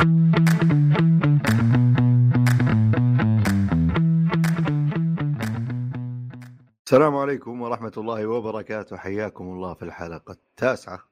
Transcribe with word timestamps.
السلام 0.00 0.12
عليكم 7.16 7.60
ورحمة 7.62 7.92
الله 7.96 8.26
وبركاته. 8.26 8.96
حياكم 8.96 9.44
الله 9.44 9.74
في 9.74 9.82
الحلقة 9.82 10.32
التاسعة 10.32 11.08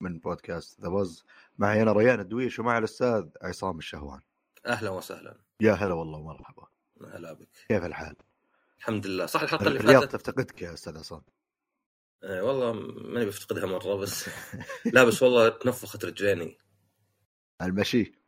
من 0.00 0.18
بودكاست 0.18 0.80
ذا 0.80 0.88
بز 0.88 1.24
معي 1.58 1.82
أنا 1.82 1.92
ريان 1.92 2.20
الدويش 2.20 2.58
ومع 2.58 2.78
الأستاذ 2.78 3.24
عصام 3.42 3.78
الشهوان. 3.78 4.20
أهلا 4.66 4.90
وسهلا. 4.90 5.36
يا 5.60 5.72
هلا 5.72 5.94
والله 5.94 6.18
ومرحبا. 6.18 6.66
هلا 7.14 7.32
بك. 7.32 7.48
كيف 7.68 7.84
الحال؟ 7.84 8.16
الحمد 8.78 9.06
لله. 9.06 9.26
صح 9.26 9.42
الحلقة 9.42 9.66
اللي 9.66 9.80
الرياض 9.80 10.00
فاتت؟ 10.02 10.16
تفتقدك 10.16 10.62
يا 10.62 10.72
أستاذ 10.72 10.98
عصام؟ 10.98 11.22
آه 12.22 12.42
والله 12.44 12.72
ماني 13.12 13.26
بفتقدها 13.26 13.66
مرة 13.66 13.94
بس 13.94 14.28
لا 14.94 15.04
بس 15.04 15.22
والله 15.22 15.48
تنفخت 15.48 16.04
رجليني. 16.04 16.58
المشي. 17.62 18.23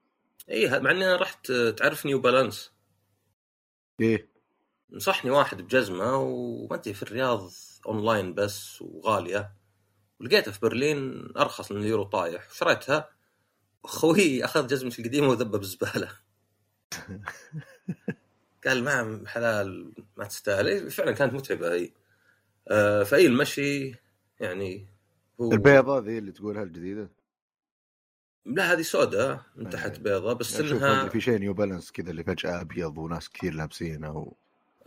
اي 0.51 0.81
مع 0.81 0.91
إني 0.91 1.15
رحت 1.15 1.53
تعرف 1.53 2.07
New 2.07 2.19
Balance 2.19 2.73
إيه. 4.01 4.29
نصحني 4.91 5.31
واحد 5.31 5.63
بجزمة 5.63 6.17
وما 6.17 6.75
أدري 6.75 6.95
في 6.95 7.03
الرياض 7.03 7.51
أونلاين 7.87 8.35
بس 8.35 8.83
وغالية. 8.83 9.53
ولقيتها 10.21 10.53
في 10.53 10.61
برلين 10.61 11.29
أرخص 11.37 11.73
من 11.73 11.81
اليورو 11.81 12.05
طايح. 12.05 12.51
وشريتها 12.51 13.09
خوي 13.85 14.45
أخذ 14.45 14.67
جزمتي 14.67 15.03
القديمة 15.03 15.29
وذبها 15.29 15.59
بالزبالة. 15.59 16.09
قال 18.67 18.85
ما 18.85 19.23
حلال 19.27 19.93
ما 20.17 20.25
تستاهل. 20.25 20.67
إيه، 20.67 20.89
فعلا 20.89 21.13
كانت 21.13 21.33
متعبة 21.33 21.75
هي 21.75 21.91
آه 22.69 23.03
فإي 23.03 23.27
المشي 23.27 23.95
يعني 24.41 24.89
هو 25.41 25.53
البيضة 25.53 25.99
ذي 25.99 26.19
اللي 26.19 26.33
تقولها 26.33 26.63
الجديدة؟ 26.63 27.11
لا 28.47 28.73
هذه 28.73 28.83
سوداء 28.83 29.43
من 29.57 29.71
تحت 29.71 29.93
إيه. 29.93 30.03
بيضة 30.03 30.33
بس 30.33 30.61
يعني 30.61 30.71
انها 30.73 31.09
في 31.09 31.21
شيء 31.21 31.39
نيو 31.39 31.55
بالانس 31.55 31.93
كذا 31.93 32.11
اللي 32.11 32.25
فجأة 32.25 32.61
أبيض 32.61 32.99
وناس 32.99 33.31
كثير 33.31 33.55
لابسينه 33.55 34.17
و... 34.17 34.33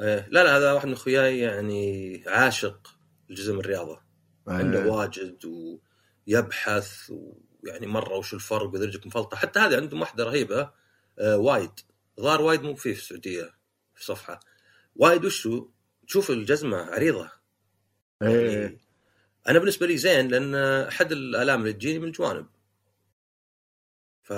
إيه، 0.02 0.28
لا 0.30 0.44
لا 0.44 0.58
هذا 0.58 0.74
واحد 0.74 0.88
من 0.88 0.94
أخوياي 0.94 1.40
يعني 1.40 2.24
عاشق 2.28 2.96
لجزم 3.30 3.60
الرياضة. 3.60 4.02
عنده 4.48 4.84
آه، 4.84 4.88
واجد 4.88 5.38
ويبحث 6.28 7.12
ويعني 7.12 7.88
مرة 7.88 8.18
وش 8.18 8.34
الفرق 8.34 8.74
وإذا 8.74 8.86
رجلك 8.86 9.08
مفلطة. 9.08 9.38
حتى 9.38 9.60
هذه 9.60 9.76
عندهم 9.76 10.02
واحدة 10.02 10.24
رهيبة 10.24 10.72
آه 11.20 11.38
وايد. 11.38 11.72
ظهر 12.20 12.42
وايد 12.42 12.64
مو 12.64 12.76
فيه 12.76 12.94
في 12.94 13.00
السعودية 13.00 13.54
في 13.96 14.06
صفحة. 14.06 14.40
وايد 14.96 15.26
وشو 15.26 15.68
تشوف 16.08 16.32
الجزمة 16.32 16.78
عريضة. 16.78 17.32
إيه. 18.22 18.62
يعني 18.62 18.80
أنا 19.48 19.60
بالنسبة 19.60 19.88
لي 19.88 19.98
زين 19.98 20.28
لأن 20.28 20.56
أحد 20.88 21.12
الآلام 21.12 21.62
اللي 21.62 21.74
تجيني 21.74 22.00
من 22.00 22.08
الجوانب. 22.08 22.46
ف 24.30 24.34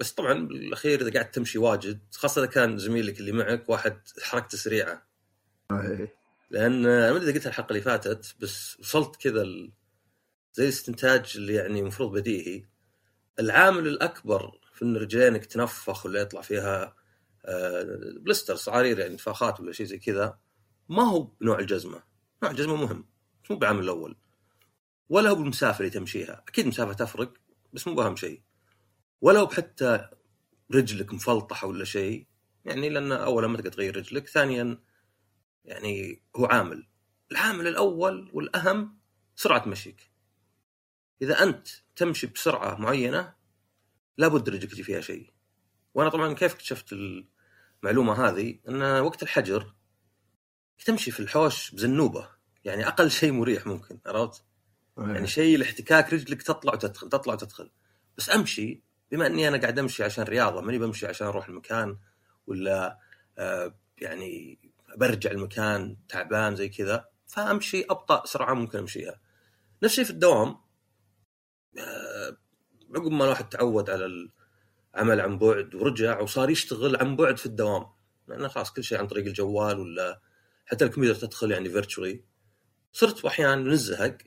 بس 0.00 0.12
طبعا 0.12 0.34
بالأخير 0.34 1.00
إذا 1.00 1.10
قاعد 1.10 1.30
تمشي 1.30 1.58
واجد 1.58 2.00
خاصة 2.14 2.42
إذا 2.42 2.50
كان 2.50 2.78
زميلك 2.78 3.20
اللي 3.20 3.32
معك 3.32 3.68
واحد 3.68 4.00
حركته 4.22 4.58
سريعة. 4.58 5.06
إيه. 5.72 6.14
لأن 6.50 6.82
ما 6.82 7.16
أدري 7.16 7.30
إذا 7.30 7.32
قلتها 7.32 7.48
الحلقة 7.48 7.68
اللي 7.68 7.80
فاتت 7.80 8.34
بس 8.40 8.80
وصلت 8.80 9.16
كذا 9.16 9.42
ال... 9.42 9.72
زي 10.54 10.64
الاستنتاج 10.64 11.32
اللي 11.36 11.54
يعني 11.54 11.80
المفروض 11.80 12.12
بديهي. 12.12 12.64
العامل 13.40 13.88
الأكبر 13.88 14.60
في 14.74 14.84
إن 14.84 14.96
رجلينك 14.96 15.46
تنفخ 15.46 16.06
ولا 16.06 16.20
يطلع 16.20 16.40
فيها 16.40 16.96
آه، 17.44 17.82
بلستر 18.20 18.56
صعارير 18.56 18.98
يعني 18.98 19.12
انتفاخات 19.12 19.60
ولا 19.60 19.72
شيء 19.72 19.86
زي 19.86 19.98
كذا 19.98 20.38
ما 20.88 21.02
هو 21.02 21.22
بنوع 21.22 21.58
الجزمة. 21.58 22.02
نوع 22.42 22.52
الجزمة 22.52 22.76
مهم 22.76 23.04
بس 23.44 23.50
مو 23.50 23.56
بالعامل 23.56 23.84
الأول. 23.84 24.16
ولا 25.08 25.30
هو 25.30 25.34
بالمسافة 25.34 25.78
اللي 25.78 25.90
تمشيها. 25.90 26.44
أكيد 26.48 26.64
المسافه 26.64 26.92
تفرق 26.92 27.32
بس 27.72 27.88
مو 27.88 27.94
بأهم 27.94 28.16
شيء. 28.16 28.42
ولا 29.20 29.40
هو 29.40 29.46
بحتى 29.46 30.08
رجلك 30.74 31.14
مفلطحة 31.14 31.66
ولا 31.66 31.84
شيء 31.84 32.26
يعني 32.64 32.88
لأن 32.88 33.12
اولا 33.12 33.46
ما 33.46 33.56
تقدر 33.56 33.72
تغير 33.72 33.96
رجلك 33.96 34.28
ثانيا 34.28 34.78
يعني 35.64 36.22
هو 36.36 36.46
عامل. 36.46 36.86
العامل 37.32 37.66
الأول 37.66 38.30
والأهم 38.32 38.98
سرعة 39.36 39.68
مشيك. 39.68 40.10
إذا 41.22 41.42
أنت 41.42 41.68
تمشي 41.96 42.26
بسرعة 42.26 42.74
معينة 42.74 43.34
لابد 44.18 44.48
رجلك 44.48 44.72
يجي 44.72 44.82
فيها 44.82 45.00
شيء. 45.00 45.32
وأنا 45.94 46.10
طبعا 46.10 46.32
كيف 46.32 46.54
اكتشفت 46.54 46.92
المعلومة 46.92 48.28
هذه؟ 48.28 48.58
أن 48.68 48.82
وقت 48.82 49.22
الحجر 49.22 49.74
تمشي 50.84 51.10
في 51.10 51.20
الحوش 51.20 51.70
بزنوبة. 51.70 52.28
يعني 52.64 52.88
أقل 52.88 53.10
شيء 53.10 53.32
مريح 53.32 53.66
ممكن 53.66 53.98
عرفت؟ 54.06 54.44
يعني 54.98 55.26
شيء 55.26 55.56
الاحتكاك 55.56 56.12
رجلك 56.12 56.42
تطلع 56.42 56.72
وتدخل 56.72 57.08
تطلع 57.08 57.34
وتدخل. 57.34 57.70
بس 58.18 58.30
أمشي 58.30 58.82
بما 59.10 59.26
إني 59.26 59.48
أنا 59.48 59.56
قاعد 59.56 59.78
أمشي 59.78 60.04
عشان 60.04 60.24
رياضة 60.24 60.60
ماني 60.60 60.78
بمشي 60.78 61.06
عشان 61.06 61.26
أروح 61.26 61.48
المكان 61.48 61.98
ولا 62.46 62.98
آه 63.38 63.74
يعني 63.98 64.58
برجع 64.96 65.30
المكان 65.30 65.96
تعبان 66.08 66.56
زي 66.56 66.68
كذا 66.68 67.08
فأمشي 67.26 67.84
أبطأ 67.90 68.26
سرعة 68.26 68.54
ممكن 68.54 68.78
أمشيها. 68.78 69.20
نفس 69.82 69.92
الشيء 69.92 70.04
في 70.04 70.10
الدوام. 70.10 70.56
آه 71.78 72.36
عقب 72.94 73.10
ما 73.12 73.24
الواحد 73.24 73.48
تعود 73.48 73.90
على 73.90 74.30
العمل 74.94 75.20
عن 75.20 75.38
بعد 75.38 75.74
ورجع 75.74 76.20
وصار 76.20 76.50
يشتغل 76.50 76.96
عن 76.96 77.16
بعد 77.16 77.36
في 77.36 77.46
الدوام. 77.46 77.86
لأنه 78.28 78.48
خلاص 78.48 78.72
كل 78.72 78.84
شيء 78.84 78.98
عن 78.98 79.06
طريق 79.06 79.26
الجوال 79.26 79.80
ولا 79.80 80.20
حتى 80.66 80.84
الكمبيوتر 80.84 81.26
تدخل 81.26 81.50
يعني 81.50 81.70
فيرتشولي 81.70 82.24
صرت 82.92 83.24
أحيانا 83.24 83.70
نزهق. 83.70 84.18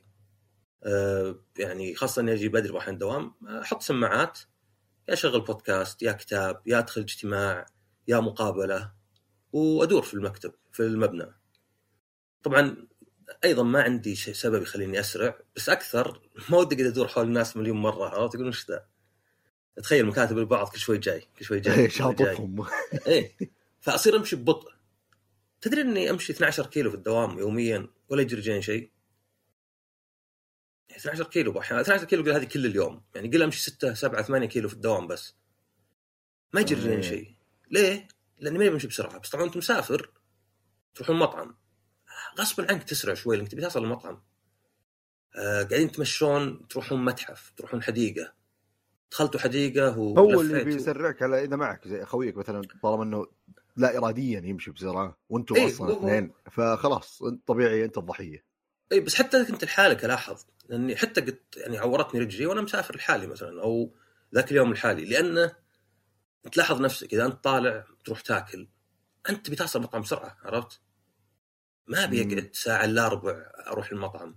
آه، 0.84 1.40
يعني 1.58 1.96
خاصة 1.96 2.22
إني 2.22 2.34
أجي 2.34 2.50
بدري 2.50 2.72
واحيانا 2.74 2.98
دوام 2.98 3.34
أحط 3.62 3.82
سماعات. 3.82 4.40
يا 5.10 5.14
اشغل 5.14 5.42
بودكاست 5.42 6.02
يا 6.02 6.12
كتاب 6.12 6.62
يا 6.66 6.80
أدخل 6.80 7.02
اجتماع 7.02 7.66
يا 8.08 8.20
مقابلة 8.20 8.92
وأدور 9.54 10.02
في 10.02 10.14
المكتب 10.14 10.54
في 10.72 10.80
المبنى. 10.80 11.26
طبعا 12.44 12.88
أيضا 13.44 13.64
ما 13.64 13.82
عندي 13.82 14.16
شيء 14.16 14.34
سبب 14.34 14.62
يخليني 14.62 15.00
أسرع 15.00 15.38
بس 15.56 15.70
أكثر 15.70 16.22
ما 16.50 16.58
ودي 16.58 16.76
قاعد 16.76 16.88
أدور 16.88 17.08
حول 17.08 17.26
الناس 17.26 17.58
مليون 17.58 17.78
مرة 17.78 18.06
عرفت؟ 18.10 18.34
تقول 18.34 18.46
إيش 18.48 18.70
ذا؟ 18.70 18.86
تخيل 19.84 20.06
مكاتب 20.06 20.38
البعض 20.38 20.70
كل 20.70 20.80
شوي 20.80 20.98
جاي 20.98 21.24
كل 21.40 21.46
شوي 21.46 21.60
جاي 21.60 21.76
جاي. 21.88 21.90
شاطفهم. 21.90 22.66
إيه 23.08 23.36
فأصير 23.80 24.16
أمشي 24.16 24.36
ببطء. 24.36 24.72
تدري 25.62 25.82
إني 25.82 26.10
أمشي 26.10 26.34
12 26.34 26.66
كيلو 26.66 26.90
في 26.90 26.96
الدوام 26.96 27.40
يوميا 27.40 27.88
ولا 28.10 28.22
يجري 28.22 28.40
رجلين 28.42 28.62
شيء؟ 28.62 28.92
12 30.96 31.24
كيلو 31.24 31.60
أحيانا 31.60 31.82
12 31.82 32.06
كيلو 32.06 32.24
قل 32.24 32.32
هذه 32.32 32.44
كل 32.44 32.66
اليوم 32.66 33.04
يعني 33.16 33.28
قل 33.28 33.44
امشي 33.44 33.62
6 33.62 33.94
7 33.94 34.22
8 34.22 34.48
كيلو 34.48 34.68
في 34.68 34.74
الدوام 34.74 35.08
بس 35.08 35.36
ما 36.54 36.66
إيه. 36.72 37.02
شيء 37.02 37.36
ليه؟ 37.72 38.08
لأني 38.40 38.58
ماني 38.58 38.70
بمشي 38.70 38.88
بسرعة 38.88 39.20
بس 39.20 39.30
طبعا 39.30 39.46
انت 39.46 39.58
مسافر 39.58 40.12
تروحون 40.96 41.20
مطعم 41.20 41.56
غصبا 42.40 42.68
عنك 42.70 42.84
تسرع 42.84 43.14
شوي 43.14 43.38
لأنك 43.38 43.52
تبي 43.52 43.62
توصل 43.62 43.84
المطعم 43.84 44.22
آه 45.36 45.64
قاعدين 45.64 45.92
تمشون 45.92 46.68
تروحون 46.68 47.06
متحف 47.06 47.54
تروحون 47.58 47.84
حديقة 47.84 48.34
دخلتوا 49.12 49.40
حديقة 49.40 49.90
هو 49.90 50.42
اللي. 50.42 50.64
بيسرعك 50.64 51.22
على 51.22 51.44
إذا 51.44 51.56
معك 51.56 51.88
زي 51.88 52.04
أخويك 52.04 52.38
مثلا 52.38 52.62
طالما 52.84 53.04
إنه 53.04 53.28
لا 53.76 53.98
اراديا 53.98 54.40
يمشي 54.40 54.72
بسرعة 54.72 55.18
وأنتم 55.30 55.56
إيه، 55.56 55.68
أصلا 55.68 55.94
اثنين 55.94 56.32
فخلاص 56.52 57.24
طبيعي 57.46 57.86
أنت 57.86 57.98
الضحية 57.98 58.53
اي 58.94 59.00
بس 59.00 59.16
حتى 59.16 59.46
كنت 59.46 59.64
لحالك 59.66 60.06
ألاحظ 60.06 60.44
لأني 60.70 60.96
حتى 60.96 61.22
قد 61.22 61.40
يعني 61.58 61.78
عورتني 61.78 62.20
رجلي 62.22 62.46
وأنا 62.46 62.62
مسافر 62.62 62.96
لحالي 62.96 63.28
مثلا 63.28 63.62
أو 63.62 63.96
ذاك 64.36 64.52
اليوم 64.52 64.74
لحالي 64.74 65.06
لأنه 65.06 65.56
تلاحظ 66.52 66.82
نفسك 66.82 67.14
إذا 67.14 67.26
أنت 67.26 67.44
طالع 67.44 67.86
تروح 68.06 68.22
تاكل 68.22 68.68
أنت 69.30 69.46
تبي 69.46 69.56
توصل 69.56 69.80
المطعم 69.80 70.02
بسرعة 70.02 70.38
عرفت؟ 70.44 70.82
ما 71.88 72.04
أبي. 72.04 72.22
أقعد 72.22 72.50
ساعة 72.54 72.86
إلا 72.86 73.08
ربع 73.08 73.52
أروح 73.68 73.92
المطعم 73.92 74.36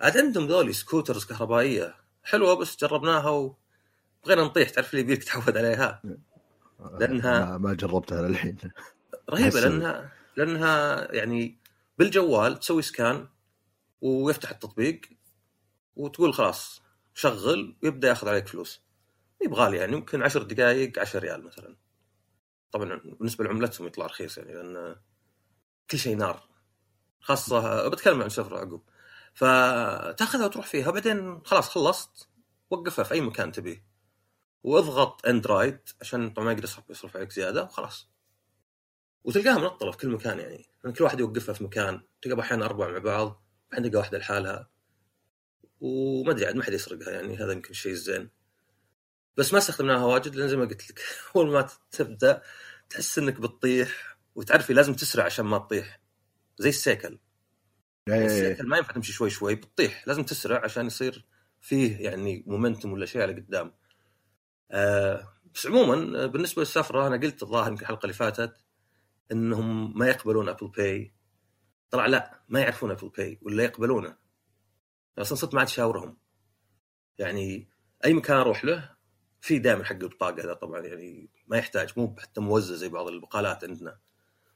عاد 0.00 0.18
عندهم 0.18 0.46
ذولي 0.46 0.72
سكوترز 0.72 1.24
كهربائية 1.24 1.94
حلوة 2.24 2.54
بس 2.54 2.76
جربناها 2.76 3.28
وبغينا 3.30 4.42
نطيح 4.44 4.70
تعرف 4.70 4.90
اللي 4.90 5.00
يبيك 5.00 5.24
تعود 5.24 5.56
عليها 5.56 6.02
لأنها- 6.80 7.24
ما, 7.24 7.58
ما 7.58 7.74
جربتها 7.74 8.22
للحين 8.28 8.56
رهيبة 9.30 9.60
لانها 9.60 10.12
لأنها 10.36 11.12
يعني 11.14 11.58
بالجوال 11.98 12.58
تسوي 12.58 12.82
سكان 12.82 13.28
ويفتح 14.00 14.50
التطبيق 14.50 15.00
وتقول 15.96 16.34
خلاص 16.34 16.82
شغل 17.14 17.76
ويبدأ 17.82 18.08
ياخذ 18.08 18.28
عليك 18.28 18.48
فلوس. 18.48 18.82
يبغى 19.44 19.76
يعني 19.76 19.92
يمكن 19.92 20.22
10 20.22 20.42
دقائق 20.42 20.98
10 20.98 21.20
ريال 21.20 21.44
مثلا. 21.44 21.76
طبعا 22.72 23.00
بالنسبة 23.04 23.44
لعملتهم 23.44 23.86
يطلع 23.86 24.06
رخيص 24.06 24.38
يعني 24.38 24.54
لأن 24.54 24.96
كل 25.90 25.98
شيء 25.98 26.16
نار. 26.16 26.48
خاصة 27.20 27.88
بتكلم 27.88 28.22
عن 28.22 28.28
سفره 28.28 28.58
عقب. 28.58 28.82
فتأخذها 29.34 30.46
وتروح 30.46 30.66
فيها 30.66 30.90
بعدين 30.90 31.40
خلاص 31.44 31.68
خلصت 31.68 32.28
وقفها 32.70 33.04
في 33.04 33.14
أي 33.14 33.20
مكان 33.20 33.52
تبيه. 33.52 33.86
واضغط 34.62 35.26
اندرويد 35.26 35.78
عشان 36.00 36.30
طبعا 36.30 36.46
ما 36.46 36.52
يقدر 36.52 36.68
يصرف 36.90 37.16
عليك 37.16 37.32
زيادة 37.32 37.62
وخلاص. 37.62 38.08
وتلقاها 39.24 39.58
منطله 39.58 39.90
في 39.90 39.98
كل 39.98 40.08
مكان 40.08 40.38
يعني. 40.38 40.66
كل 40.98 41.04
واحد 41.04 41.20
يوقفها 41.20 41.54
في 41.54 41.64
مكان 41.64 42.02
تلقى 42.22 42.40
أحيانا 42.40 42.64
أربع 42.64 42.88
مع 42.88 42.98
بعض. 42.98 43.45
تلقى 43.70 43.98
واحدة 43.98 44.18
لحالها. 44.18 44.70
وما 45.80 46.32
أدري 46.32 46.46
عاد 46.46 46.56
ما 46.56 46.62
حد 46.62 46.72
يسرقها 46.72 47.10
يعني 47.10 47.36
هذا 47.36 47.52
يمكن 47.52 47.70
الشيء 47.70 47.92
الزين 47.92 48.30
بس 49.36 49.52
ما 49.52 49.58
استخدمناها 49.58 50.04
واجد 50.04 50.34
لأن 50.36 50.48
زي 50.48 50.56
ما 50.56 50.64
قلت 50.64 50.90
لك 50.90 51.00
أول 51.36 51.50
ما 51.52 51.68
تبدأ 51.90 52.42
تحس 52.90 53.18
إنك 53.18 53.40
بتطيح 53.40 54.18
وتعرفي 54.34 54.72
لازم 54.72 54.94
تسرع 54.94 55.24
عشان 55.24 55.44
ما 55.44 55.58
تطيح. 55.58 56.00
زي 56.58 56.68
السيكل. 56.68 57.18
السيكل 58.08 58.66
ما 58.68 58.76
ينفع 58.76 58.92
تمشي 58.92 59.12
شوي 59.12 59.30
شوي 59.30 59.54
بتطيح. 59.54 60.08
لازم 60.08 60.22
تسرع 60.22 60.64
عشان 60.64 60.86
يصير 60.86 61.26
فيه 61.60 61.96
يعني 61.98 62.44
مومنتم 62.46 62.92
ولا 62.92 63.06
شيء 63.06 63.22
على 63.22 63.32
قدام. 63.32 63.72
آه 64.70 65.32
بس 65.54 65.66
عموما 65.66 66.22
آه، 66.22 66.26
بالنسبة 66.26 66.62
للسفرة 66.62 67.06
أنا 67.06 67.16
قلت 67.16 67.42
الظاهر 67.42 67.70
يمكن 67.70 67.82
الحلقة 67.82 68.02
اللي 68.02 68.12
فاتت 68.14 68.56
إنهم 69.32 69.98
ما 69.98 70.08
يقبلون 70.08 70.48
Apple 70.48 70.68
Pay 70.68 71.15
طلع 71.96 72.06
لا 72.06 72.40
ما 72.48 72.60
يعرفون 72.60 72.90
Apple 72.90 73.08
Pay 73.08 73.38
ولا 73.42 73.64
يقبلونه. 73.64 74.16
أصلا 75.18 75.36
صرت 75.38 75.54
ما 75.54 75.60
عاد 75.60 75.68
شاورهم. 75.68 76.16
يعني 77.18 77.68
أي 78.04 78.14
مكان 78.14 78.36
أروح 78.36 78.64
له 78.64 78.96
في 79.40 79.58
دائما 79.58 79.84
حق 79.84 79.92
البطاقة 79.92 80.44
هذا 80.44 80.54
طبعا 80.54 80.80
يعني 80.80 81.30
ما 81.46 81.56
يحتاج 81.56 81.92
مو 81.96 82.16
حتى 82.18 82.40
موزع 82.40 82.74
زي 82.74 82.88
بعض 82.88 83.08
البقالات 83.08 83.64
عندنا. 83.64 83.98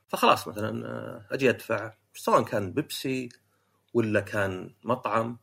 فخلاص 0.09 0.49
مثلا 0.49 0.87
آه، 0.87 1.27
أجي 1.31 1.51
أدفع 1.51 1.95
سواء 2.15 2.45
كان 2.45 2.73
بيبسي 2.73 3.29
ولا 3.95 4.21
كان 4.21 4.75
مطعم 4.85 5.39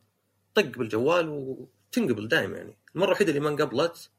طق 0.54 0.78
بالجوال 0.78 1.28
وتنقبل 1.28 2.28
دائما 2.28 2.56
يعني. 2.56 2.78
المرة 2.94 3.06
الوحيدة 3.06 3.30
اللي 3.30 3.40
ما 3.40 3.48
انقبلت 3.48 4.10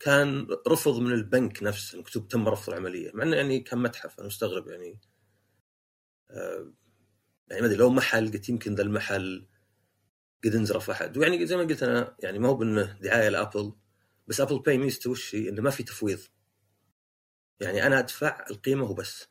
كان 0.00 0.46
رفض 0.68 0.98
من 0.98 1.12
البنك 1.12 1.62
نفسه 1.62 1.98
مكتوب 1.98 2.28
تم 2.28 2.48
رفض 2.48 2.72
العملية 2.72 3.10
مع 3.14 3.22
إنه 3.22 3.36
يعني 3.36 3.60
كان 3.60 3.78
متحف 3.78 4.18
أنا 4.18 4.26
مستغرب 4.26 4.68
يعني. 4.68 4.98
آه، 6.30 6.72
يعني 7.48 7.60
ما 7.60 7.66
أدري 7.66 7.78
لو 7.78 7.90
محل 7.90 8.32
قلت 8.32 8.48
يمكن 8.48 8.74
ذا 8.74 8.82
المحل 8.82 9.46
قد 10.44 10.54
انزرف 10.54 10.90
أحد 10.90 11.16
ويعني 11.16 11.46
زي 11.46 11.56
ما 11.56 11.62
قلت 11.62 11.82
أنا 11.82 12.16
يعني 12.20 12.38
ما 12.38 12.48
هو 12.48 12.54
بإنه 12.54 12.98
دعاية 13.00 13.28
ل 13.28 13.35
Apple 13.35 13.72
بس 14.26 14.40
Apple 14.40 14.58
Pay 14.58 14.78
ميزته 14.78 15.10
وش 15.10 15.34
هي؟ 15.34 15.48
إنه 15.48 15.62
ما 15.62 15.70
في 15.70 15.82
تفويض 15.82 16.18
يعني 17.60 17.86
أنا 17.86 17.98
أدفع 17.98 18.46
القيمة 18.50 18.84
وبس 18.90 19.28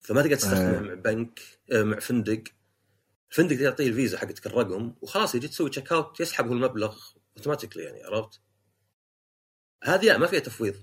فما 0.00 0.22
تقدر 0.22 0.36
تستخدمه 0.36 0.78
آه. 0.78 0.80
مع 0.80 0.94
بنك 0.94 1.40
آه، 1.72 1.82
مع 1.82 1.98
فندق 1.98 2.42
الفندق 3.30 3.62
يعطيه 3.62 3.88
الفيزا 3.88 4.18
حقتك 4.18 4.46
الرقم 4.46 4.94
وخلاص 5.00 5.34
يجي 5.34 5.48
تسوي 5.48 5.70
check 5.70 5.92
out 5.92 6.20
يسحب 6.20 6.46
هو 6.46 6.52
المبلغ 6.52 6.98
automatically 7.36 7.82
يعني 7.82 8.04
عرفت؟ 8.04 8.40
هذه 9.84 10.04
لا 10.06 10.18
ما 10.18 10.26
فيها 10.26 10.40
تفويض 10.40 10.74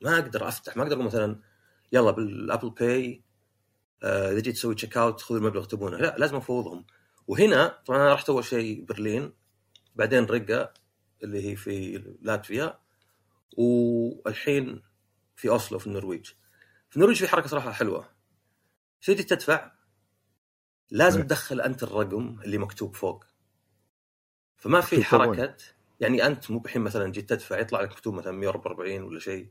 ما 0.00 0.18
أقدر 0.18 0.48
أفتح 0.48 0.76
ما 0.76 0.82
أقدر 0.82 0.94
أقول 0.94 1.06
مثلا 1.06 1.40
يلا 1.92 2.10
بال 2.10 2.27
Apple 2.27 2.70
Pay 2.70 3.24
إذا 4.02 4.40
جيت 4.40 4.54
تسوي 4.54 4.74
check 4.74 4.96
out 4.96 5.20
خذ 5.20 5.36
المبلغ 5.36 5.64
تبونه. 5.64 5.96
لا 5.96 6.16
لازم 6.18 6.36
أفوضهم. 6.36 6.86
وهنا 7.26 7.82
طبعا 7.86 7.98
أنا 7.98 8.14
رحت 8.14 8.30
اول 8.30 8.44
شيء 8.44 8.84
برلين 8.84 9.32
بعدين 9.96 10.24
ريقا 10.24 10.74
اللي 11.22 11.50
هي 11.50 11.56
في 11.56 11.98
لاتفيا 12.22 12.78
والحين 13.56 14.82
في 15.36 15.48
أوسلو 15.48 15.78
في 15.78 15.86
النرويج. 15.86 16.26
في 16.90 16.96
النرويج 16.96 17.16
في 17.16 17.28
حركة 17.28 17.46
صراحة 17.46 17.72
حلوة. 17.72 18.08
شو 19.00 19.12
تجي 19.12 19.22
تدفع؟ 19.22 19.72
لازم 20.90 21.20
إيه. 21.20 21.26
تدخل 21.26 21.60
أنت 21.60 21.82
الرقم 21.82 22.40
اللي 22.44 22.58
مكتوب 22.58 22.96
فوق. 22.96 23.24
فما 24.56 24.80
في 24.80 25.04
حركة 25.04 25.56
يعني 26.00 26.26
أنت 26.26 26.50
مو 26.50 26.58
بحين 26.58 26.82
مثلا 26.82 27.12
جيت 27.12 27.30
تدفع 27.30 27.58
يطلع 27.58 27.80
لك 27.80 27.90
مكتوب 27.90 28.14
مثلا 28.14 28.32
144 28.32 29.02
ولا 29.02 29.20
شيء. 29.20 29.50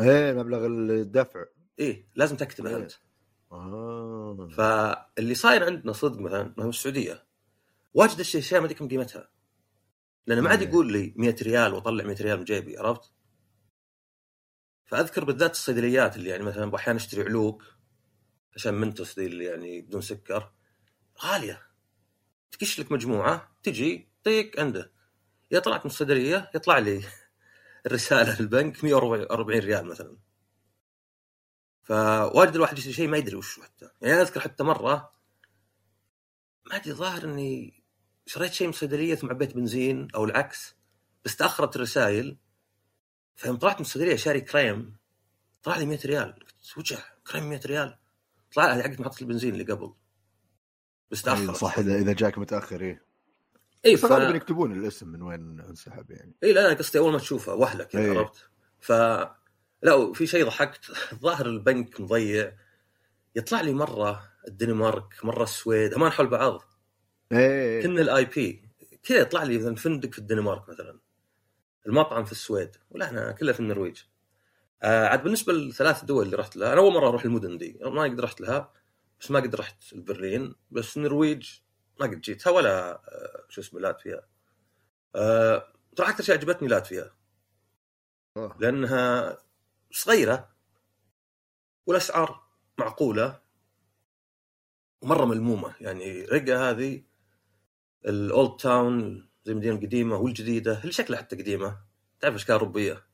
إيه 0.00 0.32
مبلغ 0.32 0.66
الدفع. 0.66 1.44
إيه 1.78 2.08
لازم 2.14 2.36
تكتبه 2.36 2.70
إيه. 2.70 2.76
أنت. 2.76 2.92
آه. 3.54 4.48
فاللي 4.52 5.34
صاير 5.34 5.64
عندنا 5.64 5.92
صدق 5.92 6.20
مثلا 6.20 6.54
مثلا 6.56 6.68
السعودية. 6.68 7.26
واجد 7.94 8.20
اشياء 8.20 8.60
ما 8.60 8.66
أدري 8.66 8.78
كم 8.78 8.88
قيمتها. 8.88 9.28
لأنه 10.26 10.40
ما 10.40 10.50
عاد 10.50 10.62
إيه. 10.62 10.68
يقول 10.68 10.92
لي 10.92 11.14
100 11.16 11.36
ريال 11.42 11.74
وأطلع 11.74 12.04
100 12.04 12.16
ريال 12.20 12.38
من 12.38 12.44
جيبي 12.44 12.78
عرفت؟ 12.78 13.12
فأذكر 14.84 15.24
بالذات 15.24 15.50
الصيدليات 15.50 16.16
اللي 16.16 16.30
يعني 16.30 16.44
مثلا 16.44 16.76
أحيانا 16.76 16.98
أشتري 16.98 17.22
علوق 17.22 17.62
عشان 18.56 18.74
منتس 18.74 19.18
ذي 19.18 19.26
اللي 19.26 19.44
يعني 19.44 19.80
بدون 19.80 20.00
سكر. 20.00 20.52
غالية. 21.24 21.62
تكش 22.52 22.80
لك 22.80 22.92
مجموعة 22.92 23.56
تجي 23.62 24.08
طيق 24.24 24.60
عنده. 24.60 24.92
يا 25.50 25.58
طلعت 25.58 25.80
من 25.80 25.90
الصيدلية 25.90 26.50
يطلع 26.54 26.78
لي 26.78 27.02
الرسالة 27.86 28.40
للبنك 28.40 28.84
140 28.84 29.58
ريال 29.58 29.86
مثلا. 29.86 30.16
فواجد 31.84 32.54
الواحد 32.54 32.78
يشتري 32.78 32.92
شيء 32.92 33.08
ما 33.08 33.16
يدري 33.16 33.36
وش 33.36 33.60
حتى. 33.60 33.90
يعني 34.02 34.14
أنا 34.14 34.22
أذكر 34.22 34.40
حتى 34.40 34.64
مرة 34.64 35.12
ما 36.66 36.76
أدري 36.76 36.92
ظاهر 36.92 37.24
إني 37.24 37.84
شريت 38.26 38.52
شيء 38.52 38.66
من 38.66 38.72
الصيدليه 38.72 39.14
ثم 39.14 39.30
عبيت 39.30 39.54
بنزين 39.54 40.08
أو 40.14 40.24
العكس 40.24 40.74
بس 41.24 41.36
تأخرت 41.36 41.76
الرسائل 41.76 42.36
فيوم 43.36 43.56
طلعت 43.56 43.74
من 43.74 43.80
الصيدلية 43.80 44.16
شاري 44.16 44.40
كريم 44.40 44.96
طلع 45.62 45.76
لي 45.76 45.86
100 45.86 45.98
ريال. 46.04 46.34
قلت 46.34 46.78
وجع 46.78 46.98
كريم 47.30 47.48
100 47.48 47.60
ريال؟ 47.66 47.98
طلع 48.54 48.74
لي 48.74 48.82
حقت 48.82 49.00
محطة 49.00 49.20
البنزين 49.22 49.52
اللي 49.52 49.72
قبل. 49.72 49.94
بس 51.10 51.28
أيوة 51.28 51.38
تاخر 51.38 51.54
صح 51.54 51.78
اذا 51.78 51.96
إذا 51.96 52.12
جاك 52.12 52.38
متأخر 52.38 52.80
إيه. 52.80 53.04
اي 53.86 53.94
بس 53.94 54.00
ف... 54.00 54.04
غالبا 54.04 54.36
يكتبون 54.36 54.72
الاسم 54.72 55.08
من 55.08 55.22
وين 55.22 55.60
انسحب 55.60 56.10
يعني. 56.10 56.34
اي 56.42 56.52
لا 56.52 56.66
أنا 56.66 56.74
قصدي 56.74 56.98
أول 56.98 57.12
ما 57.12 57.18
تشوفه 57.18 57.54
وهله 57.54 57.84
كذا 57.84 58.02
إيه. 58.02 58.18
عرفت؟ 58.18 58.50
ف 58.80 58.92
لا 59.84 60.12
في 60.12 60.26
شيء 60.26 60.44
ضحكت. 60.46 60.90
الظاهر 61.12 61.46
البنك 61.46 62.00
مضيع. 62.00 62.56
يطلع 63.36 63.60
لي 63.60 63.72
مرة 63.72 64.22
الدنمارك 64.48 65.24
مرة 65.24 65.42
السويد. 65.42 65.94
همان 65.94 66.10
حول 66.10 66.26
بعض. 66.26 66.62
إيه. 67.32 67.82
كنه 67.82 68.00
ال 68.00 68.24
IP. 68.24 68.70
كذا 69.02 69.18
يطلع 69.18 69.42
لي 69.42 69.58
مثلا 69.58 69.76
فندق 69.76 70.10
في 70.10 70.18
الدنمارك 70.18 70.68
مثلا. 70.68 71.00
المطعم 71.86 72.24
في 72.24 72.32
السويد. 72.32 72.76
ولا 72.90 73.04
إحنا 73.04 73.32
كلها 73.32 73.52
في 73.52 73.60
النرويج. 73.60 73.96
آه 74.82 75.06
عاد 75.06 75.22
بالنسبة 75.22 75.52
للثلاث 75.52 76.04
دول 76.04 76.26
اللي 76.26 76.36
رحت 76.36 76.56
لها 76.56 76.72
أنا 76.72 76.80
أول 76.80 76.92
مرة 76.92 77.08
أروح 77.08 77.24
المدن 77.24 77.58
دي. 77.58 77.78
ما 77.82 78.02
قد 78.02 78.20
رحت 78.20 78.40
لها 78.40 78.72
بس 79.20 79.30
ما 79.30 79.40
قد 79.40 79.54
رحت 79.54 79.94
برلين 79.94 80.54
بس 80.70 80.96
النرويج 80.96 81.50
ما 82.00 82.06
قد 82.06 82.20
جيتها 82.20 82.50
ولا 82.50 82.90
آه 82.92 83.44
شو 83.48 83.60
اسمه 83.60 83.80
لاتفيا. 83.80 84.20
آه 85.16 85.72
صراحة 85.98 86.12
أكثر 86.12 86.24
شيء 86.24 86.34
عجبتني 86.34 86.68
لاتفيا. 86.68 87.10
لأنها 88.58 89.38
صغيرة 89.94 90.54
والأسعار 91.86 92.46
معقولة 92.78 93.40
ومرة 95.00 95.24
ملمومة. 95.24 95.74
يعني 95.80 96.24
رقة 96.24 96.70
هذه 96.70 97.02
الأولد 98.06 98.56
تاون 98.56 99.28
زي 99.44 99.52
المدينة 99.52 99.74
القديمة 99.74 100.16
والجديدة 100.16 100.80
اللي 100.80 100.92
شكلها 100.92 101.18
حتى 101.18 101.36
قديمة؟ 101.36 101.84
تعرف 102.20 102.34
أشكال 102.34 102.54
اوروبيه 102.54 103.06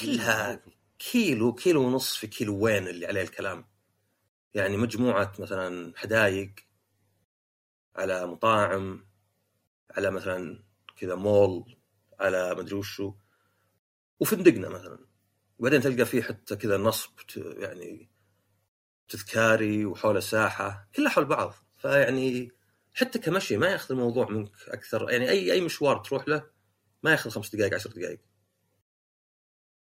كلها 0.00 0.62
كيلو 0.98 1.54
كيلو 1.54 1.82
ونص 1.82 2.16
في 2.16 2.26
كيلو 2.26 2.64
وين 2.64 2.88
اللي 2.88 3.06
عليه 3.06 3.22
الكلام. 3.22 3.64
يعني 4.54 4.76
مجموعة 4.76 5.32
مثلا 5.38 5.92
حدايق 5.96 6.54
على 7.96 8.26
مطاعم 8.26 9.06
على 9.90 10.10
مثلا 10.10 10.64
كذا 10.96 11.14
مول 11.14 11.76
على 12.20 12.54
مدري 12.54 12.74
وشو 12.74 13.14
وفندقنا 14.20 14.68
مثلا. 14.68 15.13
وبعدين 15.58 15.80
تلقى 15.80 16.06
فيه 16.06 16.22
حتى 16.22 16.56
كذا 16.56 16.76
نصب 16.76 17.10
يعني 17.36 18.10
تذكاري 19.08 19.84
وحول 19.84 20.22
ساحة 20.22 20.88
كلها 20.96 21.10
حول 21.10 21.24
بعض. 21.24 21.54
فيعني 21.76 22.52
حتى 22.94 23.18
كمشي 23.18 23.56
ما 23.56 23.68
ياخذ 23.68 23.94
الموضوع 23.94 24.28
منك 24.30 24.50
أكثر. 24.68 25.10
يعني 25.10 25.30
اي 25.30 25.52
أي 25.52 25.60
مشوار 25.60 25.98
تروح 25.98 26.28
له 26.28 26.46
ما 27.02 27.10
ياخذ 27.10 27.30
خمس 27.30 27.56
دقائق 27.56 27.74
عشر 27.74 27.90
دقائق. 27.90 28.20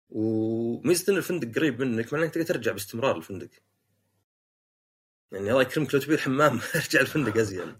وميزة 0.09 1.13
إن 1.13 1.17
الفندق 1.17 1.55
قريب 1.55 1.81
منك 1.81 2.13
معناه 2.13 2.25
انك 2.25 2.33
تقدر 2.33 2.47
ترجع 2.47 2.71
باستمرار 2.71 3.17
الفندق. 3.17 3.49
يعني 5.31 5.49
الله 5.51 5.61
يكرمك 5.61 5.93
لو 5.93 5.99
تبي 5.99 6.13
الحمام 6.13 6.59
ارجع 6.75 6.99
الفندق 7.01 7.37
أزين. 7.37 7.77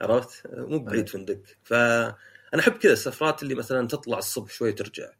عرفت؟ 0.00 0.42
مو 0.46 0.78
بعيد 0.78 1.08
فندق. 1.08 1.42
فأنا 1.62 2.60
أحب 2.60 2.72
كذا 2.72 2.92
السفرات 2.92 3.42
اللي 3.42 3.54
مثلا 3.54 3.88
تطلع 3.88 4.18
الصبح 4.18 4.50
شوي 4.50 4.72
ترجع. 4.72 5.12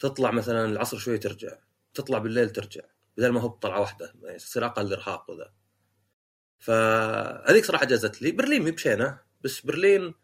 تطلع 0.00 0.30
مثلا 0.30 0.64
العصر 0.64 0.98
شوي 0.98 1.18
ترجع 1.18 1.58
تطلع 1.94 2.18
بالليل 2.18 2.50
ترجع 2.50 2.82
بدل 3.16 3.28
ما 3.30 3.40
هو 3.40 3.48
بطلعة 3.48 3.80
واحدة 3.80 4.14
يعني 4.22 4.36
يصير 4.36 4.66
أقل 4.66 4.92
إرهاق 4.92 5.30
وذا. 5.30 5.52
فهذيك 6.58 7.64
صراحة 7.64 7.84
جازت 7.86 8.22
لي. 8.22 8.32
برلين 8.32 8.62
مي 8.62 8.70
بشينة 8.70 9.20
بس 9.44 9.60
برلين 9.60 10.14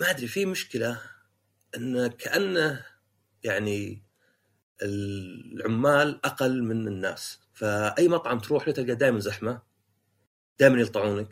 ما 0.00 0.10
أدري 0.10 0.26
في 0.26 0.46
مشكلة 0.46 1.00
إن 1.76 2.06
كأنه 2.06 2.86
يعني 3.44 4.02
العمال 4.82 6.20
أقل 6.26 6.62
من 6.62 6.88
الناس. 6.88 7.40
فأي 7.52 8.08
مطعم 8.08 8.38
تروح 8.38 8.68
له 8.68 8.74
تلقى 8.74 8.94
دائما 8.94 9.18
زحمة 9.20 9.62
دائما 10.60 10.80
يلطعونك. 10.80 11.28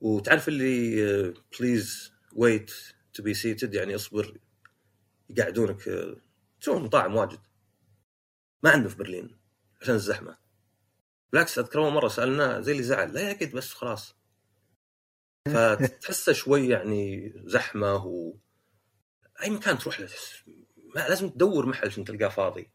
وتعرف 0.00 0.48
اللي 0.48 1.34
please 1.60 2.12
wait 2.32 2.72
to 3.14 3.22
be 3.22 3.34
seated 3.34 3.74
يعني 3.74 3.94
اصبر. 3.94 4.38
يقعدونك 5.36 5.82
تشوف 6.60 6.76
مطاعم 6.82 7.16
واجد. 7.16 7.40
ما 8.62 8.70
عنده 8.70 8.88
في 8.88 8.96
برلين 8.96 9.38
عشان 9.80 9.94
الزحمة. 9.94 10.36
بالعكس 11.32 11.58
أذكر 11.58 11.78
أول 11.78 11.92
مرة 11.92 12.08
سألناه 12.08 12.60
زي 12.60 12.72
اللي 12.72 12.82
زعل 12.82 13.14
لا 13.14 13.20
يا 13.20 13.30
أكيد 13.30 13.56
بس 13.56 13.72
خلاص. 13.72 14.16
فتحسه 15.54 16.32
شوي 16.32 16.68
يعني 16.68 17.32
زحمة 17.36 17.94
و 18.06 18.34
أي 19.42 19.50
مكان 19.50 19.78
تروح 19.78 20.00
له 20.00 20.08
ما 20.94 21.08
لازم 21.08 21.28
تدور 21.28 21.66
محل 21.66 21.86
عشان 21.86 22.04
تلقاه 22.04 22.28
فاضي. 22.28 22.70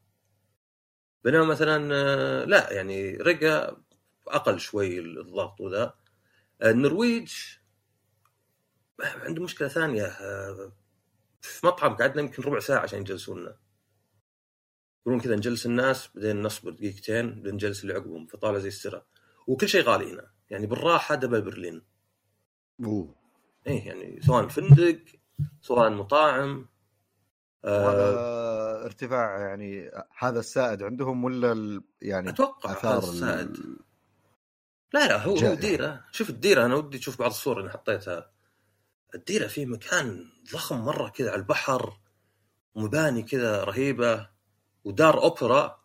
بينما 1.24 1.46
مثلا 1.46 1.96
آه، 1.96 2.46
لا 2.46 2.74
يعني 2.74 3.18
رقا 3.18 3.78
أقل 4.28 4.60
شوي 4.60 5.00
الضغط 5.00 5.62
وذا. 5.62 5.94
النرويج 6.64 7.34
عنده 9.00 9.44
مشكلة 9.44 9.68
ثانية 9.68 10.06
آه، 10.06 10.72
في 11.46 11.68
مطعم 11.68 11.94
قعدنا 11.96 12.22
يمكن 12.22 12.44
ربع 12.44 12.60
ساعة 12.60 12.80
عشان 12.80 13.00
يجلسونا. 13.00 13.58
يقولون 15.02 15.22
كذا 15.22 15.36
نجلس 15.36 15.66
الناس 15.66 16.10
بعدين 16.16 16.42
نصبر 16.42 16.72
دقيقتين 16.72 17.36
بعدين 17.36 17.54
نجلس 17.54 17.82
اللي 17.84 17.94
عقبهم 17.94 18.28
فطالع 18.28 18.58
زي 18.60 18.68
السرة. 18.68 19.06
وكل 19.48 19.70
شيء 19.70 19.84
غالي 19.84 20.14
هنا. 20.14 20.32
يعني 20.50 20.68
بالراحة 20.68 21.16
دبل 21.16 21.42
برلين. 21.42 21.82
أوه. 22.84 23.16
إيه 23.68 23.88
يعني 23.88 24.22
سواء 24.22 24.48
فندق 24.48 25.00
سواء 25.62 25.90
مطاعم 25.90 26.70
آه 27.66 28.86
ارتفاع 28.86 29.40
يعني 29.40 29.92
هذا 30.18 30.40
السائد 30.40 30.84
عندهم 30.84 31.24
ولا 31.24 31.52
ال- 31.52 31.84
يعني 32.02 32.30
أتوقع 32.30 32.72
هذا 32.72 32.98
السائد. 33.00 33.50
ال- 33.50 33.80
لا 34.94 35.08
لا 35.08 35.24
هو 35.24 35.36
هو. 35.36 35.54
الديرة. 35.54 36.06
شوف 36.12 36.30
الديرة 36.30 36.66
أنا 36.66 36.76
ودي 36.76 36.98
تشوف 36.98 37.20
بعض 37.20 37.30
الصور 37.30 37.60
اللي 37.60 37.72
حطيتها. 37.72 38.32
الديرة 39.16 39.48
في 39.48 39.66
مكان 39.66 40.30
ضخم 40.54 40.86
مرة 40.86 41.10
كذا 41.10 41.32
على 41.32 41.40
البحر 41.40 42.00
ومباني 42.76 43.24
كذا 43.24 43.64
رهيبة 43.64 44.30
ودار 44.84 45.24
أوبرا 45.24 45.80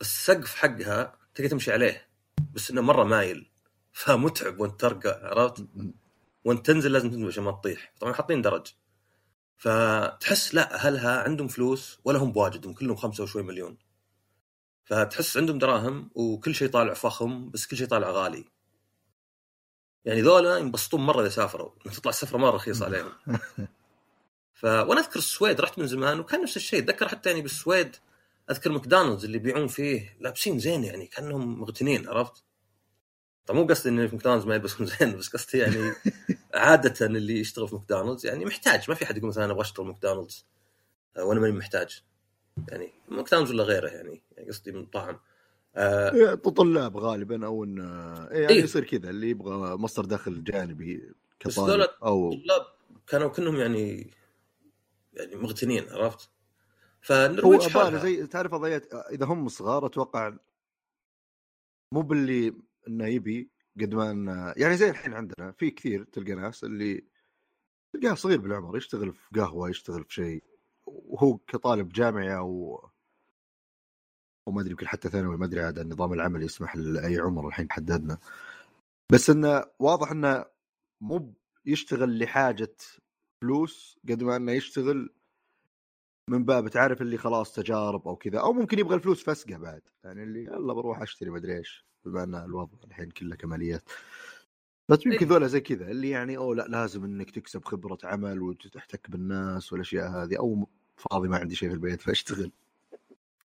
السقف 0.00 0.54
حقها 0.54 1.18
تقدر 1.34 1.50
تمشي 1.50 1.72
عليه 1.72 2.08
بس 2.54 2.70
إنه 2.70 2.80
مرة 2.80 3.04
مايل 3.04 3.50
فمتعب 3.92 4.60
وانت 4.60 4.80
ترقى 4.80 5.28
عرفت؟ 5.28 5.66
وانت 6.44 6.66
تنزل 6.66 6.92
لازم 6.92 7.10
تنزل 7.10 7.26
عشان 7.26 7.44
ما 7.44 7.52
تطيح 7.52 7.94
طبعا 8.00 8.12
حاطين 8.12 8.42
درج. 8.42 8.66
فتحس 9.56 10.54
لا 10.54 10.74
اهلها 10.74 11.22
عندهم 11.22 11.48
فلوس 11.48 11.98
ولا 12.04 12.18
هم 12.18 12.32
بواجدهم 12.32 12.74
كلهم 12.74 12.96
خمسة 12.96 13.22
وشوي 13.24 13.42
مليون. 13.42 13.78
فتحس 14.84 15.36
عندهم 15.36 15.58
دراهم 15.58 16.10
وكل 16.14 16.54
شيء 16.54 16.68
طالع 16.68 16.94
فخم 16.94 17.50
بس 17.50 17.66
كل 17.66 17.76
شيء 17.76 17.86
طالع 17.86 18.10
غالي. 18.10 18.44
يعني 20.04 20.20
ذولا 20.20 20.58
ينبسطون 20.58 21.00
مرة 21.00 21.20
إذا 21.20 21.28
سافروا 21.28 21.70
تطلع 21.84 22.10
السفرة 22.10 22.38
مرة 22.38 22.50
رخيصة 22.50 22.84
عليهم. 22.84 23.12
ف 24.60 24.64
وأنا 24.64 25.00
اذكر 25.00 25.18
السويد 25.18 25.60
رحت 25.60 25.78
من 25.78 25.86
زمان 25.86 26.20
وكان 26.20 26.42
نفس 26.42 26.56
الشيء. 26.56 26.78
أتذكر 26.78 27.08
حتى 27.08 27.28
يعني 27.28 27.42
بالسويد 27.42 27.96
أذكر 28.50 28.72
ماكدونالدز 28.72 29.24
اللي 29.24 29.36
يبيعون 29.36 29.66
فيه 29.66 30.16
لابسين 30.20 30.58
زين 30.58 30.84
يعني 30.84 31.06
كأنهم 31.06 31.60
مغتنين 31.60 32.08
عرفت؟ 32.08 32.44
طبعا 33.46 33.60
مو 33.60 33.66
قصدي 33.66 33.88
ان 33.88 34.08
في 34.08 34.16
ماكدونالدز 34.16 34.46
ما 34.46 34.54
يلبسون 34.54 34.86
زين 35.00 35.16
بس 35.16 35.28
قصدي 35.28 35.58
يعني 35.58 35.92
عادة 36.54 37.06
اللي 37.06 37.40
يشتغل 37.40 37.68
في 37.68 37.74
ماكدونالدز 37.74 38.26
يعني 38.26 38.44
محتاج. 38.44 38.84
ما 38.88 38.94
في 38.94 39.04
أحد 39.04 39.16
يقول 39.16 39.28
مثلا 39.28 39.44
أنا 39.44 39.52
أبغى 39.52 39.62
أشتغل 39.62 39.86
ماكدونالدز 39.86 40.46
وأنا 41.18 41.40
ماني 41.40 41.52
محتاج. 41.52 42.02
يعني 42.68 42.92
ماكدونالدز 43.08 43.50
ولا 43.50 43.62
غيره 43.62 43.88
يعني, 43.88 44.22
يعني 44.36 44.48
قصدي 44.48 44.72
مطعم. 44.72 45.20
آه 45.74 46.12
إيه، 46.12 46.34
طلاب 46.34 46.96
غالبا 46.96 47.46
أو 47.46 47.64
إن 47.64 47.80
إيه، 47.80 48.40
يعني 48.42 48.54
إيه. 48.54 48.62
يصير 48.62 48.84
كذا 48.84 49.10
اللي 49.10 49.30
يبغى 49.30 49.76
مصدر 49.76 50.04
دخل 50.04 50.44
جانبي 50.44 51.12
كطالب 51.40 51.90
أو 52.02 52.32
طلاب 52.32 52.66
كانوا 53.06 53.28
كلهم 53.28 53.56
يعني 53.56 54.10
يعني 55.12 55.36
مغتنين 55.36 55.88
عرفت؟ 55.88 56.30
فالنرويج 57.00 57.68
حالها 57.68 57.98
زي 57.98 58.26
تعرف 58.26 58.54
قضيه 58.54 58.88
إذا 58.92 59.26
هم 59.26 59.48
صغار 59.48 59.86
أتوقع 59.86 60.36
مو 61.92 62.02
باللي 62.02 62.54
إنه 62.88 63.06
يبي 63.06 63.50
قد 63.80 63.94
ما 63.94 64.10
إنه 64.10 64.54
يعني 64.56 64.76
زي 64.76 64.90
الحين 64.90 65.14
عندنا 65.14 65.52
في 65.52 65.70
كثير 65.70 66.04
تلقى 66.04 66.34
ناس 66.34 66.64
اللي 66.64 67.04
تلقاه 67.92 68.14
صغير 68.14 68.40
بالعمر 68.40 68.76
يشتغل 68.76 69.12
في 69.12 69.40
قهوة 69.40 69.70
يشتغل 69.70 70.04
في 70.04 70.14
شيء 70.14 70.44
وهو 70.86 71.36
كطالب 71.36 71.88
جامعي 71.88 72.36
أو 72.36 72.80
وما 74.48 74.60
أدري 74.60 74.70
يمكن 74.70 74.88
حتى 74.88 75.08
ثانوي 75.08 75.36
ما 75.36 75.44
أدري 75.44 75.60
عاد 75.60 75.78
النظام 75.78 76.12
العملي 76.12 76.44
يسمح 76.44 76.76
لأي 76.76 77.18
عمر 77.18 77.48
الحين 77.48 77.70
حددنا. 77.70 78.18
بس 79.12 79.30
انه 79.30 79.64
واضح 79.78 80.10
إنه 80.10 80.44
مو 81.00 81.34
يشتغل 81.66 82.18
لحاجة 82.18 82.76
فلوس 83.42 83.98
قد 84.08 84.22
ما 84.22 84.36
إنه 84.36 84.52
يشتغل 84.52 85.14
من 86.30 86.44
باب 86.44 86.68
تعرف 86.68 87.02
اللي 87.02 87.18
خلاص 87.18 87.52
تجارب 87.54 88.08
أو 88.08 88.16
كذا 88.16 88.40
أو 88.40 88.52
ممكن 88.52 88.78
يبغى 88.78 88.94
الفلوس 88.94 89.24
فسقة 89.24 89.56
بعد. 89.56 89.82
يعني 90.04 90.22
اللي 90.22 90.44
يلا 90.44 90.72
بروح 90.72 91.02
أشتري 91.02 91.30
مدري 91.30 91.58
إيش 91.58 91.86
بما 92.04 92.22
إن 92.22 92.34
الوضع 92.34 92.78
الحين 92.84 93.10
كله 93.10 93.36
كماليات. 93.36 93.82
بس 94.88 95.06
يمكن 95.06 95.18
إيه. 95.18 95.26
ذولا 95.26 95.46
زي 95.46 95.60
كذا 95.60 95.90
اللي 95.90 96.10
يعني 96.10 96.36
أوه 96.36 96.56
لا 96.56 96.62
لازم 96.68 97.04
إنك 97.04 97.30
تكسب 97.30 97.64
خبرة 97.64 97.98
عمل 98.04 98.42
وتحتك 98.42 99.10
بالناس 99.10 99.72
والأشياء 99.72 100.10
هذه 100.10 100.38
أو 100.38 100.68
فاضي 100.96 101.28
ما 101.28 101.38
عندي 101.38 101.54
شيء 101.54 101.68
في 101.68 101.74
البيت 101.74 102.00
فأشتغل. 102.00 102.52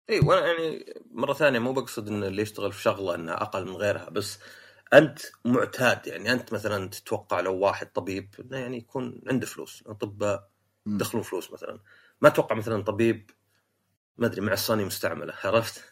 إي 0.09 0.19
وأنا 0.19 0.47
يعني 0.47 0.93
مرة 1.11 1.33
ثانية 1.33 1.59
مو 1.59 1.73
بقصد 1.73 2.07
إن 2.07 2.23
اللي 2.23 2.41
يشتغل 2.41 2.71
في 2.73 2.81
شغلة 2.81 3.15
انها 3.15 3.41
أقل 3.41 3.65
من 3.65 3.75
غيرها 3.75 4.09
بس 4.09 4.39
أنت 4.93 5.19
معتاد 5.45 6.07
يعني 6.07 6.31
أنت 6.31 6.53
مثلا 6.53 6.89
تتوقع 6.89 7.39
لو 7.39 7.55
واحد 7.55 7.91
طبيب 7.91 8.35
إنه 8.39 8.57
يعني 8.57 8.77
يكون 8.77 9.21
عنده 9.27 9.45
فلوس 9.45 9.81
الاطباء 9.81 10.49
مم. 10.85 10.95
يدخلون 10.95 11.23
فلوس 11.23 11.51
مثلا 11.51 11.79
ما 12.21 12.29
أتوقع 12.29 12.55
مثلا 12.55 12.83
طبيب 12.83 13.31
ما 14.17 14.27
أدري 14.27 14.41
مع 14.41 14.53
الصاني 14.53 14.85
مستعملة 14.85 15.33
عرفت؟ 15.43 15.83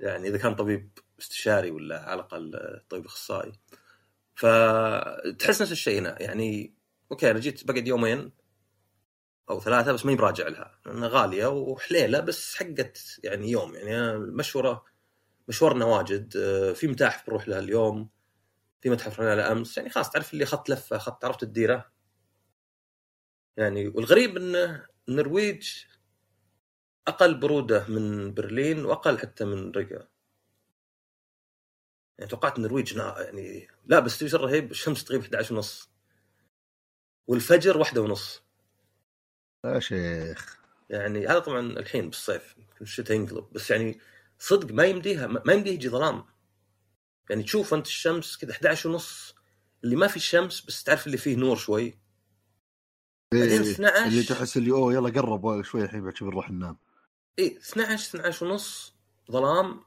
يعني 0.00 0.28
إذا 0.28 0.38
كان 0.38 0.54
طبيب 0.54 0.98
استشاري 1.20 1.70
ولا 1.70 2.10
على 2.10 2.14
الأقل 2.14 2.80
طبيب 2.88 3.04
أخصائي 3.04 3.52
فتحس 4.34 5.62
نفس 5.62 5.72
الشيء 5.72 5.98
هنا 5.98 6.22
يعني 6.22 6.74
أوكي 7.10 7.30
أنا 7.30 7.38
جيت 7.38 7.66
بقعد 7.66 7.88
يومين 7.88 8.30
أو 9.50 9.60
ثلاثة 9.60 9.92
بس 9.92 10.04
ماني 10.06 10.18
براجع 10.18 10.48
لها. 10.48 10.80
لأنها 10.86 11.08
غالية 11.08 11.46
وحليلة 11.46 12.20
بس 12.20 12.54
حقت 12.54 12.98
يعني 13.24 13.50
يوم. 13.50 13.74
يعني 13.74 13.98
أنا 13.98 14.18
مشورة 14.18 14.84
مشوارنا 15.48 15.84
واجد. 15.84 16.36
آه، 16.36 16.72
في 16.72 16.86
متاحف 16.86 17.26
بنروح 17.26 17.48
لها 17.48 17.58
اليوم. 17.58 18.10
في 18.80 18.90
متحف 18.90 19.20
رحنا 19.20 19.34
له 19.34 19.52
أمس. 19.52 19.76
يعني 19.78 19.90
خلاص 19.90 20.10
تعرف 20.10 20.32
اللي 20.32 20.44
اخذت 20.44 20.70
لفة 20.70 20.96
اخذت 20.96 21.24
عرفت 21.24 21.42
الديرة. 21.42 21.92
يعني 23.56 23.88
والغريب 23.88 24.36
إن 24.36 24.82
النرويج 25.08 25.84
أقل 27.08 27.34
برودة 27.34 27.86
من 27.88 28.34
برلين 28.34 28.84
وأقل 28.84 29.18
حتى 29.18 29.44
من 29.44 29.70
ريغا 29.70 30.08
يعني 32.18 32.30
توقعت 32.30 32.58
النرويج 32.58 32.96
يعني 32.96 33.68
لا 33.86 34.00
بس 34.00 34.34
رهيب 34.34 34.70
الشمس 34.70 35.04
تغيب 35.04 35.20
11 35.22 35.54
ونص. 35.54 35.90
والفجر 37.26 37.78
واحدة 37.78 38.02
ونص. 38.02 38.47
يا 39.64 39.80
شيخ 39.80 40.58
يعني 40.90 41.26
هذا 41.26 41.38
طبعا 41.38 41.60
الحين 41.60 42.10
بالصيف 42.10 42.56
الشتاء 42.80 43.16
ينقلب 43.16 43.52
بس 43.52 43.70
يعني 43.70 44.00
صدق 44.38 44.74
ما 44.74 44.84
يمديها 44.84 45.26
ما 45.26 45.52
يمديه 45.52 45.72
يجي 45.72 45.88
ظلام 45.88 46.24
يعني 47.30 47.42
تشوف 47.42 47.74
أنت 47.74 47.86
الشمس 47.86 48.36
كذا 48.36 48.50
11 48.50 48.88
ونص 48.88 49.34
اللي 49.84 49.96
ما 49.96 50.06
في 50.06 50.20
شمس 50.20 50.60
بس 50.66 50.82
تعرف 50.82 51.06
اللي 51.06 51.18
فيه 51.18 51.36
نور 51.36 51.56
شوي 51.56 51.98
بعدين 53.34 53.62
إيه. 53.62 53.72
12 53.72 54.06
اللي 54.06 54.22
تحس 54.22 54.56
اللي 54.56 54.70
أوه 54.70 54.92
يلا 54.92 55.10
قرب 55.10 55.62
شوي 55.62 55.82
الحين 55.82 56.04
بعد 56.04 56.16
شوي 56.16 56.28
نروح 56.28 56.50
ننام 56.50 56.76
اي 57.38 57.56
12 57.56 58.18
12 58.18 58.46
ونص 58.46 58.94
ظلام 59.30 59.84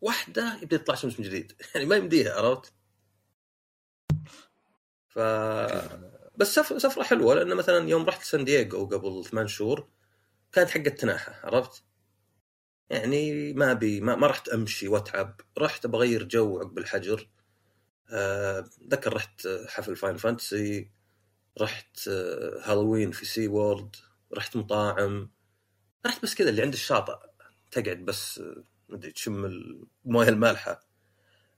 واحدة 0.00 0.58
يبدأ 0.62 0.76
يطلع 0.76 0.94
شمس 0.94 1.20
من 1.20 1.26
جديد 1.26 1.52
يعني 1.74 1.86
ما 1.86 1.96
يمديها 1.96 2.34
عرفت؟ 2.34 2.72
ف 5.08 5.18
بس 6.38 6.54
سف... 6.54 6.82
سفرة 6.82 7.02
حلوة 7.02 7.34
لأن 7.34 7.56
مثلا 7.56 7.88
يوم 7.88 8.04
رحت 8.04 8.22
سان 8.22 8.44
دييغو 8.44 8.86
قبل 8.86 9.24
ثمان 9.24 9.46
شهور 9.48 9.88
كانت 10.52 10.70
حقة 10.70 10.90
تناحة 10.90 11.40
عرفت؟ 11.44 11.82
يعني 12.90 13.52
ما 13.52 13.72
بي 13.72 14.00
ما, 14.00 14.16
ما 14.16 14.26
رحت 14.26 14.48
أمشي 14.48 14.88
وأتعب 14.88 15.40
رحت 15.58 15.86
بغير 15.86 16.24
جو 16.24 16.58
عقب 16.58 16.78
الحجر. 16.78 17.28
آه، 18.10 18.70
أذكر 18.90 19.14
رحت 19.14 19.48
حفل 19.68 19.96
Final 19.96 20.16
Fantasy 20.16 20.90
رحت 21.60 22.08
آه، 22.08 22.60
هالوين 22.64 23.10
في 23.10 23.24
SeaWorld 23.26 23.96
رحت 24.34 24.56
مطاعم. 24.56 25.30
رحت 26.06 26.22
بس 26.22 26.34
كذا 26.34 26.50
اللي 26.50 26.62
عند 26.62 26.72
الشاطئ 26.72 27.16
تقعد 27.70 27.98
بس 28.04 28.38
آه، 28.38 28.64
مدري 28.88 29.12
تشم 29.12 29.44
الموية 29.44 30.28
المالحة. 30.28 30.82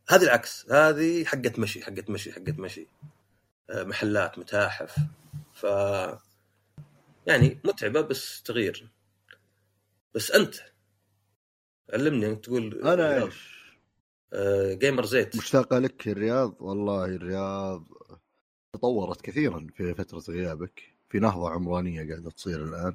هذه 0.08 0.22
العكس 0.22 0.70
هذه 0.70 1.24
حقت 1.24 1.58
مشي 1.58 1.82
حقت 1.84 2.10
مشي 2.10 2.32
حقت 2.32 2.58
مشي. 2.58 2.86
محلات 3.72 4.38
متاحف. 4.38 4.96
ف 5.52 5.64
يعني 7.26 7.60
متعبة 7.64 8.00
بس 8.00 8.42
تغيير. 8.42 8.90
بس 10.14 10.30
أنت 10.30 10.54
علمني 11.92 12.26
انت 12.26 12.44
تقول 12.44 12.82
أنا 12.88 13.24
إيش؟ 13.24 13.60
آه، 14.32 14.74
جيمر 14.74 15.04
زيت 15.04 15.36
مشتاق 15.36 15.74
لك 15.74 16.08
الرياض؟ 16.08 16.56
والله 16.60 17.04
الرياض 17.04 17.86
تطورت 18.74 19.20
كثيرا 19.20 19.66
في 19.74 19.94
فترة 19.94 20.22
غيابك. 20.28 20.94
في 21.08 21.18
نهضة 21.18 21.50
عمرانية 21.50 22.08
قاعدة 22.08 22.30
تصير 22.30 22.64
الآن. 22.64 22.94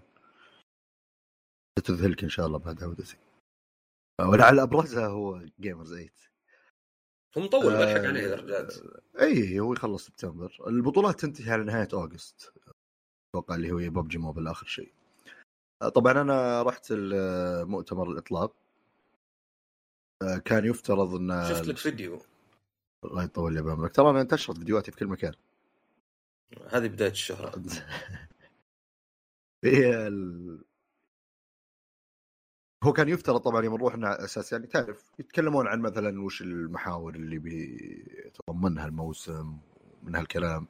ستذهلك 1.80 2.24
إن 2.24 2.30
شاء 2.30 2.48
الله 2.48 2.60
بعد 2.60 2.84
عودتي 2.84 3.18
ولعل 4.22 4.60
أبرزها 4.60 5.08
هو 5.08 5.46
Gamers 5.60 5.94
8 5.94 6.10
هو 7.38 7.42
مطول 7.42 7.74
آه، 7.74 7.86
بلحق 7.86 8.08
عليه 8.08 8.22
يا 8.22 8.36
رجال 8.36 8.70
إي 9.22 9.60
هو 9.60 9.74
يخلص 9.74 10.06
سبتمبر. 10.06 10.58
البطولات 10.68 11.20
تنتهي 11.20 11.52
على 11.52 11.64
نهاية 11.64 11.88
August. 11.94 12.54
أتوقع 13.30 13.56
اللي 13.56 13.72
هو 13.72 13.78
ب 13.78 13.86
PUBG 13.86 14.18
Mobile 14.18 14.48
آخر 14.48 14.66
شيء. 14.66 14.92
آه، 15.82 15.90
طبعا 15.90 16.22
أنا 16.22 16.64
رحت 16.64 16.94
مؤتمر 17.64 18.12
الإطلاق. 18.12 18.56
آه، 20.24 20.38
كان 20.38 20.66
يفترض 20.66 21.16
إن 21.16 21.46
شفت 21.50 21.68
لك 21.68 21.78
فيديو. 21.78 22.22
الله 23.06 23.24
يطول 23.24 23.54
لي 23.54 23.62
بعمرك 23.62 23.96
ترى 23.96 24.10
أنا 24.10 24.22
انتشرت 24.22 24.58
فيديوهاتي 24.58 24.92
في 24.92 24.98
كل 24.98 25.08
مكان. 25.08 25.34
هذه 26.70 26.88
بداية 26.88 27.12
الشهره. 27.12 27.52
هو 32.86 32.94
كان 32.94 33.10
يفترض 33.10 33.40
طبعا 33.40 33.64
يوم 33.64 33.74
نروح 33.74 33.96
أساس 34.04 34.52
يعني 34.52 34.68
تعرف 34.68 35.04
يتكلمون 35.20 35.68
عن 35.68 35.82
مثلا 35.82 36.22
وش 36.24 36.42
المحاور 36.42 37.16
اللي 37.16 37.38
بيتضمنها 37.38 38.86
الموسم 38.86 39.58
من 40.04 40.16
هالكلام. 40.16 40.68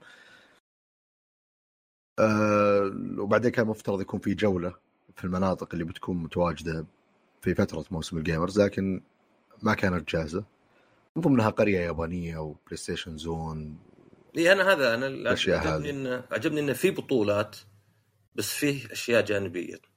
أه 2.20 2.92
وبعدين 3.18 3.52
كان 3.52 3.68
مفترض 3.68 4.02
يكون 4.02 4.20
في 4.20 4.34
جولة 4.34 4.76
في 5.16 5.24
المناطق 5.24 5.70
اللي 5.74 5.86
بتكون 5.86 6.18
متواجدة 6.18 6.86
في 7.42 7.56
فترة 7.56 7.86
موسم 7.92 8.18
ال 8.18 8.24
Gamers 8.24 8.62
لكن 8.62 9.02
ما 9.64 9.74
كانت 9.74 10.10
جاهزة. 10.10 10.46
من 11.16 11.22
ضمنها 11.22 11.50
قرية 11.50 11.80
يابانية 11.80 12.38
و 12.38 12.78
PlayStation 12.78 13.18
zone 13.18 13.78
إي 14.38 14.52
أنا 14.52 14.74
هذا 14.74 14.94
أنا 14.96 15.30
عجبني 15.30 15.90
انه 15.90 16.24
عجبني 16.32 16.60
انه 16.60 16.74
في 16.74 16.92
بطولات 16.92 17.58
بس 18.36 18.54
فيه 18.54 18.92
أشياء 18.92 19.26
جانبية. 19.26 19.95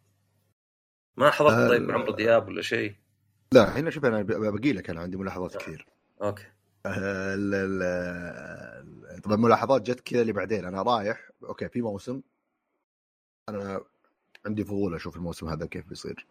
ما 1.18 1.30
حضرت 1.30 1.52
آه 1.52 1.68
طيب 1.68 1.90
عمرو 1.90 2.12
دياب 2.12 2.48
ولا 2.48 2.62
شيء؟ 2.62 2.94
لا 3.52 3.78
هنا 3.78 3.90
شوف 3.90 4.04
أنا 4.04 4.22
بقول 4.22 4.72
لك 4.72 4.90
أنا 4.90 5.00
عندي 5.00 5.16
ملاحظات 5.16 5.54
آه. 5.54 5.58
كثير. 5.58 5.86
okay. 6.22 6.46
آه 6.86 7.34
طبعا 9.24 9.36
ملاحظات 9.36 9.82
جت 9.82 10.00
كذا 10.00 10.20
اللي 10.20 10.32
بعدين. 10.32 10.64
أنا 10.64 10.82
رايح 10.82 11.30
okay 11.44 11.68
في 11.68 11.82
موسم. 11.82 12.20
أنا 13.48 13.80
عندي 14.46 14.64
فضول 14.64 14.94
أشوف 14.94 15.16
الموسم 15.16 15.48
هذا 15.48 15.66
كيف 15.66 15.88
بيصير. 15.88 16.26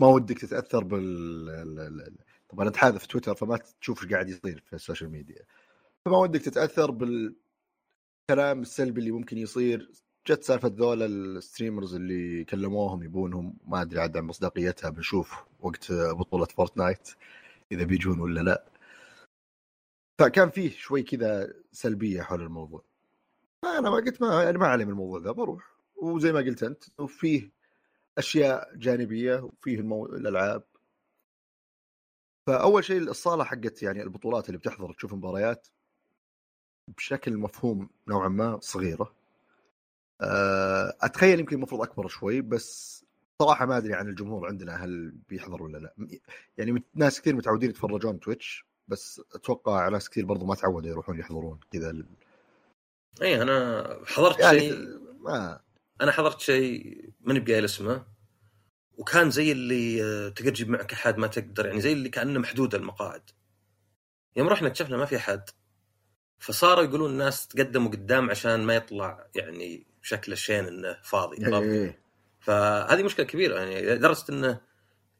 ما 0.00 0.06
ودك 0.06 0.38
تتأثر 0.38 0.84
بال 0.84 2.16
طبعا 2.48 2.68
أنت 2.68 2.76
في 2.76 3.08
تويتر 3.08 3.34
فما 3.34 3.58
تشوف 3.80 4.02
إيش 4.02 4.12
قاعد 4.12 4.28
يصير 4.28 4.62
في 4.66 4.72
ال 4.72 4.77
social 4.77 5.10
media. 5.10 5.42
فما 6.04 6.18
ودك 6.18 6.42
تتأثر 6.42 6.90
بالكلام 6.90 8.60
السلبي 8.60 9.00
اللي 9.00 9.10
ممكن 9.10 9.38
يصير. 9.38 9.90
جت 10.26 10.42
سالفة 10.42 10.68
ذولا 10.68 11.06
ال 11.06 11.15
streamers 11.15 11.94
اللي 11.94 12.44
كلموهم 12.44 13.02
يبونهم 13.02 13.56
ما 13.66 13.82
أدري 13.82 14.00
عاد 14.00 14.16
عن 14.16 14.24
مصداقيتها 14.24 14.90
بنشوف 14.90 15.44
وقت 15.60 15.92
بطولة 15.92 16.44
Fortnite 16.44 17.08
إذا 17.72 17.84
بيجون 17.84 18.20
ولا 18.20 18.40
لا. 18.40 18.64
فكان 20.20 20.50
فيه 20.50 20.70
شوي 20.70 21.02
كذا 21.02 21.54
سلبية 21.72 22.22
حول 22.22 22.42
الموضوع. 22.42 22.84
أنا 23.64 23.90
ما 23.90 23.96
قلت 23.96 24.22
ما 24.22 24.42
يعني 24.44 24.58
ما 24.58 24.66
علي 24.66 24.84
من 24.84 24.90
الموضوع 24.90 25.20
ذا 25.20 25.30
بروح. 25.30 25.76
وزي 25.96 26.32
ما 26.32 26.38
قلت 26.40 26.62
أنت 26.62 26.84
وفيه 26.98 27.50
أشياء 28.18 28.76
جانبية 28.76 29.36
وفيه 29.36 29.76
المو... 29.78 30.06
الألعاب. 30.06 30.62
فأول 32.46 32.84
شيء 32.84 32.98
الصالة 32.98 33.44
حقت 33.44 33.82
يعني 33.82 34.02
البطولات 34.02 34.48
اللي 34.48 34.58
بتحضر 34.58 34.92
تشوف 34.92 35.14
مباريات 35.14 35.68
بشكل 36.96 37.36
مفهوم 37.36 37.90
نوعا 38.08 38.28
ما 38.28 38.60
صغيرة. 38.60 39.19
أتخيل 41.00 41.40
يمكن 41.40 41.56
المفروض 41.56 41.82
أكبر 41.82 42.08
شوي 42.08 42.40
بس 42.40 43.00
صراحة 43.42 43.66
ما 43.66 43.76
أدري 43.76 43.94
عن 43.94 44.08
الجمهور 44.08 44.46
عندنا 44.46 44.84
هل 44.84 45.12
بيحضر 45.28 45.62
ولا 45.62 45.78
لا. 45.78 45.94
يعني 46.58 46.84
ناس 46.94 47.20
كثير 47.20 47.34
متعودين 47.34 47.70
يتفرجون 47.70 48.20
تويتش 48.20 48.66
بس 48.88 49.22
أتوقع 49.34 49.88
ناس 49.88 50.10
كثير 50.10 50.24
برضو 50.24 50.46
ما 50.46 50.54
تعودوا 50.54 50.90
يروحون 50.90 51.18
يحضرون 51.18 51.60
كذا 51.72 51.90
ال... 51.90 52.06
اي 53.22 53.42
أنا 53.42 53.84
حضرت 54.06 54.40
يعني 54.40 54.60
شيء 54.60 54.98
ما 55.20 55.60
أنا 56.00 56.12
حضرت 56.12 56.40
شيء 56.40 57.04
ماني 57.20 57.40
بقايل 57.40 57.64
اسمه 57.64 58.06
وكان 58.98 59.30
زي 59.30 59.52
اللي 59.52 60.02
آه، 60.02 60.28
تقدر 60.28 60.50
تجيب 60.50 60.68
معك 60.70 60.92
أحد 60.92 61.18
ما 61.18 61.26
تقدر 61.26 61.66
يعني 61.66 61.80
زي 61.80 61.92
اللي 61.92 62.08
كأنه 62.08 62.40
محدود 62.40 62.74
المقاعد. 62.74 63.30
يوم 64.36 64.48
رحنا 64.48 64.68
اكتشفنا 64.68 64.96
ما 64.96 65.04
في 65.04 65.16
أحد 65.16 65.50
فصاروا 66.38 66.84
يقولون 66.84 67.10
الناس 67.10 67.48
تقدموا 67.48 67.90
قدام 67.90 68.30
عشان 68.30 68.64
ما 68.64 68.74
يطلع 68.74 69.26
يعني 69.34 69.86
شكل 70.02 70.32
الشين 70.32 70.64
إنه 70.64 70.96
فاضي 71.02 71.46
إيه. 71.46 72.00
فهذه 72.40 73.02
مشكلة 73.02 73.26
كبيرة 73.26 73.58
يعني 73.58 73.82
لدرجة 73.82 74.24
إنه 74.30 74.60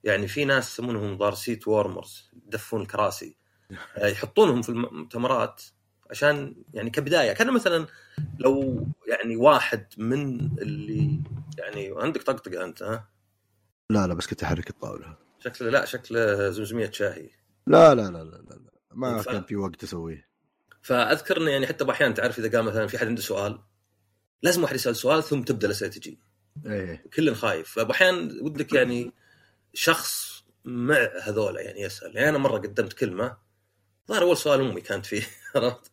يعني 0.05 0.29
في 0.29 0.45
ناس 0.45 0.73
يسمونهم 0.73 1.19
الظاهر 1.19 1.35
seat 1.35 1.69
warmers 1.69 2.31
يدفون 2.47 2.83
الكراسي 2.83 3.37
آه، 3.99 4.07
يحطونهم 4.07 4.63
في 4.63 4.69
المؤتمرات 4.69 5.63
عشان 6.11 6.55
يعني 6.75 6.91
كبداية. 6.91 7.33
كان 7.33 7.53
مثلا 7.53 7.87
لو 8.39 8.87
يعني 9.07 9.37
واحد 9.37 9.87
من 9.99 10.41
اللي 10.59 11.21
يعني 11.59 11.95
عندك 11.97 12.23
طقطقة 12.23 12.65
أنت 12.65 12.83
ها؟ 12.83 13.09
لا 13.91 14.07
لا 14.07 14.15
بس 14.15 14.27
كنت 14.27 14.43
أحرك 14.43 14.71
الطاولة. 14.71 15.17
شكله 15.39 15.71
لا 15.71 15.85
شكله 15.85 16.51
زمزميه 16.51 16.91
شاهي. 16.91 17.31
لا 17.67 17.95
لا 17.95 18.03
لا 18.03 18.25
لا, 18.25 18.37
لا. 18.37 18.71
ما 18.93 19.23
ف... 19.23 19.29
كان 19.29 19.43
في 19.43 19.57
وقت 19.57 19.83
أسويه. 19.83 20.29
فأذكر 20.83 21.37
إنه 21.37 21.51
يعني 21.51 21.67
حتى 21.67 21.91
أحيانا 21.91 22.15
تعرف 22.15 22.39
إذا 22.39 22.57
قام 22.57 22.67
مثلا 22.67 22.87
في 22.87 22.99
حد 22.99 23.07
عنده 23.07 23.23
سؤال 23.23 23.59
لازم 24.43 24.63
واحد 24.63 24.75
يسأل 24.75 24.97
سؤال 24.97 25.23
ثم 25.25 25.43
تبدأ 25.43 25.67
الأسئلة 25.67 25.91
تجي. 25.91 26.19
إيه. 26.67 27.05
كل 27.15 27.35
خايف. 27.35 27.69
فأحيانا 27.69 28.43
ودك 28.43 28.73
يعني 28.73 29.13
شخص 29.75 30.45
مع 30.65 31.09
هذولا 31.23 31.61
يعني 31.61 31.81
يسأل. 31.81 32.17
يعني 32.17 32.29
أنا 32.29 32.39
مرة 32.39 32.59
قدمت 32.59 32.93
كلمة 32.93 33.37
ظهر 34.09 34.23
أول 34.23 34.37
سؤال 34.37 34.61
أمي 34.61 34.81
كانت 34.81 35.07
فيه 35.07 35.23
عرفت؟ 35.55 35.93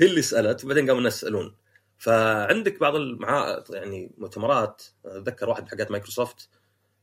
هي 0.00 0.06
اللي 0.06 0.22
سألت 0.22 0.64
وبعدين 0.64 0.86
قاموا 0.86 0.98
الناس 0.98 1.16
يسألون. 1.16 1.54
فعندك 1.98 2.80
بعض 2.80 2.94
المعا 2.94 3.64
يعني 3.70 4.10
مؤتمرات 4.18 4.82
أتذكر 5.04 5.48
واحد 5.48 5.68
حقات 5.68 5.90
مايكروسوفت 5.90 6.48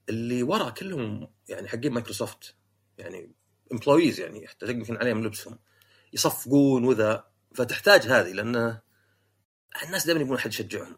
اللي 0.09 0.43
ورا 0.43 0.69
كلهم 0.69 1.27
يعني 1.49 1.67
حقين 1.67 1.93
مايكروسوفت 1.93 2.55
يعني 2.97 3.31
employees 3.71 4.19
يعني 4.19 4.47
حتى 4.47 4.69
يمكن 4.69 4.97
عليهم 4.97 5.23
لبسهم 5.25 5.59
يصفقون 6.13 6.85
وذا. 6.85 7.23
فتحتاج 7.53 8.01
هذه 8.01 8.31
لأن 8.31 8.79
الناس 9.83 10.05
دائما 10.05 10.21
يبون 10.21 10.37
أحد 10.37 10.49
يشجعهم. 10.49 10.97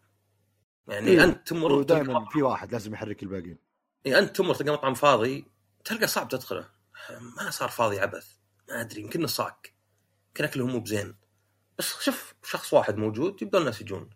يعني 0.87 1.07
إيه؟ 1.07 1.23
أنت 1.23 1.47
تمر 1.47 1.81
دائما 1.81 2.25
في 2.29 2.41
واحد 2.41 2.71
لازم 2.71 2.93
يحرك 2.93 3.23
الباقيين. 3.23 3.57
إيه 4.05 4.19
أنت 4.19 4.35
تمر 4.35 4.53
تلقى 4.53 4.73
مطعم 4.73 4.93
فاضي 4.93 5.45
تلقى 5.85 6.07
صعب 6.07 6.27
تدخله. 6.27 6.69
ما 7.37 7.49
صار 7.49 7.69
فاضي 7.69 7.99
عبث. 7.99 8.37
ما 8.69 8.81
أدري 8.81 9.01
يمكن 9.01 9.27
صاك. 9.27 9.75
يمكن 10.27 10.43
اكلهم 10.43 10.71
مو 10.71 10.79
بزين. 10.79 11.15
بس 11.77 11.99
شوف 11.99 12.33
شخص 12.43 12.73
واحد 12.73 12.97
موجود 12.97 13.41
يبدا 13.41 13.57
الناس 13.57 13.81
يجون. 13.81 14.09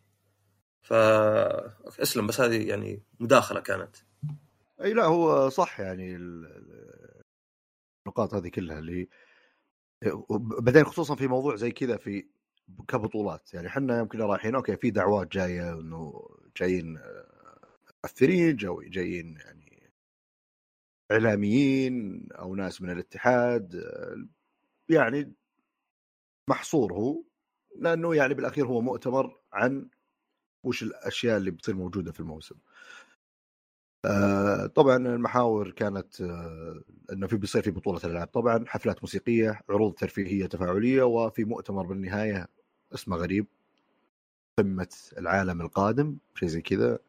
ف 0.82 0.94
أسلم 0.94 2.28
بس 2.28 2.42
هذه 2.42 2.68
يعني 2.68 3.04
مداخلة 3.20 3.60
كانت. 3.60 3.96
أي 4.82 4.94
لا 4.94 5.06
هو 5.06 5.50
صح 5.50 5.80
يعني 5.80 6.16
النقاط 8.06 8.34
هذه 8.34 8.50
كلها 8.50 8.80
اللي 8.80 9.10
بعدين 10.40 10.86
خصوصا 10.86 11.16
في 11.16 11.28
موضوع 11.28 11.56
زي 11.56 11.72
كذا 11.72 11.98
في 11.98 12.28
كبطولات 12.88 13.54
يعني 13.54 13.68
إحنا 13.68 14.00
يمكن 14.00 14.22
رايحين 14.22 14.56
أوكي 14.56 14.78
في 14.78 14.92
دعوات 14.92 15.32
جاية 15.32 15.74
إنه 15.74 16.30
جايين 16.58 17.00
مؤثرين 18.04 18.56
جو 18.56 18.82
جايين 18.82 19.38
يعني 19.38 19.92
إعلاميين 21.12 22.28
أو 22.32 22.56
ناس 22.56 22.82
من 22.82 22.90
الاتحاد 22.90 23.84
يعني 24.90 25.34
محصور 26.50 26.94
هو 26.94 27.24
لأنه 27.76 28.16
يعني 28.16 28.34
بالأخير 28.34 28.68
هو 28.68 28.82
مؤتمر 28.82 29.40
عن 29.54 29.90
وش 30.64 30.84
الأشياء 30.84 31.38
اللي 31.38 31.52
بتصير 31.52 31.76
موجودة 31.76 32.12
في 32.12 32.20
الموسم. 32.20 32.56
آه 34.06 34.66
طبعا 34.66 34.98
المحاور 34.98 35.72
كانت 35.72 36.22
آه 36.22 36.84
إنه 37.14 37.28
في 37.28 37.38
بيصير 37.38 37.62
في 37.64 37.72
بطولة 37.72 38.00
الألعاب. 38.04 38.28
طبعا 38.28 38.66
حفلات 38.68 39.04
موسيقية 39.04 39.62
عروض 39.70 39.94
ترفيهية 39.94 40.46
تفاعلية 40.46 41.04
وفي 41.04 41.44
مؤتمر 41.46 41.86
بالنهاية 41.86 42.48
اسمه 42.94 43.18
غريب 43.18 43.46
قمة 44.60 44.96
العالم 45.18 45.62
القادم 45.62 46.18
شيء 46.36 46.50
زي 46.50 46.62
كذا. 46.62 47.00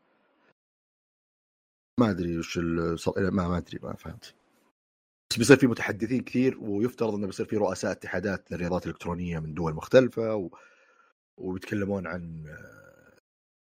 ما 2.00 2.10
أدري 2.10 2.38
وش 2.38 2.58
ما 2.58 3.48
ما 3.48 3.58
أدري 3.58 3.78
ما 3.82 3.94
فهمت. 3.94 4.34
بس 5.30 5.38
بيصير 5.38 5.56
في 5.56 5.66
متحدثين 5.66 6.22
كثير 6.22 6.58
ويفترض 6.60 7.14
إنه 7.14 7.26
بيصير 7.26 7.46
في 7.46 7.56
رؤساء 7.56 7.92
اتحادات 7.92 8.52
للرياضات 8.52 8.86
الإلكترونية 8.86 9.38
من 9.38 9.54
دول 9.54 9.74
مختلفة 9.74 10.34
و... 10.36 10.50
وبيتكلمون 11.36 12.06
عن 12.06 12.44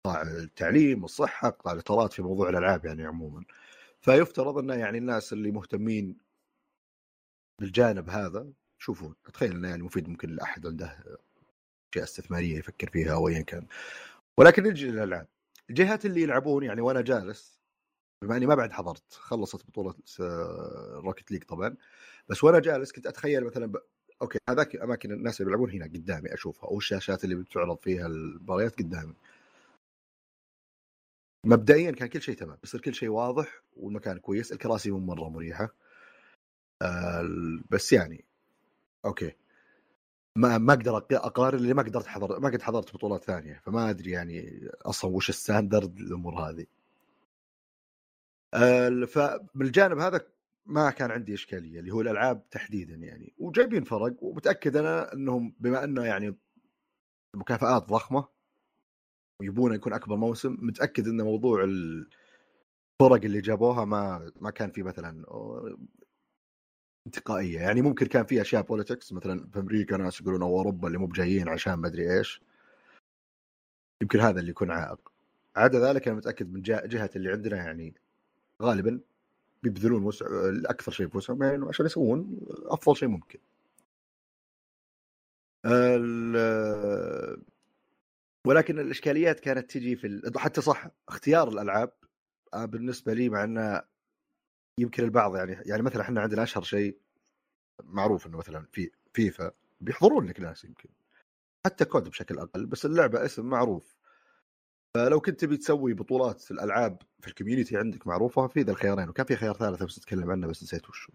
قطاع 0.04 0.22
التعليم 0.22 1.02
والصحة 1.02 1.50
قطاع 1.50 1.72
الاطارات 1.72 2.12
في 2.12 2.22
موضوع 2.22 2.48
الألعاب 2.48 2.84
يعني 2.84 3.06
عموما. 3.06 3.44
فيفترض 4.00 4.58
انه 4.58 4.74
يعني 4.74 4.98
الناس 4.98 5.32
اللي 5.32 5.50
مهتمين 5.50 6.18
بالجانب 7.60 8.10
هذا 8.10 8.52
شوفوا 8.78 9.12
اتخيل 9.26 9.52
إنه 9.52 9.68
يعني 9.68 9.82
مفيد 9.82 10.08
ممكن 10.08 10.28
لأحد 10.30 10.66
عنده 10.66 10.86
اشياء 11.92 12.04
استثمارية 12.04 12.58
يفكر 12.58 12.90
فيها 12.90 13.12
أو 13.12 13.28
ايا 13.28 13.42
كان. 13.42 13.66
ولكن 14.38 14.62
نجي 14.62 14.90
للألعاب. 14.90 15.28
الجهات 15.70 16.06
اللي 16.06 16.22
يلعبون 16.22 16.62
يعني 16.64 16.80
وأنا 16.80 17.00
جالس 17.00 17.60
بما 18.22 18.36
إني 18.36 18.46
ما 18.46 18.54
بعد 18.54 18.72
حضرت 18.72 19.12
خلصت 19.12 19.66
بطولة 19.66 19.94
Rocket 21.00 21.30
League 21.30 21.42
طبعا 21.44 21.76
بس 22.28 22.44
وأنا 22.44 22.58
جالس 22.58 22.92
كنت 22.92 23.06
أتخيل 23.06 23.44
مثلا 23.44 23.66
ب... 23.66 23.76
okay 24.22 24.38
هذاك 24.50 24.76
أماكن 24.76 25.12
الناس 25.12 25.40
اللي 25.40 25.46
بيلعبون 25.46 25.70
هنا 25.70 25.84
قدامي 25.84 26.34
أشوفها 26.34 26.70
أو 26.70 26.78
الشاشات 26.78 27.24
اللي 27.24 27.34
بتعرض 27.34 27.78
فيها 27.78 28.06
المباريات 28.06 28.78
قدامي. 28.78 29.14
مبدئيا 31.46 31.90
كان 31.90 32.08
كل 32.08 32.22
شيء 32.22 32.34
تمام 32.36 32.58
بس 32.62 32.76
كل 32.76 32.94
شيء 32.94 33.08
واضح 33.08 33.62
والمكان 33.76 34.18
كويس 34.18 34.52
الكراسي 34.52 34.90
مو 34.90 34.98
مرة 34.98 35.28
مريحة. 35.28 35.74
آه 36.82 37.28
بس 37.70 37.92
يعني 37.92 38.24
okay. 39.04 39.32
ما 40.36 40.58
ما 40.58 40.72
أقدر 40.72 40.96
أقارن 41.12 41.58
اللي 41.58 41.74
ما 41.74 41.82
قدرت 41.82 42.06
حضر 42.06 42.40
ما 42.40 42.48
قد 42.48 42.62
حضرت 42.62 42.94
بطولات 42.94 43.24
ثانية 43.24 43.60
فما 43.64 43.90
أدري 43.90 44.10
يعني 44.10 44.68
أصلا 44.82 45.10
وش 45.10 45.28
ال 45.28 45.36
standard 45.36 45.98
الأمور 45.98 46.34
هذه. 46.34 46.66
فمن 49.06 49.66
الجانب 49.66 49.98
هذا 49.98 50.26
ما 50.66 50.90
كان 50.90 51.10
عندي 51.10 51.34
إشكالية 51.34 51.80
اللي 51.80 51.90
هو 51.90 52.00
الألعاب 52.00 52.50
تحديدا 52.50 52.94
يعني. 52.94 53.34
وجايبين 53.38 53.84
فرق 53.84 54.16
ومتأكد 54.22 54.76
أنا 54.76 55.12
إنهم 55.14 55.54
بما 55.60 55.84
إنه 55.84 56.04
يعني 56.04 56.36
مكافآت 57.34 57.82
ضخمة 57.82 58.28
ويبون 59.42 59.74
يكون 59.74 59.92
أكبر 59.92 60.16
موسم 60.16 60.56
متأكد 60.60 61.08
إن 61.08 61.22
موضوع 61.22 61.64
الفرق 61.64 63.24
اللي 63.24 63.40
جابوها 63.40 63.84
ما 63.84 64.32
ما 64.40 64.50
كان 64.50 64.70
في 64.70 64.82
مثلا 64.82 65.24
انتقائية. 67.06 67.60
يعني 67.60 67.82
ممكن 67.82 68.06
كان 68.06 68.24
في 68.24 68.40
أشياء 68.40 68.62
بوليتكس 68.62 69.12
مثلا 69.12 69.48
في 69.52 69.58
أمريكا 69.58 69.96
ناس 69.96 70.20
يقولون 70.20 70.42
أو 70.42 70.58
أوروبا 70.58 70.88
اللي 70.88 70.98
مو 70.98 71.06
بجايين 71.06 71.48
عشان 71.48 71.74
ما 71.74 71.88
أدري 71.88 72.18
إيش. 72.18 72.42
يمكن 74.02 74.20
هذا 74.20 74.40
اللي 74.40 74.50
يكون 74.50 74.70
عائق. 74.70 75.12
عدا 75.56 75.80
ذلك 75.92 76.08
أنا 76.08 76.16
متأكد 76.16 76.52
من 76.52 76.62
جهة 76.62 77.10
اللي 77.16 77.32
عندنا 77.32 77.56
يعني 77.56 77.94
غالبا 78.62 79.00
بيبذلون 79.62 80.04
وسع 80.04 80.26
أكثر 80.66 80.92
شيء 80.92 81.06
بوسعهم 81.06 81.42
يعني 81.42 81.64
عشان 81.68 81.86
يسوون 81.86 82.40
أفضل 82.66 82.96
شيء 82.96 83.08
ممكن. 83.08 83.38
ولكن 88.46 88.78
الإشكاليات 88.78 89.40
كانت 89.40 89.70
تجي 89.70 89.96
في 89.96 90.06
ال... 90.06 90.38
حتى 90.38 90.60
صح 90.60 90.88
اختيار 91.08 91.48
الألعاب 91.48 91.92
آه، 92.54 92.64
بالنسبة 92.64 93.14
لي 93.14 93.28
مع 93.28 93.44
إنه 93.44 93.82
يمكن 94.80 95.04
البعض 95.04 95.36
يعني 95.36 95.52
يعني 95.66 95.82
مثلا 95.82 96.02
إحنا 96.02 96.20
عندنا 96.20 96.42
أشهر 96.42 96.62
شيء 96.62 96.98
معروف 97.84 98.26
إنه 98.26 98.38
مثلا 98.38 98.66
في 98.72 98.90
فيفا 99.12 99.52
بيحضرون 99.80 100.26
لك 100.26 100.40
ناس 100.40 100.64
يمكن 100.64 100.88
حتى 101.66 101.84
COD 101.84 102.08
بشكل 102.08 102.38
أقل 102.38 102.66
بس 102.66 102.86
اللعبة 102.86 103.24
اسم 103.24 103.46
معروف. 103.46 103.96
فلو 104.96 105.20
كنت 105.20 105.40
تبي 105.40 105.56
تسوي 105.56 105.94
بطولات 105.94 106.40
في 106.40 106.50
الألعاب 106.50 107.02
في 107.20 107.28
ال 107.28 107.33
community 107.33 107.76
عندك 107.76 108.06
معروفة 108.06 108.46
في 108.46 108.60
ذا 108.60 108.70
الخيارين 108.70 109.08
وكان 109.08 109.26
في 109.26 109.36
خيار 109.36 109.54
ثالث 109.54 109.82
بس 109.82 109.98
اتكلم 109.98 110.30
عنه 110.30 110.46
بس 110.46 110.62
نسيت 110.62 110.88
وشو. 110.88 111.12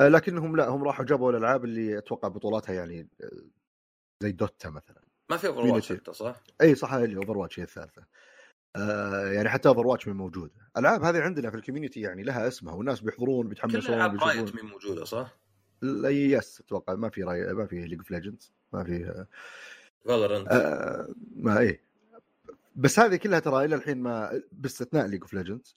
آه، 0.00 0.08
لكنهم 0.08 0.56
لا 0.56 0.68
هم 0.68 0.84
راحوا 0.84 1.04
جابوا 1.04 1.30
الألعاب 1.30 1.64
اللي 1.64 1.98
أتوقع 1.98 2.28
بطولاتها 2.28 2.72
يعني 2.72 3.08
آه، 3.20 3.42
زي 4.22 4.32
Dota 4.32 4.70
مثلا. 4.70 5.09
ما 5.30 5.36
في 5.36 5.46
Overwatch 5.46 5.92
صح؟ 6.10 6.42
إي 6.60 6.74
صح 6.74 6.92
اللي 6.92 7.16
Overwatch 7.16 7.60
هي 7.60 7.64
الثالثة. 7.64 8.04
آه 8.76 9.26
يعني 9.26 9.48
حتى 9.48 9.68
Overwatch 9.68 10.08
مي 10.08 10.16
موجودة. 10.16 10.52
الالعاب 10.76 11.02
هذه 11.02 11.20
عندنا 11.22 11.50
في 11.50 11.56
ال 11.56 11.60
community 11.60 12.00
يعني 12.00 12.22
لها 12.22 12.48
اسمها 12.48 12.74
والناس 12.74 13.00
بيحضرون 13.00 13.48
بيتحمسون 13.48 13.80
كل 13.80 13.92
ألعاب 13.92 14.22
رايت 14.22 14.54
من 14.54 14.70
موجودة 14.70 15.04
صح؟ 15.04 15.38
yes 15.82 16.60
أتوقع 16.60 16.94
ما 16.94 17.08
في 17.08 17.22
راي... 17.22 17.52
ما 17.54 17.66
في 17.66 17.86
League 17.86 17.98
of 17.98 18.10
Legends 18.10 18.52
ما 18.72 18.84
في 18.84 19.26
Valorant 20.04 20.48
آه 20.48 21.08
ما 21.36 21.58
إيه 21.58 21.80
بس 22.76 22.98
هذه 22.98 23.16
كلها 23.16 23.38
ترى 23.38 23.64
إلى 23.64 23.74
الحين 23.74 23.98
ما 23.98 24.42
باستثناء 24.52 25.06
League 25.06 25.20
of 25.20 25.34
Legends 25.34 25.76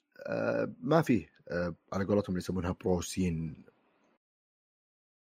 ما 0.80 1.02
فيه 1.02 1.30
آه 1.48 1.74
على 1.92 2.04
قولتهم 2.04 2.28
اللي 2.28 2.38
يسمونها 2.38 2.76
pro 2.84 3.00
scene 3.00 3.64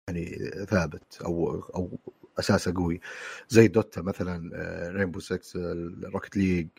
يعني 0.10 0.26
ثابت 0.66 1.22
أو 1.22 1.60
أو 1.76 2.00
أساسه 2.40 2.74
قوي. 2.76 3.00
زي 3.50 3.68
Dota 3.68 4.02
مثلا 4.02 4.52
Rainbow 4.92 5.20
6 5.20 5.60
Rocket 6.04 6.38
League 6.38 6.70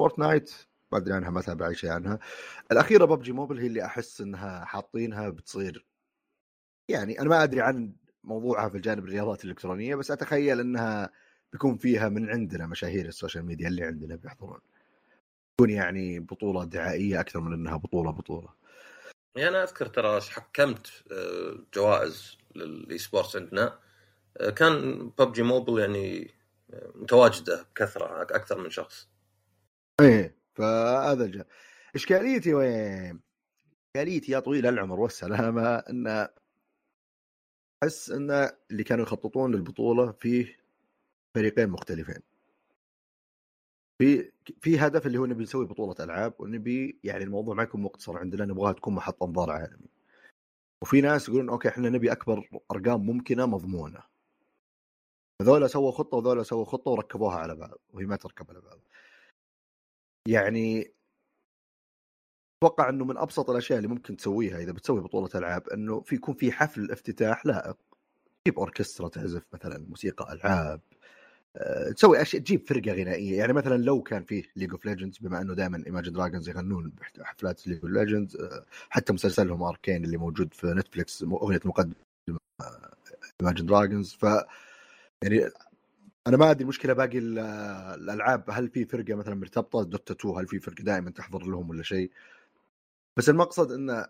Fortnite 0.00 0.52
ما 0.92 0.98
أدري 0.98 1.14
عنها 1.14 1.30
ما 1.30 1.40
أتابع 1.40 1.68
أي 1.68 1.74
شيء 1.74 1.90
عنها. 1.90 2.18
الأخيرة 2.72 3.04
PUBG 3.04 3.32
Mobile 3.32 3.58
هي 3.58 3.66
اللي 3.66 3.84
أحس 3.84 4.20
إنها 4.20 4.64
حاطينها 4.64 5.28
بتصير. 5.28 5.86
يعني 6.90 7.20
أنا 7.20 7.28
ما 7.28 7.42
أدري 7.42 7.60
عن 7.60 7.92
موضوعها 8.24 8.68
في 8.68 8.76
الجانب 8.76 9.04
الرياضات 9.04 9.44
الإلكترونية 9.44 9.94
بس 9.94 10.10
أتخيل 10.10 10.60
إنها 10.60 11.10
بيكون 11.52 11.76
فيها 11.76 12.08
من 12.08 12.30
عندنا 12.30 12.66
مشاهير 12.66 13.06
ال 13.06 13.11
social 13.11 13.44
media 13.46 13.68
اللي 13.68 13.84
عندنا 13.84 14.16
بيحضرون. 14.16 14.60
تكون 15.56 15.70
يعني 15.70 16.20
بطولة 16.20 16.64
دعائية 16.64 17.20
أكثر 17.20 17.40
من 17.40 17.52
إنها 17.52 17.76
بطولة 17.76 18.10
بطولة. 18.10 18.48
يعني 19.36 19.48
أنا 19.48 19.62
أذكر 19.62 19.86
ترى 19.86 20.20
حكمت 20.20 21.04
آه، 21.12 21.58
جوائز 21.74 22.38
لل 22.56 22.98
esports 22.98 23.36
عندنا. 23.36 23.78
آه، 24.36 24.50
كان 24.50 25.08
PUBG 25.18 25.42
Mobile 25.42 25.80
يعني 25.80 26.34
آه، 26.70 26.92
متواجدة 26.94 27.62
بكثرة 27.62 28.22
أكثر 28.22 28.58
من 28.58 28.70
شخص. 28.70 29.08
إيه 30.00 30.36
فهذا 30.54 31.24
الجهة 31.24 31.46
إشكاليتي 31.94 32.54
وين؟ 32.54 33.20
إشكاليتي 33.96 34.32
يا 34.32 34.40
طويل 34.40 34.66
العمر 34.66 35.00
والسلامة 35.00 35.76
إن 35.76 36.28
أحس 37.82 38.10
إن 38.10 38.50
اللي 38.70 38.84
كانوا 38.84 39.04
يخططون 39.04 39.54
للبطولة 39.54 40.12
فيه 40.12 40.56
فريقين 41.34 41.68
مختلفين. 41.68 42.22
في 43.98 44.32
في 44.60 44.78
هدف 44.78 45.06
اللي 45.06 45.18
هو 45.18 45.26
نبي 45.26 45.42
نسوي 45.42 45.66
بطولة 45.66 45.94
ألعاب 46.00 46.34
ونبي 46.38 47.00
يعني 47.04 47.24
الموضوع 47.24 47.54
ما 47.54 47.62
يكون 47.62 47.82
مقتصر 47.82 48.18
عندنا 48.18 48.44
نبغاها 48.44 48.72
تكون 48.72 48.94
محط 48.94 49.22
انظار 49.22 49.50
عالمي 49.50 49.88
وفي 50.84 51.00
ناس 51.00 51.28
يقولون 51.28 51.48
okay 51.48 51.68
إحنا 51.68 51.90
نبي 51.90 52.12
أكبر 52.12 52.48
أرقام 52.70 53.06
ممكنة 53.06 53.46
مضمونة. 53.46 54.02
هذول 55.42 55.70
سووا 55.70 55.90
خطة 55.90 56.16
وذولا 56.16 56.42
سووا 56.42 56.64
خطة 56.64 56.90
وركبوها 56.90 57.36
على 57.36 57.54
بعض 57.54 57.78
وهي 57.92 58.06
ما 58.06 58.16
تركب 58.16 58.50
على 58.50 58.60
بعض. 58.60 58.78
يعني 60.28 60.94
أتوقع 62.62 62.88
إنه 62.88 63.04
من 63.04 63.18
أبسط 63.18 63.50
الأشياء 63.50 63.78
اللي 63.78 63.88
ممكن 63.88 64.16
تسويها 64.16 64.58
إذا 64.58 64.72
بتسوي 64.72 65.00
بطولة 65.00 65.28
ألعاب 65.34 65.68
إنه 65.68 66.00
في 66.00 66.14
يكون 66.14 66.34
في 66.34 66.52
حفل 66.52 66.90
افتتاح 66.90 67.46
لائق. 67.46 67.76
تجيب 68.44 68.58
أوركسترا 68.58 69.08
تعزف 69.08 69.42
مثلا 69.52 69.86
موسيقى 69.88 70.32
ألعاب. 70.32 70.80
تسوي 71.96 72.22
أشياء 72.22 72.42
تجيب 72.42 72.68
فرقة 72.68 72.92
غنائية. 72.92 73.38
يعني 73.38 73.52
مثلا 73.52 73.82
لو 73.82 74.02
كان 74.02 74.24
فيه 74.24 74.42
League 74.56 74.70
of 74.70 74.86
Legends 74.86 75.18
بما 75.18 75.40
إنه 75.40 75.54
دائما 75.54 75.82
Imagine 75.86 76.12
Dragons 76.12 76.48
يغنون 76.48 76.92
حفلات 77.20 77.66
League 77.66 77.80
of 77.82 77.90
Legends 77.90 78.38
حتى 78.90 79.12
مسلسلهم 79.12 79.62
Arcane 79.62 80.04
اللي 80.04 80.16
موجود 80.16 80.54
في 80.54 80.66
Netflix 80.66 81.22
أغنية 81.22 81.60
مقدمة 81.64 81.94
Imagine 83.40 83.66
Dragons 83.66 84.14
ف 84.14 84.22
يعني 85.22 85.50
أنا 86.26 86.36
ما 86.36 86.50
أدري 86.50 86.62
المشكلة 86.62 86.92
باقي 86.92 87.18
الألعاب 87.18 88.50
هل 88.50 88.68
في 88.68 88.84
فرقة 88.84 89.14
مثلا 89.14 89.34
مرتبطة 89.34 89.82
Dota 89.82 90.14
2 90.14 90.34
هل 90.34 90.46
في 90.46 90.58
فرقة 90.60 90.82
دائما 90.84 91.10
تحضر 91.10 91.46
لهم 91.46 91.70
ولا 91.70 91.82
شيء؟ 91.82 92.10
بس 93.16 93.28
المقصد 93.28 93.72
إنه 93.72 94.06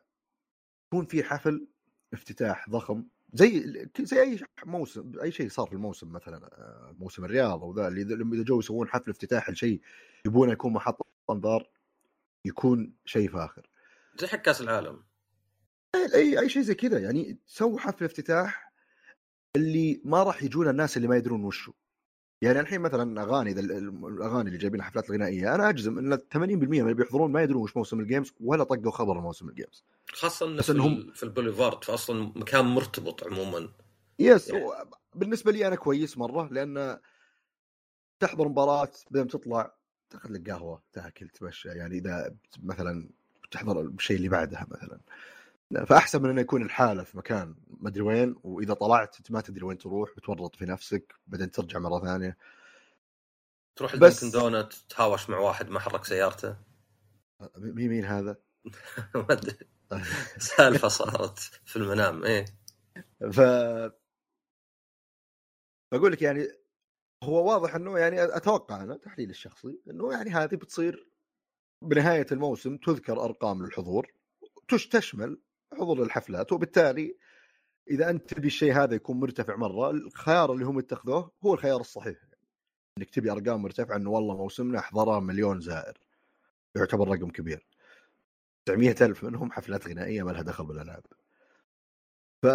يكون 0.93 1.07
في 1.07 1.23
حفل 1.25 1.67
افتتاح 2.13 2.71
ضخم 2.71 3.05
زي 3.35 3.89
زي 4.01 4.23
أي 4.23 4.39
موسم 4.67 5.13
أي 5.23 5.33
شيء 5.33 5.49
صار 5.49 5.67
في 5.67 5.73
الموسم 5.73 6.13
مثلا 6.13 6.37
آه، 6.37 6.95
موسم 6.99 7.25
الرياض 7.25 7.63
أو 7.63 7.75
ذا 7.75 7.89
اللي 7.89 8.03
اذا 8.35 8.45
جو 8.45 8.59
يسوون 8.59 8.89
حفل 8.89 9.11
افتتاح 9.11 9.51
لشيء 9.51 9.81
يبونه 10.27 10.53
يكون 10.53 10.73
محط 10.73 11.07
أنظار 11.31 11.71
يكون 12.45 12.95
شيء 13.05 13.31
فاخر. 13.31 13.71
زي 14.21 14.27
حق 14.27 14.39
كاس 14.39 14.61
العالم. 14.61 15.03
أي 16.15 16.41
أي 16.41 16.49
شيء 16.49 16.63
زي 16.63 16.75
كذا 16.75 16.99
يعني 16.99 17.39
سووا 17.47 17.79
حفل 17.79 18.05
افتتاح 18.05 18.73
اللي 19.57 20.01
ما 20.05 20.23
راح 20.23 20.43
يجون 20.43 20.69
الناس 20.69 20.97
اللي 20.97 21.09
ما 21.09 21.17
يدرون 21.17 21.45
وشو. 21.45 21.73
يعني 22.45 22.61
الحين 22.61 22.81
مثلا 22.81 23.23
أغاني 23.23 23.53
الأغاني 23.53 24.49
اللي 24.49 24.59
جايبين 24.59 24.81
الحفلات 24.81 25.11
الغنائية 25.11 25.55
أنا 25.55 25.69
أجزم 25.69 25.99
إن 25.99 26.17
80% 26.17 26.37
من 26.37 26.81
اللي 26.81 26.95
بيحضرون 26.95 27.33
ما 27.33 27.43
يدرون 27.43 27.63
وش 27.63 27.77
موسم 27.77 28.01
ال 28.01 28.05
gamers 28.05 28.33
ولا 28.41 28.65
طقوا 28.65 28.91
خبر 28.91 29.21
موسم 29.21 29.49
ال 29.49 29.54
gamers 29.54 29.85
خاصة 30.13 30.47
إنه 30.47 30.63
في, 30.63 30.73
إنهم... 30.73 31.13
في 31.15 31.23
البوليفارد 31.23 31.85
فاصلا 31.85 32.33
مكان 32.37 32.65
مرتبط 32.65 33.25
عموما. 33.25 33.69
yes 34.19 34.49
يعني. 34.49 34.65
بالنسبة 35.15 35.53
لي 35.53 35.67
أنا 35.67 35.77
كويس 35.77 36.19
مرة 36.19 36.49
لأن 36.53 36.99
تحضر 38.21 38.49
مباراة 38.49 38.91
بعدين 39.11 39.29
تطلع 39.29 39.75
تاخذ 40.11 40.33
لك 40.33 40.51
قهوة 40.51 40.83
تاكل 40.93 41.29
تمشى. 41.29 41.69
يعني 41.69 41.99
إذا 41.99 42.35
مثلا 42.63 43.09
تحضر 43.51 43.81
الشيء 43.81 44.17
اللي 44.17 44.29
بعدها 44.29 44.67
مثلا. 44.71 45.01
فأحسن 45.87 46.23
من 46.23 46.31
إنه 46.31 46.41
يكون 46.41 46.63
الحالة 46.63 47.03
في 47.03 47.19
مكان 47.19 47.55
ما 47.81 47.89
أدري 47.89 48.03
وين 48.03 48.35
وإذا 48.43 48.75
طلعت 48.75 49.17
أنت 49.17 49.31
ما 49.31 49.41
تدري 49.41 49.65
وين 49.65 49.79
تروح 49.79 50.11
بتورط 50.17 50.57
في 50.57 50.65
نفسك 50.65 51.15
بعدين 51.27 51.51
ترجع 51.51 51.79
مرة 51.79 52.01
ثانية. 52.01 52.37
تروح 53.77 53.97
بس 53.97 54.25
دونت 54.25 54.73
تهاوش 54.73 55.31
مع 55.31 55.39
واحد 55.39 55.69
ما 55.69 55.81
حرك 55.81 56.05
سيارته؟ 56.05 56.57
مين 57.57 57.89
مين 57.89 58.05
هذا؟ 58.05 58.37
ما 59.15 59.27
أدري. 59.31 59.57
سالفة 60.39 60.89
صارت 60.89 61.39
في 61.65 61.77
المنام 61.77 62.25
إيه. 62.25 62.45
ف 63.33 63.41
بقول 65.93 66.13
لك 66.13 66.23
يعني 66.23 66.49
هو 67.23 67.51
واضح 67.51 67.75
إنه 67.75 67.99
يعني 67.99 68.25
أتوقع 68.25 68.83
أنا 68.83 68.97
تحليل 68.97 69.31
الشخصي 69.31 69.81
إنه 69.91 70.13
يعني 70.13 70.31
هذه 70.31 70.55
بتصير 70.55 71.09
بنهاية 71.83 72.27
الموسم 72.33 72.77
تذكر 72.77 73.25
أرقام 73.25 73.65
للحضور 73.65 74.13
تشمل 74.69 75.41
حضور 75.75 76.03
الحفلات 76.03 76.53
وبالتالي 76.53 77.17
إذا 77.91 78.11
أنت 78.11 78.35
تبي 78.35 78.47
الشيء 78.47 78.73
هذا 78.73 78.95
يكون 78.95 79.21
مرتفع 79.21 79.57
مرة 79.57 79.91
الخيار 79.91 80.53
اللي 80.53 80.65
هم 80.65 80.79
اتخذوه 80.79 81.33
هو 81.45 81.55
الخيار 81.55 81.81
الصحيح. 81.81 82.17
إنك 82.99 83.11
تبي 83.11 83.33
أرقام 83.33 83.63
مرتفعة 83.63 83.97
إنه 83.97 84.11
والله 84.11 84.37
موسمنا 84.37 84.81
حضره 84.81 85.21
مليون 85.21 85.61
زائر. 85.61 85.99
يعتبر 86.77 87.09
رقم 87.09 87.31
كبير. 87.31 87.67
900 88.67 88.97
ألف 89.01 89.25
منهم 89.25 89.53
حفلات 89.53 89.89
غنائية 89.89 90.23
ما 90.23 90.31
لها 90.31 90.43
دخل 90.43 90.67
بالألعاب. 90.67 91.03
ف 92.43 92.47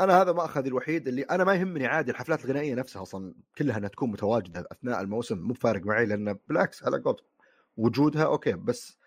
أنا 0.00 0.22
هذا 0.22 0.32
ماخذي 0.32 0.68
الوحيد 0.68 1.08
اللي 1.08 1.22
أنا 1.22 1.44
ما 1.44 1.54
يهمني 1.54 1.86
عادي 1.86 2.10
الحفلات 2.10 2.44
الغنائية 2.44 2.74
نفسها 2.74 3.02
أصلا 3.02 3.34
كلها 3.58 3.78
إنها 3.78 3.88
تكون 3.88 4.10
متواجدة 4.10 4.66
أثناء 4.72 5.00
الموسم 5.00 5.38
مو 5.38 5.54
فارق 5.54 5.86
معي 5.86 6.06
لأنه 6.06 6.38
بالعكس 6.48 6.84
على 6.84 6.98
قولتهم 6.98 7.26
وجودها 7.76 8.24
أوكي 8.24 8.52
بس 8.52 8.98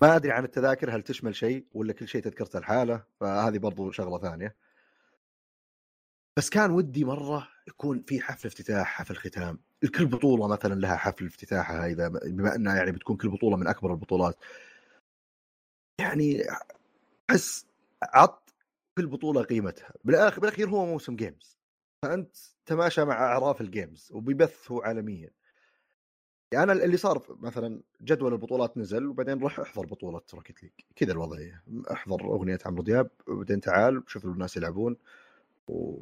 ما 0.00 0.16
أدري 0.16 0.32
عن 0.32 0.44
التذاكر 0.44 0.96
هل 0.96 1.02
تشمل 1.02 1.34
شيء 1.36 1.66
ولا 1.72 1.92
كل 1.92 2.08
شيء 2.08 2.22
تذكرته 2.22 2.58
الحاله 2.58 3.04
فهذه 3.20 3.58
برضو 3.58 3.90
شغلة 3.90 4.18
ثانية. 4.18 4.56
بس 6.36 6.50
كان 6.50 6.70
ودي 6.70 7.04
مرة 7.04 7.48
يكون 7.68 8.02
في 8.02 8.20
حفل 8.20 8.48
افتتاح 8.48 8.86
حفل 8.86 9.16
ختام. 9.16 9.58
الكل 9.84 10.06
بطولة 10.06 10.48
مثلا 10.48 10.74
لها 10.74 10.96
حفل 10.96 11.26
افتتاحها 11.26 11.86
اذا 11.86 12.08
بما 12.08 12.54
إنها 12.54 12.76
يعني 12.76 12.92
بتكون 12.92 13.16
كل 13.16 13.28
بطولة 13.28 13.56
من 13.56 13.66
أكبر 13.66 13.92
البطولات. 13.92 14.36
يعني 16.00 16.42
أحس 17.30 17.66
عط 18.02 18.54
كل 18.98 19.06
بطولة 19.06 19.42
قيمتها. 19.42 19.92
بالاخر 20.04 20.40
بالأخير 20.40 20.68
هو 20.70 20.86
موسم 20.86 21.16
gamers 21.16 21.58
فأنت 22.02 22.36
تماشى 22.66 23.04
مع 23.04 23.14
أعراف 23.14 23.60
ال 23.60 23.67
gamers 23.67 24.08
وبيبث 24.12 24.70
هو 24.70 24.82
عالميا. 24.82 25.30
يعني 26.52 26.72
أنا 26.72 26.84
اللي 26.84 26.96
صار 26.96 27.36
مثلا 27.40 27.80
جدول 28.02 28.32
البطولات 28.32 28.78
نزل 28.78 29.06
وبعدين 29.06 29.38
روح 29.38 29.60
أحضر 29.60 29.86
بطولة 29.86 30.20
Rocket 30.34 30.62
League 30.62 30.72
كذا 30.96 31.12
الوضعية. 31.12 31.62
أحضر 31.92 32.24
أغنية 32.24 32.58
عمرو 32.66 32.82
دياب 32.82 33.10
وبعدين 33.28 33.60
تعال 33.60 34.02
شوف 34.06 34.24
الناس 34.24 34.56
يلعبون. 34.56 34.96
و... 35.68 35.98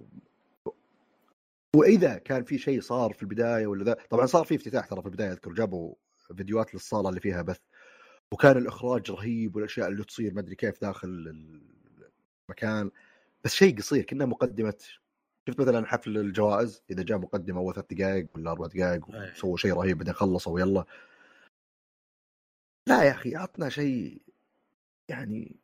وإذا 1.76 2.18
كان 2.18 2.44
في 2.44 2.58
شيء 2.58 2.80
صار 2.80 3.12
في 3.12 3.22
البداية 3.22 3.66
ولا 3.66 3.84
ذا 3.84 3.96
طبعا 4.10 4.26
صار 4.26 4.44
في 4.44 4.54
افتتاح 4.54 4.86
ترى 4.86 5.00
في 5.00 5.06
البداية 5.06 5.32
أذكر 5.32 5.52
جابوا 5.52 5.94
فيديوهات 6.36 6.74
للصالة 6.74 7.08
اللي 7.08 7.20
فيها 7.20 7.42
بث. 7.42 7.60
وكان 8.32 8.56
الإخراج 8.56 9.10
رهيب 9.10 9.56
والأشياء 9.56 9.88
اللي 9.88 10.04
تصير 10.04 10.34
ما 10.34 10.40
أدري 10.40 10.54
كيف 10.54 10.80
داخل 10.80 11.08
المكان. 12.50 12.90
بس 13.44 13.54
شيء 13.54 13.78
قصير 13.78 14.04
كنا 14.04 14.26
مقدمة 14.26 14.74
شفت 15.48 15.60
مثلا 15.60 15.86
حفل 15.86 16.18
الجوائز؟ 16.18 16.82
إذا 16.90 17.02
جاء 17.02 17.18
مقدمه 17.18 17.58
أول 17.58 17.74
ثلاث 17.74 17.86
دقائق 17.90 18.26
ولا 18.34 18.50
أربع 18.50 18.66
دقائق 18.66 19.08
وسووا 19.08 19.56
شيء 19.56 19.72
رهيب 19.74 19.98
بعدين 19.98 20.14
خلصوا 20.14 20.52
ويلا. 20.52 20.84
لا 22.88 23.02
يا 23.02 23.10
أخي 23.10 23.36
عطنا 23.36 23.68
شيء 23.68 24.22
يعني 25.08 25.56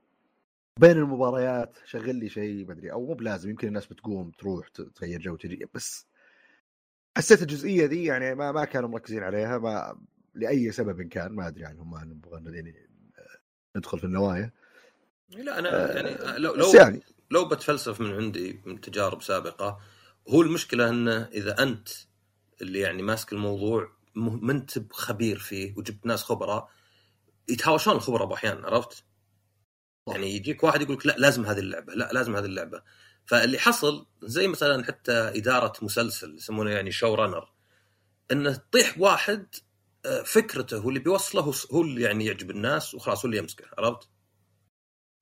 بين 0.80 0.90
المباريات 0.90 1.78
شغل 1.84 2.16
لي 2.16 2.28
شيء 2.28 2.66
ما 2.66 2.72
أدري 2.72 2.92
أو 2.92 3.06
مو 3.06 3.14
بلازم 3.14 3.50
يمكن 3.50 3.68
الناس 3.68 3.86
بتقوم 3.86 4.30
تروح 4.30 4.68
تغير 4.68 5.20
جو 5.20 5.36
تجي 5.36 5.66
بس 5.74 6.06
حسيت 7.18 7.42
الجزئية 7.42 7.86
دي 7.86 8.04
يعني 8.04 8.34
ما 8.34 8.52
ما 8.52 8.64
كانوا 8.64 8.88
مركزين 8.88 9.22
عليها 9.22 9.58
ما 9.58 10.00
لأي 10.34 10.72
سبب 10.72 11.02
كان 11.02 11.32
ما 11.32 11.48
أدري 11.48 11.64
عنهم 11.64 11.90
ما 11.90 12.04
نبغى 12.04 12.74
ندخل 13.76 13.98
في 13.98 14.04
النوايا. 14.04 14.50
لا 15.28 15.58
أنا 15.58 15.94
يعني 15.94 16.38
لو 16.38 16.54
لو 16.54 16.72
يعني 16.74 17.02
لو 17.30 17.48
بتفلسف 17.48 18.00
من 18.00 18.14
عندي 18.14 18.62
من 18.66 18.80
تجارب 18.80 19.22
سابقة 19.22 19.80
هو 20.28 20.42
المشكلة 20.42 20.88
انه 20.88 21.22
إذا 21.22 21.62
أنت 21.62 21.88
اللي 22.62 22.78
يعني 22.80 23.02
ماسك 23.02 23.32
الموضوع 23.32 23.92
ما 24.14 24.52
أنت 24.52 24.92
خبير 24.92 25.38
فيه 25.38 25.74
وجبت 25.76 26.06
ناس 26.06 26.22
خبراء 26.22 26.70
يتهاوشون 27.48 27.96
الخبراء 27.96 28.26
باحيان 28.26 28.64
عرفت؟ 28.64 29.04
يعني 30.08 30.36
يجيك 30.36 30.64
واحد 30.64 30.82
يقول 30.82 30.96
لك 30.96 31.06
لا 31.06 31.14
لازم 31.18 31.46
هذه 31.46 31.58
اللعبة 31.58 31.94
لا 31.94 32.10
لازم 32.12 32.36
هذه 32.36 32.44
اللعبة 32.44 32.82
فاللي 33.26 33.58
حصل 33.58 34.06
زي 34.22 34.48
مثلا 34.48 34.84
حتى 34.84 35.12
إدارة 35.12 35.72
مسلسل 35.82 36.34
يسمونه 36.34 36.70
يعني 36.70 36.90
شو 36.90 37.14
رانر 37.14 37.52
انه 38.32 38.54
تطيح 38.54 38.98
واحد 38.98 39.46
آه، 40.06 40.22
فكرته 40.22 40.78
هو 40.78 40.88
اللي 40.88 41.00
بيوصله 41.00 41.54
هو 41.72 41.82
اللي 41.82 42.02
يعني 42.02 42.24
يعجب 42.26 42.50
الناس 42.50 42.94
وخلاص 42.94 43.24
هو 43.24 43.26
اللي 43.26 43.38
يمسكه 43.38 43.64
عرفت؟ 43.78 44.08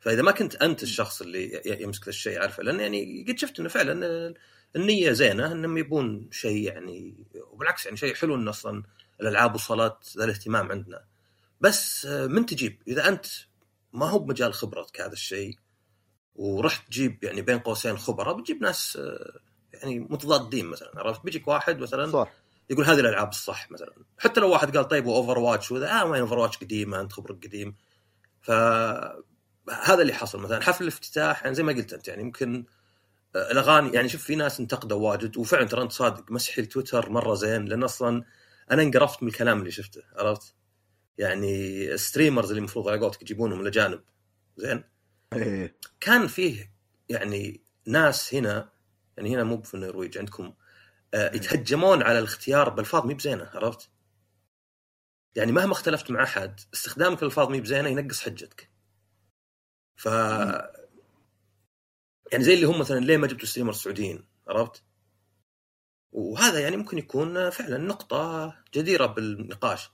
فإذا 0.01 0.23
ما 0.23 0.31
كنت 0.31 0.55
أنت 0.55 0.83
الشخص 0.83 1.23
اللي 1.23 1.63
يمسك 1.83 2.09
الشيء 2.09 2.41
عارفه؟ 2.41 2.63
لأن 2.63 2.81
يعني 2.81 3.25
قد 3.29 3.39
شفت 3.39 3.61
إنه 3.61 3.69
فعلا 3.69 4.35
النية 4.77 5.13
زينة 5.13 5.53
إنهم 5.53 5.79
يبون 5.79 6.29
شيء 6.33 6.63
يعني 6.63 7.27
وبالعكس 7.51 7.85
يعني 7.85 7.97
شيء 7.97 8.15
حلو 8.15 8.35
ان 8.35 8.49
أصلا 8.49 8.83
الألعاب 9.21 9.55
وصلت 9.55 10.17
ذا 10.19 10.25
الاهتمام 10.25 10.73
عندنا. 10.73 11.05
بس 11.61 12.07
آه، 12.07 12.27
من 12.27 12.47
تجيب؟ 12.47 12.83
إذا 12.89 13.09
أنت 13.09 13.27
ما 13.93 14.11
هو 14.11 14.19
بمجال 14.19 14.55
خبرتك 14.55 15.01
هذا 15.01 15.13
الشيء 15.13 15.59
ورحت 16.35 16.87
تجيب 16.87 17.25
يعني 17.25 17.43
بين 17.43 17.59
قوسين 17.59 17.99
خبراء 17.99 18.37
بتجيب 18.37 18.63
ناس 18.63 18.99
آه، 19.01 19.41
يعني 19.73 19.99
متضادين 20.01 20.67
مثلا 20.67 20.91
عرفت؟ 20.97 21.25
بيجيك 21.25 21.49
واحد 21.49 21.79
مثلا 21.79 22.11
صح. 22.11 22.33
يقول 22.71 22.85
هذه 22.85 23.01
الألعاب 23.01 23.29
الصح 23.29 23.71
مثلا. 23.71 23.93
حتى 24.19 24.41
لو 24.41 24.51
واحد 24.51 24.77
قال 24.77 24.89
طيب 24.89 25.07
و 25.07 25.39
Overwatch 25.39 25.73
وذا 25.73 25.91
آه 25.91 26.05
وين 26.05 26.21
Overwatch 26.21 26.59
قديمه 26.59 27.01
انت 27.01 27.13
خبرك 27.13 27.47
قديم. 27.47 27.75
ف 28.41 28.51
هذا 29.71 30.03
اللي 30.03 30.13
حصل 30.13 30.41
مثلا 30.41 30.63
حفل 30.63 30.85
الافتتاح 30.85 31.43
يعني 31.43 31.55
زي 31.55 31.63
ما 31.63 31.73
قلت 31.73 31.93
أنت 31.93 32.09
يعني 32.09 32.23
يمكن 32.23 32.65
آه، 33.37 33.51
الأغاني 33.51 33.93
يعني 33.93 34.09
شوف 34.09 34.23
في 34.23 34.37
ناس 34.37 34.61
انتقدوا 34.61 35.11
واجد 35.11 35.37
وفعلا 35.37 35.65
ترى 35.67 35.83
أنت 35.83 35.93
صادق 35.93 36.33
مسحي 36.33 36.63
التويتر 36.63 37.11
مرة 37.11 37.35
زين 37.35 37.65
لأن 37.65 37.83
أصلا 37.83 38.25
أنا 38.71 38.83
انقرفت 38.83 39.23
من 39.23 39.29
الكلام 39.29 39.59
اللي 39.59 39.71
شفته 39.71 40.03
عرفت؟ 40.17 40.55
يعني 41.19 41.97
streamers 41.97 42.49
اللي 42.49 42.59
المفروض 42.59 42.89
على 42.89 43.01
قولتك 43.01 43.23
يجيبونهم 43.23 43.61
الاجانب 43.61 44.01
زين؟ 44.57 44.85
إيه 45.33 45.77
كان 46.01 46.27
فيه 46.27 46.73
يعني 47.09 47.61
ناس 47.87 48.35
هنا 48.35 48.69
يعني 49.17 49.35
هنا 49.35 49.45
مو 49.45 49.63
في 49.63 49.75
النرويج 49.75 50.19
عندكم 50.19 50.55
آه 51.15 51.37
يتهجمون 51.37 52.03
على 52.03 52.19
الاختيار 52.19 52.69
بألفاظ 52.69 53.07
مي 53.07 53.15
بزينة 53.15 53.51
عرفت؟ 53.55 53.91
يعني 55.35 55.53
مهما 55.53 55.73
اختلفت 55.73 56.11
مع 56.11 56.23
أحد 56.23 56.61
استخدامك 56.75 57.23
للألفاظ 57.23 57.49
مي 57.49 57.61
بزينة 57.61 57.89
ينقص 57.89 58.21
حجتك. 58.21 58.68
ف 59.99 60.07
يعني 62.33 62.45
زي 62.45 62.55
اللي 62.55 62.67
هم 62.67 62.79
مثلا 62.79 63.01
ليه 63.01 63.17
ما 63.17 63.27
جبتوا 63.27 63.47
streamer 63.47 63.71
السعوديين 63.71 64.25
عرفت؟ 64.49 64.85
وهذا 66.13 66.61
يعني 66.61 66.77
ممكن 66.77 66.99
يكون 66.99 67.51
فعلا 67.51 67.79
نقطة 67.79 68.55
جديرة 68.75 69.07
بالنقاش. 69.07 69.91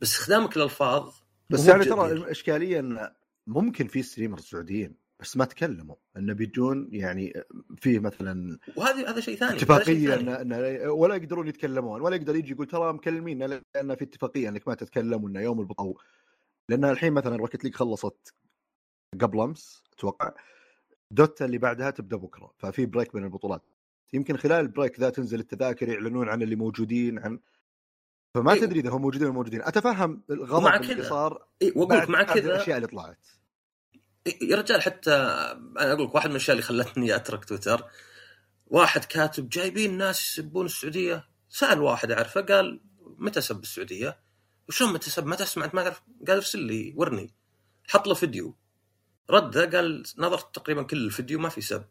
بس 0.00 0.12
استخدامك 0.12 0.56
للألفاظ 0.56 1.14
بس 1.50 1.66
يعني 1.66 1.84
ترى 1.84 2.12
الإشكالية 2.12 2.80
أن 2.80 3.10
ممكن 3.46 3.88
في 3.88 4.02
streamer 4.02 4.38
سعوديين 4.38 4.96
بس 5.20 5.36
ما 5.36 5.44
تكلموا. 5.44 5.96
إنه 6.16 6.32
بيجون 6.32 6.88
يعني 6.92 7.32
في 7.76 7.98
مثلا 7.98 8.58
وهذا 8.76 9.10
هذا 9.10 9.20
شيء 9.20 9.36
ثاني. 9.36 9.56
اتفاقية 9.56 10.14
ان 10.14 10.52
ولا 10.86 11.14
يقدرون 11.14 11.48
يتكلمون. 11.48 12.00
ولا 12.00 12.16
يقدر 12.16 12.36
يجي 12.36 12.52
يقول 12.52 12.66
ترى 12.66 12.92
مكلمين 12.92 13.42
لأن 13.42 13.94
في 13.94 14.04
اتفاقية 14.04 14.48
إنك 14.48 14.68
ما 14.68 14.74
تتكلم 14.74 15.24
وانه 15.24 15.40
يوم 15.40 15.60
البطوله 15.60 15.98
لأن 16.68 16.84
الحين 16.84 17.12
مثلا 17.12 17.36
Rocket 17.36 17.64
League 17.64 17.74
خلصت. 17.74 18.34
قبل 19.20 19.40
أمس 19.40 19.82
أتوقع 19.92 20.32
Dota 21.10 21.44
اللي 21.44 21.58
بعدها 21.58 21.90
تبدأ 21.90 22.16
بكرة 22.16 22.54
ففي 22.58 22.86
break 22.86 23.12
بين 23.12 23.24
البطولات 23.24 23.62
يمكن 24.12 24.36
خلال 24.36 24.60
ال 24.60 24.67
break 24.67 25.00
ذا 25.00 25.10
تنزل 25.10 25.40
التذاكر 25.40 25.88
يعلنون 25.88 26.28
عن 26.28 26.42
اللي 26.42 26.56
موجودين 26.56 27.18
عن 27.18 27.40
فما 28.34 28.52
إيه. 28.52 28.60
تدري 28.60 28.80
إذا 28.80 28.90
هم 28.90 29.02
موجودين 29.02 29.26
ولا 29.26 29.34
موجودين 29.34 29.62
أتفهم 29.62 30.22
الغضب 30.30 30.90
اللي 30.90 31.02
صار 31.02 31.46
إيه 31.62 31.72
وأقول 31.76 31.98
لك 31.98 32.10
مع 32.10 32.22
كذا 32.22 32.54
الأشياء 32.54 32.76
اللي 32.76 32.88
طلعت 32.88 33.26
إيه 34.26 34.50
يا 34.50 34.56
رجال 34.56 34.82
حتى 34.82 35.14
أنا 35.78 35.92
أقول 35.92 36.04
لك 36.04 36.14
واحد 36.14 36.26
من 36.26 36.36
الأشياء 36.36 36.56
اللي 36.56 36.66
خلتني 36.66 37.16
أترك 37.16 37.44
تويتر 37.44 37.84
واحد 38.66 39.04
كاتب 39.04 39.48
جايبين 39.48 39.98
ناس 39.98 40.20
يسبون 40.20 40.66
السعودية 40.66 41.28
سأل 41.48 41.80
واحد 41.80 42.10
أعرفه 42.10 42.40
قال 42.40 42.80
متى 43.18 43.40
سب 43.40 43.62
السعودية؟ 43.62 44.20
وشلون 44.68 44.92
متى 44.92 45.10
سب؟ 45.10 45.26
ما 45.26 45.36
تسمع 45.36 45.70
ما 45.74 45.82
تعرف 45.82 46.02
قال 46.26 46.36
ارسل 46.36 46.58
لي 46.58 46.94
ورني 46.96 47.34
حط 47.88 48.06
له 48.06 48.14
فيديو 48.14 48.56
رد 49.30 49.74
قال 49.74 50.02
نظرت 50.18 50.54
تقريبا 50.54 50.82
كل 50.82 50.96
الفيديو 50.96 51.38
ما 51.38 51.48
في 51.48 51.60
سب 51.60 51.84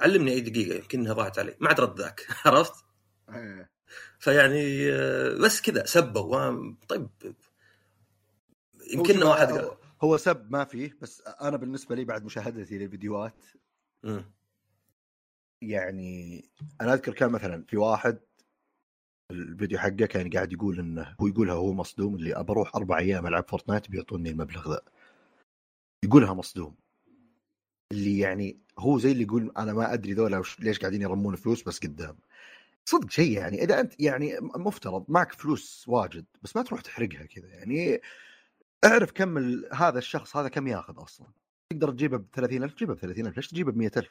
علمني 0.00 0.32
أي 0.32 0.40
دقيقة 0.40 0.76
يمكنها 0.76 1.12
ضاعت 1.12 1.38
علي 1.38 1.56
ما 1.60 1.68
عاد 1.68 1.80
رد 1.80 2.00
ذاك 2.00 2.26
عرفت؟ 2.46 2.84
إيه. 3.28 3.70
فيعني 4.18 4.92
آه، 4.92 5.34
بس 5.34 5.60
كذا 5.60 5.86
سبوا 5.86 6.74
طيب 6.88 7.08
يمكن 8.92 9.22
واحد 9.22 9.52
قال 9.52 9.70
هو 10.02 10.16
سب 10.16 10.52
ما 10.52 10.64
فيه 10.64 10.96
بس 11.02 11.22
أنا 11.40 11.56
بالنسبة 11.56 11.94
لي 11.94 12.04
بعد 12.04 12.24
مشاهدتي 12.24 12.78
للفيديوهات 12.78 13.44
م. 14.02 14.20
يعني 15.62 16.44
أنا 16.80 16.94
أذكر 16.94 17.12
كان 17.12 17.30
مثلا 17.30 17.64
في 17.68 17.76
واحد 17.76 18.18
الفيديو 19.30 19.78
حقه 19.78 20.06
كان 20.06 20.30
قاعد 20.30 20.52
يقول 20.52 20.78
إنه 20.78 21.16
هو 21.20 21.26
يقولها 21.26 21.54
هو 21.54 21.72
مصدوم 21.72 22.14
اللي 22.14 22.34
أبى 22.34 22.52
أروح 22.52 22.76
أربع 22.76 22.98
أيام 22.98 23.26
ألعب 23.26 23.48
Fortnite 23.48 23.90
بيعطوني 23.90 24.30
المبلغ 24.30 24.72
ذا 24.72 24.80
يقولها 26.04 26.34
مصدوم. 26.34 26.74
اللي 27.92 28.18
يعني 28.18 28.58
هو 28.78 28.98
زي 28.98 29.12
اللي 29.12 29.22
يقول 29.22 29.52
أنا 29.56 29.72
ما 29.72 29.92
أدري 29.92 30.12
ذولا 30.12 30.42
ليش 30.58 30.78
قاعدين 30.78 31.02
يرمون 31.02 31.36
فلوس 31.36 31.62
بس 31.62 31.78
قدام. 31.78 32.16
صدق 32.84 33.10
شيء 33.10 33.32
يعني 33.32 33.64
إذا 33.64 33.80
أنت 33.80 34.00
يعني 34.00 34.36
مفترض 34.40 35.04
معك 35.08 35.32
فلوس 35.32 35.84
واجد 35.88 36.24
بس 36.42 36.56
ما 36.56 36.62
تروح 36.62 36.80
تحرقها 36.80 37.24
كذا. 37.24 37.48
يعني 37.48 38.00
اعرف 38.84 39.12
كم 39.12 39.62
هذا 39.72 39.98
الشخص 39.98 40.36
هذا 40.36 40.48
كم 40.48 40.66
ياخذ 40.66 41.02
أصلا؟ 41.02 41.26
تقدر 41.70 41.90
تجيبه 41.90 42.16
ب 42.16 42.24
30000 42.32 42.74
تجيبه 42.74 42.94
ب 42.94 42.98
30000 42.98 43.36
ليش 43.36 43.48
تجيبه 43.48 43.72
ب 43.72 43.76
100000 43.76 44.08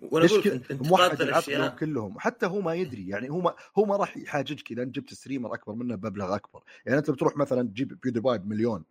وأنا 0.00 0.26
أقول 0.26 0.48
انت 0.48 0.72
موحد 0.72 1.20
الأشياء. 1.20 1.76
كلهم؟ 1.76 2.18
حتى 2.18 2.46
هو 2.46 2.60
ما 2.60 2.74
يدري. 2.74 3.08
يعني 3.08 3.30
هو 3.30 3.40
ما 3.40 3.54
هو 3.78 3.84
ما 3.84 3.96
راح 3.96 4.16
يحاججك 4.16 4.72
إذا 4.72 4.82
أنت 4.82 4.94
جبت 4.94 5.14
streamer 5.14 5.54
أكبر 5.54 5.74
منه 5.74 5.94
بمبلغ 5.94 6.34
أكبر. 6.34 6.62
يعني 6.86 6.98
أنت 6.98 7.10
بتروح 7.10 7.36
مثلا 7.36 7.68
تجيب 7.68 8.00
PewDiePie 8.00 8.38
بمليون 8.38 8.84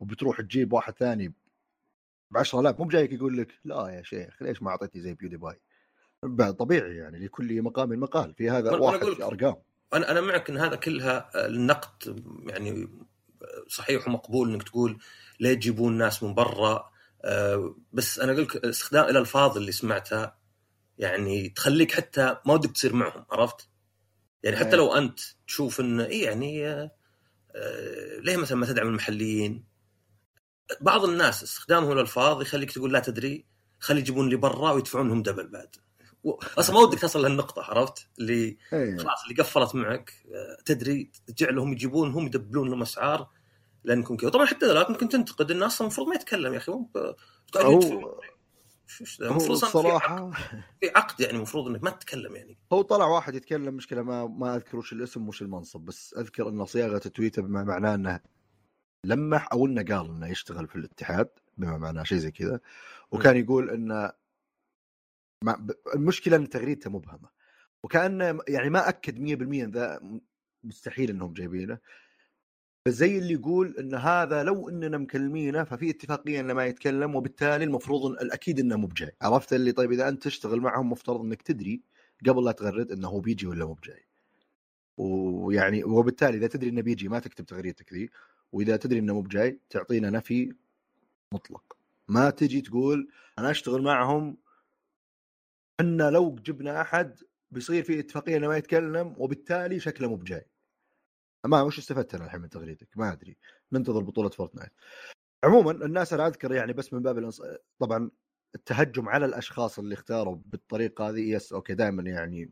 وبتروح 0.00 0.40
تجيب 0.40 0.72
واحد 0.72 0.94
ثاني 0.94 1.32
ب 2.30 2.36
10000 2.36 2.78
مو 2.78 2.84
بجايك 2.84 3.12
يقول 3.12 3.38
لك 3.38 3.48
لا 3.64 3.88
يا 3.88 4.02
شيخ 4.02 4.42
ليش 4.42 4.62
ما 4.62 4.70
أعطيتني 4.70 5.02
زي 5.02 5.14
PewDiePie 5.14 5.60
بعد 6.22 6.54
طبيعي 6.54 6.96
يعني 6.96 7.18
لكل 7.18 7.62
مقام 7.62 8.00
مقال 8.00 8.34
في 8.34 8.50
هذا 8.50 8.76
واحد 8.76 9.04
في 9.04 9.24
أرقام 9.24 9.56
أنا 9.94 10.10
أنا 10.10 10.20
معك 10.20 10.50
إن 10.50 10.58
هذا 10.58 10.76
كلها 10.76 11.46
النقد 11.46 12.24
يعني 12.46 12.88
صحيح 13.68 14.08
ومقبول 14.08 14.52
إنك 14.52 14.62
تقول 14.62 14.98
ليه 15.40 15.54
تجيبون 15.54 15.98
ناس 15.98 16.22
من 16.22 16.34
برا 16.34 16.90
آه، 17.24 17.76
بس 17.92 18.18
أنا 18.18 18.32
أقول 18.32 18.42
لك 18.42 18.56
استخدام 18.56 19.04
الألفاظ 19.04 19.56
اللي 19.56 19.72
سمعتها 19.72 20.38
يعني 20.98 21.48
تخليك 21.48 21.92
حتى 21.92 22.36
ما 22.46 22.54
ودك 22.54 22.70
تصير 22.70 22.92
معهم 22.94 23.24
عرفت؟ 23.30 23.68
يعني 24.42 24.56
حتى 24.56 24.68
إيه. 24.68 24.76
لو 24.76 24.94
أنت 24.94 25.20
تشوف 25.46 25.80
انه 25.80 26.04
اي 26.06 26.20
يعني 26.20 26.66
آه، 26.66 26.90
آه، 27.56 28.20
ليه 28.20 28.36
مثلا 28.36 28.58
ما 28.58 28.66
تدعم 28.66 28.86
المحليين؟ 28.86 29.64
بعض 30.80 31.04
الناس 31.04 31.42
استخدامهم 31.42 31.92
الالفاظ 31.92 32.42
يخليك 32.42 32.72
تقول 32.72 32.92
لا 32.92 32.98
تدري 33.00 33.46
خلي 33.80 34.00
يجيبون 34.00 34.28
لي 34.28 34.36
برا 34.36 34.70
ويدفعون 34.72 35.08
لهم 35.08 35.22
دبل 35.22 35.48
بعد 35.48 35.76
أصلا 36.58 36.76
ما 36.76 36.82
ودك 36.82 36.98
تصل 36.98 37.22
لهالنقطة 37.22 37.62
عرفت؟ 37.62 38.08
اللي 38.18 38.56
إيه 38.72 38.96
خلاص 38.96 39.22
اللي 39.22 39.42
قفلت 39.42 39.74
معك 39.74 40.12
آه، 40.34 40.62
تدري 40.64 41.10
تجعلهم 41.26 41.72
يجيبون 41.72 42.12
هم 42.12 42.26
يدبلون 42.26 42.68
لهم 42.70 42.82
اسعار 42.82 43.28
لأنكم 43.84 44.16
كذا 44.16 44.30
طبعا 44.30 44.46
حتى 44.46 44.66
ذلك 44.66 44.90
ممكن 44.90 45.08
تنتقد 45.08 45.50
الناس 45.50 45.80
المفروض 45.80 46.08
ما 46.08 46.14
يتكلم 46.14 46.52
يا 46.52 46.58
أخي 46.58 46.72
مو. 46.72 46.90
هو 47.56 48.20
المفروض 49.20 49.50
أصلاً 49.50 49.70
في 49.70 49.78
عقد- 49.78 49.86
الصراحه 49.86 50.30
في 50.80 50.90
عقد 50.96 51.20
يعني 51.20 51.36
المفروض 51.36 51.66
إنك 51.68 51.82
ما 51.84 51.90
تتكلم 51.90 52.36
يعني 52.36 52.58
هو 52.72 52.82
طلع 52.82 53.06
واحد 53.06 53.34
يتكلم 53.34 53.74
مشكلة 53.74 54.02
ما 54.02 54.26
ما 54.26 54.56
أذكر 54.56 54.76
وش 54.76 54.92
الاسم 54.92 55.28
وش 55.28 55.42
المنصب 55.42 55.80
بس 55.80 56.14
أذكر 56.18 56.48
إن 56.48 56.64
صياغة 56.66 56.98
تويته 56.98 57.42
بما 57.42 57.64
معناه 57.64 57.94
إنه 57.94 58.20
لمح 59.04 59.48
أو 59.52 59.66
إنه 59.66 59.82
قال 59.82 60.10
إنه 60.10 60.28
يشتغل 60.28 60.68
في 60.68 60.76
الاتحاد 60.76 61.28
بما 61.56 61.78
معناه 61.78 62.02
شيء 62.02 62.18
زي 62.18 62.30
كذا 62.30 62.60
وكان 63.10 63.36
يقول 63.36 63.70
إنه 63.70 64.12
المشكلة 65.94 66.36
إن 66.36 66.48
تغريدته 66.48 66.90
مبهمه 66.90 67.28
وكأنه 67.82 68.40
يعني 68.48 68.70
ما 68.70 68.88
أكد 68.88 69.18
100% 69.18 69.64
إن 69.64 69.70
ذا 69.70 70.00
مستحيل 70.64 71.10
إنهم 71.10 71.32
جايبينه. 71.32 71.78
بس 72.86 72.94
زي 72.94 73.18
اللي 73.18 73.32
يقول 73.32 73.76
إن 73.78 73.94
هذا 73.94 74.42
لو 74.42 74.68
إننا 74.68 74.98
مكلمينه 74.98 75.64
ففي 75.64 75.90
اتفاقية 75.90 76.40
إنه 76.40 76.54
ما 76.54 76.66
يتكلم 76.66 77.16
وبالتالي 77.16 77.64
المفروض 77.64 78.06
إن 78.06 78.12
الاكيد 78.26 78.60
إنه 78.60 78.76
مو 78.76 78.86
بجاي. 78.86 79.12
عرفت 79.22 79.52
اللي؟ 79.52 79.72
طيب 79.72 79.92
إذا 79.92 80.08
أنت 80.08 80.22
تشتغل 80.22 80.60
معهم 80.60 80.90
مفترض 80.90 81.20
إنك 81.20 81.42
تدري 81.42 81.82
قبل 82.26 82.44
لا 82.44 82.52
تغرد 82.52 82.92
إنه 82.92 83.08
هو 83.08 83.20
بيجي 83.20 83.46
ولا 83.46 83.64
مو 83.66 83.72
بجاي. 83.74 84.06
ويعني 84.96 85.84
وبالتالي 85.84 86.36
إذا 86.38 86.46
تدري 86.46 86.70
إنه 86.70 86.82
بيجي 86.82 87.08
ما 87.08 87.18
تكتب 87.18 87.46
تغريدتك 87.46 87.92
ذي. 87.92 88.10
وإذا 88.52 88.76
تدري 88.76 88.98
إنه 88.98 89.14
مو 89.14 89.20
بجاي 89.20 89.60
تعطينا 89.70 90.10
نفي 90.10 90.54
مطلق. 91.34 91.76
ما 92.08 92.30
تجي 92.30 92.60
تقول 92.60 93.08
أنا 93.38 93.50
أشتغل 93.50 93.82
معهم 93.82 94.36
إحنا 95.80 96.10
لو 96.10 96.34
جبنا 96.34 96.80
أحد 96.80 97.18
بيصير 97.50 97.82
في 97.82 97.98
اتفاقية 97.98 98.36
إنه 98.36 98.48
ما 98.48 98.56
يتكلم 98.56 99.14
وبالتالي 99.18 99.80
شكله 99.80 100.08
مو 100.08 100.16
بجاي. 100.16 100.46
ما 101.46 101.62
وش 101.62 101.78
استفدت 101.78 102.14
أنا 102.14 102.24
الحين 102.24 102.40
من 102.40 102.48
تغريدك؟ 102.48 102.88
ما 102.96 103.12
أدري. 103.12 103.36
ننتظر 103.72 104.00
بطولة 104.02 104.28
Fortnite 104.28 104.72
عموما 105.44 105.70
الناس 105.70 106.12
أنا 106.12 106.26
أذكر 106.26 106.52
يعني 106.52 106.72
بس 106.72 106.92
من 106.92 107.02
باب 107.02 107.18
الانص... 107.18 107.42
طبعا 107.78 108.10
التهجم 108.54 109.08
على 109.08 109.26
الأشخاص 109.26 109.78
اللي 109.78 109.94
اختاروا 109.94 110.36
بالطريقة 110.44 111.08
هذه 111.08 111.20
yes 111.20 111.52
okay 111.52 111.74
دائما 111.74 112.02
يعني 112.02 112.50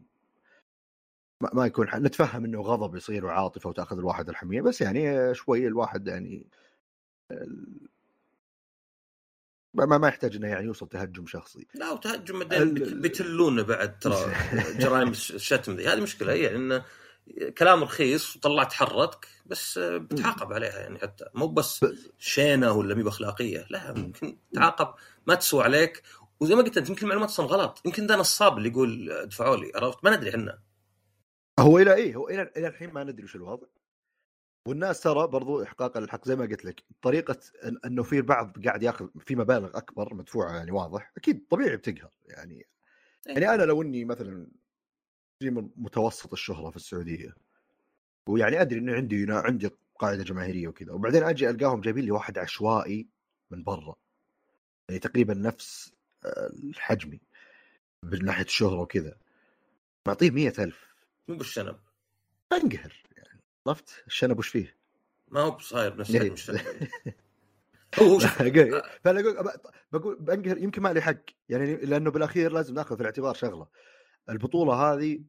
ما, 1.41 1.51
ما 1.53 1.67
يكون 1.67 1.89
ح- 1.89 1.97
نتفهم 1.97 2.45
إنه 2.45 2.61
غضب 2.61 2.97
يصير 2.97 3.25
وعاطفة 3.27 3.69
وتأخذ 3.71 3.99
الواحد 3.99 4.29
الحمية 4.29 4.61
بس 4.63 4.81
يعني 4.81 5.35
شوي 5.35 5.67
الواحد 5.67 6.09
يعني 6.09 6.47
ال- 7.31 7.89
ما 9.75 9.99
ما 9.99 10.09
يحتاج 10.09 10.37
إنه 10.37 10.49
يعني 10.49 10.65
يوصل 10.67 10.89
تهجم 10.89 11.27
شخصي. 11.27 11.67
لا 11.75 11.91
وتهجم 11.91 12.39
بعدين 12.39 12.63
ال- 12.63 12.75
بيت- 12.75 12.93
بيتلونه 12.95 13.63
بعد 13.63 13.99
ترى 13.99 14.15
جرائم 14.81 15.09
الش- 15.09 15.33
الشتم 15.33 15.73
ذي. 15.77 15.89
هذه 15.89 16.01
مشكلة 16.01 16.33
هي 16.33 16.43
يعني 16.43 16.57
انه 16.57 16.85
كلام 17.59 17.83
رخيص 17.83 18.37
وطلعت 18.37 18.73
حرتك 18.73 19.29
بس 19.47 19.79
بتعاقب 19.79 20.53
عليها 20.53 20.79
يعني 20.79 20.99
حتى. 20.99 21.25
مو 21.35 21.47
بس 21.49 21.85
شينة 22.19 22.73
ولا 22.73 22.95
مي 22.95 23.03
باخلاقيه 23.03 23.67
لا 23.71 23.93
ممكن 23.93 24.37
تعاقب 24.55 24.95
ما 25.27 25.35
تسوى 25.35 25.65
عليك. 25.65 26.03
وزي 26.41 26.55
ما 26.55 26.63
قلت 26.63 26.77
أنت 26.79 26.89
يمكن 26.89 27.03
المعلومات 27.03 27.29
أصلا 27.29 27.47
غلط. 27.47 27.83
يمكن 27.85 28.07
ده 28.07 28.17
نصاب 28.17 28.59
اللي 28.59 28.69
يقول 28.69 29.11
ادفعوا 29.13 29.57
لي 29.57 29.73
عرفت؟ 29.75 30.05
ما 30.05 30.17
ندري 30.17 30.31
إحنا. 30.31 30.59
هو 31.61 31.79
إلى 31.79 31.95
إيه؟ 31.95 32.17
هو 32.17 32.29
إلى 32.29 32.51
إلى 32.57 32.69
الحين 32.69 32.93
ما 32.93 33.05
ندري 33.05 33.25
وش 33.25 33.37
الوضع. 33.37 33.67
والناس 34.69 35.01
ترى 35.01 35.27
برضو 35.27 35.63
احقاقا 35.63 36.01
للحق 36.01 36.25
زي 36.29 36.37
ما 36.37 36.45
قلت 36.45 36.65
لك 36.65 36.85
طريقة 37.03 37.39
إنه 37.85 38.03
في 38.03 38.17
البعض 38.17 38.65
قاعد 38.65 38.83
ياخذ 38.83 39.09
في 39.19 39.37
مبالغ 39.37 39.79
أكبر 39.79 40.15
مدفوعة 40.15 40.57
يعني 40.57 40.71
واضح 40.71 41.13
أكيد 41.17 41.47
طبيعي 41.51 41.77
بتقهر 41.77 42.11
يعني. 42.25 42.67
يعني 43.27 43.55
أنا 43.55 43.63
لو 43.63 43.83
إني 43.83 44.05
مثلا 44.05 44.49
ستريمر 45.37 45.69
متوسط 45.77 46.33
الشهرة 46.33 46.71
في 46.71 46.77
السعودية 46.77 47.35
ويعني 48.29 48.61
أدري 48.61 48.79
إنه 48.79 48.95
عندي 48.95 49.27
عندي 49.29 49.71
قاعدة 49.99 50.23
جماهيرية 50.23 50.69
وكذا 50.69 50.93
وبعدين 50.93 51.23
أجي 51.23 51.51
ألقاهم 51.51 51.81
جايبين 51.81 52.05
لي 52.05 52.11
واحد 52.11 52.39
عشوائي 52.39 53.09
من 53.51 53.65
برا. 53.65 53.95
يعني 54.89 55.01
تقريبا 55.01 55.35
نفس 55.35 55.93
آه، 56.25 56.51
حجمي 56.75 57.21
من 58.03 58.25
ناحية 58.25 58.45
الشهرة 58.45 58.81
وكذا. 58.81 59.17
معطيه 60.07 60.31
مية 60.31 60.53
ألف. 60.59 60.86
مو 61.29 61.37
بالشنب. 61.37 61.77
انقهر 62.53 63.05
يعني 63.17 63.41
عرفت؟ 63.67 64.05
الشنب 64.07 64.39
وش 64.39 64.49
فيه؟ 64.49 64.77
ما 65.29 65.41
هو 65.41 65.51
بصاير 65.51 65.97
نفس 65.97 66.15
الشنب. 66.15 66.59
هو 67.99 68.19
فأنا 69.05 69.21
أقول 69.21 69.53
بقول 69.93 70.17
بنقهر 70.21 70.59
يمكن 70.59 70.83
ما 70.83 70.93
لي 70.93 71.01
حق. 71.01 71.17
يعني 71.49 71.77
لأنه 71.77 72.11
بالأخير 72.11 72.53
لازم 72.53 72.75
نأخذ 72.75 72.95
في 72.97 73.01
الاعتبار 73.01 73.35
شغلة. 73.35 73.67
البطولة 74.29 74.75
هذه 74.75 75.21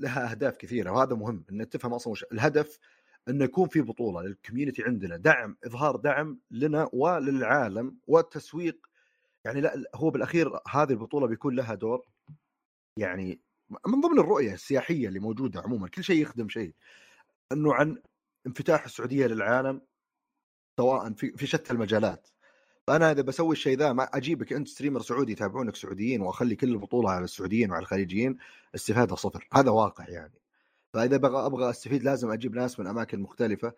لها 0.00 0.30
أهداف 0.30 0.56
كثيرة 0.56 0.90
وهذا 0.90 1.14
مهم 1.14 1.44
ان 1.50 1.68
تفهم 1.68 1.94
أصلا 1.94 2.12
وش 2.12 2.24
الهدف 2.32 2.78
إنه 3.28 3.44
يكون 3.44 3.68
في 3.68 3.80
بطولة 3.80 4.22
للكوميونتي 4.22 4.82
عندنا. 4.82 5.16
دعم 5.16 5.56
إظهار 5.64 5.96
دعم 5.96 6.40
لنا 6.50 6.88
وللعالم 6.92 7.98
والتسويق. 8.06 8.86
يعني 9.44 9.60
لا 9.60 9.90
هو 9.94 10.10
بالأخير 10.10 10.60
هذه 10.70 10.90
البطولة 10.90 11.26
بيكون 11.26 11.56
لها 11.56 11.74
دور 11.74 12.06
يعني 12.96 13.40
من 13.70 14.00
ضمن 14.00 14.18
الرؤية 14.18 14.54
السياحية 14.54 15.08
اللي 15.08 15.18
موجودة 15.18 15.60
عموما 15.60 15.88
كل 15.88 16.04
شيء 16.04 16.22
يخدم 16.22 16.48
شيء 16.48 16.74
إنه 17.52 17.74
عن 17.74 18.02
انفتاح 18.46 18.84
السعودية 18.84 19.26
للعالم 19.26 19.80
سواء 20.76 21.12
في 21.12 21.32
في 21.36 21.46
شتى 21.46 21.72
المجالات. 21.72 22.28
فأنا 22.86 23.10
إذا 23.12 23.22
بسوي 23.22 23.52
الشيء 23.52 23.78
ذا 23.78 23.92
ما 23.92 24.04
أجيبك 24.04 24.52
أنت 24.52 24.68
streamer 24.68 25.00
سعودي 25.00 25.32
يتابعونك 25.32 25.76
سعوديين 25.76 26.20
وأخلي 26.20 26.56
كل 26.56 26.68
البطولة 26.68 27.10
على 27.10 27.24
السعوديين 27.24 27.70
وعلى 27.70 27.82
الخليجيين 27.82 28.38
استفادة 28.74 29.16
صفر. 29.16 29.48
هذا 29.52 29.70
واقع 29.70 30.08
يعني. 30.08 30.34
فإذا 30.94 31.16
بغى 31.16 31.46
أبغى 31.46 31.70
أستفيد 31.70 32.04
لازم 32.04 32.30
أجيب 32.30 32.54
ناس 32.54 32.80
من 32.80 32.86
أماكن 32.86 33.20
مختلفة 33.20 33.72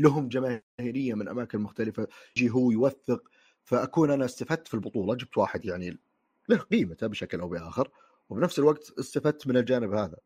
لهم 0.00 0.28
جماهيرية 0.28 1.14
من 1.14 1.28
أماكن 1.28 1.60
مختلفة 1.60 2.08
يجي 2.36 2.50
هو 2.50 2.70
يوثق 2.70 3.22
فأكون 3.64 4.10
أنا 4.10 4.24
استفدت 4.24 4.68
في 4.68 4.74
البطولة 4.74 5.14
جبت 5.14 5.38
واحد 5.38 5.64
يعني 5.64 5.98
له 6.48 6.56
قيمته 6.56 7.06
بشكل 7.06 7.40
أو 7.40 7.48
بآخر. 7.48 7.90
وبنفس 8.30 8.58
الوقت 8.58 8.98
استفدت 8.98 9.46
من 9.46 9.56
الجانب 9.56 9.94
هذا. 9.94 10.16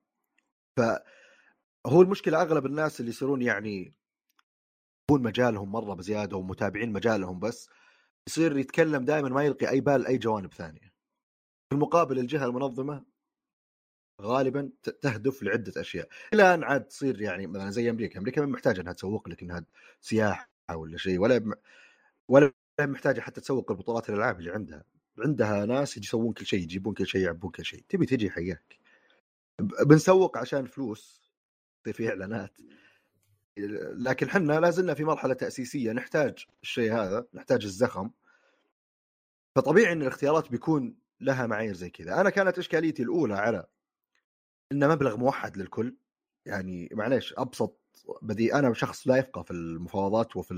فهو 0.76 2.02
المشكلة 2.02 2.42
أغلب 2.42 2.66
الناس 2.66 3.00
اللي 3.00 3.10
يصيرون 3.10 3.42
يعني 3.42 3.94
يكون 5.10 5.22
مجالهم 5.22 5.72
مرة 5.72 5.94
بزيادة 5.94 6.36
ومتابعين 6.36 6.92
مجالهم 6.92 7.40
بس 7.40 7.68
يصير 8.28 8.58
يتكلم 8.58 9.04
دائما 9.04 9.28
ما 9.28 9.42
يلقي 9.44 9.70
أي 9.70 9.80
بال 9.80 10.06
أي 10.06 10.18
جوانب 10.18 10.54
ثانية. 10.54 10.80
في 11.70 11.74
المقابل 11.76 12.18
الجهة 12.18 12.46
المنظمة 12.46 13.04
غالبا 14.22 14.70
تهدف 15.02 15.42
لعدة 15.42 15.80
أشياء. 15.80 16.08
إلى 16.34 16.54
ان 16.54 16.64
عاد 16.64 16.84
تصير 16.84 17.20
يعني 17.22 17.46
مثلا 17.46 17.70
زي 17.70 17.90
أمريكا 17.90 18.18
أمريكا 18.20 18.40
ما 18.40 18.46
محتاجة 18.46 18.80
إنها 18.80 18.92
تسوق 18.92 19.28
لك 19.28 19.42
انها 19.42 19.64
سياحة 20.00 20.48
ولا 20.74 20.96
شيء 20.98 21.18
ولا 21.20 21.56
ولا 22.28 22.52
محتاجة 22.80 23.20
حتى 23.20 23.40
تسوق 23.40 23.70
البطولات 23.70 24.10
الألعاب 24.10 24.40
اللي 24.40 24.50
عندها. 24.52 24.84
عندها 25.22 25.66
ناس 25.66 25.96
يسوون 25.96 26.32
كل 26.32 26.46
شيء 26.46 26.60
يجيبون 26.62 26.94
كل 26.94 27.06
شيء 27.06 27.20
يعبون 27.20 27.50
كل 27.50 27.64
شيء. 27.64 27.84
تبي 27.88 28.06
تجي 28.06 28.30
حياك. 28.30 28.78
بنسوق 29.60 30.38
عشان 30.38 30.66
فلوس 30.66 31.32
في 31.92 32.08
إعلانات. 32.08 32.58
لكن 33.96 34.30
حنا 34.30 34.60
لازلنا 34.60 34.94
في 34.94 35.04
مرحلة 35.04 35.34
تأسيسية 35.34 35.92
نحتاج 35.92 36.46
الشيء 36.62 36.92
هذا 36.92 37.26
نحتاج 37.34 37.64
الزخم. 37.64 38.10
فطبيعي 39.56 39.92
إن 39.92 40.02
الاختيارات 40.02 40.50
بيكون 40.50 40.94
لها 41.20 41.46
معايير 41.46 41.74
زي 41.74 41.90
كذا. 41.90 42.20
أنا 42.20 42.30
كانت 42.30 42.58
إشكاليتي 42.58 43.02
الأولى 43.02 43.34
على 43.34 43.66
إنه 44.72 44.88
مبلغ 44.88 45.16
موحد 45.16 45.56
للكل. 45.56 45.96
يعني 46.46 46.88
معليش 46.92 47.34
أبسط 47.38 47.78
بدي 48.22 48.54
أنا 48.54 48.74
شخص 48.74 49.08
لا 49.08 49.16
يفقه 49.16 49.42
في 49.42 49.50
المفاوضات 49.50 50.36
وفي. 50.36 50.54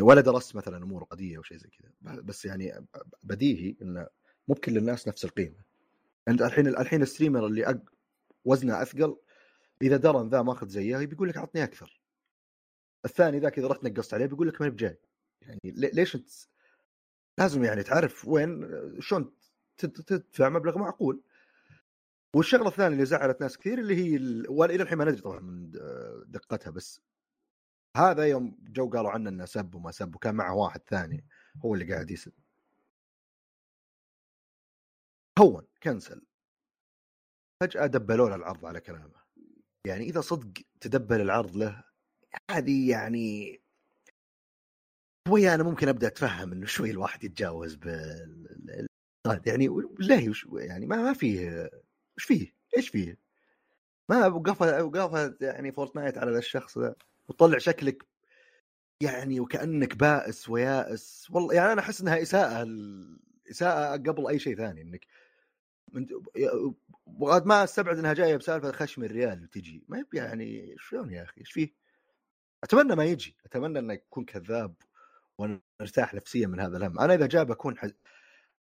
ولا 0.00 0.20
درست 0.20 0.56
مثلا 0.56 0.76
أمور 0.76 1.04
قضية 1.04 1.36
أو 1.36 1.42
شيء 1.42 1.56
زي 1.56 1.68
كذا. 1.68 2.20
بس 2.20 2.44
يعني 2.44 2.86
بديهي 3.22 3.76
انه 3.82 4.06
مو 4.48 4.54
بكل 4.54 4.76
الناس 4.76 5.08
نفس 5.08 5.24
القيمة. 5.24 5.64
انت 6.28 6.42
الحين 6.42 6.66
الحين 6.66 7.02
ال 7.02 7.07
streamer 7.07 7.46
اللي 7.46 7.66
أق... 7.66 7.80
وزنه 8.44 8.82
أثقل 8.82 9.16
إذا 9.82 9.96
درى 9.96 10.20
إن 10.20 10.28
ذا 10.28 10.42
ماخذ 10.42 10.68
زيه 10.68 11.06
بيقول 11.06 11.28
لك 11.28 11.36
اعطني 11.36 11.64
أكثر. 11.64 12.00
الثاني 13.04 13.38
ذاك 13.38 13.58
إذا 13.58 13.68
رحت 13.68 13.84
نقصت 13.84 14.14
عليه 14.14 14.26
بيقول 14.26 14.48
لك 14.48 14.60
ما 14.60 14.68
بجاي. 14.68 14.98
يعني 15.42 15.60
ليش 15.64 16.16
أنت 16.16 16.28
لازم 17.38 17.64
يعني 17.64 17.82
تعرف 17.82 18.28
وين 18.28 18.68
شلون 19.00 19.32
تدفع 19.78 20.48
مبلغ 20.48 20.78
معقول. 20.78 21.22
والشغلة 22.34 22.68
الثانية 22.68 22.94
اللي 22.94 23.06
زعلت 23.06 23.40
ناس 23.40 23.58
كثير 23.58 23.78
اللي 23.78 23.96
هي 23.96 24.16
ال... 24.16 24.46
وإلى 24.48 24.82
الحين 24.82 24.98
ما 24.98 25.04
ندري 25.04 25.20
طبعا 25.20 25.40
من 25.40 25.70
دقتها 26.26 26.70
بس 26.70 27.00
هذا 27.96 28.26
يوم 28.26 28.58
جو 28.60 28.90
قالوا 28.90 29.10
عنه 29.10 29.30
إنه 29.30 29.44
سب 29.44 29.74
وما 29.74 29.90
سب 29.90 30.14
وكان 30.14 30.34
معه 30.34 30.54
واحد 30.54 30.80
ثاني 30.88 31.24
هو 31.64 31.74
اللي 31.74 31.92
قاعد 31.92 32.10
يسب 32.10 32.32
هون 35.38 35.66
كنسل 35.82 36.22
فجأة 37.62 37.86
دبلوا 37.86 38.28
له 38.28 38.34
العرض 38.34 38.66
على 38.66 38.80
كلامه 38.80 39.20
يعني 39.86 40.04
إذا 40.04 40.20
صدق 40.20 40.62
تدبل 40.80 41.20
العرض 41.20 41.56
له 41.56 41.84
هذه 42.50 42.90
يعني 42.90 43.60
شوي 45.28 45.54
أنا 45.54 45.62
ممكن 45.62 45.88
أبدأ 45.88 46.06
أتفهم 46.06 46.52
إنه 46.52 46.66
شوي 46.66 46.90
الواحد 46.90 47.24
يتجاوز 47.24 47.74
بال 47.74 48.86
يعني 49.46 49.68
بالله 49.68 50.30
وش 50.30 50.46
يعني 50.52 50.86
ما 50.86 50.96
ما 50.96 51.12
فيه 51.12 51.62
إيش 52.18 52.24
فيه؟ 52.24 52.54
إيش 52.76 52.88
فيه؟ 52.88 53.18
ما 54.08 54.26
وقفت 54.26 54.82
وقفت 54.82 55.42
يعني 55.42 55.72
Fortnite 55.72 56.18
على 56.18 56.38
الشخص 56.38 56.78
ذا 56.78 56.94
وتطلع 57.28 57.58
شكلك 57.58 58.06
يعني 59.02 59.40
وكأنك 59.40 59.96
بائس 59.96 60.48
ويائس. 60.48 61.28
والله 61.30 61.54
يعني 61.54 61.72
أنا 61.72 61.80
أحس 61.80 62.00
إنها 62.00 62.22
إساءة 62.22 62.68
إساءة 63.50 63.96
قبل 63.96 64.28
أي 64.28 64.38
شيء 64.38 64.56
ثاني 64.56 64.82
إنك 64.82 65.06
وقد 67.06 67.46
ما 67.46 67.64
أستبعد 67.64 67.98
إنها 67.98 68.12
جاية 68.12 68.36
بسالفة 68.36 68.72
خشم 68.72 69.04
الريال 69.04 69.50
تجي 69.50 69.84
ما 69.88 70.04
يعني 70.14 70.76
شلون 70.78 71.10
يا 71.10 71.22
أخي؟ 71.22 71.40
إيش 71.40 71.52
فيه؟ 71.52 71.74
أتمنى 72.64 72.94
ما 72.94 73.04
يجي. 73.04 73.36
أتمنى 73.46 73.78
إنه 73.78 73.92
يكون 73.92 74.24
كذاب 74.24 74.74
ونرتاح 75.38 76.14
نفسيا 76.14 76.46
من 76.46 76.60
هذا 76.60 76.76
الهم. 76.76 76.98
أنا 76.98 77.14
إذا 77.14 77.26
جاء 77.26 77.44
بكون 77.44 77.78
حز... 77.78 77.92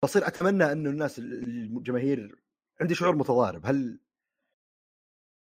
بصير 0.04 0.28
أتمنى 0.28 0.72
إنه 0.72 0.90
الناس 0.90 1.20
الجماهير 1.20 2.36
عندي 2.82 2.96
شعور 2.96 3.16
متضارب. 3.16 3.66
هل 3.66 4.00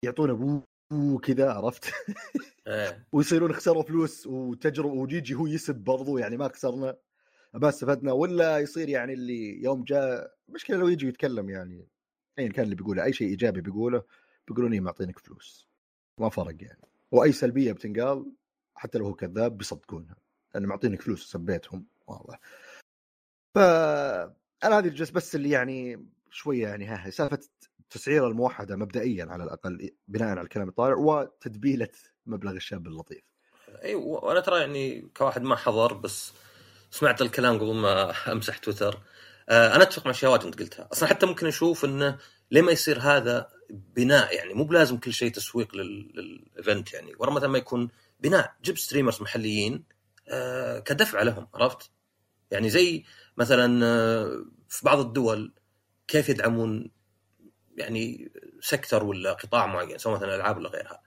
يعطونا 0.03 0.65
بو 0.91 1.19
كذا 1.19 1.51
عرفت؟ 1.51 1.93
إيه. 2.67 3.07
ويصيرون 3.11 3.53
خسروا 3.53 3.83
فلوس 3.83 4.27
وتجربه 4.27 4.93
وجيجي 4.93 5.33
هو 5.33 5.47
يسب 5.47 5.75
برضو 5.75 6.17
يعني 6.17 6.37
ما 6.37 6.47
خسرنا. 6.47 6.97
ما 7.53 7.69
استفدنا 7.69 8.11
ولا 8.11 8.59
يصير 8.59 8.89
يعني 8.89 9.13
اللي 9.13 9.63
يوم 9.63 9.83
جاء 9.83 10.35
مشكلة 10.49 10.77
لو 10.77 10.87
يجي 10.87 11.07
يتكلم 11.07 11.49
يعني 11.49 11.87
ايا 12.39 12.47
كان 12.47 12.65
اللي 12.65 12.75
بيقوله 12.75 13.03
أي 13.03 13.13
شيء 13.13 13.27
إيجابي 13.27 13.61
بيقوله 13.61 14.03
بيقولون 14.47 14.73
إيه 14.73 14.79
معطينك 14.79 15.19
فلوس. 15.19 15.67
ما 16.19 16.29
فرق 16.29 16.55
يعني. 16.59 16.81
وأي 17.11 17.31
سلبية 17.31 17.71
بتنقال 17.71 18.31
حتى 18.75 18.97
لو 18.97 19.05
هو 19.05 19.13
كذاب 19.13 19.57
بيصدقونها 19.57 20.15
لأنه 20.53 20.67
معطينك 20.67 21.01
فلوس 21.01 21.25
وسبيتهم. 21.25 21.85
واضح. 22.07 22.39
ف 23.55 23.57
أنا 24.63 24.79
هذه 24.79 24.87
الجلسة 24.87 25.13
بس 25.13 25.35
اللي 25.35 25.49
يعني 25.49 26.05
شوية 26.29 26.67
يعني 26.67 26.85
ها 26.85 27.09
سالفة 27.09 27.39
تسعير 27.89 28.27
الموحدة 28.27 28.75
مبدئيا 28.75 29.25
على 29.25 29.43
الأقل 29.43 29.91
بناء 30.07 30.29
على 30.29 30.41
الكلام 30.41 30.69
الطالع 30.69 30.95
وتدبيلة 30.95 31.89
مبلغ 32.25 32.51
الشاب 32.51 32.87
اللطيف. 32.87 33.23
إي 33.83 33.95
وأنا 33.95 34.39
ترى 34.39 34.59
يعني 34.59 35.09
كواحد 35.17 35.41
ما 35.41 35.55
حضر 35.55 35.93
بس 35.93 36.31
سمعت 36.91 37.21
الكلام 37.21 37.59
قبل 37.59 37.73
ما 37.73 38.13
أمسح 38.31 38.57
تويتر 38.57 38.99
آه، 39.49 39.75
أنا 39.75 39.83
أتفق 39.83 40.07
مع 40.07 40.29
واجد 40.29 40.45
أنت 40.45 40.59
قلتها 40.59 40.87
أصلا 40.91 41.09
حتى 41.09 41.25
ممكن 41.25 41.47
أشوف 41.47 41.85
إنه 41.85 42.17
ليه 42.51 42.61
ما 42.61 42.71
يصير 42.71 42.99
هذا 42.99 43.49
بناء 43.69 44.35
يعني 44.35 44.53
مو 44.53 44.63
بلازم 44.63 44.97
كل 44.97 45.13
شيء 45.13 45.31
تسويق 45.31 45.75
لل 45.75 46.09
event 46.09 46.93
يعني 46.93 47.13
ورا 47.19 47.31
مثلا 47.31 47.49
ما 47.49 47.57
يكون 47.57 47.89
بناء 48.19 48.53
جيب 48.63 48.77
streamers 48.77 49.21
محليين 49.21 49.83
آه، 50.27 50.79
كدفعه 50.79 51.23
لهم 51.23 51.47
عرفت؟ 51.53 51.91
يعني 52.51 52.69
زي 52.69 53.03
مثلا 53.37 53.85
آه، 53.85 54.45
في 54.69 54.85
بعض 54.85 54.99
الدول 54.99 55.53
كيف 56.07 56.29
يدعمون 56.29 56.91
يعني 57.75 58.31
sector 58.61 59.03
ولا 59.03 59.33
قطاع 59.33 59.65
معين 59.65 59.97
سواء 59.97 60.15
مثلا 60.15 60.35
العاب 60.35 60.57
ولا 60.57 60.69
غيرها 60.69 61.01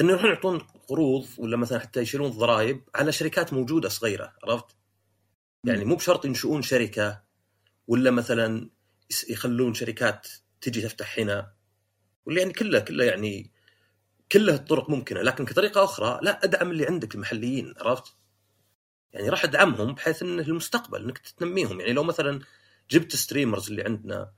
إنه 0.00 0.10
يروحون 0.10 0.30
يعطون 0.30 0.58
قروض 0.88 1.26
ولا 1.38 1.56
مثلا 1.56 1.78
حتى 1.78 2.00
يشيلون 2.00 2.30
الضرائب 2.30 2.82
على 2.94 3.12
شركات 3.12 3.52
موجودة 3.52 3.88
صغيرة 3.88 4.32
عرفت؟ 4.44 4.76
يعني 5.64 5.84
مو 5.84 5.96
بشرط 5.96 6.24
ينشؤون 6.24 6.62
شركة 6.62 7.22
ولا 7.86 8.10
مثلا 8.10 8.70
يخلون 9.28 9.74
شركات 9.74 10.28
تجي 10.60 10.80
تفتح 10.80 11.18
هنا 11.18 11.52
ولا 12.26 12.40
يعني 12.40 12.52
كله 12.52 12.80
كله 12.80 13.04
يعني 13.04 13.50
كله 14.32 14.54
الطرق 14.54 14.90
ممكنة 14.90 15.22
لكن 15.22 15.44
كطريقة 15.44 15.84
أخرى 15.84 16.18
لا 16.22 16.44
أدعم 16.44 16.70
اللي 16.70 16.86
عندك 16.86 17.14
المحليين 17.14 17.74
عرفت؟ 17.80 18.16
يعني 19.12 19.28
راح 19.28 19.44
أدعمهم 19.44 19.94
بحيث 19.94 20.22
إنه 20.22 20.42
المستقبل 20.42 21.04
إنك 21.04 21.18
تنميهم 21.18 21.80
يعني 21.80 21.92
لو 21.92 22.02
مثلا 22.02 22.40
جبت 22.90 23.16
ستريمرز 23.16 23.70
اللي 23.70 23.82
عندنا 23.82 24.32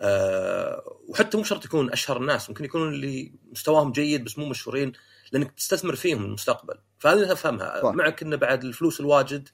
أه 0.00 1.00
وحتى 1.08 1.36
مو 1.36 1.44
شرط 1.44 1.64
يكون 1.64 1.92
أشهر 1.92 2.16
الناس 2.16 2.50
ممكن 2.50 2.64
يكونون 2.64 2.94
اللي 2.94 3.32
مستواهم 3.52 3.92
جيد 3.92 4.24
بس 4.24 4.38
مو 4.38 4.46
مشهورين 4.46 4.92
لأنك 5.32 5.52
تستثمر 5.52 5.96
فيهم 5.96 6.24
المستقبل. 6.24 6.74
فهذه 6.98 7.32
أفهمها. 7.32 7.80
طبعا. 7.80 7.92
معك 7.92 8.22
انه 8.22 8.36
بعد 8.36 8.64
الفلوس 8.64 9.00
الواجد 9.00 9.48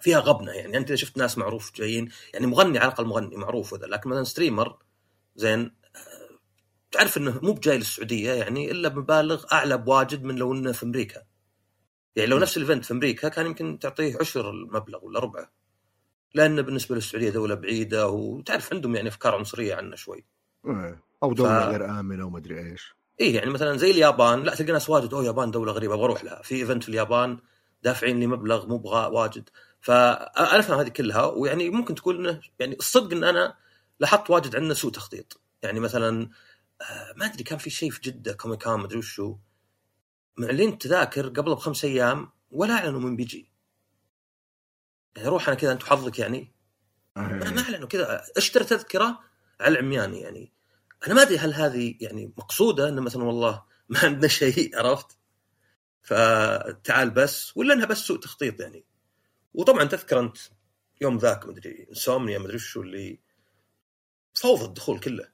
فيها 0.00 0.18
غبنة 0.18 0.52
يعني 0.52 0.76
أنت 0.76 0.88
إذا 0.88 0.96
شفت 0.96 1.16
ناس 1.16 1.38
معروف 1.38 1.74
جايين 1.74 2.08
يعني 2.34 2.46
مغني 2.46 2.78
على 2.78 2.88
الأقل 2.88 3.06
مغني 3.06 3.36
معروف 3.36 3.72
وذا 3.72 3.86
لكن 3.86 4.10
مثلا 4.10 4.24
streamer 4.24 4.76
زين 5.36 5.74
آه، 5.96 6.38
تعرف 6.92 7.16
إنه 7.16 7.40
مو 7.42 7.52
بجاي 7.52 7.78
للسعودية 7.78 8.32
يعني 8.32 8.70
إلا 8.70 8.88
بمبالغ 8.88 9.44
أعلى 9.52 9.78
بواجد 9.78 10.22
من 10.22 10.36
لو 10.36 10.52
إنه 10.52 10.72
في 10.72 10.82
أمريكا. 10.86 11.22
يعني 12.16 12.30
لو 12.30 12.38
نفس 12.38 12.56
ال 12.56 12.61
event 12.61 12.84
في 12.84 12.92
أمريكا 12.92 13.28
كان 13.28 13.46
يمكن 13.46 13.78
تعطيه 13.78 14.16
عشر 14.20 14.50
المبلغ 14.50 15.04
ولا 15.04 15.20
ربعه 15.20 15.52
لأن 16.34 16.62
بالنسبة 16.62 16.94
للسعودية 16.94 17.30
دولة 17.30 17.54
بعيدة 17.54 18.08
وتعرف 18.08 18.72
عندهم 18.72 18.96
يعني 18.96 19.08
أفكار 19.08 19.34
عنصرية 19.34 19.74
عنا 19.74 19.96
شوي. 19.96 20.24
إيه، 20.66 21.02
أو 21.22 21.32
دولة 21.32 21.60
ف... 21.60 21.68
غير 21.68 22.00
آمنة 22.00 22.26
وما 22.26 22.38
أدري 22.38 22.70
إيش. 22.70 22.94
اي 23.20 23.34
يعني 23.34 23.50
مثلا 23.50 23.76
زي 23.76 23.90
اليابان 23.90 24.42
لا 24.42 24.54
تلقى 24.54 24.72
ناس 24.72 24.90
واجد 24.90 25.12
أوه 25.12 25.22
اليابان 25.22 25.50
دولة 25.50 25.72
غريبة 25.72 25.94
أبغى 25.94 26.04
أروح 26.04 26.24
لها. 26.24 26.42
في 26.42 26.54
event 26.54 26.82
في 26.82 26.88
اليابان 26.88 27.38
دافعين 27.82 28.20
لي 28.20 28.26
مبلغ 28.26 28.66
مو 28.66 28.76
واجد. 29.12 29.48
فانا 29.80 30.58
افهم 30.58 30.78
هذه 30.78 30.88
كلها 30.88 31.26
ويعني 31.26 31.70
ممكن 31.70 31.94
تقول 31.94 32.16
إنه 32.16 32.40
يعني 32.58 32.76
الصدق 32.76 33.12
إن 33.12 33.24
أنا 33.24 33.54
لاحظت 34.00 34.30
واجد 34.30 34.56
عندنا 34.56 34.74
سوء 34.74 34.92
تخطيط. 34.92 35.40
يعني 35.62 35.80
مثلا 35.80 36.30
آه، 36.80 37.14
ما 37.16 37.26
أدري 37.26 37.44
كان 37.44 37.58
في 37.58 37.70
شيء 37.70 37.90
في 37.90 38.00
جدة 38.00 38.32
كوميكان 38.32 38.74
ما 38.74 38.84
أدري 38.84 38.98
وشو. 38.98 39.36
معلين 40.36 40.78
تذاكر 40.78 41.28
قبل 41.28 41.54
بخمس 41.54 41.84
أيام 41.84 42.28
ولا 42.50 42.74
أعلنوا 42.74 43.00
من 43.00 43.16
بيجي. 43.16 43.53
يعني 45.16 45.28
روح 45.28 45.48
أنا 45.48 45.56
كذا 45.56 45.72
أنت 45.72 45.82
حظك 45.82 46.18
يعني. 46.18 46.52
ما 47.16 47.60
اعلنوا 47.60 47.88
كذا 47.88 48.22
أشتري 48.36 48.64
تذكرة 48.64 49.20
على 49.60 49.78
العمياني 49.78 50.20
يعني. 50.20 50.52
أنا 51.06 51.14
ما 51.14 51.22
أدري 51.22 51.38
هل 51.38 51.54
هذه 51.54 51.94
يعني 52.00 52.32
مقصودة 52.38 52.88
إنه 52.88 53.02
مثلا 53.02 53.24
والله 53.24 53.64
ما 53.88 53.98
عندنا 53.98 54.28
شيء 54.28 54.78
عرفت؟ 54.78 55.18
فتعال 56.02 57.10
بس 57.10 57.56
ولا 57.56 57.74
إنها 57.74 57.86
بس 57.86 57.98
سوء 57.98 58.18
تخطيط 58.18 58.60
يعني. 58.60 58.84
وطبعا 59.54 59.84
تذكر 59.84 60.20
أنت 60.20 60.36
يوم 61.00 61.16
ذاك 61.18 61.46
مدري 61.46 61.86
انسومنيا 61.90 62.38
مدري 62.38 62.56
وشو 62.56 62.82
اللي 62.82 63.20
فوضى 64.34 64.64
الدخول 64.64 65.00
كله. 65.00 65.28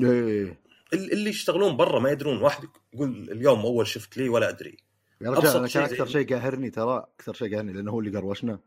إيه 0.00 0.58
اللي 0.92 1.30
يشتغلون 1.30 1.76
برا 1.76 2.00
ما 2.00 2.10
يدرون 2.10 2.42
واحد 2.42 2.68
يقول 2.94 3.30
اليوم 3.30 3.60
أول 3.60 3.86
شفت 3.86 4.16
لي 4.16 4.28
ولا 4.28 4.48
أدري. 4.48 4.76
يا 5.20 5.30
رجال 5.30 5.56
أنا 5.56 5.68
كان 5.68 5.82
أكثر 5.82 6.06
شيء 6.06 6.34
قاهرني 6.34 6.70
ترى 6.70 7.06
أكثر 7.18 7.34
شيء 7.34 7.54
قاهرني 7.54 7.72
لأنه 7.72 7.90
هو 7.90 8.00
اللي 8.00 8.18
قروشنا 8.18 8.58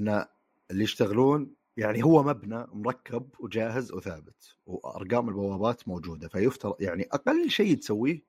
إن 0.00 0.26
اللي 0.70 0.84
يشتغلون 0.84 1.54
يعني 1.76 2.04
هو 2.04 2.22
مبنى 2.22 2.66
مركب 2.72 3.28
وجاهز 3.40 3.92
وثابت 3.92 4.56
وأرقام 4.66 5.28
البوابات 5.28 5.88
موجودة 5.88 6.28
فيفترض 6.28 6.82
يعني 6.82 7.08
أقل 7.12 7.50
شيء 7.50 7.76
تسويه 7.76 8.22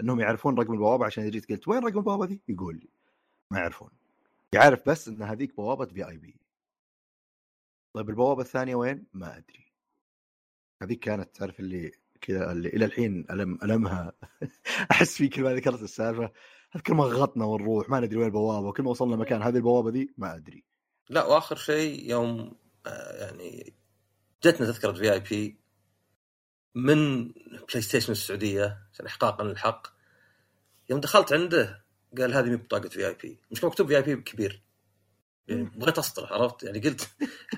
إنهم 0.00 0.20
يعرفون 0.20 0.58
رقم 0.58 0.72
البوابة 0.72 1.06
عشان 1.06 1.30
جيت 1.30 1.48
قلت 1.52 1.68
وين 1.68 1.84
رقم 1.84 1.98
البوابة 1.98 2.26
دي؟ 2.26 2.42
يقول 2.48 2.74
لي 2.74 2.88
ما 3.50 3.58
يعرفون. 3.58 3.90
يعرف 4.52 4.88
بس 4.88 5.08
إن 5.08 5.22
هذيك 5.22 5.56
بوابة 5.56 5.86
في 5.86 6.08
VIP 6.08 6.36
طيب 7.92 8.10
البوابة 8.10 8.42
الثانية 8.42 8.74
وين؟ 8.74 9.06
ما 9.12 9.36
أدري. 9.36 9.72
هذيك 10.82 11.00
كانت 11.00 11.36
تعرف 11.36 11.60
اللي 11.60 11.92
كذا 12.20 12.52
اللي 12.52 12.68
إلى 12.68 12.84
الحين 12.84 13.26
ألم 13.30 13.58
ألمها 13.62 14.12
أحس 14.90 15.16
في 15.16 15.28
كل 15.28 15.42
ما 15.42 15.54
ذكرت 15.54 15.82
السالفة. 15.82 16.32
أذكر 16.76 16.94
ما 16.94 17.04
غطنا 17.04 17.44
ونروح 17.44 17.88
ما 17.88 18.00
ندري 18.00 18.16
وين 18.16 18.26
البوابة 18.26 18.68
وكل 18.68 18.82
ما 18.82 18.90
وصلنا 18.90 19.16
مكان 19.16 19.42
هذه 19.42 19.56
البوابة 19.56 19.90
دي 19.90 20.14
ما 20.18 20.36
أدري. 20.36 20.67
لا 21.10 21.24
وآخر 21.24 21.56
شيء 21.56 22.10
يوم 22.10 22.56
آه، 22.86 23.24
يعني 23.24 23.74
جتنا 24.44 24.66
تذكرة 24.66 24.92
VIP 24.92 25.60
من 26.74 27.28
PlayStation 27.68 28.12
السعودية 28.12 28.78
عشان 28.92 29.06
احقاقا 29.06 29.44
للحق. 29.44 29.86
يوم 30.90 31.00
دخلت 31.00 31.32
عنده 31.32 31.84
قال 32.18 32.34
هذه 32.34 32.50
مي 32.50 32.56
بطاقة 32.56 32.88
VIP. 32.88 33.40
مش 33.50 33.64
مكتوب 33.64 33.88
VIP 33.88 34.16
كبير. 34.16 34.62
يعني 35.48 35.62
بغيت 35.64 35.98
اسطر 35.98 36.34
عرفت؟ 36.34 36.62
يعني 36.62 36.78
قلت 36.78 37.08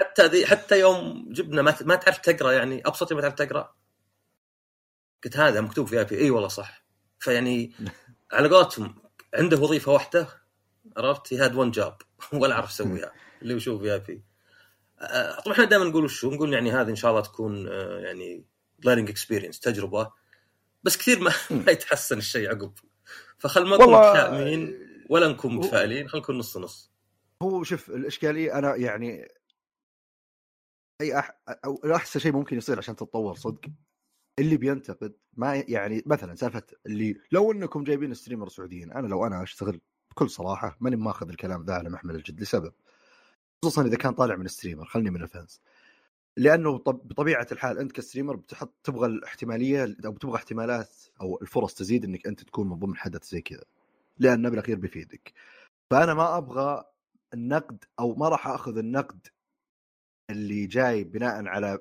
حتى 0.01 0.26
ذي 0.26 0.46
حتى 0.46 0.80
يوم 0.80 1.28
جبنا 1.32 1.62
ما, 1.62 1.76
ما 1.80 1.94
تعرف 1.94 2.18
تقرأ 2.18 2.53
يعني 2.53 2.82
ابسط 2.86 3.12
ما 3.12 3.20
تعرف 3.20 3.34
تقرأ. 3.34 3.74
قلت 5.24 5.36
هذا 5.36 5.61
مكتوب 5.61 5.86
VIP. 5.87 6.18
إي 6.18 6.30
والله 6.30 6.48
صح. 6.48 6.84
فيعني 7.18 7.72
على 8.32 8.48
قولتهم 8.48 8.94
عنده 9.34 9.59
وظيفة 9.59 9.92
واحدة 9.92 10.28
عرفت؟ 10.96 11.32
he 11.33 11.39
had 11.39 11.55
one 11.55 11.70
job 11.70 12.03
ولا 12.32 12.55
اعرف 12.55 12.68
اسويها 12.68 13.12
اللي 13.43 13.55
يشوف 13.55 13.82
VIP 13.83 14.22
طبعا 15.45 15.53
إحنا 15.53 15.64
دائما 15.64 15.84
نقول 15.84 16.05
وشو؟ 16.05 16.30
نقول 16.30 16.53
يعني 16.53 16.72
هذه 16.72 16.91
إن 16.91 16.97
شاء 16.97 17.11
الله 17.11 17.22
تكون 17.22 17.68
آه، 17.68 17.99
يعني 17.99 18.45
learning 18.85 19.11
experience 19.11 19.61
تجربة. 19.61 20.12
بس 20.82 20.97
كثير 20.97 21.20
ما, 21.20 21.32
ما 21.66 21.72
يتحسن 21.72 22.18
الشيء 22.18 22.49
عقب. 22.49 22.72
فخل 23.38 23.66
ما 23.66 23.76
نكون 23.76 23.95
متشائمين 23.95 24.78
ولا 25.11 25.28
نكون 25.28 25.55
متفائلين 25.55 26.09
خل 26.09 26.18
نكون 26.18 26.38
نص 26.38 26.57
نص. 26.57 26.93
هو 27.43 27.62
شوف 27.62 27.91
الإشكالية 27.91 28.59
أنا 28.59 28.76
يعني 28.76 29.28
أي 31.01 31.18
أح... 31.18 31.41
أو 31.64 31.80
أحسن 31.95 32.20
شيء 32.20 32.32
ممكن 32.32 32.57
يصير 32.57 32.78
عشان 32.78 32.97
تتطور 32.97 33.34
صدق. 33.34 33.61
اللي 34.38 34.57
بينتقد 34.57 35.14
ما 35.32 35.64
يعني 35.68 36.03
مثلا 36.07 36.34
سالفة 36.34 36.62
اللي 36.86 37.20
لو 37.32 37.53
إنكم 37.53 37.84
جايبين 37.84 38.14
streamer 38.14 38.49
سعوديين 38.49 38.93
أنا 38.93 39.07
لو 39.07 39.26
أنا 39.26 39.43
أشتغل 39.43 39.80
بكل 40.11 40.30
صراحة 40.30 40.76
ماني 40.80 40.97
ماخذ 40.97 41.28
الكلام 41.28 41.64
ذا 41.64 41.74
على 41.74 41.91
محمل 41.91 42.14
الجد 42.14 42.41
لسبب. 42.41 42.72
خصوصا 43.65 43.87
إذا 43.87 43.97
كان 43.97 44.13
طالع 44.13 44.37
من 44.37 44.49
streamer 44.49 44.85
خلني 44.85 45.11
من 45.11 45.23
ال 45.22 45.29
fans. 45.29 45.61
لأنه 46.37 46.79
بطبيعة 46.79 47.47
الحال 47.53 47.79
أنت 47.79 47.93
ك 47.93 47.97
streamer 47.97 48.37
بتحط 48.37 48.75
تبغى 48.85 49.07
الاحتمالية 49.07 49.97
أو 50.05 50.17
تبغى 50.17 50.37
احتمالات 50.37 50.91
أو 51.21 51.39
الفرص 51.43 51.75
تزيد 51.75 52.05
إنك 52.05 52.27
أنت 52.27 52.43
تكون 52.43 52.69
من 52.69 52.77
ضمن 52.79 52.97
حدث 52.97 53.25
زي 53.31 53.41
كذا. 53.41 53.65
لأنه 54.19 54.49
بالاخير 54.49 54.77
بيفيدك. 54.77 55.33
فأنا 55.91 56.15
ما 56.15 56.37
أبغى 56.39 56.85
النقد 57.35 57.85
أو 57.99 58.15
ما 58.15 58.29
راح 58.29 58.47
أخذ 58.49 58.79
النقد 58.79 59.27
اللي 60.31 60.67
جاي 60.67 61.05
بناء 61.05 61.47
على 61.47 61.79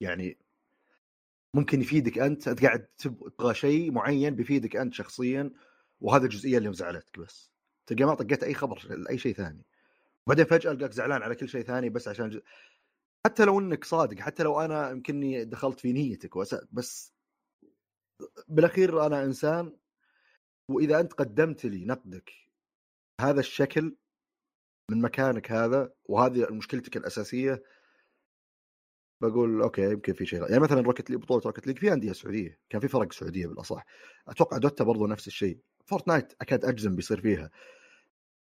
يعني 0.00 0.38
ممكن 1.54 1.80
يفيدك 1.80 2.18
أنت 2.18 2.48
أنت 2.48 2.64
قاعد 2.64 2.86
تبغى 2.98 3.54
شيء 3.54 3.92
معين 3.92 4.34
بيفيدك 4.36 4.76
أنت 4.76 4.94
شخصيا 4.94 5.50
وهذا 6.00 6.24
الجزئيه 6.24 6.58
اللي 6.58 6.68
مزعلتك 6.68 7.18
بس. 7.18 7.50
تلقى 7.86 8.04
ما 8.04 8.14
طقيت 8.14 8.42
أي 8.44 8.54
خبر 8.54 9.06
أي 9.10 9.18
شيء 9.18 9.34
ثاني. 9.34 9.64
وبعدين 10.26 10.44
فجأة 10.44 10.70
ألقاك 10.70 10.92
زعلان 10.92 11.22
على 11.22 11.34
كل 11.34 11.48
شيء 11.48 11.62
ثاني 11.62 11.88
بس 11.90 12.08
عشان 12.08 12.30
ج... 12.30 12.40
حتى 13.26 13.44
لو 13.44 13.60
إنك 13.60 13.84
صادق 13.84 14.18
حتى 14.18 14.42
لو 14.42 14.60
أنا 14.60 14.90
يمكنني 14.90 15.44
دخلت 15.44 15.80
في 15.80 15.92
نيتك 15.92 16.36
وس... 16.36 16.54
بس 16.72 17.12
بالأخير 18.48 19.06
أنا 19.06 19.24
إنسان 19.24 19.76
وإذا 20.70 21.00
أنت 21.00 21.12
قدمت 21.12 21.66
لي 21.66 21.84
نقدك 21.84 22.32
هذا 23.20 23.40
الشكل 23.40 23.96
من 24.90 25.00
مكانك 25.00 25.52
هذا 25.52 25.92
وهذه 26.04 26.46
مشكلتك 26.50 26.96
الأساسية 26.96 27.62
بقول 29.22 29.62
okay 29.62 29.92
يمكن 29.92 30.12
في 30.12 30.26
شيء 30.26 30.42
يعني 30.42 30.58
مثلا 30.58 30.80
Rocket 30.80 31.10
League 31.10 31.20
بطولة 31.20 31.42
Rocket 31.46 31.66
League 31.66 31.78
في 31.78 31.92
أندية 31.92 32.12
سعودية 32.12 32.58
كان 32.70 32.80
في 32.80 32.88
فرق 32.88 33.12
سعودية 33.12 33.46
بالأصح. 33.46 33.84
أتوقع 34.28 34.58
Dota 34.58 34.84
برضو 34.84 35.06
نفس 35.06 35.26
الشيء. 35.26 35.58
Fortnite 35.84 36.32
أكاد 36.40 36.64
أجزم 36.64 36.96
بيصير 36.96 37.20
فيها. 37.20 37.50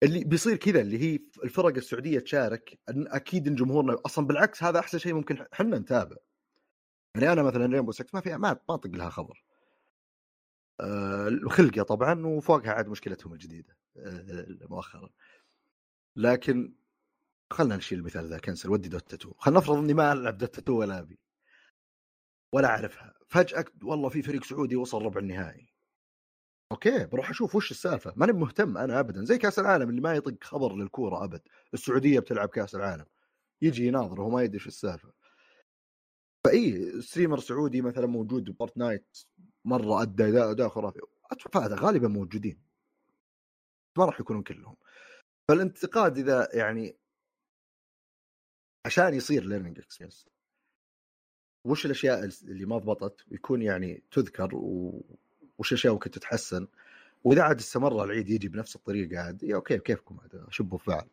اللي 0.04 0.24
بيصير 0.24 0.56
كذا 0.56 0.82
اللي 0.82 1.00
هي 1.00 1.20
الفرق 1.44 1.76
السعودية 1.76 2.20
تشارك 2.20 2.80
أكيد 2.90 3.48
إن 3.48 3.56
جمهورنا 3.56 3.98
أصلا 4.06 4.28
بالعكس 4.28 4.64
هذا 4.64 4.80
أحسن 4.80 4.98
شيء 4.98 5.14
ممكن 5.14 5.46
إحنا 5.54 5.80
نتابع. 5.80 6.18
يعني 7.16 7.32
أنا 7.32 7.44
مثلا 7.44 7.66
Rainbow 7.66 7.92
6 7.92 8.10
ما 8.14 8.22
فيها 8.22 8.38
ما 8.38 8.60
أطق 8.70 8.90
لها 8.90 9.10
خبر. 9.10 9.44
آه 10.82 11.40
خلقة 11.50 11.84
طبعا 11.84 12.26
وفوقها 12.26 12.72
عاد 12.72 12.88
مشكلتهم 12.88 13.34
الجديدة 13.34 13.78
آه 13.98 14.46
مؤخرا. 14.70 15.10
لكن 16.16 16.74
خلنا 17.52 17.76
نشيل 17.78 18.00
المثال 18.00 18.30
ذا 18.30 18.38
cancel 18.40 18.70
ودي 18.70 18.90
Dota 18.90 19.16
2 19.16 19.34
خلينا 19.38 19.60
نفرض 19.60 19.78
إني 19.78 19.94
ما 19.94 20.14
ألعب 20.14 20.38
Dota 20.38 20.62
2 20.62 20.78
ولا 20.78 21.00
أبي. 21.00 21.20
ولا 22.54 22.68
أعرفها. 22.68 23.14
فجأة 23.28 23.66
والله 23.84 24.10
في 24.10 24.22
فريق 24.22 24.44
سعودي 24.44 24.76
وصل 24.76 25.02
ربع 25.02 25.20
النهائي. 25.22 25.73
okay 26.74 27.06
بروح 27.06 27.30
أشوف 27.30 27.56
وش 27.56 27.72
السالفة. 27.72 28.14
ماني 28.16 28.34
مهتم 28.34 28.78
أنا 28.78 29.00
ابدا. 29.00 29.26
زي 29.26 29.38
كأس 29.38 29.60
العالم 29.60 29.90
اللي 29.90 30.02
ما 30.02 30.14
يطق 30.16 30.44
خبر 30.44 30.76
للكورة 30.76 31.24
أبد. 31.24 31.42
السعودية 31.74 32.20
بتلعب 32.20 32.50
كأس 32.50 32.76
العالم. 32.76 33.06
يجي 33.62 33.88
يناظر 33.88 34.22
وهو 34.22 34.30
ما 34.30 34.44
يدري 34.44 34.56
إيش 34.56 34.68
السالفة. 34.68 35.14
فأي 36.46 36.92
streamer 37.02 37.40
سعودي 37.40 37.82
مثلا 37.82 38.08
موجود 38.08 38.50
ب 38.50 38.57
Fortnite 38.57 39.18
مرة 39.66 40.02
أدى 40.02 40.24
اداء 40.24 40.70
خرافي 40.70 41.00
أتوقع 41.32 41.66
هذا 41.66 41.76
غالبا 41.76 42.08
موجودين. 42.08 42.62
ما 43.98 44.06
راح 44.06 44.20
يكونون 44.20 44.44
كلهم. 44.44 44.76
فالانتقاد 45.50 46.18
إذا 46.18 46.50
يعني 46.54 46.98
عشان 48.86 49.14
يصير 49.14 49.44
learning 49.44 49.80
experience 49.80 50.30
وش 51.66 51.86
الأشياء 51.86 52.26
اللي 52.44 52.66
ما 52.66 52.78
ضبطت؟ 52.78 53.26
يكون 53.32 53.62
يعني 53.62 54.04
تذكر 54.12 54.56
وش 55.58 55.72
الأشياء 55.72 55.94
ممكن 55.94 56.12
تتحسن. 56.12 56.68
وإذا 57.24 57.42
عاد 57.42 57.60
استمر 57.60 58.04
العيد 58.04 58.30
يجي 58.30 58.48
بنفس 58.48 58.76
الطريقة 58.76 59.20
عاد 59.20 59.44
okay 59.44 59.78
كيفكم 59.78 60.18
عاد؟ 60.22 60.46
شبوا 60.50 60.78
فعل 60.78 61.08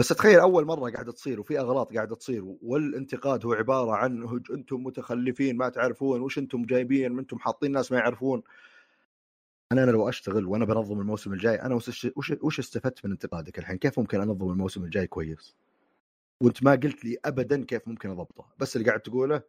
بس 0.00 0.08
تخيل 0.08 0.40
أول 0.40 0.64
مرة 0.64 0.90
قاعدة 0.90 1.12
تصير 1.12 1.40
وفي 1.40 1.58
أغلاط 1.60 1.94
قاعدة 1.94 2.16
تصير 2.16 2.44
والانتقاد 2.62 3.46
هو 3.46 3.52
عبارة 3.52 3.92
عن 3.92 4.40
أنتم 4.50 4.84
متخلفين 4.84 5.56
ما 5.56 5.68
تعرفون 5.68 6.20
وش 6.20 6.38
أنتم 6.38 6.62
جايبين 6.62 7.18
أنتم 7.18 7.38
حاطين 7.38 7.72
ناس 7.72 7.92
ما 7.92 7.98
يعرفون. 7.98 8.42
أنا 9.72 9.84
أنا 9.84 9.90
لو 9.90 10.08
أشتغل 10.08 10.46
وأنا 10.46 10.64
بنظم 10.64 11.00
الموسم 11.00 11.32
الجاي 11.32 11.62
أنا 11.62 11.74
وش 11.74 12.06
وش 12.42 12.58
استفدت 12.58 13.04
من 13.04 13.10
انتقادك 13.10 13.58
الحين؟ 13.58 13.76
كيف 13.78 13.98
ممكن 13.98 14.20
أنظم 14.20 14.50
الموسم 14.50 14.84
الجاي 14.84 15.06
كويس؟ 15.06 15.56
وأنت 16.40 16.62
ما 16.62 16.70
قلت 16.72 17.04
لي 17.04 17.16
ابدا 17.24 17.64
كيف 17.64 17.88
ممكن 17.88 18.10
أضبطه. 18.10 18.46
بس 18.58 18.76
اللي 18.76 18.88
قاعد 18.88 19.00
تقوله 19.00 19.42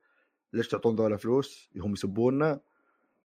ليش 0.54 0.68
تعطون 0.68 0.96
ذولا 0.96 1.18
فلوس؟ 1.18 1.70
هم 1.78 1.94
يسبوننا. 1.94 2.60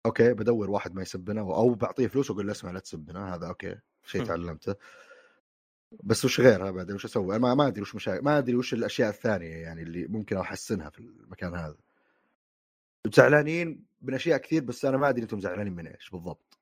okay 0.06 0.34
بدور 0.34 0.70
واحد 0.70 0.96
ما 0.96 1.02
يسبنا 1.02 1.42
أو 1.42 1.74
بعطيه 1.74 2.08
فلوس 2.08 2.30
وأقول 2.32 2.46
له 2.46 2.52
اسمع 2.52 2.72
لا 2.72 2.80
تسبنا 2.80 3.36
هذا 3.36 3.48
okay 3.48 3.80
شيء 4.04 4.24
تعلمته 4.24 4.76
بس 6.04 6.26
وش 6.26 6.42
غيرها 6.42 6.72
بعدين 6.72 6.96
وش 6.96 7.06
أسوي؟ 7.06 7.40
ما 7.40 7.56
ما 7.56 7.68
أدري 7.68 7.82
وش 7.82 7.96
مشاكل 7.96 8.24
ما 8.24 8.38
أدري 8.38 8.56
وش 8.56 8.74
الأشياء 8.74 9.10
الثانية 9.10 9.56
يعني 9.56 9.82
اللي 9.82 10.08
ممكن 10.08 10.38
أحسنها 10.38 10.90
في 10.90 11.00
المكان 11.00 11.56
هذا. 11.56 11.78
زعلانين 13.14 13.86
من 14.02 14.14
أشياء 14.14 14.38
كثير 14.38 14.64
بس 14.64 14.86
أنا 14.86 14.98
ما 14.98 15.10
أدري 15.10 15.22
أنتم 15.24 15.40
زعلانين 15.40 15.74
من 15.74 15.88
إيش 15.88 16.10
بالضبط. 16.10 16.60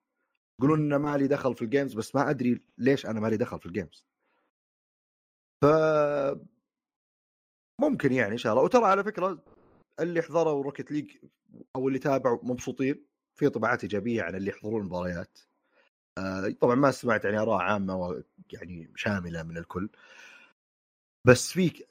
يقولون 0.59 0.93
إن 0.93 0.99
ما 1.01 1.17
لي 1.17 1.27
دخل 1.27 1.55
في 1.55 1.61
ال 1.61 1.67
games 1.67 1.93
بس 1.93 2.15
ما 2.15 2.29
أدري 2.29 2.61
ليش 2.77 3.05
أنا 3.05 3.19
ما 3.19 3.27
لي 3.27 3.37
دخل 3.37 3.59
في 3.59 3.65
ال 3.65 3.71
games. 3.71 4.05
ف 5.61 5.65
ممكن 7.81 8.13
يعني 8.13 8.31
إن 8.31 8.37
شاء 8.37 8.53
الله 8.53 8.63
وترى 8.63 8.85
على 8.85 9.03
فكرة 9.03 9.43
اللي 9.99 10.21
حضروا 10.21 10.63
Rocket 10.63 10.91
League 10.91 11.17
أو 11.75 11.87
اللي 11.87 11.99
تابعوا 11.99 12.39
مبسوطين 12.43 13.05
في 13.37 13.49
انطباعات 13.49 13.83
إيجابية 13.83 14.23
عن 14.23 14.35
اللي 14.35 14.49
يحضرون 14.49 14.81
المباريات. 14.81 15.39
آه، 16.17 16.49
طبعا 16.61 16.75
ما 16.75 16.91
سمعت 16.91 17.25
يعني 17.25 17.37
آراء 17.39 17.57
عامة 17.57 18.23
يعني 18.53 18.91
شاملة 18.95 19.43
من 19.43 19.57
الكل. 19.57 19.89
بس 21.27 21.51
في 21.51 21.85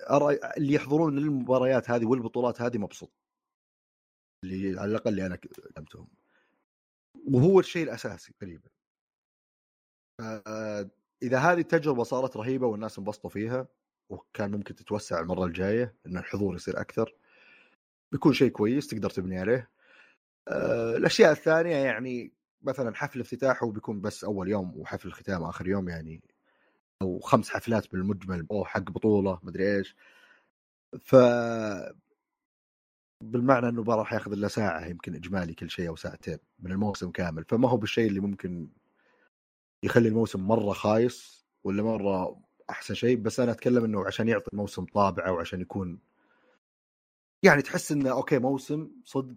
اللي 0.56 0.74
يحضرون 0.74 1.18
المباريات 1.18 1.90
هذه 1.90 2.06
والبطولات 2.06 2.60
هذه 2.60 2.78
مبسوط. 2.78 3.12
اللي 4.44 4.80
على 4.80 4.90
الأقل 4.90 5.10
اللي 5.10 5.26
أنا 5.26 5.36
كلمتهم. 5.36 6.08
وهو 7.28 7.60
الشيء 7.60 7.82
الأساسي 7.82 8.32
تقريبا. 8.32 8.70
إذا 11.22 11.38
هذه 11.38 11.60
التجربة 11.60 12.02
صارت 12.02 12.36
رهيبة 12.36 12.66
والناس 12.66 12.98
انبسطوا 12.98 13.30
فيها 13.30 13.68
وكان 14.10 14.50
ممكن 14.50 14.74
تتوسع 14.74 15.20
المرة 15.20 15.44
الجاية 15.44 15.94
إن 16.06 16.16
الحضور 16.16 16.54
يصير 16.54 16.80
أكثر 16.80 17.14
بيكون 18.12 18.32
شيء 18.32 18.50
كويس 18.50 18.86
تقدر 18.86 19.10
تبني 19.10 19.38
عليه. 19.38 19.70
آه، 20.48 20.96
الأشياء 20.96 21.32
الثانية 21.32 21.76
يعني 21.76 22.32
مثلا 22.62 22.94
حفل 22.94 23.20
افتتاحه 23.20 23.70
بيكون 23.70 24.00
بس 24.00 24.24
أول 24.24 24.48
يوم 24.48 24.76
وحفل 24.76 25.08
الختام 25.08 25.42
آخر 25.42 25.68
يوم 25.68 25.88
يعني 25.88 26.22
أو 27.02 27.18
خمس 27.20 27.50
حفلات 27.50 27.92
بالمجمل 27.92 28.46
أو 28.50 28.64
حق 28.64 28.90
بطولة 28.90 29.40
مدري 29.42 29.76
إيش. 29.76 29.96
ف 31.00 31.16
بالمعنى 33.22 33.68
إنه 33.68 33.82
راح 33.82 34.12
ياخذ 34.12 34.32
الا 34.32 34.48
ساعة 34.48 34.86
يمكن 34.86 35.14
إجمالي 35.14 35.54
كل 35.54 35.70
شيء 35.70 35.88
أو 35.88 35.96
ساعتين 35.96 36.38
من 36.58 36.72
الموسم 36.72 37.10
كامل. 37.10 37.44
فما 37.44 37.70
هو 37.70 37.76
بالشيء 37.76 38.08
اللي 38.08 38.20
ممكن 38.20 38.68
يخلي 39.84 40.08
الموسم 40.08 40.40
مرة 40.40 40.72
خايس 40.72 41.46
ولا 41.64 41.82
مرة 41.82 42.40
أحسن 42.70 42.94
شيء. 42.94 43.16
بس 43.16 43.40
أنا 43.40 43.52
أتكلم 43.52 43.84
إنه 43.84 44.06
عشان 44.06 44.28
يعطي 44.28 44.50
الموسم 44.52 44.84
طابعه 44.84 45.32
وعشان 45.32 45.60
يكون 45.60 46.00
يعني 47.42 47.62
تحس 47.62 47.92
إنه 47.92 48.10
أوكي 48.10 48.38
موسم 48.38 48.90
صدق 49.04 49.36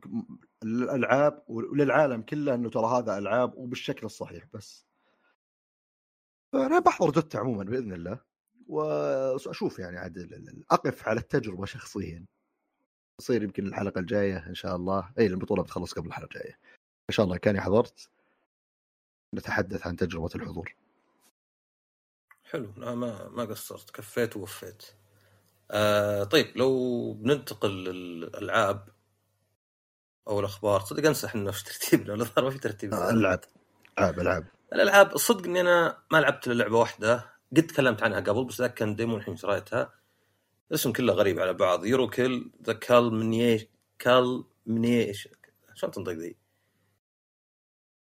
الألعاب 0.63 1.43
وللعالم 1.47 2.21
كله 2.21 2.55
إنه 2.55 2.69
ترى 2.69 2.85
هذا 2.85 3.17
ألعاب 3.17 3.55
وبالشكل 3.55 4.05
الصحيح 4.05 4.45
بس. 4.53 4.85
فأنا 6.53 6.79
بحضر 6.79 7.09
دوتا 7.09 7.37
عموما 7.37 7.63
بإذن 7.63 7.93
الله 7.93 8.19
وأشوف 8.67 9.79
يعني 9.79 9.97
عاد 9.97 10.63
أقف 10.71 11.07
على 11.07 11.19
التجربة 11.19 11.65
شخصيا. 11.65 12.25
تصير 13.17 13.43
يمكن 13.43 13.67
الحلقة 13.67 13.99
الجاية 13.99 14.47
إن 14.47 14.55
شاء 14.55 14.75
الله. 14.75 15.11
إي 15.19 15.27
البطولة 15.27 15.63
بتخلص 15.63 15.93
قبل 15.93 16.07
الحلقة 16.07 16.25
الجاية. 16.25 16.59
إن 17.09 17.13
شاء 17.13 17.25
الله 17.25 17.37
كاني 17.37 17.61
حضرت. 17.61 18.09
نتحدث 19.35 19.87
عن 19.87 19.95
تجربة 19.95 20.29
الحضور. 20.35 20.75
حلو. 22.43 22.73
لا 22.77 22.95
ما 22.95 23.29
ما 23.29 23.45
قصرت. 23.45 23.91
كفيت 23.91 24.37
ووفيت. 24.37 24.83
آه 25.71 26.23
طيب 26.23 26.57
لو 26.57 27.13
بننتقل 27.13 27.69
للألعاب 27.69 28.89
أو 30.27 30.39
الأخبار. 30.39 30.79
صدق 30.79 31.07
أنسى 31.07 31.27
إحنا 31.27 31.51
في 31.51 31.63
ترتيبنا 31.63 32.13
ولا 32.13 32.23
ظهر 32.23 32.43
ما 32.45 32.49
في 32.49 32.59
ترتيب. 32.59 32.93
آه، 32.93 33.09
العاب 33.09 33.39
العاب 33.99 34.19
العاب 34.19 34.45
الألعاب 34.73 35.15
الصدق 35.15 35.45
إني 35.45 35.61
أنا 35.61 35.97
ما 36.11 36.17
لعبت 36.17 36.47
إلا 36.47 36.53
لعبة 36.63 36.77
واحدة. 36.77 37.25
قد 37.57 37.67
تكلمت 37.67 38.03
عنها 38.03 38.19
قبل 38.19 38.43
بس 38.45 38.61
ذاك 38.61 38.73
كان 38.73 38.95
ديمو 38.95 39.17
الحين 39.17 39.35
شريتها. 39.35 39.93
الاسم 40.71 40.91
كله 40.93 41.13
غريب 41.13 41.39
على 41.39 41.53
بعض. 41.53 41.85
يورو 41.85 42.09
كيل 42.09 42.51
ذا 42.63 42.73
كالمنيش 42.73 43.65
كالمنيش 43.99 45.27
شلون 45.73 45.91
تنطق 45.91 46.11
ذي؟ 46.11 46.37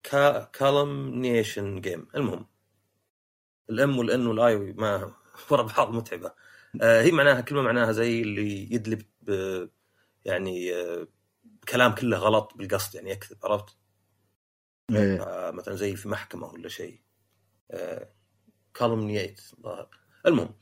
كا 0.03 0.43
كالمنيشن 0.43 1.81
جيم. 1.81 2.07
المهم. 2.15 2.45
الأم 3.69 3.97
والأن 3.99 4.27
والآي 4.27 4.55
ما 4.57 5.13
ورا 5.49 5.61
بعض 5.63 5.93
متعبة. 5.93 6.31
آه 6.81 7.01
هي 7.01 7.11
معناها 7.11 7.41
كلمة 7.41 7.61
معناها 7.61 7.91
زي 7.91 8.21
اللي 8.21 8.73
يدلب 8.73 9.01
ب 9.21 9.31
يعني 10.25 10.73
آه 10.75 11.07
كلام 11.69 11.95
كله 11.95 12.17
غلط 12.17 12.53
بالقصد 12.55 12.95
يعني 12.95 13.09
يكذب 13.09 13.37
عرفت؟ 13.43 13.77
إيه. 14.91 15.23
آه 15.23 15.51
مثلا 15.51 15.75
زي 15.75 15.95
في 15.95 16.09
محكمة 16.09 16.47
ولا 16.47 16.69
شيء. 16.69 17.01
آه 17.71 18.09
كالمنيت 18.73 19.41
الظاهر 19.53 19.89
المهم 20.25 20.55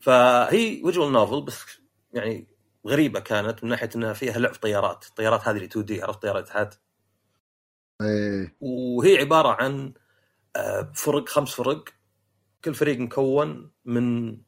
فهي 0.00 0.80
فيجوال 0.82 1.12
نوفل 1.12 1.42
بس 1.42 1.64
يعني 2.12 2.46
غريبة 2.86 3.20
كانت 3.20 3.64
من 3.64 3.70
ناحية 3.70 3.90
إنها 3.96 4.12
فيها 4.12 4.38
لعب 4.38 4.54
طيارات. 4.54 5.06
الطيارات 5.06 5.48
هذه 5.48 5.56
اللي 5.56 5.66
2 5.66 5.84
دي 5.84 6.02
عرفت؟ 6.02 6.22
طيارات 6.22 6.44
اتحاد 6.44 6.74
إيه. 8.02 8.56
وهي 8.60 9.18
عبارة 9.18 9.48
عن 9.48 9.94
آه، 10.56 10.92
فرق 10.94 11.28
خمس 11.28 11.54
فرق. 11.54 11.84
كل 12.64 12.74
فريق 12.74 12.98
مكون 12.98 13.72
من 13.84 14.38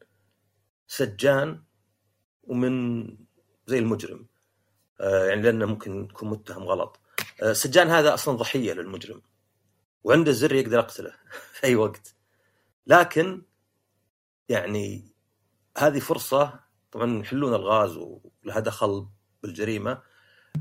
سجان 0.89 1.65
ومن 2.43 3.07
زي 3.67 3.79
المجرم. 3.79 4.19
آه، 4.19 4.36
يعني 5.01 5.43
لأنه 5.43 5.67
ممكن 5.67 6.05
يكون 6.05 6.31
متهم 6.31 6.63
غلط. 6.63 7.01
آه، 7.43 7.51
السجان 7.51 7.89
هذا 7.89 8.15
أصلا 8.15 8.37
ضحية 8.37 8.73
للمجرم. 8.73 9.23
وعنده 10.05 10.33
زر 10.33 10.55
يقدر 10.55 10.79
يقتله 10.79 11.15
في 11.55 11.65
أي 11.65 11.77
وقت. 11.77 12.15
لكن 12.87 13.43
يعني 14.49 15.15
هذه 15.79 15.99
فرصة 15.99 16.61
طبعا 16.93 17.21
يحلون 17.21 17.55
الغاز 17.55 17.97
ولها 17.97 18.61
دخل 18.61 19.07
بالجريمة. 19.43 20.03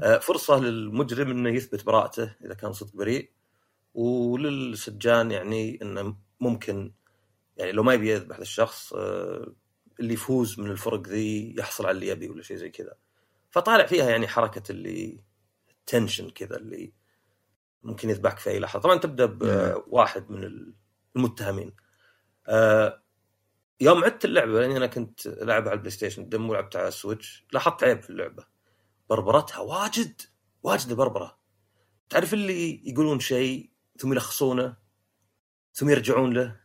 آه، 0.04 0.18
فرصة 0.18 0.60
للمجرم 0.60 1.32
إنه 1.32 1.50
يثبت 1.50 1.86
براءته 1.86 2.36
إذا 2.46 2.54
كان 2.54 2.74
صدق 2.74 2.96
بريء. 2.96 3.32
وللسجان 3.94 5.32
يعني 5.32 5.80
إنه 5.82 6.16
ممكن 6.40 6.94
يعني 7.58 7.72
لو 7.72 7.84
ما 7.84 7.94
يبي 7.94 8.12
يذبح 8.12 8.38
الشخص 8.38 8.94
آه، 8.94 9.54
اللي 10.00 10.14
يفوز 10.14 10.60
من 10.60 10.72
الفرق 10.72 11.08
ذي 11.08 11.56
يحصل 11.58 11.86
على 11.86 11.96
اللي 11.96 12.08
يبي 12.08 12.30
ولا 12.30 12.44
شيء 12.44 12.58
زي 12.58 12.70
كذا. 12.70 12.96
فطالع 13.56 13.86
فيها 13.86 14.10
يعني 14.10 14.28
حركة 14.28 14.72
اللي 14.72 15.24
tension 15.86 16.30
كذا 16.30 16.58
اللي 16.58 16.93
ممكن 17.84 18.10
يذبحك 18.10 18.39
في 18.39 18.49
أي 18.49 18.60
لحظة. 18.60 18.80
طبعا 18.80 18.97
تبدأ 18.97 19.26
بواحد 19.26 20.32
من 20.32 20.74
المتهمين. 21.16 21.76
آه، 22.47 23.03
يوم 23.82 24.03
عدت 24.03 24.26
اللعبة 24.26 24.60
لأني 24.60 24.78
أنا 24.78 24.88
كنت 24.88 25.28
العبها 25.28 25.70
على 25.70 25.74
ال 25.74 25.91
PlayStation 25.91 26.30
demo 26.30 26.49
ولعبتها 26.49 26.80
على 26.80 26.88
ال 26.88 26.96
Switch 26.96 27.45
لاحظت 27.53 27.84
عيب 27.84 28.01
في 28.01 28.10
اللعبة. 28.10 28.45
بربرتها 29.10 29.60
واجد 29.60 30.22
واجد 30.64 30.93
بربره 30.93 31.39
تعرف 32.10 32.34
اللي 32.34 32.89
يقولون 32.89 33.20
شيء 33.20 33.72
ثم 33.97 34.14
يلخصونه 34.14 34.78
ثم 35.74 35.89
يرجعون 35.89 36.34
له؟ 36.34 36.60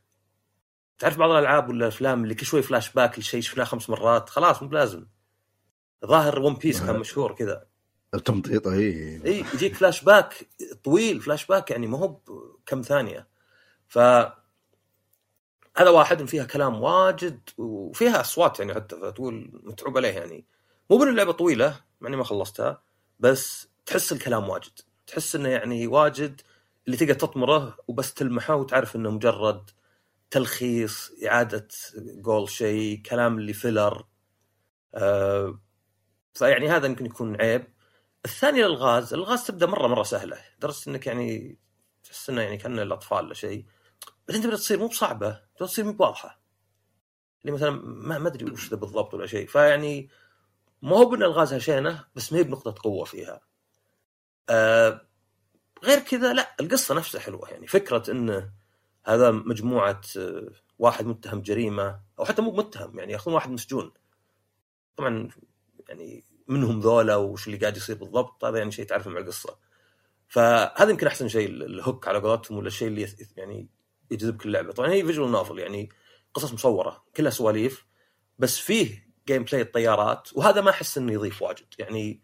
تعرف 0.99 1.19
بعض 1.19 1.31
الألعاب 1.31 1.69
ولا 1.69 1.79
الأفلام 1.79 2.25
اللي 2.25 2.35
كل 2.35 2.47
شوي 2.47 2.63
فلاش 2.63 2.93
باك 2.93 3.19
لشيء 3.19 3.41
شفناه 3.41 3.65
خمس 3.65 3.91
مرات؟ 3.91 4.29
خلاص 4.29 4.63
مو 4.63 4.69
بلازم. 4.69 5.07
ظاهر 6.07 6.39
One 6.39 6.55
Piece 6.55 6.83
كان 6.83 6.99
مشهور 6.99 7.35
كذا. 7.35 7.67
التمطيط 8.15 8.67
إي. 8.67 9.21
إي 9.27 9.45
يجيك 9.55 9.75
فلاش 9.75 10.05
باك 10.05 10.49
طويل 10.85 11.21
فلاش 11.21 11.47
باك 11.47 11.71
يعني 11.71 11.87
ما 11.87 11.99
هو 11.99 12.09
بكم 12.09 12.83
ثانية. 12.83 13.29
ف 13.89 13.99
هذا 15.77 15.91
واحد 15.91 16.25
فيها 16.25 16.45
كلام 16.45 16.83
واجد 16.83 17.41
وفيها 17.59 18.21
أصوات 18.21 18.61
يعني 18.61 18.75
حتى 18.75 18.97
فتقول 18.97 19.61
متعوب 19.65 19.97
عليه 19.97 20.09
يعني. 20.09 20.47
مو 20.91 20.99
بان 20.99 21.09
اللعبة 21.09 21.33
طويلة 21.33 21.81
مع 22.01 22.09
إني 22.09 22.17
ما 22.17 22.25
خلصتها 22.25 22.83
بس 23.21 23.69
تحس 23.87 24.13
الكلام 24.13 24.49
واجد. 24.49 24.73
تحس 25.07 25.37
إنه 25.37 25.49
يعني 25.49 25.87
واجد 25.87 26.41
اللي 26.87 26.97
تقدر 26.97 27.15
تطمره 27.15 27.77
وبس 27.89 28.15
تلمحه 28.15 28.55
وتعرف 28.55 28.97
إنه 28.97 29.11
مجرد 29.11 29.71
تلخيص 30.31 31.13
إعادة 31.27 31.69
قول 32.25 32.49
شيء 32.49 33.03
كلام 33.03 33.39
اللي 33.39 33.53
فيلر 33.53 34.07
آه 34.95 35.61
فيعني 36.35 36.69
هذا 36.69 36.87
يمكن 36.87 37.07
يكون 37.07 37.41
عيب. 37.41 37.65
الثاني 38.25 38.61
الالغاز 38.61 39.15
الالغاز 39.15 39.45
تبدأ 39.47 39.67
مرة 39.67 39.87
مرة 39.87 40.03
سهلة. 40.03 40.39
لدرجه 40.59 40.91
إنك 40.91 41.07
يعني 41.07 41.59
تحس 42.05 42.31
إنه 42.31 42.43
يعني 42.43 42.57
كان 42.57 42.79
الأطفال 42.79 43.25
ولا 43.25 43.35
شيء. 43.35 43.67
بعدين 44.29 44.43
تبدا 44.43 44.57
تصير 44.57 44.79
مو 44.79 44.89
بصعبة 44.89 45.41
تصير 45.59 45.85
مو 45.85 45.93
بواضحه 45.93 46.41
اللي 47.43 47.53
مثلا 47.53 47.71
ما 47.85 48.19
ما 48.19 48.29
أدري 48.29 48.51
وش 48.53 48.71
ذا 48.71 48.77
بالضبط 48.77 49.15
ولا 49.15 49.27
شيء. 49.27 49.47
فيعني 49.47 50.11
ما 50.83 50.97
هو 50.97 51.05
بأن 51.05 51.23
الغازها 51.23 51.59
شينه 51.59 52.05
بس 52.15 52.33
ما 52.33 52.39
هي 52.39 52.43
بنقطة 52.43 52.75
قوة 52.83 53.05
فيها. 53.05 53.41
آه 54.49 55.07
غير 55.85 55.99
كذا 55.99 56.33
لا 56.33 56.55
القصة 56.61 56.95
نفسها 56.95 57.21
حلوة. 57.21 57.51
يعني 57.51 57.67
فكرة 57.67 58.11
انه 58.11 58.53
هذا 59.05 59.31
مجموعة 59.31 60.01
آه، 60.17 60.51
واحد 60.79 61.07
متهم 61.07 61.43
جريمة 61.43 62.01
أو 62.19 62.25
حتى 62.25 62.43
مو 62.43 62.51
متهم 62.53 62.99
يعني 62.99 63.13
ياخذون 63.13 63.35
واحد 63.35 63.51
مسجون. 63.51 63.93
طبعا 64.97 65.29
يعني 65.91 66.25
منهم 66.49 66.81
ذولا 66.81 67.17
وش 67.17 67.47
اللي 67.47 67.59
قاعد 67.59 67.77
يصير 67.77 67.97
بالضبط 67.97 68.45
هذا 68.45 68.59
يعني 68.59 68.71
شيء 68.71 68.85
تعرفه 68.85 69.11
مع 69.11 69.21
القصة. 69.21 69.59
فهذا 70.29 70.91
يمكن 70.91 71.07
أحسن 71.07 71.29
شيء 71.29 71.49
الهوك 71.49 72.09
على 72.09 72.19
قولتهم 72.19 72.59
ولا 72.59 72.67
الشيء 72.67 72.89
اللي 72.89 73.09
يعني 73.37 73.69
يجذبك 74.11 74.47
اللعبة. 74.47 74.73
طبعا 74.73 74.91
هي 74.91 75.05
فيجوال 75.05 75.33
نوفل 75.33 75.59
يعني 75.59 75.89
قصص 76.35 76.53
مصورة 76.53 77.05
كلها 77.17 77.31
سواليف 77.31 77.87
بس 78.39 78.59
فيه 78.59 79.11
gameplay 79.27 79.63
الطيارات 79.63 80.29
وهذا 80.33 80.61
ما 80.61 80.71
أحس 80.71 80.99
إنه 80.99 81.13
يضيف 81.13 81.43
واجد. 81.43 81.67
يعني 81.79 82.23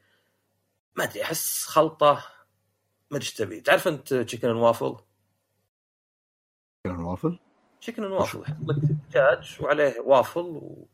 ما 0.97 1.05
أدري 1.05 1.23
أحس 1.23 1.64
خلطة 1.64 2.25
ما 3.11 3.17
أدري 3.17 3.29
تبي. 3.37 3.61
تعرف 3.61 3.89
أنت 3.89 4.14
chicken 4.14 4.49
waffle 4.49 4.97
chicken 6.85 7.01
waffle 7.01 7.39
chicken 7.81 8.05
waffle 8.05 8.41
يحط 8.41 8.57
لك 8.69 8.77
دجاج 8.77 9.57
وعليه 9.61 10.01
وافل 10.01 10.41
و... 10.41 10.89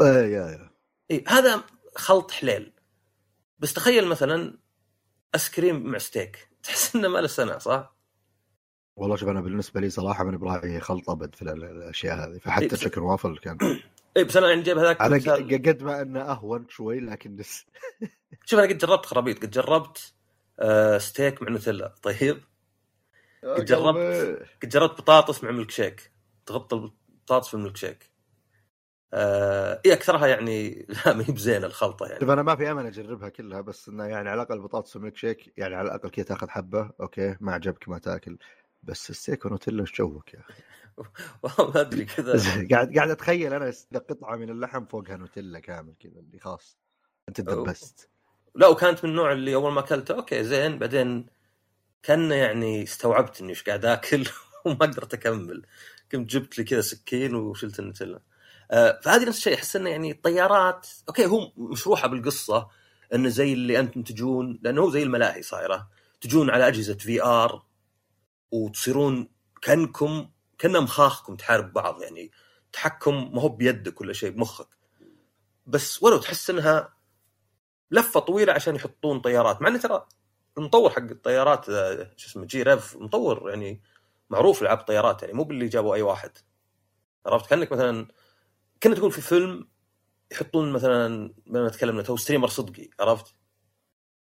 إيه 0.00 0.06
يا 0.06 0.46
يا. 0.46 0.70
إيه 1.10 1.24
هذا 1.28 1.64
خلط 1.96 2.30
حليل 2.30 2.72
بس 3.58 3.72
تخيل 3.72 4.06
مثلا 4.06 4.58
ice 5.34 5.50
cream 5.50 5.90
مع 5.90 5.98
ستيك 5.98 6.48
تحس 6.62 6.96
إنه 6.96 7.08
ما 7.08 7.18
له 7.18 7.26
سنع 7.26 7.58
صح؟ 7.58 7.96
والله 8.96 9.16
شوف 9.16 9.28
أنا 9.28 9.40
بالنسبة 9.40 9.80
لي 9.80 9.90
صراحة 9.90 10.24
من 10.24 10.38
برايي 10.38 10.80
خلط 10.80 11.10
أبد 11.10 11.34
في 11.34 11.42
الأشياء 11.42 12.16
هذه 12.16 12.38
فحتى 12.38 12.64
إيه، 12.64 12.70
chicken 12.70 13.00
waffle 13.00 13.38
كان. 13.38 13.58
اي 14.16 14.24
بس 14.24 14.36
أنا 14.36 14.48
يعني 14.48 14.62
جايب 14.62 14.78
هذاك 14.78 15.00
أنا 15.00 15.16
قد 15.70 15.82
ما 15.82 16.02
إنه 16.02 16.20
أهون 16.20 16.66
شوي 16.68 17.00
لكن 17.00 17.36
بس. 17.36 17.66
شوف 18.46 18.58
أنا 18.58 18.68
قد 18.68 18.78
جربت 18.78 19.06
خرابيط. 19.06 19.42
قد 19.42 19.50
جربت 19.50 20.14
آه 20.60 20.98
ستيك 20.98 21.42
مع 21.42 21.48
نوتيلا. 21.48 21.94
طيب. 22.02 22.40
جربت. 23.44 24.46
قد 24.62 24.68
جربت 24.68 25.00
بطاطس 25.00 25.44
مع 25.44 25.50
ملك 25.50 25.70
شيك 25.70 26.10
تغطي 26.46 26.76
البطاطس 26.76 27.48
في 27.48 27.54
الملك 27.54 27.76
شيك 27.76 28.10
آه 29.14 29.80
اي 29.86 29.92
أكثرها 29.92 30.26
يعني 30.26 30.86
لا 31.06 31.12
ما 31.12 31.24
هي 31.28 31.32
بزينة 31.32 31.66
الخلطة 31.66 32.06
يعني. 32.06 32.20
شوف 32.20 32.30
أنا 32.30 32.42
ما 32.42 32.56
في 32.56 32.70
أمل 32.70 32.86
أجربها 32.86 33.28
كلها 33.28 33.60
بس 33.60 33.88
إنه 33.88 34.04
يعني 34.04 34.28
على 34.28 34.42
الأقل 34.42 34.60
بطاطس 34.60 34.96
وميلك 34.96 35.16
شيك 35.16 35.52
يعني 35.56 35.74
على 35.74 35.88
الأقل 35.88 36.10
كذا 36.10 36.24
تاخذ 36.24 36.48
حبة 36.48 36.90
okay 37.00 37.36
ما 37.40 37.52
عجبك 37.52 37.88
ما 37.88 37.98
تاكل. 37.98 38.38
بس 38.82 39.10
الستيك 39.10 39.44
ونوتيلا 39.46 39.80
إيش 39.80 39.92
جوك 39.92 40.34
يا 40.34 40.40
أخي؟ 40.40 40.62
والله 41.42 41.72
ما 41.74 41.80
أدري 41.80 42.04
كذا. 42.04 42.68
قاعد 42.70 42.94
قاعد 42.96 43.10
أتخيل 43.10 43.54
أنا 43.54 43.72
قطعة 43.94 44.36
من 44.36 44.50
اللحم 44.50 44.84
فوقها 44.86 45.16
نوتيلا 45.16 45.58
كامل 45.60 45.94
كذا 46.00 46.20
اللي 46.20 46.38
خلاص 46.38 46.78
أنت 47.28 47.40
دبست 47.40 48.08
لا 48.54 48.66
وكانت 48.68 49.04
من 49.04 49.10
النوع 49.10 49.32
اللي 49.32 49.54
أول 49.54 49.72
ما 49.72 49.80
أكلته 49.80 50.14
okay 50.14 50.44
زين 50.44 50.78
بعدين 50.78 51.26
كان 52.02 52.30
يعني 52.30 52.82
استوعبت 52.82 53.40
إني 53.40 53.50
إيش 53.50 53.62
قاعد 53.62 53.84
آكل 53.84 54.28
وما 54.64 54.74
قدرت 54.76 55.14
أكمل. 55.14 55.66
قمت 56.12 56.30
جبت 56.30 56.58
لي 56.58 56.64
كذا 56.64 56.80
سكين 56.80 57.34
وشلت 57.34 57.78
النوتيلا 57.80 58.16
آه 58.16 58.35
فهذه 58.70 59.24
نفس 59.28 59.38
الشيء 59.38 59.54
أحس 59.54 59.76
إنه 59.76 59.90
يعني 59.90 60.10
الطيارات 60.10 60.86
okay 61.08 61.26
هو 61.26 61.52
مشروحة 61.56 62.08
بالقصة 62.08 62.68
إنه 63.14 63.28
زي 63.28 63.52
اللي 63.52 63.78
أنتم 63.80 64.02
تجون 64.02 64.58
لأنه 64.62 64.82
هو 64.82 64.90
زي 64.90 65.02
الملاهي 65.02 65.42
صايرة. 65.42 65.88
تجون 66.20 66.50
على 66.50 66.68
أجهزة 66.68 66.94
VR 66.94 67.62
وتصيرون 68.50 69.28
كأنكم 69.62 70.28
كان 70.58 70.82
مخاخكم 70.82 71.36
تحارب 71.36 71.72
بعض 71.72 72.02
يعني 72.02 72.30
تحكم 72.72 73.34
ما 73.34 73.42
هو 73.42 73.48
بيدك 73.48 74.00
ولا 74.00 74.12
شيء 74.12 74.30
بمخك. 74.30 74.68
بس 75.66 76.02
ولو 76.02 76.18
تحس 76.18 76.50
إنها 76.50 76.96
لفة 77.90 78.20
طويلة 78.20 78.52
عشان 78.52 78.76
يحطون 78.76 79.20
طيارات 79.20 79.62
مع 79.62 79.68
إنه 79.68 79.78
ترى 79.78 80.06
المطور 80.58 80.90
حق 80.90 81.02
الطيارات 81.02 81.70
ذا 81.70 82.10
شو 82.16 82.28
اسمه 82.28 82.44
G-Rev 82.44 82.96
مطور 82.96 83.50
يعني 83.50 83.82
معروف 84.30 84.62
لعب 84.62 84.78
طيارات 84.78 85.22
يعني 85.22 85.34
مو 85.34 85.44
باللي 85.44 85.66
جابوا 85.68 85.94
أي 85.94 86.02
واحد. 86.02 86.30
عرفت؟ 87.26 87.50
كأنك 87.50 87.72
مثلا 87.72 88.08
كنا 88.82 88.94
تقول 88.94 89.12
في 89.12 89.20
فيلم 89.20 89.68
يحطون 90.32 90.72
مثلا 90.72 91.34
بما 91.46 91.68
نتكلم 91.68 92.00
تو 92.00 92.16
streamer 92.16 92.48
صدقي 92.48 92.88
عرفت؟ 93.00 93.34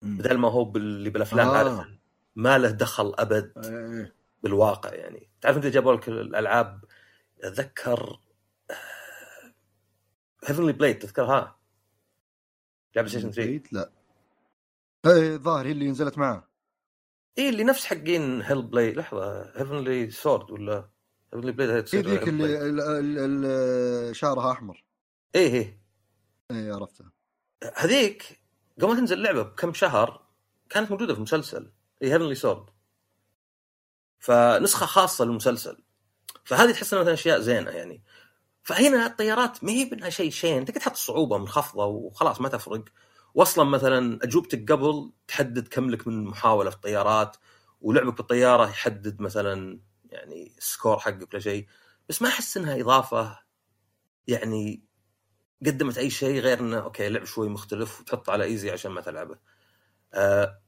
بدل 0.02 0.38
ما 0.38 0.48
هو 0.48 0.72
اللي 0.76 1.10
بالأفلام 1.10 1.48
آه. 1.48 1.56
عارف 1.56 1.86
ما 2.36 2.58
له 2.58 2.70
دخل 2.70 3.14
أبد 3.18 3.52
إيه. 3.64 4.14
بالواقع 4.42 4.94
يعني 4.94 5.30
تعرف 5.40 5.56
أنت 5.56 5.66
جابوا 5.66 5.94
لك 5.94 6.08
الألعاب 6.08 6.84
أتذكر 7.40 8.20
Heavenly 10.46 10.72
Blade 10.72 10.98
تذكرها 10.98 11.58
بلايستيشن 12.96 13.30
3 13.30 13.42
بعيد؟ 13.42 13.68
لا 13.72 13.90
إيه 15.06 15.36
ظاهر 15.36 15.66
هي 15.66 15.72
اللي 15.72 15.90
نزلت 15.90 16.18
معاه 16.18 16.48
اي 17.38 17.48
اللي 17.48 17.64
نفس 17.64 17.86
حقين 17.86 18.42
Hellblade 18.42 18.96
لحظة 18.96 19.42
Heavenly 19.42 20.10
Sword 20.10 20.50
ولا 20.50 20.88
Heavenly 21.34 21.52
Blade 21.52 21.70
هي 21.70 21.76
هي 21.76 21.82
تصير 21.82 22.08
ذيك 22.08 22.28
اللي 22.28 24.14
شعرها 24.14 24.52
أحمر. 24.52 24.84
إيه 25.34 25.52
إيه. 25.52 25.80
إيه 26.50 26.74
عرفتها 26.74 27.12
هذيك 27.76 28.40
قبل 28.80 28.88
ما 28.88 28.94
تنزل 28.94 29.18
اللعبة 29.18 29.42
بكم 29.42 29.74
شهر 29.74 30.26
كانت 30.70 30.90
موجودة 30.90 31.14
في 31.14 31.20
مسلسل. 31.20 31.70
اي 32.02 32.12
Heavenly 32.12 32.34
Sword 32.34 32.64
فنسخة 34.18 34.86
خاصة 34.86 35.24
للمسلسل. 35.24 35.82
فهذه 36.44 36.72
تحس 36.72 36.92
إنها 36.92 37.02
مثلا 37.02 37.14
أشياء 37.14 37.40
زينة 37.40 37.70
يعني. 37.70 38.02
فهنا 38.62 39.06
الطيارات 39.06 39.64
ما 39.64 39.72
هي 39.72 39.84
بأنها 39.84 40.10
شيء 40.10 40.30
شين. 40.30 40.64
تقدر 40.64 40.80
تحط 40.80 40.92
الصعوبه 40.92 41.38
منخفضه 41.38 41.84
وخلاص 41.84 42.40
ما 42.40 42.48
تفرق. 42.48 42.84
واصلا 43.34 43.64
مثلا 43.64 44.18
أجوبتك 44.22 44.72
قبل 44.72 45.12
تحدد 45.28 45.68
كم 45.68 45.90
لك 45.90 46.06
من 46.06 46.24
محاولة 46.24 46.70
في 46.70 46.76
الطيارات 46.76 47.36
ولعبك 47.80 48.16
بالطيارة 48.16 48.68
يحدد 48.68 49.20
مثلا 49.20 49.80
يعني 50.10 50.54
ال 50.58 50.65
score 50.65 50.98
حقك 50.98 51.28
ولا 51.32 51.40
شيء 51.42 51.66
بس 52.08 52.22
ما 52.22 52.28
أحس 52.28 52.56
إنها 52.56 52.80
إضافة 52.80 53.38
يعني 54.26 54.82
قدمت 55.66 55.98
أي 55.98 56.10
شيء 56.10 56.40
غير 56.40 56.60
إنه 56.60 56.78
okay 56.78 57.08
لعب 57.08 57.24
شوي 57.24 57.48
مختلف 57.48 58.00
وتحطه 58.00 58.32
على 58.32 58.44
easy 58.44 58.70
عشان 58.70 58.90
ما 58.90 59.00
تلعبه. 59.00 59.38
آه 60.14 60.60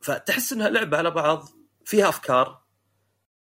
فتحس 0.00 0.52
إنها 0.52 0.68
لعبة 0.68 0.96
على 0.98 1.10
بعض 1.10 1.48
فيها 1.84 2.08
أفكار 2.08 2.62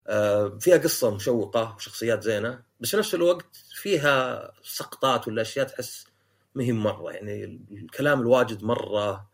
آه 0.06 0.58
فيها 0.60 0.76
قصة 0.76 1.14
مشوقة 1.14 1.74
وشخصيات 1.74 2.22
زينة 2.22 2.62
بس 2.80 2.90
في 2.90 2.96
نفس 2.96 3.14
الوقت 3.14 3.56
فيها 3.74 4.52
سقطات 4.62 5.28
ولا 5.28 5.42
اشياء 5.42 5.66
تحس 5.66 6.06
ما 6.54 6.64
هي 6.64 6.72
مرة 6.72 7.12
يعني 7.12 7.44
الكلام 7.70 8.20
الواجد 8.20 8.64
مرة 8.64 9.28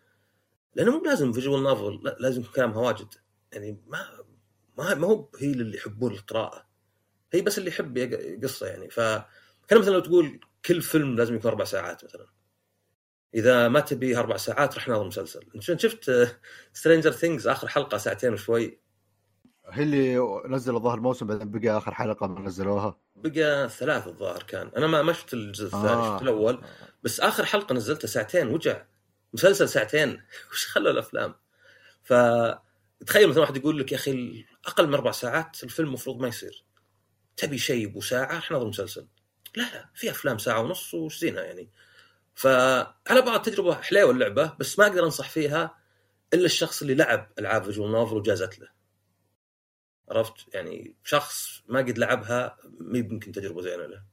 لأنه 0.75 0.91
مو 0.99 1.05
لازم 1.05 1.33
visual 1.33 1.63
novel 1.63 2.01
لا 2.05 2.17
لازم 2.21 2.41
يكون 2.41 2.53
كلامها 2.53 2.79
واجد 2.79 3.15
يعني 3.53 3.83
ما 3.87 4.07
ما 4.79 4.95
ما 4.95 5.07
هو 5.07 5.29
هي 5.39 5.53
اللي 5.53 5.77
يحبون 5.77 6.13
القراءة. 6.13 6.67
هي 7.33 7.43
بس 7.43 7.59
اللي 7.59 7.71
يحب 7.71 7.99
قصة 8.43 8.67
يعني. 8.67 8.91
ف 8.91 9.01
كان 9.69 9.79
مثلا 9.79 9.93
لو 9.93 10.01
تقول 10.01 10.41
كل 10.67 10.83
فيلم 10.83 11.17
لازم 11.17 11.35
يكون 11.35 11.51
أربع 11.51 11.65
ساعات 11.65 12.05
مثلا. 12.05 12.27
إذا 13.35 13.69
ما 13.69 13.81
تبي 13.81 14.17
أربع 14.19 14.37
ساعات 14.37 14.77
رح 14.77 14.89
ناظر 14.89 15.05
مسلسل. 15.05 15.41
إنت 15.55 15.81
شفت 15.81 16.11
Stranger 16.73 17.11
Things 17.11 17.49
آخر 17.49 17.69
حلقة 17.69 17.99
ساعتين 17.99 18.33
وشوي. 18.33 18.81
هي 19.71 19.83
اللي 19.83 20.19
نزل 20.47 20.77
الظاهر 20.77 20.99
الموسم 20.99 21.27
بعدين 21.27 21.51
بقى 21.51 21.79
آخر 21.79 21.95
حلقة 21.95 22.27
ما 22.27 22.41
نزلوها. 22.41 22.99
بقى 23.17 23.69
ثلاث 23.69 24.07
الظاهر 24.07 24.43
كان. 24.43 24.71
أنا 24.77 24.87
ما 24.87 25.03
ما 25.03 25.13
شفت 25.13 25.35
الجزء 25.35 25.67
الثاني 25.67 25.85
آه. 26.03 26.15
شفت 26.15 26.23
الأول. 26.23 26.65
بس 27.03 27.21
آخر 27.21 27.45
حلقة 27.45 27.75
نزلتها 27.75 28.09
ساعتين 28.09 28.49
وجع. 28.49 28.85
مسلسل 29.33 29.69
ساعتين. 29.69 30.23
وش 30.51 30.67
خلوا 30.67 30.91
الأفلام؟ 30.93 31.35
ف 32.03 32.13
تخيل 33.07 33.29
مثلا 33.29 33.41
واحد 33.41 33.57
يقول 33.57 33.79
لك 33.79 33.93
يا 33.93 33.97
أخي 33.97 34.45
أقل 34.67 34.87
من 34.87 34.95
أربع 34.95 35.11
ساعات 35.11 35.65
الفيلم 35.65 35.89
المفروض 35.89 36.21
ما 36.21 36.29
يصير. 36.29 36.65
تبي 37.37 37.59
شيء 37.59 37.87
ابو 37.87 38.01
ساعة؟ 38.01 38.39
إحنا 38.39 38.57
نظر 38.57 38.69
مسلسل. 38.69 39.09
لا 39.57 39.63
لا 39.63 39.91
في 39.95 40.11
أفلام 40.11 40.39
ساعة 40.39 40.61
ونص 40.61 40.95
وش 40.95 41.19
زينها 41.19 41.43
يعني. 41.43 41.71
فعلى 42.35 43.23
بعض 43.27 43.43
تجربه 43.43 43.75
حليوه 43.75 44.11
اللعبه 44.11 44.57
بس 44.61 44.79
ما 44.79 44.87
أقدر 44.87 45.05
أنصح 45.05 45.31
فيها 45.31 45.79
إلا 46.35 46.45
الشخص 46.45 46.83
اللي 46.83 46.95
لعب 46.95 47.33
ألعاب 47.39 47.65
فيجوال 47.65 47.93
نوفل 47.93 48.17
وجازت 48.17 48.59
له. 48.59 48.69
عرفت؟ 50.11 50.55
يعني 50.55 50.97
شخص 51.05 51.63
ما 51.69 51.79
قد 51.79 51.99
لعبها 51.99 52.57
ما 52.65 52.99
يمكن 52.99 53.33
تجربة 53.33 53.63
زينة 53.63 53.87
له. 53.87 54.05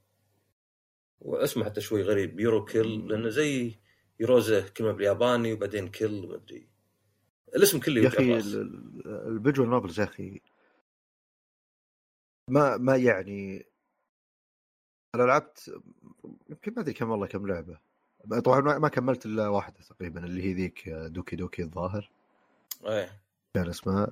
واسمه 1.20 1.66
حتى 1.66 1.82
شوي 1.82 2.04
غريب 2.04 2.40
Yurukill 2.40 3.08
لأنه 3.08 3.30
زي 3.30 3.80
يروزه 4.20 4.68
كلمه 4.68 4.92
بالياباني 4.92 5.54
وبعدين 5.54 5.88
kill 5.88 6.28
ما 6.28 6.36
أدري. 6.36 6.70
الاسم 7.56 7.80
كله 7.80 8.02
يا 8.02 8.08
أخي 8.08 8.38
ال 9.06 9.15
visual 9.15 9.70
novels 9.70 10.00
يا 10.00 10.04
أخي 10.06 10.42
ما 12.50 12.78
ما 12.78 12.96
يعني 12.96 13.66
أنا 15.16 15.24
لعبت 15.24 15.82
يمكن 16.50 16.74
ما 16.76 16.82
أدري 16.82 16.94
كم 16.94 17.10
والله 17.10 17.28
كم 17.28 17.48
لعبة. 17.48 17.80
طبعا 18.46 18.78
ما 18.78 18.88
كملت 18.90 19.26
إلا 19.26 19.48
واحدة 19.48 19.80
تقريبا 19.90 20.26
اللي 20.26 20.44
هي 20.44 20.54
ذيك 20.54 20.90
Doki 20.90 21.36
Doki 21.36 21.62
الظاهر. 21.64 22.10
إيه. 22.86 23.22
كان 23.54 23.70
اسمها. 23.70 24.12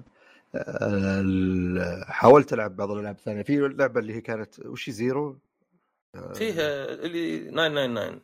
ال- 0.55 2.05
حاولت 2.05 2.53
ألعب 2.53 2.75
بعض 2.75 2.91
الألعاب 2.91 3.15
الثانية. 3.15 3.41
في 3.43 3.57
لعبة 3.57 3.99
اللي 3.99 4.13
هي 4.13 4.21
كانت 4.21 4.59
وش 4.59 4.89
Zero؟ 4.89 5.39
فيه 6.33 6.53
اللي 6.93 7.39
999 7.51 8.21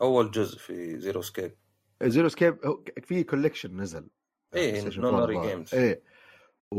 أول 0.00 0.30
جزء 0.30 0.58
في 0.58 0.98
Zero 0.98 1.22
Escape. 1.22 1.52
Zero 2.02 2.28
Escape 2.28 2.58
في 3.02 3.24
collection 3.24 3.80
نزل. 3.80 4.08
إيه، 4.54 4.84
Nonary 4.98 5.16
4 5.16 5.28
الظاهر. 5.30 5.48
Games. 5.48 5.74
إيه 5.74 6.02
و... 6.72 6.78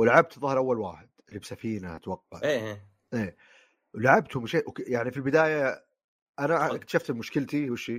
ولعبت 0.00 0.38
ظهر 0.38 0.58
أول 0.58 0.78
واحد 0.78 1.08
اللي 1.28 1.38
بسفينة 1.40 1.96
أتوقع 1.96 2.40
إيه 2.42 2.82
إيه 3.14 3.36
ولعبتهم 3.94 4.46
شيء 4.46 4.68
وك- 4.68 4.88
يعني 4.88 5.10
في 5.10 5.16
البداية 5.16 5.84
أنا. 6.38 6.74
اكتشفت 6.74 7.10
مشكلتي 7.10 7.70
وش؟ 7.70 7.92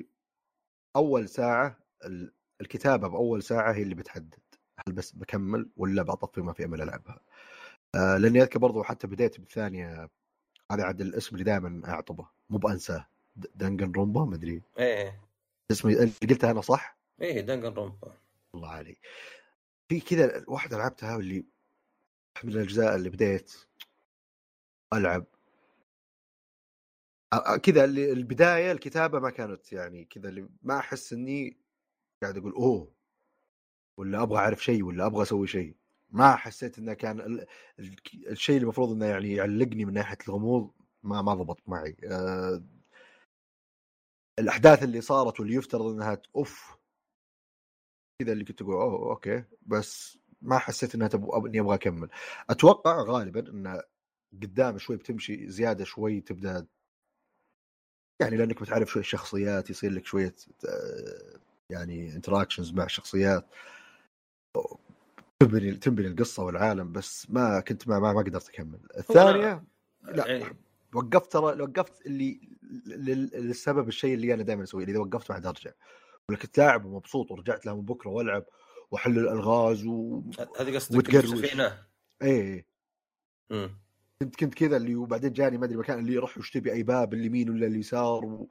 أول 0.96 1.30
ساعة 1.30 1.78
ال- 2.06 2.34
الكتابة 2.62 3.08
بأول 3.08 3.44
ساعة 3.44 3.72
هي 3.74 3.82
اللي 3.84 3.96
بتحدد 3.96 4.40
هل 4.88 4.94
بس 4.94 5.12
بكمل 5.12 5.70
ولا 5.78 6.04
بطفي 6.04 6.42
ما 6.42 6.54
في 6.54 6.66
أمل 6.66 6.82
ألعبها 6.82 7.20
آه 7.96 8.18
لاني 8.18 8.42
اذكر 8.42 8.60
برضو 8.60 8.84
حتى 8.84 9.08
بديت 9.08 9.40
بالثانية 9.40 10.10
هذا 10.72 10.84
عاد 10.84 11.02
الاسم 11.02 11.36
اللي 11.36 11.44
دائما 11.44 11.82
أعطبه 11.90 12.28
مو 12.50 12.58
بأنساه 12.58 13.08
Danganronpa 13.36 14.26
ما 14.26 14.36
أدري 14.36 14.62
إيه 14.80 15.22
اسمي 15.72 15.94
اللي 15.94 16.12
قلتها 16.30 16.52
أنا 16.52 16.62
صح؟ 16.62 16.98
إيه 17.22 17.42
Danganronpa 17.42 18.14
الله 18.56 18.70
علي 18.70 18.98
في 19.90 20.00
كذا 20.00 20.46
واحدة 20.48 20.78
لعبتها 20.78 21.16
واللي 21.16 21.46
من 22.44 22.52
الأجزاء 22.52 22.96
اللي 22.96 23.10
بديت. 23.10 23.54
ألعب. 24.94 25.26
كذا 27.64 27.86
اللي 27.86 28.12
البداية 28.12 28.72
الكتابة 28.72 29.20
ما 29.20 29.30
كانت 29.30 29.74
يعني 29.74 30.06
كذا 30.06 30.30
اللي 30.30 30.50
ما 30.62 30.80
أحس 30.80 31.14
إني 31.14 31.58
قاعد 32.24 32.38
أقول 32.38 32.52
أوه. 32.54 32.94
ولا 33.98 34.22
أبغى 34.24 34.38
أعرف 34.40 34.64
شيء 34.64 34.84
ولا 34.84 35.06
أبغى 35.06 35.24
أسوي 35.24 35.48
شيء. 35.48 35.76
ما 36.10 36.36
حسيت 36.36 36.78
إنه 36.78 36.94
كان 36.94 37.20
ال... 37.20 37.46
ال... 37.80 37.96
الشيء 38.28 38.56
اللي 38.56 38.64
المفروض 38.64 38.92
إنه 38.92 39.06
يعني 39.06 39.34
يعلقني 39.34 39.86
من 39.86 39.94
ناحية 39.94 40.18
الغموض 40.28 40.72
ما 41.04 41.22
ما 41.22 41.34
ضبط 41.34 41.62
معي. 41.68 41.98
أه... 42.04 42.64
الأحداث 44.40 44.84
اللي 44.84 45.02
صارت 45.02 45.40
واللي 45.40 45.56
يفترض 45.56 45.86
إنها 45.86 46.22
أوف. 46.36 46.79
كذا 48.20 48.32
اللي 48.34 48.46
كنت 48.46 48.62
أقول 48.62 48.74
أوه 48.76 49.10
أوكي. 49.12 49.44
بس 49.66 50.18
ما 50.42 50.58
حسيت 50.58 50.96
إنها 50.96 51.08
تبغى 51.08 51.50
إني 51.50 51.60
أبغى 51.60 51.76
أكمل. 51.76 52.10
أتوقع 52.50 53.02
غالبا 53.02 53.50
انه 53.50 53.82
قدام 54.42 54.78
شوي 54.78 54.98
بتمشي 54.98 55.50
زيادة 55.52 55.84
شوي 55.86 56.22
تبدأ 56.22 56.68
يعني 58.22 58.38
لأنك 58.38 58.62
بتعرف 58.62 58.90
شوي 58.90 59.00
الشخصيات 59.00 59.70
يصير 59.70 59.92
لك 59.92 60.06
شوية 60.06 60.36
آه، 60.70 61.40
يعني 61.72 62.16
انتراكشنز 62.16 62.74
مع 62.74 62.84
الشخصيات 62.84 63.46
تنبني 65.40 65.72
تنبني 65.72 66.08
القصة 66.08 66.44
والعالم 66.44 66.92
بس 66.92 67.30
ما 67.30 67.60
كنت 67.60 67.88
ما 67.88 68.00
ما, 68.00 68.14
ما 68.14 68.20
قدرت 68.22 68.50
أكمل. 68.50 68.80
الثانية 68.98 69.64
لا. 70.04 70.28
يعني 70.28 70.56
وقفت 70.94 71.32
ترى 71.32 71.62
وقفت 71.62 72.06
اللي 72.06 72.50
لل- 72.86 73.30
للسبب 73.34 73.88
الشيء 73.88 74.14
اللي 74.14 74.34
أنا 74.34 74.44
دائما 74.44 74.64
أسويه 74.64 74.86
إذا 74.86 75.00
وقفت 75.00 75.30
ما 75.32 75.36
عاد 75.36 75.46
ارجع 75.46 75.72
ولا 76.30 76.38
كنت 76.38 76.58
لاعب 76.58 76.86
ومبسوط 76.86 77.32
ورجعت 77.32 77.66
لها 77.66 77.74
من 77.74 77.82
بكرة 77.82 78.10
والعب 78.10 78.46
واحل 78.92 79.20
الألغاز 79.20 79.86
و 79.86 80.22
هذه 80.60 80.76
قصدك 80.76 80.98
وتقروش. 80.98 81.46
سفينه 81.46 81.86
إيه. 82.22 82.66
امم 83.52 83.80
كنت 84.22 84.36
كنت 84.36 84.54
كذا 84.54 84.78
اللي 84.78 84.96
وبعدين 84.96 85.34
جاني 85.34 85.58
ما 85.58 85.66
أدري 85.66 85.78
مكان 85.78 86.00
اللي 86.00 86.14
يروح 86.14 86.38
وش 86.38 86.52
تبي 86.52 86.74
أي 86.74 86.84
باب 86.84 87.14
اليمين 87.14 87.50
ولا 87.50 87.68
اليسار 87.68 88.26
و... 88.26 88.50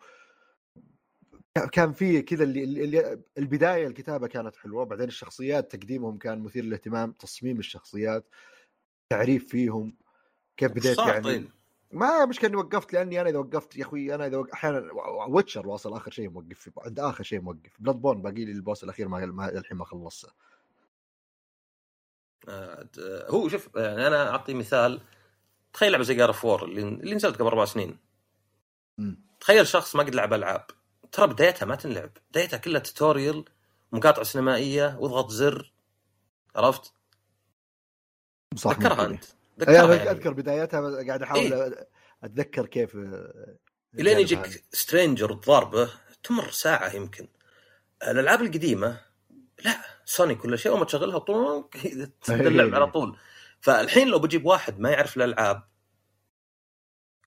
كان 1.73 1.93
في 1.93 2.23
كذا 2.23 2.45
اللي, 2.45 2.65
اللي 2.65 3.23
البداية 3.39 3.87
الكتابة 3.87 4.27
كانت 4.27 4.57
حلوة 4.57 4.85
بعدين 4.85 5.09
الشخصيات 5.09 5.77
تقديمهم 5.77 6.19
كان 6.19 6.39
مثير 6.39 6.65
للاهتمام 6.65 7.13
تصميم 7.13 7.59
الشخصيات 7.59 8.29
تعريف 9.11 9.49
فيهم 9.49 9.97
كيف 10.57 10.73
بديت 10.73 10.99
يعني؟ 10.99 11.23
طيب؟ 11.23 11.49
ما 11.91 12.25
مش 12.27 12.41
كأني 12.41 12.57
وقفت 12.57 12.93
لأني 12.93 13.21
أنا 13.21 13.31
إذا 13.31 13.39
وقفت 13.39 13.77
يا 13.77 13.83
أخوي 13.83 14.15
أنا 14.15 14.27
إذا. 14.27 14.45
أحيانا 14.55 14.93
Witcher 15.29 15.69
واصل 15.69 15.97
آخر 15.97 16.11
شيء 16.11 16.31
موقف 16.31 16.71
عند 16.79 17.01
آخر 17.01 17.25
شيء 17.25 17.41
موقف 17.41 17.73
Bloodborne 17.79 18.23
باقي 18.23 18.45
لي 18.45 18.53
ال 18.53 18.59
boss 18.59 18.85
الأخير 18.85 19.09
ما, 19.09 19.49
الحين 19.49 19.77
ما 19.77 19.85
خلصته 19.85 20.29
آه، 22.49 22.89
هو 23.29 23.49
شوف 23.49 23.69
يعني 23.77 24.07
أنا 24.07 24.31
أعطي 24.31 24.55
مثال 24.55 25.01
تخيل 25.73 25.93
لعبة 25.93 26.05
زي 26.05 26.15
God 26.15 26.29
of 26.29 26.45
War 26.45 26.65
اللي, 26.65 26.83
اللي 26.83 27.15
نزلت 27.15 27.37
قبل 27.37 27.47
أربع 27.47 27.65
سنين. 27.65 27.99
تخيل 29.41 29.67
شخص 29.67 29.97
ما 29.97 30.03
قد 30.03 30.15
لعب 30.15 30.33
ألعاب 30.33 30.67
ترى 31.13 31.27
بدايتها 31.27 31.67
ما 31.67 31.75
تنلعب 31.75 32.11
بدايتها 32.31 32.57
كلها 32.57 32.81
tutorial 32.81 33.45
مقاطع 33.93 34.23
سينمائية 34.23 34.97
واضغط 35.01 35.31
زر 35.31 35.73
عرفت؟ 36.57 36.93
صح. 38.57 38.71
أنت 39.01 39.25
يعني. 39.61 40.11
أذكر 40.11 40.33
بدايتها 40.33 41.05
قاعد 41.07 41.23
أحاول 41.23 41.75
أتذكر 42.25 42.67
كيف 42.67 42.97
آه، 42.97 43.57
إلين. 43.99 44.19
يجيك 44.19 44.65
stranger 44.73 45.35
تضاربه 45.35 45.91
تمر 46.23 46.51
ساعة 46.51 46.93
يمكن 46.95 47.29
الألعاب 48.03 48.43
القديمة 48.43 49.01
لا 49.65 49.81
سونيك 50.05 50.45
ولا 50.45 50.57
شيء 50.57 50.73
اول 50.73 50.81
ما 50.81 50.87
تشغلها 50.87 51.19
طول 51.19 51.69
اللعب 52.31 52.75
على 52.75 52.91
طول 52.91 53.19
فالحين 53.61 54.09
لو 54.09 54.19
بجيب 54.19 54.47
واحد 54.47 54.81
ما 54.81 54.91
يعرف 54.91 55.17
الألعاب 55.17 55.69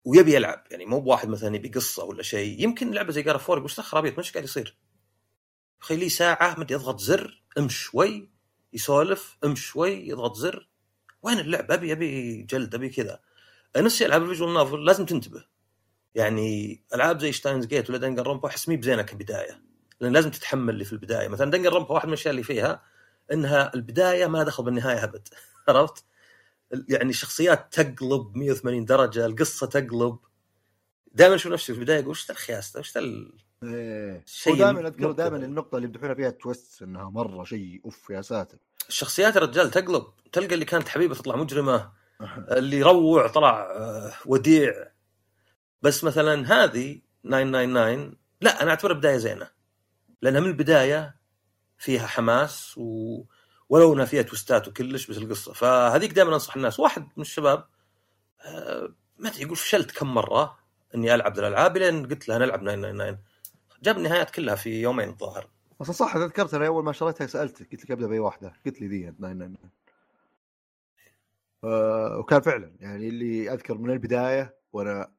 ويبي 0.05 0.35
يلعب 0.35 0.63
يعني 0.71 0.85
مو 0.85 0.99
بواحد 0.99 1.29
مثلا 1.29 1.55
يبي 1.55 1.69
قصة 1.69 2.03
ولا 2.03 2.23
شيء 2.23 2.63
يمكن 2.63 2.91
لعبة 2.91 3.11
زي 3.11 3.21
God 3.21 3.37
of 3.37 3.45
War 3.45 3.57
يقول 3.57 3.69
إيش 3.69 3.79
خرابيط 3.79 4.17
إيش 4.17 4.31
قاعد 4.31 4.43
يصير؟ 4.43 4.77
لي 5.91 6.09
ساعة 6.09 6.59
مدي 6.59 6.75
اضغط 6.75 6.99
زر 6.99 7.43
امش 7.57 7.77
شوي 7.77 8.29
يسولف 8.73 9.37
امش 9.43 9.65
شوي 9.65 10.07
يضغط 10.07 10.35
زر 10.35 10.69
وين 11.23 11.39
اللعب؟ 11.39 11.71
ابي 11.71 11.91
أبي 11.91 12.41
جلد 12.43 12.75
أبي 12.75 12.89
كذا. 12.89 13.19
نفس 13.77 13.93
الشيء 13.93 14.07
العاب 14.07 14.23
ال 14.23 14.27
visual 14.27 14.53
novel 14.53 14.85
لازم 14.85 15.05
تنتبه. 15.05 15.45
يعني 16.15 16.81
ألعاب 16.95 17.19
زي 17.19 17.31
Steins;Gate 17.31 17.89
ولا 17.89 17.97
Danganronpa 17.99 18.47
أحس 18.49 18.69
مي 18.69 18.77
بزينة 18.77 19.01
كبداية. 19.01 19.61
لأن 20.01 20.13
لازم 20.13 20.31
تتحمل 20.31 20.73
اللي 20.73 20.85
في 20.85 20.93
البداية. 20.93 21.27
مثلا 21.27 21.51
Danganronpa 21.51 21.91
واحد 21.91 22.05
من 22.07 22.13
الأشياء 22.13 22.31
اللي 22.31 22.43
فيها 22.43 22.83
إنها 23.31 23.71
البداية 23.75 24.27
ما 24.27 24.43
دخل 24.43 24.63
بالنهاية 24.63 25.03
أبد. 25.03 25.27
عرفت؟ 25.69 26.05
يعني 26.89 27.09
الشخصيات 27.09 27.73
تقلب 27.79 28.37
180 28.37 28.85
درجة 28.85 29.25
القصة 29.25 29.67
تقلب. 29.67 30.17
دائما 31.13 31.35
أشوف 31.35 31.51
نفسي 31.51 31.73
في 31.73 31.79
البداية 31.79 31.99
أقول 31.99 32.09
وش 32.09 32.27
ذا 32.27 32.31
الخياس 32.31 32.73
ذا؟ 32.73 32.79
وش 32.79 32.97
ال- 32.97 33.33
إيه. 33.63 34.23
ودائما 34.47 34.87
أذكر. 34.87 35.11
دائما 35.11 35.37
النقطة 35.37 35.75
اللي 35.75 35.85
يمدحونها 35.87 36.13
فيها 36.15 36.29
twist 36.29 36.81
إنها 36.81 37.09
مرة 37.09 37.43
شيء 37.43 37.81
أوف 37.85 38.09
يا 38.09 38.21
ساتر. 38.21 38.57
الشخصيات 38.89 39.35
يا 39.35 39.41
رجال 39.41 39.71
تقلب 39.71 40.05
تلقى 40.31 40.53
اللي 40.53 40.65
كانت 40.65 40.89
حبيبة 40.89 41.15
تطلع 41.15 41.35
مجرمة 41.35 41.91
اللي 42.51 42.77
يروع 42.77 43.27
طلع 43.27 43.61
آه، 43.61 44.13
وديع. 44.25 44.91
بس 45.81 46.03
مثلا 46.03 46.33
هذه 46.47 47.01
999 47.23 48.15
لا 48.41 48.61
أنا 48.63 48.69
أعتبرها 48.69 48.95
بداية 48.95 49.17
زينة 49.17 49.49
لأنها 50.21 50.39
من 50.39 50.47
البداية 50.47 51.15
فيها 51.77 52.07
حماس 52.07 52.77
و... 52.77 53.23
ولو 53.69 53.93
إنها 53.93 54.05
فيها 54.05 54.21
توستات 54.21 54.67
وكلش 54.67 55.07
بس 55.07 55.17
القصة. 55.17 55.53
فهذيك 55.53 56.11
دائما 56.11 56.33
أنصح 56.33 56.55
الناس. 56.55 56.79
واحد 56.79 57.01
من 57.01 57.21
الشباب 57.21 57.65
آه، 58.45 58.89
ما 59.17 59.29
أدري 59.29 59.41
يقول 59.41 59.55
فشلت 59.55 59.91
كم 59.91 60.13
مرة 60.13 60.59
إني 60.95 61.15
ألعب 61.15 61.39
الألعاب 61.39 61.77
لين 61.77 62.07
قلت 62.07 62.29
له 62.29 62.37
نلعب 62.37 62.59
999 62.59 63.17
جاب 63.83 63.97
النهايات 63.97 64.29
كلها 64.29 64.55
في 64.55 64.81
يومين 64.81 65.09
الظاهر. 65.09 65.47
أصلا 65.81 65.93
صح 65.95 66.13
تذكرت 66.13 66.53
أنا 66.53 66.67
أول 66.67 66.83
ما 66.83 66.91
شريتها 66.91 67.27
سألتك 67.27 67.71
قلت 67.71 67.83
لك 67.83 67.91
أبدأ 67.91 68.07
بأي 68.07 68.19
واحدة. 68.19 68.53
قلت 68.65 68.81
لي 68.81 68.87
ذي 68.87 69.11
999 69.11 69.69
آه 71.63 72.17
وكان 72.19 72.41
فعلا 72.41 72.75
يعني 72.79 73.07
اللي 73.07 73.53
أذكر 73.53 73.77
من 73.77 73.89
البداية 73.89 74.57
وأنا 74.73 75.13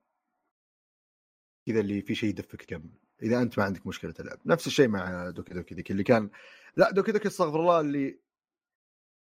كذا 1.67 1.81
اللي 1.81 2.03
في 2.03 2.15
شيء 2.15 2.29
يدفك 2.31 2.63
كمل 2.63 2.91
إذا 3.23 3.43
أنت 3.43 3.59
ما 3.59 3.65
عندك 3.65 3.87
مشكلة 3.87 4.11
تلعب. 4.13 4.39
نفس 4.47 4.67
الشيء 4.67 4.89
مع 4.89 5.31
دوكي 5.31 5.55
دوكي 5.55 5.75
ديك 5.75 5.91
اللي 5.91 6.03
كان 6.05 6.31
لا 6.77 6.91
Doki 6.91 7.12
Doki 7.12 7.28
استغفر 7.29 7.61
الله 7.61 7.81
اللي 7.81 8.21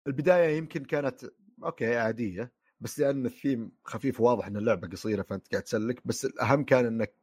البداية 0.06 0.56
يمكن 0.58 0.84
كانت 0.84 1.24
okay 1.64 1.96
عادية 1.96 2.52
بس 2.80 3.00
لأن 3.00 3.26
الثيم 3.26 3.72
خفيف 3.84 4.20
واضح 4.20 4.46
إن 4.46 4.56
اللعبة 4.56 4.88
قصيرة 4.88 5.22
فأنت 5.22 5.48
قاعد 5.52 5.62
تسلك. 5.62 6.06
بس 6.06 6.24
الأهم 6.24 6.64
كان 6.64 6.86
إنك 6.86 7.14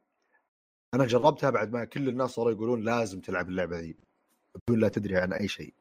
أنا 0.94 1.06
جربتها 1.06 1.50
بعد 1.50 1.72
ما 1.72 1.84
كل 1.84 2.08
الناس 2.08 2.30
صاروا 2.30 2.52
يقولون 2.52 2.82
لازم 2.82 3.20
تلعب 3.20 3.48
اللعبة 3.48 3.78
ذي. 3.78 4.09
بدون 4.54 4.80
لا 4.80 4.88
تدري 4.88 5.16
عن 5.16 5.32
أي 5.32 5.48
شيء. 5.48 5.74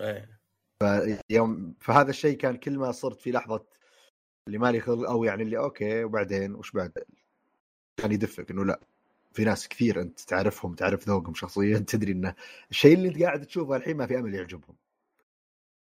إيه. 0.00 0.40
يوم 1.30 1.74
فهذا 1.80 2.10
الشيء 2.10 2.36
كان 2.36 2.56
كل 2.56 2.78
ما 2.78 2.92
صرت 2.92 3.20
في 3.20 3.32
لحظة 3.32 3.64
اللي 4.46 4.58
مالي 4.58 4.80
خلق 4.80 5.10
أو 5.10 5.24
يعني 5.24 5.42
اللي 5.42 5.58
okay 5.58 6.04
وبعدين 6.04 6.54
وش 6.54 6.70
بعد؟ 6.72 6.92
كان 7.96 8.12
يدفك 8.12 8.50
إنه 8.50 8.64
لا 8.64 8.80
في 9.32 9.44
ناس 9.44 9.68
كثير 9.68 10.00
أنت 10.00 10.20
تعرفهم 10.20 10.74
تعرف 10.74 11.08
ذوقهم 11.08 11.34
شخصيا 11.34 11.78
تدري 11.88 12.12
إنه 12.12 12.34
الشيء 12.70 12.94
اللي 12.94 13.08
أنت 13.08 13.22
قاعد 13.22 13.46
تشوفه 13.46 13.76
الحين 13.76 13.96
ما 13.96 14.06
في 14.06 14.18
أمل 14.18 14.34
يعجبهم. 14.34 14.76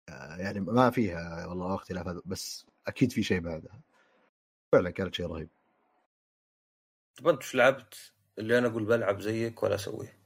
آه، 0.08 0.36
يعني 0.36 0.60
ما 0.60 0.90
فيها 0.90 1.46
والله 1.46 1.74
اختلاف 1.74 2.08
هذا 2.08 2.22
بس 2.26 2.66
أكيد 2.86 3.12
في 3.12 3.22
شيء 3.22 3.40
بعدها. 3.40 3.80
فعلا 4.72 4.90
كانت 4.90 5.14
شيء 5.14 5.26
رهيب. 5.26 5.48
طب 7.16 7.28
أنت 7.28 7.42
وش 7.42 7.54
لعبت؟ 7.54 8.12
اللي 8.38 8.58
أنا 8.58 8.66
أقول 8.68 8.84
بلعب 8.84 9.20
زيك 9.20 9.62
ولا 9.62 9.74
أسويه؟ 9.74 10.17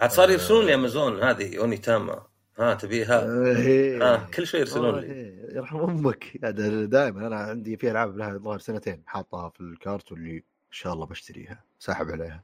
عاد 0.00 0.10
صار 0.10 0.30
يرسلون 0.30 0.66
لي 0.66 0.74
أمازون 0.74 1.22
هذه 1.22 1.58
أوني 1.58 1.76
تاما. 1.76 2.26
ها 2.58 2.74
تبيها 2.74 3.42
إيه. 3.56 4.14
ها 4.14 4.30
كل 4.34 4.46
شيء 4.46 4.60
يرسلون 4.60 4.84
والله 4.84 5.00
لي. 5.00 5.48
يرحم 5.54 5.76
أمك. 5.78 6.38
هذا 6.44 6.84
دائما 6.84 7.26
أنا 7.26 7.36
عندي 7.36 7.76
في 7.76 7.90
ألعاب 7.90 8.16
لها 8.16 8.32
الظاهر 8.32 8.58
سنتين 8.58 9.02
حاطها 9.06 9.48
في 9.48 9.60
الكارت 9.60 10.12
واللي 10.12 10.36
إن 10.36 10.42
شاء 10.72 10.92
الله 10.92 11.06
بشتريها 11.06 11.64
ساحب 11.78 12.10
عليها. 12.10 12.42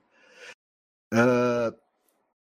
آه 1.12 1.76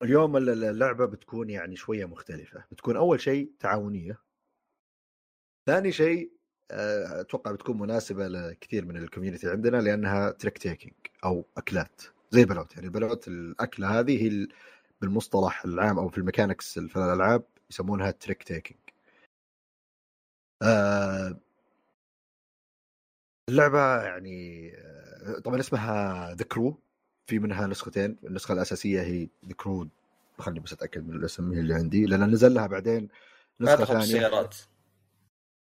اليوم 0.03 0.37
الل- 0.37 0.65
اللعبة 0.65 1.05
بتكون 1.07 1.51
يعني 1.51 1.77
شوية 1.77 2.05
مختلفة، 2.05 2.65
بتكون 2.73 2.97
أول 2.97 3.21
شيء 3.21 3.51
تعاونية. 3.61 4.19
ثاني 5.67 5.93
شيء 5.93 6.31
آه، 6.71 7.21
أتوقع 7.21 7.53
بتكون 7.53 7.79
مناسبة 7.79 8.29
لكثير 8.29 8.85
من 8.85 8.97
ال 8.97 9.02
community 9.02 9.51
عندنا 9.51 9.77
لأنها 9.77 10.31
trick 10.31 10.59
taking 10.59 10.95
أو 11.25 11.45
أكلات. 11.57 12.03
زي 12.31 12.41
البلوت 12.41 12.75
يعني 12.75 12.87
البلوت 12.87 13.29
الأكلة 13.29 13.99
هذه 14.01 14.23
هي 14.23 14.47
بالمصطلح 15.01 15.65
العام 15.65 15.99
أو 15.99 16.09
في 16.09 16.19
ال 16.19 16.25
mechanics 16.25 16.79
في 16.79 16.97
الألعاب 16.97 17.45
يسمونها 17.71 18.11
trick 18.11 18.43
taking. 18.43 18.79
آه 20.63 21.41
اللعبة 23.49 24.03
يعني 24.03 24.71
آه، 24.77 25.39
طبعا 25.45 25.61
اسمها 25.61 26.35
The 26.35 26.45
Crew 26.45 26.79
في 27.27 27.39
منها 27.39 27.67
نسختين. 27.67 28.17
النسخة 28.25 28.53
الأساسية 28.53 29.01
هي 29.03 29.29
The 29.47 29.55
Crew 29.57 29.89
خليني 30.39 30.61
بس 30.61 30.73
أتأكد 30.73 31.09
من 31.09 31.17
الاسم 31.17 31.53
هي 31.53 31.61
اللي 31.61 31.75
عندي 31.75 32.07
لأن 32.07 32.31
نزل 32.31 32.55
لها 32.55 32.67
بعدين 32.67 33.09
نسخة 33.61 33.85
ثانية. 33.85 33.99
بالسيارات 34.01 34.57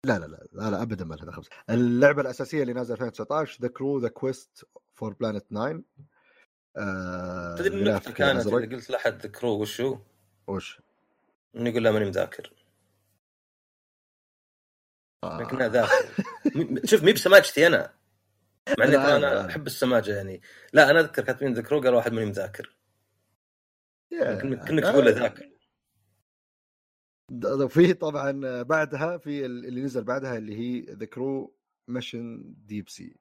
لا 0.06 0.18
لا 0.18 0.26
لا 0.26 0.46
لا, 0.52 0.70
لا 0.70 0.82
ابدا 0.82 1.04
ما 1.04 1.14
لها 1.14 1.24
دخل. 1.26 1.42
اللعبة 1.70 2.22
الأساسية 2.22 2.62
اللي 2.62 2.72
نازلة 2.72 2.94
2019 2.94 3.62
The 3.62 3.68
Crew 3.68 3.98
The 3.98 4.08
Quest 4.08 4.64
for 4.94 5.12
Planet 5.12 5.44
9 5.50 5.70
آه 5.70 5.82
تدري 6.76 7.68
غلاف 7.68 7.74
النقطة 7.88 8.12
كذا 8.12 8.32
كانت. 8.32 8.46
اللي 8.46 8.76
قلت 8.76 8.90
لأحد 8.90 9.26
The 9.26 9.41
Crew 9.41 9.60
وشو؟ 9.62 9.98
وش؟ 10.46 10.80
إنه 11.56 11.70
يقول 11.70 11.84
لا 11.84 11.90
ماني 11.90 12.04
مذاكر. 12.04 12.52
آه. 15.24 15.42
ذاكر. 15.66 16.24
شوف 16.84 17.02
مي 17.02 17.12
بسماجتي 17.12 17.66
أنا. 17.66 17.94
مع 18.78 18.84
إني. 18.84 18.96
أنا 18.96 19.46
أحب 19.46 19.66
السماجة 19.66 20.16
يعني. 20.16 20.40
لا 20.72 20.90
أنا 20.90 21.00
أذكر 21.00 21.24
كاتبين 21.24 21.52
The 21.54 21.62
Crew 21.62 21.80
قال 21.80 21.94
واحد 21.94 22.12
ماني 22.12 22.26
مذاكر. 22.26 22.76
كأنك 24.10 24.82
تقول 24.82 25.04
له 25.04 25.10
ذاكر. 25.10 25.50
د- 27.30 27.66
في 27.66 27.94
طبعا 27.94 28.62
بعدها 28.62 29.18
في 29.18 29.46
ال- 29.46 29.64
اللي 29.66 29.80
نزل 29.82 30.04
بعدها 30.04 30.36
اللي 30.38 30.56
هي 30.58 30.80
The 30.94 31.06
Crew 31.06 31.56
Mission 31.88 32.54
Deep 32.66 32.88
Sea 32.88 33.16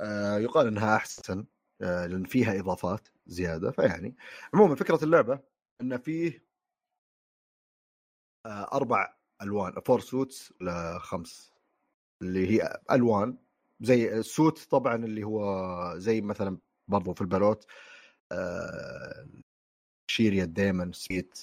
آه 0.00 0.38
يقال 0.38 0.66
إنها 0.66 0.96
أحسن. 0.96 1.38
آه 1.40 1.53
لأن 1.80 2.24
فيها 2.24 2.60
إضافات 2.60 3.08
زيادة 3.26 3.70
فيعني 3.70 4.16
عموما 4.54 4.74
فكرة 4.74 5.04
اللعبة 5.04 5.40
إن 5.80 5.98
فيه 5.98 6.44
آه 8.46 8.68
أربع 8.72 9.14
ألوان 9.42 9.72
four 9.86 10.00
suits 10.00 10.52
لخمس 10.60 11.52
اللي 12.22 12.46
هي 12.50 12.80
ألوان 12.90 13.36
زي 13.80 14.18
ال 14.18 14.26
suit 14.26 14.58
طبعا 14.70 14.94
اللي 15.04 15.24
هو 15.24 15.44
زي 15.98 16.20
مثلا 16.20 16.58
برضو 16.88 17.14
في 17.14 17.20
البلوت 17.20 17.66
آه 18.32 19.26
شيريا 20.10 20.44
دايمن 20.44 20.92
سبيت 20.92 21.38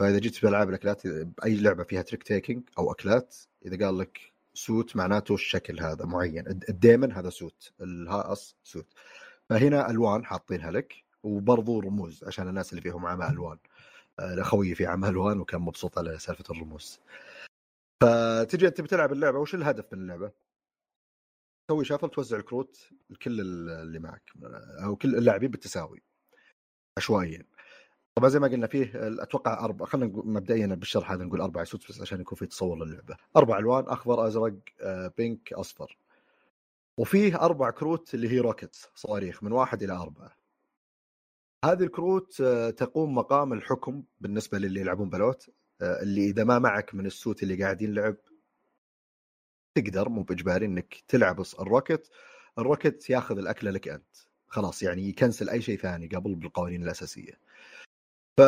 فإذا 0.00 0.18
جيت 0.18 0.34
في 0.34 0.48
ألعاب 0.48 0.68
الأكلات 0.68 1.06
أي 1.44 1.56
لعبة 1.56 1.84
فيها 1.84 2.02
trick 2.02 2.22
taking 2.22 2.68
أو 2.78 2.92
أكلات 2.92 3.36
إذا 3.66 3.86
قال 3.86 3.98
لك 3.98 4.32
suit 4.54 4.96
معناته 4.96 5.34
الشكل 5.34 5.80
هذا 5.80 6.04
معين 6.04 6.46
الد- 6.48 6.64
الديمن 6.68 7.12
هذا 7.12 7.30
suit 7.30 7.72
الهاص 7.80 8.56
suit 8.64 8.92
فهنا 9.50 9.90
ألوان 9.90 10.24
حاطينها 10.24 10.70
لك 10.70 11.04
وبرضو 11.22 11.80
رموز 11.80 12.24
عشان 12.24 12.48
الناس 12.48 12.70
اللي 12.72 12.82
فيهم 12.82 13.06
عمى 13.06 13.28
ألوان. 13.28 13.58
آه، 14.18 14.42
خويي 14.42 14.74
في 14.74 14.86
عمى 14.86 15.08
ألوان 15.08 15.40
وكان 15.40 15.60
مبسوط 15.60 15.98
على 15.98 16.18
سالفة 16.18 16.44
الرموز. 16.50 17.00
فتجي 18.02 18.66
أنت 18.68 18.80
بتلعب 18.80 19.12
اللعبة 19.12 19.38
وش 19.38 19.54
الهدف 19.54 19.92
من 19.92 20.00
اللعبة؟ 20.00 20.32
تسوي 21.68 21.84
شافل 21.84 22.08
توزع 22.08 22.36
الكروت 22.36 22.88
لكل 23.10 23.40
اللي 23.40 23.98
معك 23.98 24.32
أو 24.84 24.96
كل 24.96 25.16
اللاعبين 25.16 25.50
بالتساوي. 25.50 26.02
عشوائيا. 26.98 27.46
طبعا 28.18 28.28
زي 28.28 28.38
ما 28.38 28.48
قلنا 28.48 28.66
فيه 28.66 28.90
أتوقع 28.94 29.64
أربع 29.64 29.86
خلينا 29.86 30.12
نقول 30.12 30.28
مبدئيا 30.28 30.66
بالشرح 30.66 31.12
هذا 31.12 31.24
نقول 31.24 31.40
أربع 31.40 31.64
سوت 31.64 31.88
بس 31.88 32.00
عشان 32.00 32.20
يكون 32.20 32.38
في 32.38 32.46
تصور 32.46 32.84
للعبة. 32.84 33.16
أربع 33.36 33.58
ألوان 33.58 33.84
أخضر 33.84 34.26
أزرق 34.26 34.54
آه، 34.80 35.12
pink 35.16 35.52
أصفر. 35.52 35.98
وفيه 36.98 37.36
أربع 37.36 37.70
كروت 37.70 38.14
اللي 38.14 38.28
هي 38.28 38.38
rockets 38.38 38.88
صواريخ 38.94 39.42
من 39.42 39.52
واحد 39.52 39.82
إلى 39.82 39.92
أربعة. 39.92 40.36
هذه 41.64 41.82
الكروت 41.82 42.40
آه، 42.40 42.70
تقوم 42.70 43.14
مقام 43.14 43.52
الحكم 43.52 44.02
بالنسبة 44.20 44.58
للي 44.58 44.80
يلعبون 44.80 45.10
بلوت 45.10 45.50
آه، 45.80 46.02
اللي 46.02 46.24
إذا 46.30 46.44
ما 46.44 46.58
معك 46.58 46.94
من 46.94 47.06
ال 47.06 47.13
suit 47.13 47.42
اللي 47.42 47.62
قاعد 47.62 47.82
ينلعب 47.82 48.16
تقدر 49.74 50.08
مو 50.08 50.22
بإجباري 50.22 50.66
إنك 50.66 51.04
تلعب 51.08 51.42
ال 51.60 51.67
rocket 51.67 52.10
ال 52.58 52.65
rocket 52.65 53.10
ياخذ 53.10 53.38
الأكلة 53.38 53.70
لك 53.70 53.88
أنت. 53.88 54.16
خلاص 54.48 54.82
يعني 54.82 55.08
يكنسل 55.08 55.48
أي 55.50 55.62
شيء 55.62 55.78
ثاني 55.78 56.06
قبل 56.08 56.34
بالقوانين 56.34 56.82
الأساسية. 56.82 57.32
ف 58.38 58.40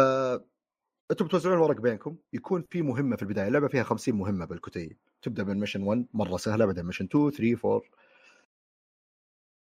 أنتم 1.11 1.25
بتوزعون 1.27 1.57
الورق 1.57 1.81
بينكم 1.81 2.17
يكون 2.33 2.65
في 2.71 2.83
مهمة 2.83 3.17
في 3.17 3.23
البداية. 3.23 3.49
اللعبة 3.49 3.69
فيها 3.69 3.83
50 3.83 4.15
مهمة 4.15 4.45
بالكتيب 4.45 4.97
تبدأ 5.23 5.45
من 5.45 5.61
mission 5.61 5.83
1 5.83 6.07
مرة 6.15 6.37
سهلة 6.37 6.67
بعدين 6.67 6.85
mission 6.85 7.05
2 7.05 7.31
3 7.31 7.69
4 7.69 7.83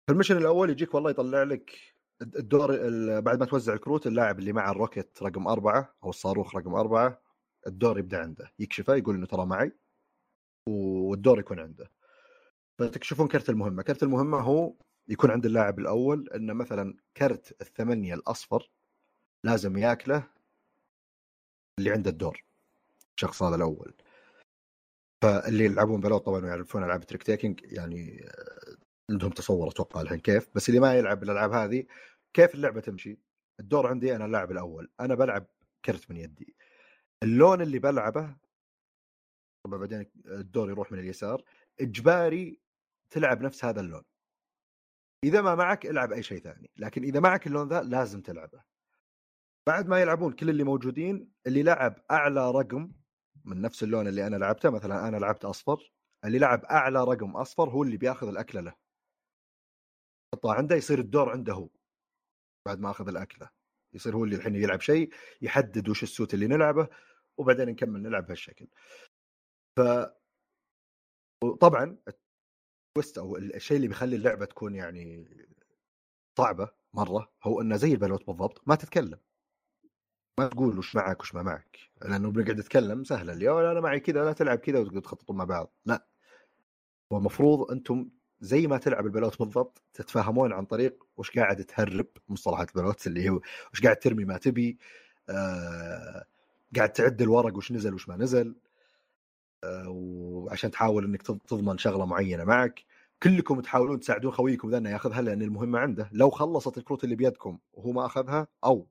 في 0.09 0.13
ال 0.13 0.16
mission 0.16 0.37
الأول 0.37 0.69
يجيك 0.69 0.93
والله 0.93 1.09
يطلع 1.09 1.43
لك 1.43 1.71
الدور 2.21 2.71
بعد 3.19 3.39
ما 3.39 3.45
توزع 3.45 3.73
الكروت 3.73 4.07
اللاعب 4.07 4.39
اللي 4.39 4.53
مع 4.53 4.71
ال 4.71 4.79
rocket 4.79 5.23
رقم 5.23 5.47
أربعة 5.47 5.95
أو 6.03 6.09
الصاروخ 6.09 6.55
رقم 6.55 6.75
أربعة 6.75 7.21
الدور 7.67 7.99
يبدأ 7.99 8.21
عنده. 8.21 8.51
يكشفه 8.59 8.95
يقول 8.95 9.15
إنه 9.15 9.25
ترى 9.25 9.45
معي 9.45 9.71
والدور 10.69 11.39
يكون 11.39 11.59
عنده. 11.59 11.91
فتكشفون 12.79 13.27
كرت 13.27 13.49
المهمة. 13.49 13.83
كرت 13.83 14.03
المهمة 14.03 14.39
هو 14.39 14.73
يكون 15.07 15.31
عند 15.31 15.45
اللاعب 15.45 15.79
الأول 15.79 16.29
إنه 16.29 16.53
مثلا 16.53 16.97
كرت 17.17 17.61
الثمانية 17.61 18.13
الأصفر 18.13 18.69
لازم 19.43 19.77
ياكله 19.77 20.27
اللي 21.79 21.91
عنده 21.91 22.09
الدور 22.09 22.43
الشخص 23.15 23.43
هذا 23.43 23.55
الأول. 23.55 23.93
فاللي 25.23 25.65
يلعبون 25.65 26.01
بلوت 26.01 26.25
طبعا 26.25 26.45
ويعرفون 26.45 26.83
ألعاب 26.83 27.03
trick 27.03 27.23
taking 27.23 27.61
يعني 27.63 28.29
عندهم 29.09 29.31
تصور 29.31 29.69
أتوقع 29.69 30.01
الحين 30.01 30.19
كيف 30.19 30.49
بس 30.55 30.69
اللي 30.69 30.79
ما 30.79 30.95
يلعب 30.95 31.23
الألعاب 31.23 31.51
هذه 31.51 31.85
كيف 32.33 32.55
اللعبة 32.55 32.81
تمشي؟ 32.81 33.19
الدور 33.59 33.87
عندي 33.87 34.15
أنا 34.15 34.25
اللاعب 34.25 34.51
الأول 34.51 34.91
أنا 34.99 35.15
بلعب 35.15 35.47
كرت 35.85 36.11
من 36.11 36.17
يدي. 36.17 36.55
اللون 37.23 37.61
اللي 37.61 37.79
بلعبه 37.79 38.35
طبعا 39.65 39.79
بعدين 39.79 40.05
الدور 40.25 40.69
يروح 40.69 40.91
من 40.91 40.99
اليسار 40.99 41.43
إجباري 41.79 42.59
تلعب 43.09 43.41
نفس 43.41 43.65
هذا 43.65 43.81
اللون. 43.81 44.03
إذا 45.23 45.41
ما 45.41 45.55
معك 45.55 45.85
العب 45.85 46.11
أي 46.13 46.23
شيء 46.23 46.39
ثاني 46.39 46.69
لكن 46.77 47.03
إذا 47.03 47.19
معك 47.19 47.47
اللون 47.47 47.67
ذا 47.67 47.81
لازم 47.81 48.21
تلعبه. 48.21 48.63
بعد 49.67 49.87
ما 49.87 50.01
يلعبون 50.01 50.33
كل 50.33 50.49
اللي 50.49 50.63
موجودين 50.63 51.31
اللي 51.47 51.63
لعب 51.63 52.03
أعلى 52.11 52.51
رقم 52.51 52.91
من 53.45 53.61
نفس 53.61 53.83
اللون 53.83 54.07
اللي 54.07 54.27
أنا 54.27 54.35
لعبته 54.35 54.69
مثلا 54.69 55.07
أنا 55.07 55.17
لعبت 55.17 55.45
أصفر 55.45 55.93
اللي 56.25 56.39
لعب 56.39 56.65
أعلى 56.65 57.03
رقم 57.03 57.37
أصفر 57.37 57.69
هو 57.69 57.83
اللي 57.83 57.97
بيأخذ 57.97 58.27
الأكلة 58.27 58.61
له. 58.61 58.88
يحطها 60.33 60.53
عنده 60.53 60.75
يصير 60.75 60.99
الدور 60.99 61.29
عنده 61.29 61.53
هو 61.53 61.69
بعد 62.65 62.79
ما 62.79 62.91
أخذ 62.91 63.07
الأكلة. 63.07 63.49
يصير 63.93 64.15
هو 64.15 64.23
اللي 64.23 64.35
الحين 64.35 64.55
يلعب 64.55 64.81
شيء 64.81 65.13
يحدد 65.41 65.89
وش 65.89 66.03
السوت 66.03 66.33
اللي 66.33 66.47
نلعبه 66.47 66.87
وبعدين 67.37 67.69
نكمل 67.69 68.01
نلعب 68.01 68.25
بهالشكل. 68.25 68.67
ف 69.77 69.81
طبعا 71.61 71.97
التويست 72.07 73.17
أو 73.17 73.37
الشيء 73.37 73.77
اللي 73.77 73.87
بيخلي 73.87 74.15
اللعبة 74.15 74.45
تكون 74.45 74.75
يعني 74.75 75.25
صعبة 76.37 76.71
مرة 76.93 77.31
هو 77.43 77.61
إنه 77.61 77.75
زي 77.75 77.91
البلوت 77.91 78.27
بالضبط 78.27 78.61
ما 78.67 78.75
تتكلم. 78.75 79.19
ما 80.39 80.47
تقول 80.47 80.77
وش 80.77 80.95
معك 80.95 81.21
وش 81.21 81.35
ما 81.35 81.43
معك. 81.43 81.79
لأنه 82.01 82.31
بنقعد 82.31 82.59
نتكلم 82.59 83.03
سهلة 83.03 83.33
اللي 83.33 83.71
أنا 83.71 83.81
معي 83.81 83.99
كذا 83.99 84.25
لا 84.25 84.33
تلعب 84.33 84.57
كذا 84.57 84.79
وتقعد 84.79 85.01
تخططون 85.01 85.37
مع 85.37 85.43
بعض. 85.43 85.73
لا. 85.85 86.07
هو 87.11 87.17
المفروض 87.17 87.71
أنتم 87.71 88.09
زي 88.41 88.67
ما 88.67 88.77
تلعب 88.77 89.05
البلوت 89.05 89.39
بالضبط 89.39 89.81
تتفاهمون 89.93 90.53
عن 90.53 90.65
طريق 90.65 91.03
وش 91.17 91.31
قاعد 91.31 91.63
تهرب 91.63 92.07
مصطلحات 92.29 92.69
البلوت 92.69 93.07
اللي 93.07 93.29
هو 93.29 93.41
وش 93.73 93.81
قاعد 93.81 93.99
ترمي 93.99 94.25
ما 94.25 94.37
تبي 94.37 94.77
آه 95.29 96.25
قاعد 96.75 96.93
تعد 96.93 97.21
الورق 97.21 97.57
وش 97.57 97.71
نزل 97.71 97.93
وش 97.93 98.09
ما 98.09 98.17
نزل 98.17 98.55
آه 99.63 99.89
وعشان 99.89 100.71
تحاول 100.71 101.05
إنك 101.05 101.21
تضمن 101.21 101.77
شغلة 101.77 102.05
معينة 102.05 102.43
معك. 102.43 102.83
كلكم 103.23 103.59
تحاولون 103.61 103.99
تساعدون 103.99 104.31
خويكم 104.31 104.69
ذا 104.71 104.77
إنه 104.77 104.89
ياخذها 104.89 105.21
لأن 105.21 105.41
المهمة 105.41 105.79
عنده. 105.79 106.09
لو 106.11 106.29
خلصت 106.29 106.77
الكروت 106.77 107.03
اللي 107.03 107.15
بيدكم 107.15 107.59
وهو 107.73 107.91
ما 107.91 108.05
أخذها 108.05 108.47
أو 108.65 108.87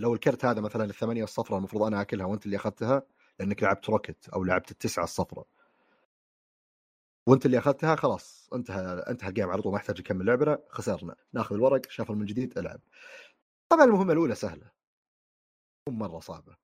لو 0.00 0.14
الكرت 0.14 0.44
هذا 0.44 0.60
مثلا 0.60 0.84
الثمانية 0.84 1.24
الصفراء 1.24 1.58
المفروض 1.58 1.82
أنا 1.82 2.00
آكلها 2.00 2.26
وأنت 2.26 2.46
اللي 2.46 2.56
أخذتها 2.56 3.02
لأنك 3.40 3.62
لعبت 3.62 3.90
rocket 3.90 4.28
أو 4.28 4.44
لعبت 4.44 4.70
التسعة 4.70 5.04
الصفراء. 5.04 5.46
وانت 7.30 7.46
اللي 7.46 7.58
أخذتها 7.58 7.96
خلاص 7.96 8.48
انتهى 8.54 9.04
انتهى 9.08 9.28
ال 9.28 9.32
game 9.32 9.50
على 9.50 9.62
طول 9.62 9.72
ما 9.72 9.78
يحتاج 9.78 10.00
نكمل 10.00 10.26
لعبنا 10.26 10.58
خسرنا. 10.68 11.16
ناخذ 11.32 11.54
الورق 11.54 11.90
shuffle 11.90 12.14
من 12.14 12.26
جديد 12.26 12.58
ألعب. 12.58 12.80
طبعا 13.68 13.84
المهمة 13.84 14.12
الأولى 14.12 14.34
سهلة. 14.34 14.70
مو 15.88 15.94
مرة 15.96 16.20
صعبة. 16.20 16.56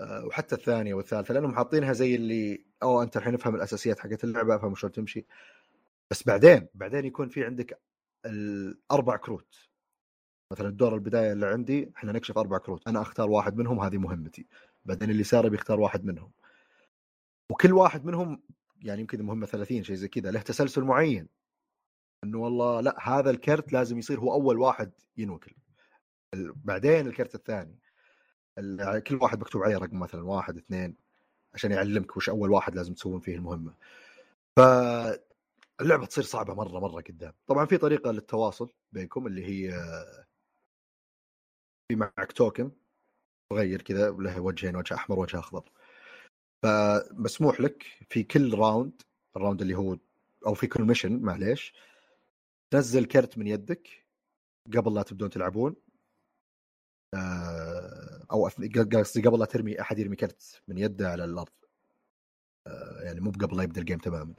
أه 0.00 0.24
وحتى 0.26 0.54
الثانية 0.54 0.94
والثالثة 0.94 1.34
لأنهم 1.34 1.54
حاطينها 1.54 1.92
زي 1.92 2.14
اللي 2.14 2.66
أو 2.82 3.02
أنت 3.02 3.16
الحين 3.16 3.34
افهم 3.34 3.54
الأساسيات 3.54 4.00
حقت 4.00 4.24
اللعبة 4.24 4.56
افهم 4.56 4.74
شلون 4.74 4.92
تمشي. 4.92 5.26
بس 6.10 6.26
بعدين 6.26 6.68
بعدين 6.74 7.04
يكون 7.04 7.28
في 7.28 7.44
عندك 7.44 7.80
الأربع 8.26 9.16
كروت. 9.16 9.68
مثلا 10.52 10.68
الدور 10.68 10.94
البداية 10.94 11.32
اللي 11.32 11.46
عندي 11.46 11.92
إحنا 11.96 12.12
نكشف 12.12 12.38
أربع 12.38 12.58
كروت. 12.58 12.88
أنا 12.88 13.02
أختار 13.02 13.30
واحد 13.30 13.56
منهم 13.56 13.80
هذه 13.80 13.98
مهمتي. 13.98 14.46
بعدين 14.84 15.10
اللي 15.10 15.24
ساري 15.24 15.50
بيختار 15.50 15.80
واحد 15.80 16.04
منهم. 16.04 16.32
وكل 17.50 17.72
واحد 17.72 18.04
منهم 18.04 18.42
يعني 18.82 19.00
يمكن 19.00 19.22
مهمة 19.22 19.46
30 19.46 19.82
شيء 19.82 19.96
زي 19.96 20.08
كذا 20.08 20.30
له 20.30 20.40
تسلسل 20.40 20.82
معين. 20.84 21.28
إنه 22.24 22.38
والله 22.38 22.80
لأ 22.80 23.08
هذا 23.08 23.30
الكرت 23.30 23.72
لازم 23.72 23.98
يصير 23.98 24.20
هو 24.20 24.32
أول 24.32 24.58
واحد 24.58 24.92
ينوكل. 25.16 25.54
بعدين 26.36 27.06
الكرت 27.06 27.34
الثاني. 27.34 27.78
كل 29.06 29.18
واحد 29.22 29.40
مكتوب 29.40 29.62
عليه 29.62 29.76
رقم 29.76 29.98
مثلا 29.98 30.22
واحد 30.22 30.56
اثنين 30.56 30.96
عشان 31.54 31.72
يعلمك 31.72 32.16
وش 32.16 32.28
أول 32.28 32.50
واحد 32.50 32.74
لازم 32.74 32.94
تسوون 32.94 33.20
فيه 33.20 33.34
المهمة. 33.34 33.74
ف 34.56 34.60
اللعبة 35.80 36.06
تصير 36.06 36.24
صعبة 36.24 36.54
مرة 36.54 36.80
مرة 36.80 37.00
قدام. 37.00 37.32
طبعا 37.46 37.66
في 37.66 37.78
طريقة 37.78 38.10
للتواصل 38.10 38.72
بينكم 38.92 39.26
اللي 39.26 39.44
هي 39.44 39.72
في 41.88 41.96
معك 41.96 42.32
token 42.32 42.70
صغير 43.52 43.82
كذا 43.82 44.10
له 44.10 44.40
وجهين 44.40 44.76
وجه 44.76 44.94
أحمر 44.94 45.18
وجه 45.18 45.38
أخضر. 45.38 45.70
فمسموح 46.62 47.60
لك 47.60 47.84
في 48.10 48.22
كل 48.22 48.54
round 48.54 49.02
ال 49.36 49.40
round 49.40 49.62
اللي 49.62 49.74
هو 49.74 49.98
أو 50.46 50.54
في 50.54 50.66
كل 50.66 50.82
mission 50.82 51.22
معليش 51.22 51.74
تنزل 52.70 53.04
كرت 53.04 53.38
من 53.38 53.46
يدك 53.46 54.08
قبل 54.76 54.94
لا 54.94 55.02
تبدون 55.02 55.30
تلعبون. 55.30 55.76
آه، 57.14 58.26
أو 58.32 58.48
قصدي 58.48 59.22
قبل 59.22 59.38
لا 59.38 59.44
ترمي 59.44 59.80
أحد 59.80 59.98
يرمي 59.98 60.16
كرت 60.16 60.62
من 60.68 60.78
يده 60.78 61.10
على 61.10 61.24
الأرض. 61.24 61.48
آه، 62.66 63.00
يعني 63.02 63.20
مو 63.20 63.30
قبل 63.30 63.56
لا 63.56 63.62
يبدأ 63.62 63.80
الجيم 63.80 63.98
تماما. 63.98 64.34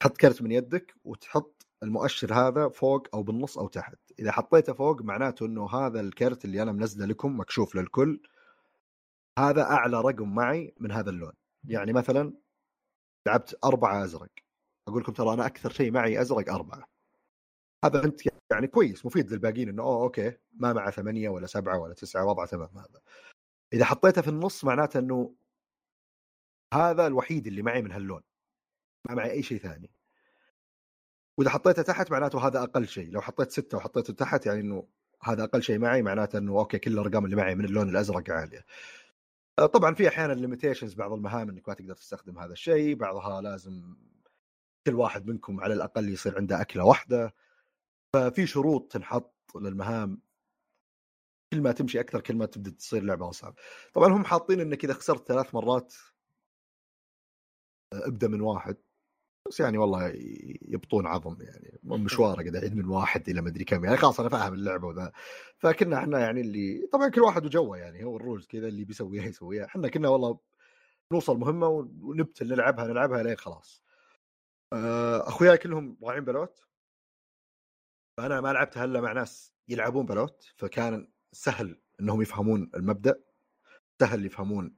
تحط 0.00 0.16
كرت 0.16 0.42
من 0.42 0.52
يدك 0.52 0.94
وتحط 1.04 1.66
المؤشر 1.82 2.34
هذا 2.34 2.68
فوق 2.68 3.08
أو 3.14 3.22
بالنص 3.22 3.58
أو 3.58 3.68
تحت. 3.68 3.98
إذا 4.18 4.32
حطيته 4.32 4.72
فوق 4.72 5.02
معناته 5.02 5.46
إنه 5.46 5.70
هذا 5.70 6.00
الكرت 6.00 6.44
اللي 6.44 6.62
أنا 6.62 6.72
منزله 6.72 7.06
لكم 7.06 7.40
مكشوف 7.40 7.74
للكل. 7.76 8.22
هذا 9.38 9.62
أعلى 9.62 10.00
رقم 10.00 10.34
معي 10.34 10.74
من 10.80 10.92
هذا 10.92 11.10
اللون. 11.10 11.32
يعني 11.64 11.92
مثلا 11.92 12.32
لعبت 13.26 13.58
أربعة 13.64 14.04
أزرق 14.04 14.30
أقول 14.88 15.02
لكم 15.02 15.12
ترى 15.12 15.34
أنا 15.34 15.46
أكثر 15.46 15.70
شيء 15.70 15.90
معي 15.90 16.20
أزرق 16.20 16.52
أربعة. 16.52 16.88
هذا 17.84 18.04
أنت 18.04 18.20
يعني 18.52 18.66
كويس 18.66 19.06
مفيد 19.06 19.32
للباقيين 19.32 19.68
إنه 19.68 19.82
أوه 19.82 20.02
okay 20.02 20.32
ما 20.52 20.72
مع 20.72 20.90
ثمانية 20.90 21.28
ولا 21.28 21.46
سبعة 21.46 21.78
ولا 21.78 21.94
تسعة 21.94 22.24
وضع 22.24 22.46
تمام 22.46 22.78
هذا. 22.78 23.00
إذا 23.72 23.84
حطيته 23.84 24.22
في 24.22 24.28
النص 24.28 24.64
معناته 24.64 24.98
إنه 24.98 25.34
هذا 26.74 27.06
الوحيد 27.06 27.46
اللي 27.46 27.62
معي 27.62 27.82
من 27.82 27.92
هاللون 27.92 28.22
ما 29.08 29.14
معي 29.14 29.30
أي 29.30 29.42
شيء 29.42 29.58
ثاني. 29.58 29.90
وإذا 31.38 31.50
حطيته 31.50 31.82
تحت 31.82 32.10
معناته 32.10 32.46
هذا 32.46 32.62
أقل 32.62 32.88
شيء 32.88 33.10
لو 33.10 33.20
حطيت 33.20 33.50
ستة 33.50 33.76
وحطيته 33.76 34.12
تحت 34.12 34.46
يعني 34.46 34.60
إنه 34.60 34.88
هذا 35.22 35.44
أقل 35.44 35.62
شيء 35.62 35.78
معي 35.78 36.02
معناته 36.02 36.38
إنه 36.38 36.58
okay 36.58 36.78
كل 36.78 36.92
الأرقام 36.92 37.24
اللي 37.24 37.36
معي 37.36 37.54
من 37.54 37.64
اللون 37.64 37.88
الأزرق 37.88 38.30
عالية. 38.30 38.64
طبعا 39.66 39.94
في 39.94 40.08
أحيانا 40.08 40.32
limitations 40.32 40.94
بعض 40.94 41.12
المهام 41.12 41.48
إنك 41.48 41.68
ما 41.68 41.74
تقدر 41.74 41.94
تستخدم 41.94 42.38
هذا 42.38 42.52
الشيء 42.52 42.94
بعضها 42.94 43.40
لازم 43.40 43.96
كل 44.86 44.94
واحد 44.94 45.26
منكم 45.26 45.60
على 45.60 45.74
الأقل 45.74 46.08
يصير 46.08 46.36
عنده 46.36 46.60
أكلة 46.60 46.84
واحدة. 46.84 47.34
ففي 48.16 48.46
شروط 48.46 48.92
تنحط 48.92 49.34
للمهام 49.56 50.22
كل 51.52 51.60
ما 51.60 51.72
تمشي 51.72 52.00
أكثر 52.00 52.20
كل 52.20 52.36
ما 52.36 52.46
تبدأ 52.46 52.70
تصير 52.70 53.02
لعبة 53.02 53.30
أصعب. 53.30 53.54
طبعا 53.94 54.08
هم 54.08 54.24
حاطين 54.24 54.60
إنك 54.60 54.84
إذا 54.84 54.94
خسرت 54.94 55.28
ثلاث 55.28 55.54
مرات 55.54 55.94
آه، 57.92 58.06
ابدأ 58.06 58.28
من 58.28 58.40
واحد. 58.40 58.76
بس 59.52 59.60
يعني 59.60 59.78
والله 59.78 60.12
يبطون 60.62 61.06
عظم 61.06 61.36
يعني. 61.40 61.78
مشوار 61.84 62.34
قاعد 62.34 62.54
يعيد 62.54 62.76
من 62.76 62.84
واحد 62.84 63.28
إلى 63.28 63.40
مدري 63.40 63.64
كم 63.64 63.84
يعني. 63.84 63.96
خلاص 63.96 64.20
أنا 64.20 64.28
فاهم 64.28 64.54
اللعبة 64.54 64.88
وذا. 64.88 65.12
فكنا 65.58 65.98
إحنا 65.98 66.18
يعني 66.20 66.40
اللي 66.40 66.88
طبعا 66.92 67.08
كل 67.08 67.20
واحد 67.20 67.46
وجوه 67.46 67.78
يعني. 67.78 68.04
هو 68.04 68.16
الرولز 68.16 68.46
كذا 68.46 68.68
اللي 68.68 68.84
بيسويها 68.84 69.24
يسويها. 69.24 69.64
إحنا 69.64 69.88
كنا 69.88 70.08
والله 70.08 70.38
نوصل 71.12 71.38
مهمة 71.38 71.68
ونبتل 71.68 72.48
نلعبها 72.48 72.86
نلعبها 72.86 73.22
لين 73.22 73.36
خلاص. 73.36 73.82
آه، 74.72 75.28
أخوياي 75.28 75.58
كلهم 75.58 75.96
ضايعين 76.02 76.24
بلوت. 76.24 76.62
فانا 78.16 78.40
ما 78.40 78.52
لعبتها 78.52 78.84
الا 78.84 79.00
مع 79.00 79.12
ناس 79.12 79.52
يلعبون 79.68 80.06
بلوت. 80.06 80.52
فكان 80.56 81.08
سهل 81.32 81.80
إنهم 82.00 82.22
يفهمون 82.22 82.70
المبدأ. 82.74 83.22
سهل 84.00 84.26
يفهمون 84.26 84.76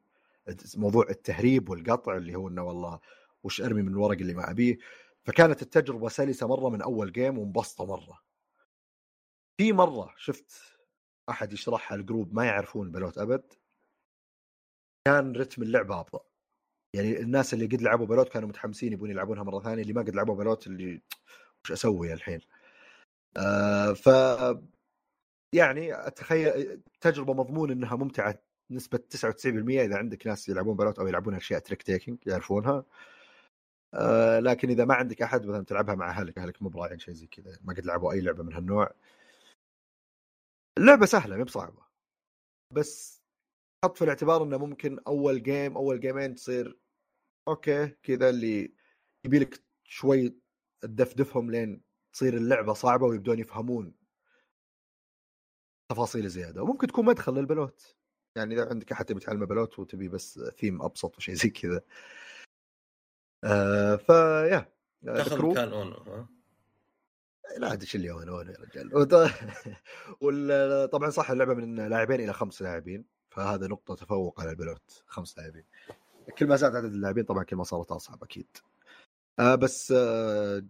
موضوع 0.76 1.06
التهريب 1.10 1.68
والقطع 1.68 2.16
اللي 2.16 2.34
هو 2.34 2.48
إنه 2.48 2.62
والله 2.62 3.00
وش 3.44 3.60
أرمي 3.60 3.82
من 3.82 3.88
الورق 3.88 4.18
اللي 4.18 4.34
ما 4.34 4.50
أبيه. 4.50 4.78
فكانت 5.24 5.62
التجربة 5.62 6.08
سلسة 6.08 6.46
مرة 6.46 6.68
من 6.68 6.82
أول 6.82 7.12
game 7.12 7.38
ومبسطة 7.38 7.86
مرة. 7.86 8.20
في 9.60 9.72
مرة 9.72 10.14
شفت 10.16 10.52
أحد 11.30 11.52
يشرحها 11.52 11.96
ال 11.96 12.02
group 12.02 12.34
ما 12.34 12.44
يعرفون 12.44 12.90
بلوت 12.90 13.18
أبد. 13.18 13.52
كان 15.06 15.36
رتم 15.36 15.62
اللعبة 15.62 16.00
أبطأ. 16.00 16.24
يعني 16.94 17.20
الناس 17.20 17.54
اللي 17.54 17.66
قد 17.66 17.82
لعبوا 17.82 18.06
بلوت 18.06 18.28
كانوا 18.28 18.48
متحمسين 18.48 18.92
يبون 18.92 19.10
يلعبونها 19.10 19.42
مرة 19.42 19.60
ثانية. 19.60 19.82
اللي 19.82 19.92
ما 19.92 20.02
قد 20.02 20.14
لعبوا 20.14 20.34
بلوت 20.34 20.66
اللي 20.66 21.02
وش 21.64 21.72
أسوي 21.72 22.12
الحين؟ 22.12 22.40
آه 23.36 23.92
ف 23.92 24.08
يعني 25.54 26.06
أتخيل 26.06 26.82
تجربة 27.00 27.34
مضمون 27.34 27.70
إنها 27.70 27.96
ممتعة 27.96 28.42
نسبة 28.70 28.98
99% 28.98 29.82
إذا 29.84 29.96
عندك 29.96 30.26
ناس 30.26 30.48
يلعبون 30.48 30.76
بلوت 30.76 30.98
أو 30.98 31.06
يلعبون 31.06 31.34
أشياء 31.34 31.60
trick 31.60 31.82
taking 31.82 32.18
يعرفونها. 32.26 32.84
آه 33.94 34.40
لكن 34.40 34.70
إذا 34.70 34.84
ما 34.84 34.94
عندك 34.94 35.22
أحد 35.22 35.46
مثلا 35.46 35.64
تلعبها 35.64 35.94
مع 35.94 36.10
أهلك 36.10 36.38
أهلك 36.38 36.62
مو 36.62 36.68
براعين 36.68 36.98
شيء 36.98 37.14
زي 37.14 37.26
كذا 37.26 37.58
ما 37.64 37.74
قد 37.74 37.86
لعبوا 37.86 38.12
أي 38.12 38.20
لعبة 38.20 38.42
من 38.42 38.52
هالنوع. 38.52 38.90
اللعبة 40.78 41.06
سهلة 41.06 41.36
مو 41.36 41.44
بصعبة. 41.44 41.82
بس 42.72 43.22
حط 43.84 43.96
في 43.98 44.04
الاعتبار 44.04 44.42
إنه 44.42 44.58
ممكن 44.58 44.98
أول 45.06 45.42
game 45.42 45.76
أول 45.76 46.00
جيمين 46.00 46.34
تصير 46.34 46.78
okay 47.48 47.86
كذا 47.88 48.28
اللي 48.30 48.74
يبي 49.26 49.38
لك 49.38 49.64
شوي 49.84 50.36
تدفدفهم 50.82 51.50
لين 51.50 51.82
تصير 52.12 52.34
اللعبة 52.36 52.72
صعبة 52.72 53.06
ويبدون 53.06 53.38
يفهمون 53.38 53.94
تفاصيل 55.90 56.28
زيادة. 56.28 56.62
وممكن 56.62 56.86
تكون 56.86 57.04
مدخل 57.06 57.34
للبلوت. 57.34 57.96
يعني 58.36 58.54
إذا 58.54 58.68
عندك 58.70 58.92
أحد 58.92 59.04
تبي 59.04 59.20
تعلمه 59.20 59.46
بلوت 59.46 59.78
وتبي 59.78 60.08
بس 60.08 60.38
ثيم 60.38 60.82
أبسط 60.82 61.16
وشيء 61.18 61.34
زي 61.34 61.50
كذا. 61.50 61.80
آه 63.44 63.96
فيا 63.96 64.72
تاخذ 65.04 65.46
مكان 65.46 65.72
أونو 65.72 65.96
ها؟ 65.96 66.28
لا 67.58 67.72
أدري 67.72 67.82
إيش 67.82 67.94
اللي 67.96 68.10
أونو 68.10 68.40
يا 68.40 68.56
رجال. 68.60 68.90
طبعا 70.92 71.10
صح 71.10 71.30
اللعبة 71.30 71.54
من 71.54 71.88
لاعبين 71.88 72.20
إلى 72.20 72.32
خمس 72.32 72.62
لاعبين 72.62 73.04
فهذا 73.30 73.66
نقطة 73.66 73.94
تفوق 73.94 74.40
على 74.40 74.50
البلوت 74.50 75.04
خمس 75.06 75.38
لاعبين. 75.38 75.64
كل 76.38 76.46
ما 76.46 76.56
زاد 76.56 76.76
عدد 76.76 76.92
اللاعبين 76.92 77.24
طبعا 77.24 77.44
كل 77.44 77.56
ما 77.56 77.64
صارت 77.64 77.92
أصعب 77.92 78.22
أكيد. 78.22 78.46
آه 79.38 79.54
بس 79.54 79.92
آه 79.96 80.62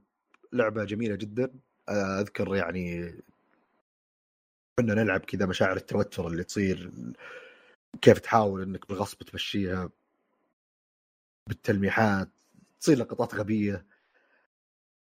لعبة 0.52 0.84
جميلة 0.84 1.14
جدا. 1.14 1.52
آه 1.88 2.20
أذكر 2.20 2.56
يعني 2.56 3.14
كنا 4.78 4.94
نلعب 4.94 5.20
كذا 5.20 5.46
مشاعر 5.46 5.76
التوتر 5.76 6.26
اللي 6.26 6.44
تصير 6.44 6.90
كيف 8.02 8.18
تحاول 8.18 8.62
إنك 8.62 8.88
بالغصب 8.88 9.22
تمشيها 9.22 9.90
بالتلميحات 11.48 12.34
تصير 12.85 12.99
لقطات 12.99 13.35
غبية. 13.35 13.87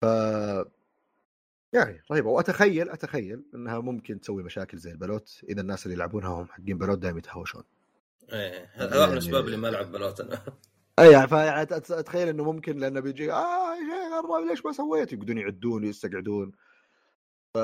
ف 0.02 0.06
يعني 1.74 2.02
رهيبه 2.12 2.30
وأتخيل 2.30 2.90
أتخيل 2.90 3.44
إنها 3.56 3.80
ممكن 3.80 4.20
تسوي 4.22 4.44
مشاكل 4.44 4.78
زي 4.78 4.92
البلوت. 4.92 5.42
إذا 5.50 5.62
الناس 5.62 5.86
اللي 5.86 5.96
يلعبونها 5.96 6.30
هم 6.30 6.46
حقين 6.46 6.78
بلوت 6.78 6.98
دائما 6.98 7.18
يتهاوشون. 7.18 7.64
إيه 8.34 8.70
هذا 8.74 9.00
واحد 9.00 9.10
من 9.10 9.14
الاسباب 9.14 9.46
اللي 9.46 9.58
ما 9.58 9.68
لعب 9.68 9.92
بلوت 9.92 10.22
أنا. 10.22 10.44
اي 11.00 11.12
يعني 11.12 11.28
فاتخيل 11.28 12.28
إنه 12.28 12.44
ممكن 12.44 12.78
لأنه 12.78 13.00
بيجي 13.00 13.32
آه 13.32 13.76
يا 13.76 14.22
شيخ 14.22 14.50
ليش 14.50 14.66
ما 14.66 14.72
سويت؟ 14.72 15.14
يقعدون 15.14 15.38
يعدون 15.38 15.84
ويستقعدون. 15.86 16.52
ف... 17.54 17.58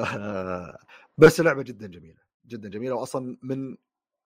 بس 1.22 1.39
لعبه 1.41 1.64
جدا 1.64 1.88
جميلة 1.88 2.20
جدا 2.45 2.70
جميلة. 2.70 2.95
واصلا 2.95 3.38
من 3.43 3.78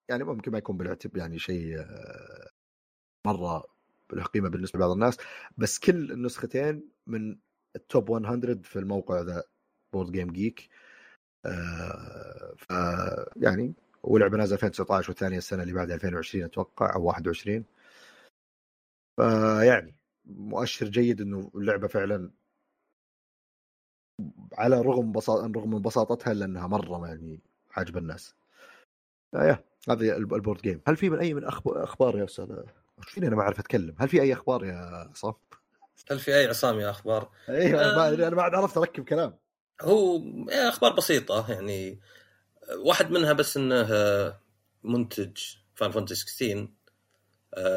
يعني 0.10 0.24
ممكن 0.24 0.52
ما 0.52 0.58
يكون 0.58 0.78
بالاعتبار 0.78 1.18
يعني 1.18 1.40
شيء 1.40 1.80
آه، 1.80 2.50
مرة 3.28 3.72
له 4.16 4.24
قيمة 4.24 4.49
بالنسبة 4.49 4.78
لبعض 4.78 4.91
الناس 4.91 5.18
بس 5.57 5.80
كل 5.80 6.11
النسختين 6.11 6.89
من 7.07 7.38
ال 7.76 7.85
top 7.85 8.12
100 8.11 8.61
في 8.64 8.80
الموقع 8.80 9.22
the 9.22 9.43
BoardGameGeek 9.93 10.70
ف 12.57 12.72
يعني 13.36 13.74
ولعبة 14.03 14.38
نازلة 14.38 14.55
2019 14.55 15.09
والثانية 15.09 15.38
السنة 15.38 15.64
اللي 15.64 15.74
بعدها 15.74 15.95
2020 15.95 16.45
أتوقع 16.45 16.95
أو 16.95 17.03
21 17.03 17.66
فيعني 19.18 19.95
مؤشر 20.26 20.88
جيد 20.88 21.22
إنه 21.22 21.51
اللعبة 21.55 21.88
فعلا 21.88 22.32
على 24.57 24.82
رغم 24.82 25.11
بساط 25.11 25.57
رغم 25.57 25.82
بساطتها 25.82 26.34
لأنها 26.34 26.68
مرة 26.68 27.07
يعني 27.07 27.39
عاجبة 27.72 27.99
الناس. 27.99 28.36
يا 29.34 29.64
هذه 29.89 30.18
ال 30.18 30.25
board 30.25 30.62
game، 30.62 30.82
هل 30.88 30.97
في 30.97 31.09
من 31.09 31.20
أي 31.20 31.34
من 31.34 31.43
أخبار 31.68 32.18
يا 32.18 32.24
أستاذ؟ 32.24 32.64
إيش 33.04 33.14
فيني 33.14 33.28
أنا 33.28 33.36
ما 33.36 33.41
أعرف 33.41 33.60
أتكلم، 33.60 33.95
هل 33.99 34.10
في 34.10 34.22
أي 34.22 34.34
أخبار 34.34 34.66
يا 34.66 35.08
عصام؟ 35.12 35.34
هل 36.12 36.20
في 36.20 36.36
أي 36.36 36.47
عصام 36.47 36.80
يا 36.80 36.89
أخبار؟ 36.89 37.30
أيوه 37.49 37.82
آه 37.82 38.10
أنا 38.10 38.36
ما 38.36 38.41
عاد 38.41 38.56
عرفت 38.56 38.78
أركب 38.78 39.04
كلام. 39.04 39.38
هو 39.82 40.22
أخبار 40.49 40.93
بسيطة 40.93 41.51
يعني 41.51 41.99
واحد 42.78 43.12
منها 43.12 43.34
بس 43.34 43.58
إنه 43.58 43.88
منتج 44.84 45.38
Final 45.76 45.91
Fantasy 45.91 46.26
16 46.28 46.68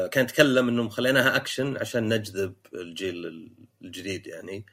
كان 0.07 0.23
يتكلم 0.23 0.67
إنهم 0.67 0.89
خليناها 0.89 1.35
اكشن 1.35 1.77
عشان 1.77 2.13
نجذب 2.13 2.53
الجيل 2.73 3.49
الجديد 3.81 4.27
يعني 4.27 4.65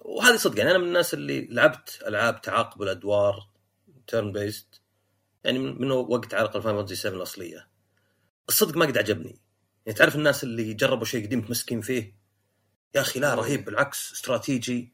وهذه 0.00 0.36
صدق 0.36 0.58
يعني 0.58 0.70
أنا 0.70 0.78
من 0.78 0.84
الناس 0.84 1.14
اللي 1.14 1.46
لعبت 1.50 2.02
ألعاب 2.06 2.40
تعاقب 2.40 2.82
الأدوار 2.82 3.48
turn 4.06 4.32
based 4.32 4.80
يعني 5.44 5.58
من 5.58 5.90
وقت 5.90 6.34
على 6.34 6.42
الاقل 6.42 6.62
Final 6.62 6.76
Fantasy 6.76 6.96
7 6.96 7.16
الأصلية 7.16 7.68
الصدق 8.48 8.76
ما 8.76 8.86
قد 8.86 8.98
عجبني 8.98 9.40
يعني 9.86 9.98
تعرف 9.98 10.16
الناس 10.16 10.44
اللي 10.44 10.74
جربوا 10.74 11.04
شيء 11.04 11.26
قديم 11.26 11.38
متمسكين 11.38 11.80
فيه؟ 11.80 12.16
يا 12.94 13.00
أخي 13.00 13.20
لا 13.20 13.34
رهيب 13.34 13.64
بالعكس 13.64 14.12
استراتيجي 14.12 14.92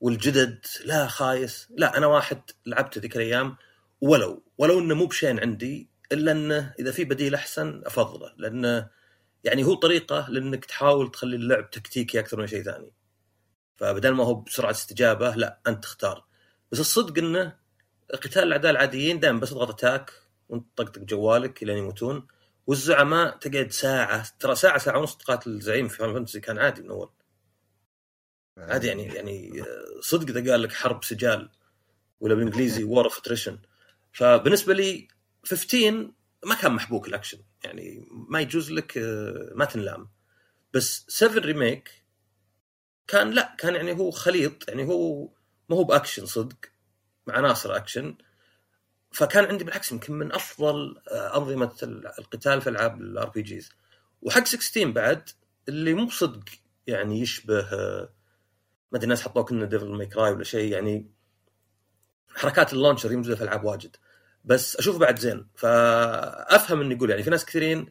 والجدد 0.00 0.66
لا 0.84 1.06
خايس. 1.06 1.68
لا 1.70 1.98
أنا 1.98 2.06
واحد 2.06 2.42
لعبت 2.66 2.98
ذيك 2.98 3.16
الأيام 3.16 3.56
ولو 4.00 4.42
ولو 4.58 4.78
إنه 4.78 4.94
مو 4.94 5.06
بشين 5.06 5.40
عندي 5.40 5.88
إلا 6.12 6.32
إنه 6.32 6.74
إذا 6.78 6.92
في 6.92 7.04
بديل 7.04 7.34
أحسن 7.34 7.82
أفضله 7.86 8.32
لأنه 8.36 8.90
يعني 9.44 9.64
هو 9.64 9.74
طريقة 9.74 10.26
لإنك 10.30 10.64
تحاول 10.64 11.10
تخلي 11.10 11.36
اللعب 11.36 11.70
تكتيكي 11.70 12.20
أكثر 12.20 12.40
من 12.40 12.46
شيء 12.46 12.62
ثاني. 12.62 12.92
فبدل 13.76 14.10
ما 14.10 14.24
هو 14.24 14.34
بسرعة 14.34 14.70
استجابة 14.70 15.34
لا 15.34 15.60
أنت 15.66 15.82
تختار. 15.84 16.24
بس 16.72 16.80
الصدق 16.80 17.18
إنه 17.18 17.56
قتال 18.14 18.42
الأعداء 18.42 18.70
العاديين 18.70 19.20
دائما 19.20 19.40
بس 19.40 19.50
تضغط 19.50 19.70
attack 19.70 20.12
وانت 20.48 20.66
تطقطق 20.76 21.02
جوالك 21.02 21.62
الين 21.62 21.78
يموتون. 21.78 22.26
والزعماء 22.70 23.36
تقعد 23.36 23.72
ساعة 23.72 24.26
ترى 24.40 24.54
ساعة 24.54 24.78
ساعة 24.78 24.98
ونص 24.98 25.16
تقاتل 25.16 25.50
الزعيم 25.50 25.88
Final 25.88 25.96
Fantasy 25.96 26.40
كان 26.40 26.58
عادي 26.58 26.82
من 26.82 26.90
أول. 26.90 27.10
عادي 28.58 28.86
يعني 28.86 29.02
يعني 29.02 29.64
صدق 30.00 30.36
إذا 30.36 30.50
قال 30.50 30.62
لك 30.62 30.72
حرب 30.72 31.04
سجال 31.04 31.50
ولا 32.20 32.34
بالإنجليزي 32.34 32.84
war 32.84 33.04
of 33.04 33.18
attrition 33.18 33.58
فبالنسبة 34.12 34.74
لي 34.74 35.08
15 35.44 36.10
ما 36.46 36.54
كان 36.54 36.72
محبوك 36.72 37.08
الأكشن. 37.08 37.38
يعني 37.64 38.08
ما 38.10 38.40
يجوز 38.40 38.72
لك 38.72 38.98
آه، 38.98 39.52
ما 39.54 39.64
تنلام. 39.64 40.08
بس 40.74 41.04
7 41.08 41.38
remake 41.38 42.04
كان 43.06 43.30
لا 43.30 43.56
كان 43.58 43.74
يعني 43.74 43.92
هو 43.92 44.10
خليط 44.10 44.68
يعني 44.68 44.84
هو 44.84 45.28
ما 45.68 45.76
هو 45.76 45.84
بأكشن 45.84 46.26
صدق 46.26 46.58
مع 47.26 47.34
عناصر 47.34 47.76
أكشن. 47.76 48.16
فكان 49.12 49.44
عندي 49.44 49.64
بالعكس 49.64 49.92
يمكن 49.92 50.12
من 50.12 50.32
أفضل 50.32 51.00
آه، 51.12 51.36
أنظمة 51.36 51.72
القتال 52.18 52.60
في 52.60 52.70
ألعاب 52.70 53.00
ال 53.00 53.28
RPGs. 53.28 53.70
وحق 54.22 54.46
16 54.46 54.90
بعد 54.90 55.28
اللي 55.68 55.94
مو 55.94 56.10
صدق 56.10 56.44
يعني 56.86 57.20
يشبه 57.20 57.60
آه، 57.60 58.08
ما 58.92 58.98
أدري 58.98 59.04
الناس 59.04 59.22
حطوه 59.22 59.42
كنا 59.44 59.64
Devil 59.64 59.88
May 59.88 60.06
Cry 60.06 60.32
ولا 60.32 60.44
شيء 60.44 60.72
يعني 60.72 61.10
حركات 62.36 62.72
ال 62.72 62.77
launcher 62.77 63.16
موجوده 63.16 63.36
في 63.36 63.44
ألعاب 63.44 63.64
واجد. 63.64 63.96
بس 64.44 64.76
أشوف 64.76 64.98
بعد 64.98 65.18
زين 65.18 65.46
فأفهم 65.54 66.80
إنه 66.80 66.94
يقول 66.94 67.10
يعني 67.10 67.22
في 67.22 67.30
ناس 67.30 67.44
كثيرين 67.44 67.86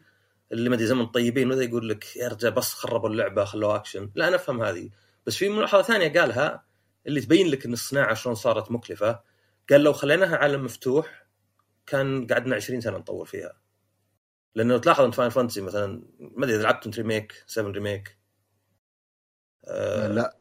اللي 0.51 0.69
ما 0.69 0.75
أدري 0.75 0.87
زمن 0.87 1.05
طيبين 1.05 1.51
وذا 1.51 1.63
يقول 1.63 1.89
لك 1.89 2.15
يا 2.15 2.27
رجال 2.27 2.51
بس 2.51 2.73
خربوا 2.73 3.09
اللعبة 3.09 3.45
خلوها 3.45 3.75
اكشن 3.75 4.11
لا 4.15 4.27
أنا 4.27 4.35
أفهم 4.35 4.61
هذه. 4.61 4.89
بس 5.25 5.35
في 5.35 5.49
ملاحظة 5.49 5.81
ثانية 5.81 6.19
قالها 6.19 6.63
اللي 7.07 7.21
تبين 7.21 7.47
لك 7.47 7.65
إن 7.65 7.73
الصناعة 7.73 8.13
شلون 8.13 8.35
صارت 8.35 8.71
مكلفة. 8.71 9.19
قال 9.69 9.81
لو 9.81 9.93
خليناها 9.93 10.37
عالم 10.37 10.63
مفتوح 10.65 11.27
كان 11.85 12.27
قعدنا 12.27 12.55
20 12.55 12.81
سنة 12.81 12.97
نطور 12.97 13.25
فيها. 13.25 13.61
لأنه 14.55 14.77
تلاحظ 14.77 15.03
إن 15.03 15.11
Final 15.11 15.29
Fantasy 15.29 15.61
مثلا 15.61 16.03
ما 16.19 16.45
أدري 16.45 16.55
إذا 16.55 16.63
لعبت 16.63 16.97
remake 16.97 17.43
7 17.47 17.71
remake 17.71 18.17
آه 19.67 20.07
لا. 20.07 20.37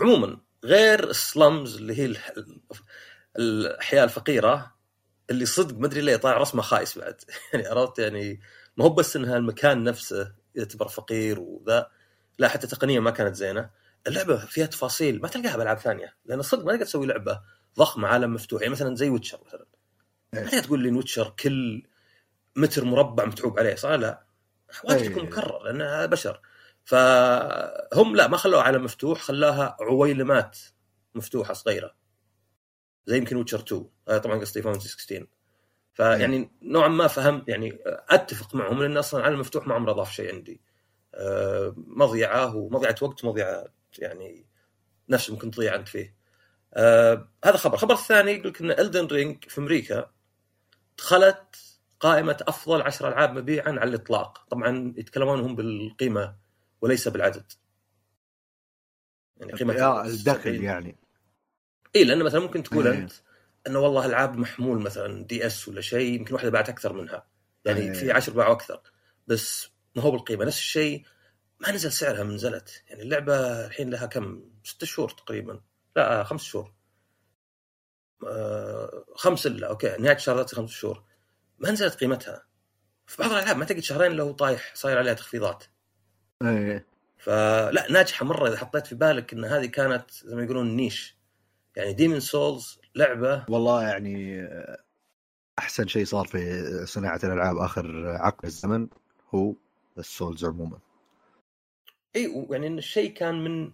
عموما 0.00 0.40
غير 0.64 1.10
ال 1.10 1.21
slums 1.21 1.76
اللي 1.76 1.98
هي 1.98 2.16
الأحياء 3.38 4.04
الفقيرة 4.04 4.76
اللي 5.30 5.46
صدق 5.46 5.78
ما 5.78 5.86
أدري 5.86 6.00
ليه 6.00 6.16
طالع 6.16 6.38
رسمه 6.38 6.62
خايس 6.62 6.98
بعد. 6.98 7.20
يعني 7.52 7.66
عرفت؟ 7.66 7.98
يعني 7.98 8.40
ما 8.76 8.84
هو 8.84 8.88
بس 8.88 9.16
إنها 9.16 9.36
المكان 9.36 9.84
نفسه 9.84 10.34
يعتبر 10.54 10.88
فقير 10.88 11.40
وذا 11.40 11.90
لا 12.38 12.48
حتى 12.48 12.66
تقنيا 12.66 13.00
ما 13.00 13.10
كانت 13.10 13.34
زينة. 13.34 13.70
اللعبة 14.06 14.36
فيها 14.36 14.66
تفاصيل 14.66 15.20
ما 15.20 15.28
تلقاها 15.28 15.56
بألعاب 15.56 15.78
ثانية 15.78 16.16
لأن 16.24 16.42
صدق 16.42 16.64
ما 16.64 16.72
تقدر 16.72 16.84
تسوي 16.84 17.06
لعبة 17.06 17.40
ضخمه 17.78 18.08
عالم 18.08 18.34
مفتوح 18.34 18.62
يعني 18.62 18.72
مثلا 18.72 18.94
زي 18.94 19.10
Witcher 19.10 19.40
مثلا. 19.46 19.66
ما 20.32 20.40
إيه. 20.40 20.46
تقدر 20.46 20.62
تقول 20.62 20.82
لي 20.82 20.88
إن 20.88 20.96
Witcher 20.96 21.34
كل 21.40 21.82
متر 22.56 22.84
مربع 22.84 23.24
متعوب 23.24 23.58
عليه 23.58 23.74
صح؟ 23.74 23.90
لا. 23.90 24.26
واجد 24.84 25.00
إيه. 25.00 25.10
يكون 25.10 25.24
مكرر 25.24 25.62
لانها 25.62 26.06
بشر. 26.06 26.40
فهم 26.84 28.16
لا 28.16 28.28
ما 28.28 28.36
خلوها 28.36 28.62
عالم 28.62 28.84
مفتوح 28.84 29.20
خلاها 29.20 29.76
عويلمات 29.80 30.58
مفتوحة 31.14 31.54
صغيرة. 31.54 31.94
زي 33.06 33.16
يمكن 33.16 33.36
Witcher 33.36 33.58
2 33.58 33.88
هذا 34.08 34.18
طبعا 34.18 34.40
قصدي 34.40 34.62
Final 34.62 34.82
16 34.82 35.26
فيعني 35.94 36.50
نوعا 36.62 36.88
ما 36.88 37.06
فهمت 37.06 37.48
يعني 37.48 37.78
أتفق 37.86 38.54
معهم 38.54 38.82
لأن 38.82 38.96
أصلا 38.96 39.20
العالم 39.20 39.34
المفتوح 39.34 39.66
ما 39.66 39.74
عمره 39.74 39.90
اضاف 39.90 40.12
شيء 40.12 40.34
عندي. 40.34 40.60
آه، 41.14 41.74
مضيعة 41.76 42.56
ومضيعة 42.56 42.94
وقت 43.02 43.24
ومضيعه 43.24 43.64
يعني 43.98 44.46
نفس 45.08 45.30
ممكن 45.30 45.50
تضيع 45.50 45.74
أنت 45.74 45.88
فيه. 45.88 46.16
آه 46.74 47.28
هذا 47.44 47.56
خبر. 47.56 47.74
الخبر 47.74 47.94
الثاني 47.94 48.32
يقول 48.32 48.48
لك 48.48 48.60
إن 48.60 48.70
Elden 48.70 49.06
Ring 49.06 49.44
في 49.44 49.58
أمريكا 49.58 50.10
دخلت 50.98 51.56
قائمة 52.00 52.44
أفضل 52.48 52.82
عشر 52.82 53.08
ألعاب 53.08 53.38
مبيعا 53.38 53.68
على 53.68 53.84
الإطلاق. 53.84 54.46
طبعا 54.50 54.94
يتكلمون 54.96 55.40
هم 55.40 55.56
بالقيمة 55.56 56.36
وليس 56.80 57.08
بالعدد. 57.08 57.52
يعني 59.36 59.52
قيمة 59.52 59.72
الدخل 60.04 60.38
السبعين. 60.38 60.62
يعني. 60.62 60.96
اي 61.96 62.04
لأن 62.04 62.22
مثلا 62.22 62.40
ممكن 62.40 62.62
تقول 62.62 62.86
إيه. 62.86 62.98
أنت 62.98 63.12
إنه 63.66 63.78
والله 63.78 64.06
ألعاب 64.06 64.36
محمول 64.36 64.80
مثلا 64.80 65.24
DS 65.24 65.68
ولا 65.68 65.80
شيء 65.80 66.14
يمكن 66.14 66.34
واحدة 66.34 66.50
باعت 66.50 66.68
أكثر 66.68 66.92
منها. 66.92 67.26
يعني 67.64 67.80
إيه. 67.80 67.92
في 67.92 68.12
عشر 68.12 68.32
باعوا 68.32 68.54
أكثر. 68.54 68.80
بس 69.26 69.70
ما 69.96 70.02
هو 70.02 70.10
بالقيمة. 70.10 70.44
نفس 70.44 70.58
الشيء 70.58 71.04
ما 71.60 71.72
نزل 71.72 71.92
سعرها 71.92 72.22
من 72.22 72.34
نزلت. 72.34 72.82
يعني 72.88 73.02
اللعبة 73.02 73.66
الحين 73.66 73.90
لها 73.90 74.06
كم؟ 74.06 74.44
ست 74.64 74.84
شهور 74.84 75.10
تقريبا. 75.10 75.60
لا 75.96 76.24
خمس 76.24 76.42
شهور. 76.42 76.72
آه 78.26 79.04
خمس 79.14 79.46
الا 79.46 79.68
okay 79.68 79.96
نهاية 79.98 80.16
الشهر 80.16 80.46
خمس 80.46 80.70
شهور. 80.70 81.04
ما 81.58 81.70
نزلت 81.70 81.94
قيمتها. 81.94 82.46
في 83.06 83.22
بعض 83.22 83.32
الألعاب 83.32 83.56
ما 83.56 83.64
تقعد 83.64 83.82
شهرين 83.82 84.12
لو 84.12 84.32
طايح 84.32 84.74
صاير 84.74 84.98
عليها 84.98 85.14
تخفيضات. 85.14 85.64
إيه. 86.42 86.86
فلا 87.18 87.86
ناجحة 87.90 88.26
مرة 88.26 88.48
إذا 88.48 88.56
حطيت 88.56 88.86
في 88.86 88.94
بالك 88.94 89.32
إن 89.32 89.44
هذه 89.44 89.66
كانت 89.66 90.10
زي 90.10 90.36
ما 90.36 90.42
يقولون 90.42 90.76
niche. 90.76 91.16
يعني 91.76 91.92
Demon's 91.92 92.20
Souls 92.20 92.80
لعبة. 92.94 93.44
والله 93.48 93.82
يعني 93.82 94.42
آه، 94.42 94.84
أحسن 95.58 95.86
شيء 95.86 96.04
صار 96.04 96.26
في 96.26 96.62
صناعة 96.86 97.20
الألعاب 97.24 97.56
آخر 97.56 98.06
عقد 98.06 98.44
الزمن 98.44 98.88
هو 99.34 99.54
ال 99.98 100.06
Souls 100.06 100.44
عموما 100.44 100.78
إي 102.16 102.26
ويعني 102.26 102.66
إن 102.66 102.78
الشيء 102.78 103.12
كان 103.12 103.44
من 103.44 103.72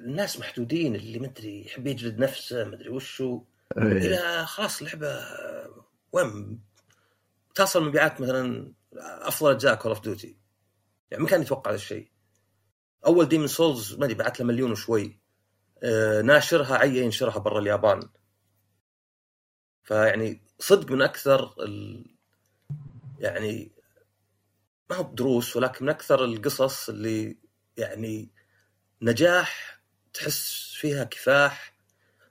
الناس 0.00 0.38
محدودين 0.38 0.94
اللي 0.94 1.18
مدري 1.18 1.66
يحب 1.66 1.86
يجلد 1.86 2.18
نفسه 2.18 2.64
مدري 2.64 2.88
وشو. 2.88 3.42
إيه. 3.78 3.82
إلى 3.82 4.46
خلاص 4.46 4.82
لعبه 4.82 5.24
وين؟ 6.12 6.60
تصل 7.54 7.84
مبيعات 7.84 8.20
مثلا 8.20 8.72
أفضل 8.98 9.50
أجزاء 9.50 9.74
Call 9.74 9.92
of 9.92 10.00
Duty 10.00 10.36
يعني 11.10 11.22
ما 11.22 11.28
كان 11.28 11.42
يتوقع 11.42 11.70
هذا 11.70 11.76
الشيء. 11.76 12.10
أول 13.06 13.28
Demon's 13.28 13.46
Souls 13.46 13.94
ما 13.94 14.04
أدري 14.04 14.14
باعت 14.14 14.40
له 14.40 14.46
مليون 14.46 14.70
وشوي. 14.70 15.20
آه، 15.82 16.22
ناشرها 16.22 16.76
عي 16.76 16.98
ينشرها 16.98 17.38
برا 17.38 17.58
اليابان. 17.58 18.08
فيعني 19.82 20.42
صدق 20.58 20.90
من 20.90 21.02
أكثر 21.02 21.54
ال... 21.62 22.04
يعني 23.18 23.72
ما 24.90 24.96
هو 24.96 25.02
بدروس 25.02 25.56
ولكن 25.56 25.84
من 25.84 25.90
أكثر 25.90 26.24
القصص 26.24 26.88
اللي 26.88 27.36
يعني 27.76 28.30
نجاح 29.02 29.75
تحس 30.16 30.72
فيها 30.74 31.04
كفاح. 31.04 31.72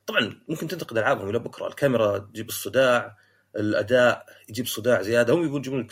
طبعا 0.07 0.41
ممكن 0.47 0.67
تنتقد 0.67 0.97
ألعابهم 0.97 1.29
إلى 1.29 1.39
بكرة. 1.39 1.67
الكاميرا 1.67 2.17
تجيب 2.17 2.49
الصداع 2.49 3.17
الأداء 3.55 4.25
يجيب 4.49 4.67
صداع 4.67 5.01
زيادة. 5.01 5.33
هم 5.33 5.45
يقول 5.45 5.59
يجيبون 5.59 5.81
لك 5.81 5.91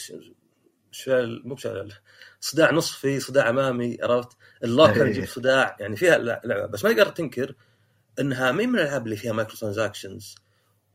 شال 0.92 1.48
مو 1.48 1.56
بشال 1.56 1.94
صداع 2.40 2.72
نصفي 2.72 3.20
صداع 3.20 3.50
أمامي 3.50 3.98
عرفت؟ 4.04 4.38
اللوكر 4.64 5.04
إيه. 5.06 5.10
يجيب 5.10 5.26
صداع. 5.26 5.78
يعني 5.80 5.96
فيها 5.96 6.18
لعبه 6.18 6.66
بس 6.66 6.86
ما 6.86 6.94
تقدر 6.94 7.10
تنكر 7.10 7.56
إنها 8.20 8.52
ما 8.52 8.66
من 8.66 8.80
الألعاب 8.80 9.06
اللي 9.06 9.16
فيها 9.16 9.34
microtransactions 9.34 10.36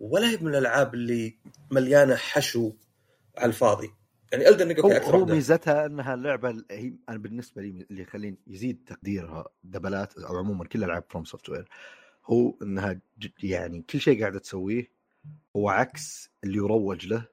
ولا 0.01 0.31
هي 0.31 0.37
من 0.37 0.49
الألعاب 0.49 0.95
اللي 0.95 1.39
مليانة 1.71 2.17
حشو 2.17 2.73
على 3.39 3.49
الفاضي. 3.49 3.91
يعني 4.33 4.49
Elden 4.49 4.67
Ring 4.69 4.93
أكثر 4.93 5.17
هو. 5.17 5.25
ميزتها 5.25 5.87
أنها 5.87 6.15
اللعبه 6.15 6.51
ال- 6.51 6.65
هي 6.71 6.93
أنا 7.09 7.19
بالنسبة 7.19 7.63
لي 7.63 7.87
اللي 7.91 8.03
يخليني 8.03 8.39
يزيد 8.47 8.85
تقديرها 8.87 9.45
دبلات 9.65 10.19
أو 10.19 10.37
عموما 10.39 10.65
كل 10.65 10.85
ألعاب 10.85 11.05
FromSoftware 11.09 11.69
هو 12.27 12.55
إنها 12.63 13.01
يعني 13.43 13.83
كل 13.91 14.01
شيء 14.01 14.21
قاعدة 14.21 14.39
تسويه 14.39 14.91
هو 15.57 15.69
عكس 15.69 16.31
اللي 16.45 16.57
يروج 16.57 17.07
له 17.07 17.25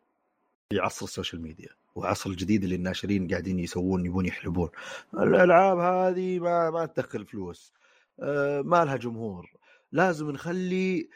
في 0.70 0.80
عصر 0.80 1.06
ال 1.06 1.11
social 1.11 1.42
media 1.42 1.70
وعصر 1.96 2.30
الجديد 2.30 2.64
اللي 2.64 2.76
الناشرين 2.76 3.28
قاعدين 3.28 3.60
يسوون 3.60 4.06
يبون 4.06 4.26
يحلبون. 4.26 4.70
الألعاب 5.14 5.78
هذه 5.80 6.40
ما 6.40 6.70
ما 6.70 6.86
تدخل 6.86 7.26
فلوس. 7.26 7.74
آه، 8.20 8.62
ما 8.62 8.86
لها 8.86 8.96
جمهور. 8.96 9.52
لازم 9.92 10.32
نخلي 10.32 11.10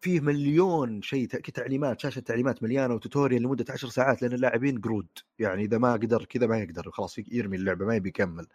فيه 0.00 0.20
مليون 0.20 1.02
شيء 1.02 1.26
تعليمات 1.26 2.00
شاشة 2.00 2.20
تعليمات 2.20 2.62
مليانة 2.62 2.94
و 2.94 2.99
tutorial 2.99 3.42
لمدة 3.42 3.64
عشر 3.72 3.88
ساعات 3.88 4.22
لأن 4.22 4.32
اللاعبين 4.32 4.80
قرود. 4.80 5.06
يعني 5.38 5.62
إذا 5.62 5.78
ما 5.78 5.92
قدر 5.92 6.24
كذا 6.24 6.46
ما 6.46 6.58
يقدر 6.58 6.90
خلاص 6.90 7.18
يرمي 7.18 7.56
اللعبة 7.56 7.86
ما 7.86 7.96
يبي 7.96 8.08
يكمل. 8.08 8.46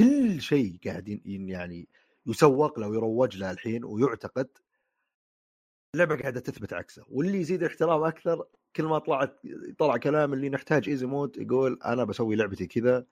كل 0.00 0.40
شيء 0.40 0.78
قاعدين 0.86 1.48
يعني 1.48 1.88
يسوق 2.26 2.78
له 2.78 2.88
ويروج 2.88 3.36
له 3.36 3.50
الحين 3.50 3.84
ويعتقد 3.84 4.48
اللعبة 5.94 6.16
قاعدة 6.16 6.40
تثبت 6.40 6.72
عكسه. 6.72 7.04
واللي 7.08 7.40
يزيد 7.40 7.62
الاحترام 7.62 8.02
أكثر 8.04 8.46
كل 8.76 8.84
ما 8.84 8.98
طلعت 8.98 9.40
طلع 9.78 9.96
كلام 9.96 10.32
اللي 10.32 10.48
نحتاج 10.48 10.88
easy 10.88 11.06
mode 11.06 11.36
يقول 11.36 11.78
أنا 11.84 12.04
بسوي 12.04 12.36
لعبتي 12.36 12.66
كذا 12.66 13.06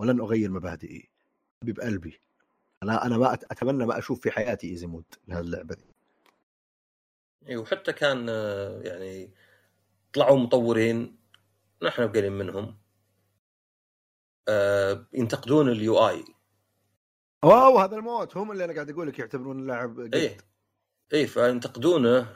ولن 0.00 0.20
أغير 0.20 0.50
مبادئي. 0.50 1.08
حبيب 1.62 1.80
قلبي 1.80 2.20
أنا 2.82 3.06
أنا 3.06 3.18
ما 3.18 3.32
أتمنى 3.34 3.86
ما 3.86 3.98
أشوف 3.98 4.20
في 4.20 4.30
حياتي 4.30 4.70
easy 4.70 4.86
mode 4.86 5.04
لهذه 5.28 5.40
اللعبه 5.40 5.74
دي. 5.74 5.95
اي 7.48 7.56
وحتى 7.56 7.92
كان 7.92 8.26
آه، 8.28 8.80
يعني 8.82 9.34
طلعوا 10.12 10.38
مطورين 10.38 11.16
نحن 11.82 12.08
قليل 12.08 12.32
منهم. 12.32 12.78
آه، 14.48 15.06
ينتقدون 15.12 15.68
اليو 15.68 16.08
اي 16.08 16.24
واو 17.44 17.78
هذا 17.78 17.96
الموت. 17.96 18.36
هم 18.36 18.52
اللي 18.52 18.64
أنا 18.64 18.74
قاعد 18.74 18.90
أقول 18.90 19.08
لك 19.08 19.18
يعتبرون 19.18 19.58
اللاعب 19.58 20.00
قد. 20.00 20.14
إيه. 20.14 20.36
إيه 21.12 21.26
فينتقدونه. 21.26 22.26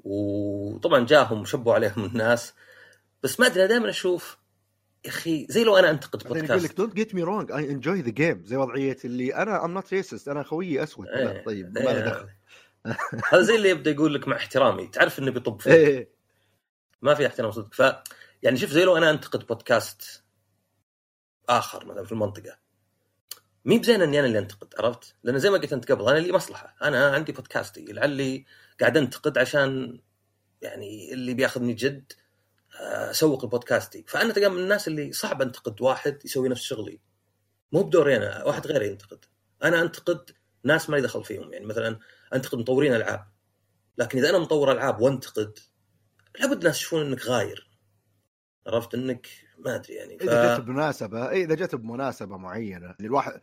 وطبعا 0.00 1.06
جاهم 1.06 1.44
شبوا 1.44 1.74
عليهم 1.74 2.04
الناس. 2.04 2.54
بس 3.22 3.40
ما 3.40 3.46
أدري 3.46 3.66
دائما 3.66 3.90
أشوف 3.90 4.38
يا 5.04 5.10
أخي 5.10 5.46
زي 5.50 5.64
لو 5.64 5.76
أنا 5.76 5.90
أنتقد 5.90 6.24
بعدين 6.24 6.44
يقول 6.44 6.44
لك 6.44 6.52
بودكاست 6.52 6.76
دونت 6.76 6.94
جيت 6.94 7.14
مي 7.14 7.22
رونج 7.22 7.52
اي 7.52 7.70
انجوي 7.70 8.00
ذا 8.00 8.10
جيم 8.10 8.44
زي 8.44 8.56
وضعية 8.56 8.96
اللي 9.04 9.34
أنا 9.34 9.64
ام 9.64 9.74
نوت 9.74 9.94
ريسست 9.94 10.28
أنا 10.28 10.42
خويي 10.42 10.82
أسود. 10.82 11.06
لا 11.06 11.32
إيه، 11.32 11.44
طيب 11.44 11.78
ما 11.78 11.80
له 11.80 11.90
إيه. 11.90 12.04
دخل. 12.04 12.28
هذا 13.30 13.42
زي 13.42 13.56
اللي 13.56 13.70
يبدأ 13.70 13.90
يقول 13.90 14.14
لك 14.14 14.28
مع 14.28 14.36
احترامي. 14.36 14.86
تعرف 14.86 15.18
إنه 15.18 15.30
بيطب 15.30 15.60
فيك. 15.60 15.72
إيه. 15.72 16.10
ما 17.02 17.14
في 17.14 17.26
احترام 17.26 17.50
صدق. 17.50 17.74
ف 17.74 17.82
يعني 18.42 18.56
شوف 18.56 18.70
زي 18.70 18.84
لو 18.84 18.96
أنا 18.96 19.10
أنتقد 19.10 19.46
بودكاست 19.46 20.22
آخر 21.48 21.86
مثلا 21.86 22.04
في 22.04 22.12
المنطقة. 22.12 22.58
مي 23.64 23.78
بزين 23.78 24.02
إني 24.02 24.18
أنا 24.18 24.26
اللي 24.26 24.38
أنتقد 24.38 24.74
عرفت؟ 24.78 25.16
لأن 25.22 25.38
زي 25.38 25.50
ما 25.50 25.58
قلت 25.58 25.72
أنت 25.72 25.92
قبل 25.92 26.08
أنا 26.08 26.18
لي 26.18 26.32
مصلحة. 26.32 26.76
أنا 26.82 27.10
عندي 27.10 27.32
بودكاستي 27.32 27.84
لعلي 27.84 28.44
قاعد 28.80 28.96
أنتقد 28.96 29.38
عشان 29.38 30.00
يعني 30.62 31.12
اللي 31.12 31.34
بياخذني 31.34 31.72
جد 31.72 32.12
آه، 32.80 33.10
أسوق 33.10 33.44
لبودكاستي 33.44 34.04
فأنا 34.08 34.32
تلقى 34.32 34.50
من 34.50 34.58
الناس 34.58 34.88
اللي 34.88 35.12
صعب 35.12 35.42
أنتقد 35.42 35.82
واحد 35.82 36.18
يسوي 36.24 36.48
نفس 36.48 36.62
شغلي. 36.62 37.00
مو 37.72 37.82
بدوري 37.82 38.16
أنا 38.16 38.44
واحد 38.44 38.66
غيري 38.66 38.86
ينتقد. 38.88 39.24
أنا 39.64 39.80
أنتقد 39.82 40.30
ناس 40.64 40.90
ما 40.90 41.00
دخل 41.00 41.24
فيهم. 41.24 41.52
يعني 41.52 41.66
مثلا 41.66 41.98
أنتقد 42.34 42.58
مطورين 42.58 42.94
ألعاب. 42.94 43.26
لكن 43.98 44.18
إذا 44.18 44.30
أنا 44.30 44.38
مطور 44.38 44.72
ألعاب 44.72 45.00
وأنتقد 45.00 45.58
لابد 46.40 46.58
الناس 46.58 46.76
يشوفون 46.76 47.06
إنك 47.06 47.26
غاير. 47.26 47.70
عرفت؟ 48.66 48.94
إنك 48.94 49.26
ما 49.58 49.74
أدري 49.74 49.94
يعني 49.94 50.18
ف... 50.18 50.22
إذا 50.22 50.54
جت 50.54 50.60
بمناسبة 50.60 51.30
إي 51.30 51.44
إذا 51.44 51.54
جت 51.54 51.74
بمناسبة 51.74 52.36
معينة 52.36 52.90
اللي 52.90 53.08
الواحد 53.08 53.40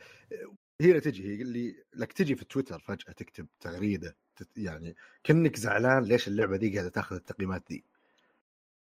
اللي 0.81 0.99
تجي 0.99 1.27
هي 1.27 1.41
اللي 1.41 1.83
لك 1.93 2.13
تجي 2.13 2.35
في 2.35 2.45
تويتر 2.45 2.79
فجأة 2.79 3.11
تكتب 3.11 3.47
تغريدة. 3.59 4.17
يعني 4.57 4.95
كأنك 5.23 5.55
زعلان 5.55 6.03
ليش 6.03 6.27
اللعبة 6.27 6.57
دي 6.57 6.73
قاعدة 6.73 6.89
تأخذ 6.89 7.15
التقييمات 7.15 7.63
دي. 7.69 7.85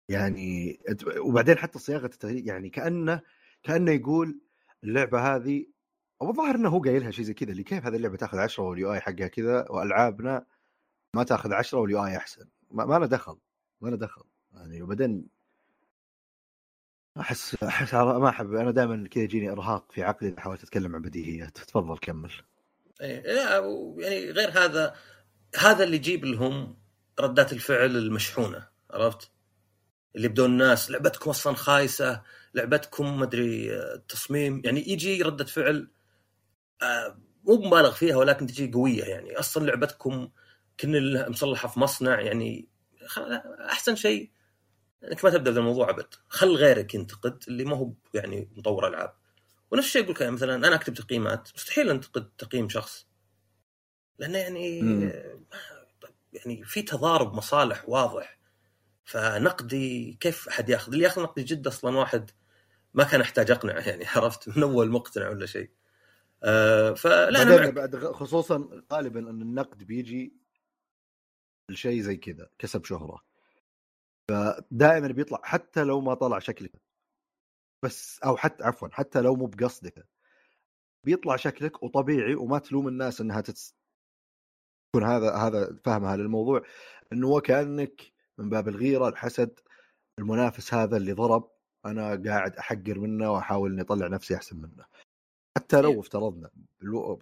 يعني 0.09 0.81
وبعدين 1.17 1.59
حتى 1.59 1.79
صياغة 1.79 2.07
التغريده 2.07 2.53
يعني 2.53 2.71
كأنه 2.71 3.21
كأنه 3.63 3.93
يقول 3.93 4.41
اللعبة 4.85 5.35
هذه 5.35 5.67
أو 6.23 6.31
الظاهر 6.31 6.55
إنه 6.55 6.69
هو 6.69 6.83
قايلها 6.83 7.11
شيء 7.11 7.25
زي 7.25 7.35
كذا 7.35 7.51
اللي 7.51 7.63
كيف 7.63 7.87
هذه 7.87 7.97
اللعبة 7.97 8.17
تاخذ 8.17 8.39
10 8.39 8.65
واليو 8.65 8.93
آي 8.93 9.01
حقها 9.01 9.29
كذا 9.29 9.67
وألعابنا 9.71 10.47
ما 11.15 11.25
تاخذ 11.25 11.53
10 11.53 11.79
واليو 11.79 12.07
آي 12.07 12.17
أحسن. 12.17 12.47
ما, 12.71 12.85
ما 12.85 12.99
له 12.99 13.07
دخل 13.07 13.37
ما 13.81 13.89
له 13.89 13.97
دخل. 13.97 14.23
يعني 14.55 14.83
وبعدين 14.83 15.27
أحس 17.21 17.63
أحس 17.63 17.95
ما 17.95 18.29
أحب 18.29 18.55
أنا 18.55 18.71
دائما 18.71 19.09
كذا 19.09 19.25
يجيني 19.25 19.51
إرهاق 19.51 19.93
في 19.93 20.03
عقلي 20.03 20.29
إذا 20.29 20.41
حاولت 20.41 20.63
أتكلم 20.63 20.95
عن 20.95 21.03
بديهيات. 21.03 21.59
تفضل 21.59 21.99
كمل. 21.99 22.33
إيه 23.01 23.21
لا 23.21 23.57
يعني 23.99 24.31
غير 24.31 24.51
هذا 24.51 24.97
هذا 25.59 25.85
اللي 25.85 25.97
يجيب 25.97 26.25
لهم 26.25 26.77
ردات 27.21 27.53
الفعل 27.53 27.97
المشحونة 27.97 28.69
عرفت؟ 28.91 29.31
اللي 30.17 30.29
بدون 30.29 30.51
الناس 30.51 30.91
لعبتكم 30.91 31.31
أصلا 31.31 31.55
خايسة 31.55 32.23
لعبتكم 32.55 33.21
مدري 33.21 33.77
التصميم 33.95 34.63
يعني 34.65 34.91
يجي 34.91 35.23
ردة 35.23 35.45
فعل 35.45 35.89
مو 37.45 37.57
مبالغ 37.57 37.93
فيها 37.93 38.17
ولكن 38.17 38.47
تجي 38.47 38.73
قوية 38.73 39.05
يعني. 39.05 39.39
أصلا 39.39 39.67
لعبتكم 39.67 40.29
كنا 40.81 41.29
مصلحة 41.29 41.69
في 41.69 41.81
مصنع 41.81 42.21
يعني 42.21 42.69
أحسن 43.61 43.97
شيء 43.97 44.31
إنك 45.05 45.25
ما 45.25 45.31
تبدأ 45.31 45.51
بالموضوع 45.51 45.91
أبد. 45.91 46.15
خل 46.29 46.57
غيرك 46.57 46.95
ينتقد 46.95 47.45
اللي 47.49 47.65
ما 47.65 47.77
هو 47.77 47.93
يعني 48.15 48.51
مطور 48.57 48.89
ألعاب. 48.89 49.15
ونفس 49.71 49.87
الشيء 49.87 50.11
يقول 50.11 50.31
مثلا 50.31 50.55
أنا 50.55 50.75
أكتب 50.75 50.95
تقييمات 50.95 51.49
مستحيل 51.55 51.91
أنتقد 51.91 52.31
تقييم 52.39 52.69
شخص. 52.69 53.07
لأنه 54.19 54.39
يعني 54.39 54.81
يعني 56.33 56.65
في 56.65 56.83
تضارب 56.83 57.35
مصالح 57.35 57.89
واضح. 57.89 58.39
فنقدي 59.05 60.17
كيف 60.21 60.49
أحد 60.49 60.69
يأخذ؟ 60.69 60.93
اللي 60.93 61.05
يأخذ 61.05 61.23
نقدي 61.23 61.43
جد 61.43 61.67
أصلا 61.67 61.99
واحد 61.99 62.31
ما 62.95 63.05
كان 63.05 63.21
احتاج 63.21 63.51
أقنعه 63.51 63.81
يعني 63.89 64.07
عرفت؟ 64.15 64.57
من 64.57 64.63
أول 64.63 64.91
مقتنع 64.91 65.29
ولا 65.29 65.47
شيء. 65.47 65.71
آه 66.45 66.93
فلا 66.93 67.43
أنا 67.43 67.71
بعد 67.71 67.97
خصوصا 67.97 68.83
غالبا 68.93 69.21
أن 69.31 69.43
النقد 69.43 69.83
بيجي 69.83 70.37
الشيء 71.71 72.01
زي 72.03 72.17
كذا 72.17 72.49
كسب 72.59 72.85
شهرة. 72.85 73.25
فدائما 74.31 75.09
بيطلع 75.09 75.41
حتى 75.45 75.85
لو 75.85 76.01
ما 76.01 76.15
طلع 76.15 76.39
شكلك 76.39 76.73
بس 77.85 78.21
أو 78.25 78.37
حتى 78.37 78.65
عفوا 78.65 78.89
حتى 78.93 79.21
لو 79.21 79.37
مو 79.37 79.47
بقصدك 79.47 80.09
بيطلع 81.05 81.37
شكلك 81.37 81.83
وطبيعي 81.83 82.35
وما 82.35 82.59
تلوم 82.59 82.89
الناس 82.89 83.21
إنها 83.21 83.41
تتس... 83.41 83.75
يكون 84.89 85.09
هذا 85.09 85.35
هذا 85.35 85.79
فهمها 85.85 86.17
للموضوع 86.17 86.63
إنه 87.13 87.29
وكأنك 87.29 88.13
من 88.39 88.51
باب 88.51 88.69
الغيرة 88.69 89.09
الحسد 89.09 89.61
المنافس 90.19 90.75
هذا 90.75 90.97
اللي 90.97 91.13
ضرب 91.13 91.51
أنا 91.87 92.23
قاعد 92.27 92.57
أحقر 92.57 92.99
منه 92.99 93.33
وأحاول 93.33 93.73
إني 93.73 93.83
أطلع 93.83 94.07
نفسي 94.07 94.37
أحسن 94.37 94.57
منه. 94.57 94.85
حتى 95.57 95.81
لو 95.81 96.01
افترضنا 96.01 96.51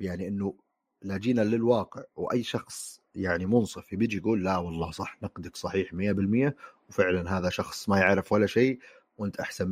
يعني 0.01 0.29
إنه 0.29 0.55
لا 1.03 1.19
جينا 1.19 1.41
للواقع 1.41 2.05
وأي 2.17 2.43
شخص 2.43 3.01
يعني 3.15 3.47
منصف 3.47 3.95
بيجي 3.95 4.17
يقول 4.17 4.45
لا 4.45 4.57
والله 4.57 4.91
صح 4.91 5.23
نقدك 5.23 5.57
صحيح 5.57 5.93
100% 5.95 6.55
وفعلا 6.89 7.39
هذا 7.39 7.49
شخص 7.51 7.89
ما 7.89 7.99
يعرف 7.99 8.33
ولا 8.33 8.47
شيء 8.47 8.79
وأنت 9.19 9.41
أحسن 9.41 9.71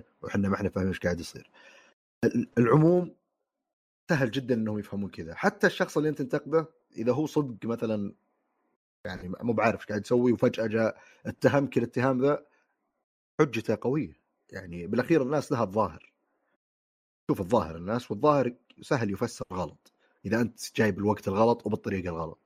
100% 0.00 0.04
وحنا 0.22 0.48
ما 0.48 0.54
إحنا 0.54 0.68
فاهمين 0.68 0.88
إيش 0.88 1.00
قاعد 1.00 1.20
يصير. 1.20 1.50
العموم 2.58 3.14
سهل 4.10 4.30
جدا 4.30 4.54
إنهم 4.54 4.78
يفهمون 4.78 5.10
كذا، 5.10 5.34
حتى 5.34 5.66
الشخص 5.66 5.96
اللي 5.96 6.08
أنت 6.08 6.18
تنتقده 6.18 6.68
إذا 6.96 7.12
هو 7.12 7.26
صدق 7.26 7.66
مثلا 7.66 8.14
يعني 9.06 9.32
مو 9.40 9.52
بعارف 9.52 9.80
إيش 9.80 9.86
قاعد 9.86 10.00
يسوي 10.04 10.32
وفجأة 10.32 10.66
جاء 10.66 11.00
اتهمك 11.26 11.78
الاتهام 11.78 12.20
ذا 12.22 12.46
حجته 13.40 13.78
قوية. 13.80 14.20
يعني 14.52 14.86
بالأخير 14.86 15.22
الناس 15.22 15.52
لها 15.52 15.64
الظاهر. 15.64 16.09
شوف 17.30 17.40
الظاهر 17.40 17.76
الناس 17.76 18.10
والظاهر 18.10 18.54
سهل 18.82 19.10
يفسر 19.10 19.44
غلط. 19.52 19.92
إذا 20.24 20.40
أنت 20.40 20.76
جايب 20.76 20.98
الوقت 20.98 21.28
الغلط 21.28 21.66
وبالطريقة 21.66 22.08
الغلط. 22.08 22.38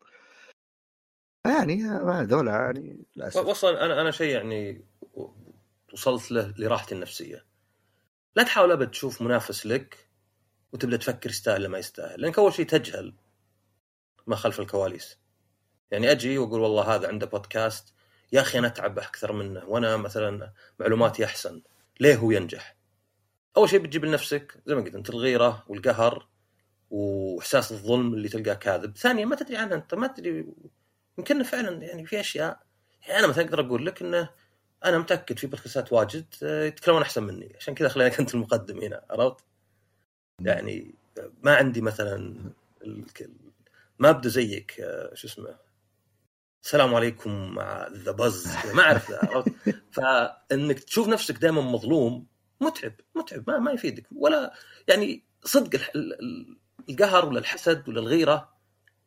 يعني 1.47 1.77
ما 1.83 2.27
ذولا 2.31 2.53
يعني 2.53 3.07
للأسف. 3.17 3.47
وصل 3.47 3.77
أنا 3.77 4.01
أنا 4.01 4.11
شيء 4.11 4.35
يعني 4.35 4.85
وصلت 5.93 6.31
له 6.31 6.55
لراحتي 6.59 6.95
النفسية. 6.95 7.47
لا 8.37 8.43
تحاول 8.43 8.73
أبد 8.73 8.91
تشوف 8.91 9.23
منافس 9.23 9.67
لك 9.67 10.09
وتبدأ 10.73 10.97
تفكر 10.97 11.31
يستاهل 11.31 11.61
ولا 11.61 11.69
ما 11.69 11.79
يستاهل 11.79 12.21
لأنك 12.21 12.39
أول 12.39 12.53
شيء 12.53 12.67
تجهل 12.67 13.15
ما 14.27 14.37
خلف 14.37 14.61
الكواليس. 14.61 15.19
يعني 15.91 16.11
أجي 16.11 16.39
وأقول 16.39 16.61
والله 16.61 16.95
هذا 16.95 17.09
عنده 17.09 17.27
بودكاست 17.27 17.95
يا 18.33 18.41
أخي 18.41 18.59
أنا 18.59 18.67
أتعب 18.67 18.99
أكثر 18.99 19.33
منه 19.33 19.65
وأنا 19.65 19.97
مثلا 19.97 20.53
معلوماتي 20.81 21.25
أحسن. 21.25 21.63
ليه 22.01 22.17
هو 22.17 22.31
ينجح؟ 22.31 22.74
أول 23.57 23.69
شيء 23.69 23.79
بتجيب 23.79 24.05
لنفسك 24.05 24.63
زي 24.67 24.75
ما 24.75 24.81
قلت 24.81 24.95
أنت 24.95 25.11
الغيرة 25.11 25.65
والقهر 25.69 26.29
وإحساس 26.91 27.73
الظلم 27.73 28.15
اللي 28.15 28.29
تلقاه 28.29 28.55
كاذب، 28.55 28.97
ثانيا 28.97 29.25
ما 29.25 29.37
تدري 29.37 29.57
عنها 29.57 29.75
أنت 29.75 29.95
ما 29.95 30.07
تدري 30.07 30.47
يمكن 31.19 31.43
فعلا 31.43 31.83
يعني 31.83 32.07
في 32.07 32.21
أشياء 32.21 32.61
يعني 33.09 33.19
أنا 33.19 33.27
مثلا 33.27 33.45
أقدر 33.45 33.61
أقول 33.61 33.87
لك 33.87 34.03
أنه 34.03 34.31
أنا 34.85 34.99
متأكد 34.99 35.39
في 35.39 35.47
بودكاستات 35.47 35.93
واجد 35.93 36.27
آه، 36.43 36.65
يتكلمون 36.65 37.03
أحسن 37.03 37.23
مني. 37.23 37.53
عشان 37.57 37.75
كذا 37.75 37.89
خليني 37.89 38.11
كنت 38.11 38.35
المقدم 38.35 38.81
هنا 38.81 39.05
عرفت؟ 39.11 39.45
يعني 40.41 40.95
ما 41.43 41.57
عندي 41.57 41.81
مثلا 41.81 42.35
ما 43.99 44.11
ابدا 44.11 44.29
زيك 44.29 44.81
آه، 44.81 45.15
شو 45.15 45.27
اسمه 45.27 45.57
السلام 46.65 46.95
عليكم 46.95 47.55
مع 47.55 47.89
ذا 47.93 48.13
بز 48.13 48.49
ما 48.75 48.83
أعرف 48.83 49.13
فإنك 49.97 50.81
تشوف 50.81 51.09
نفسك 51.09 51.39
دائما 51.39 51.61
مظلوم 51.61 52.27
متعب 52.61 52.93
متعب 53.15 53.51
ما, 53.51 53.59
ما 53.59 53.73
يفيدك. 53.73 54.07
ولا 54.17 54.55
يعني 54.89 55.23
صدق 55.45 55.81
القهر 56.89 57.27
ولا 57.27 57.39
الحسد 57.39 57.89
ولا 57.89 58.01
الغيرة 58.01 58.55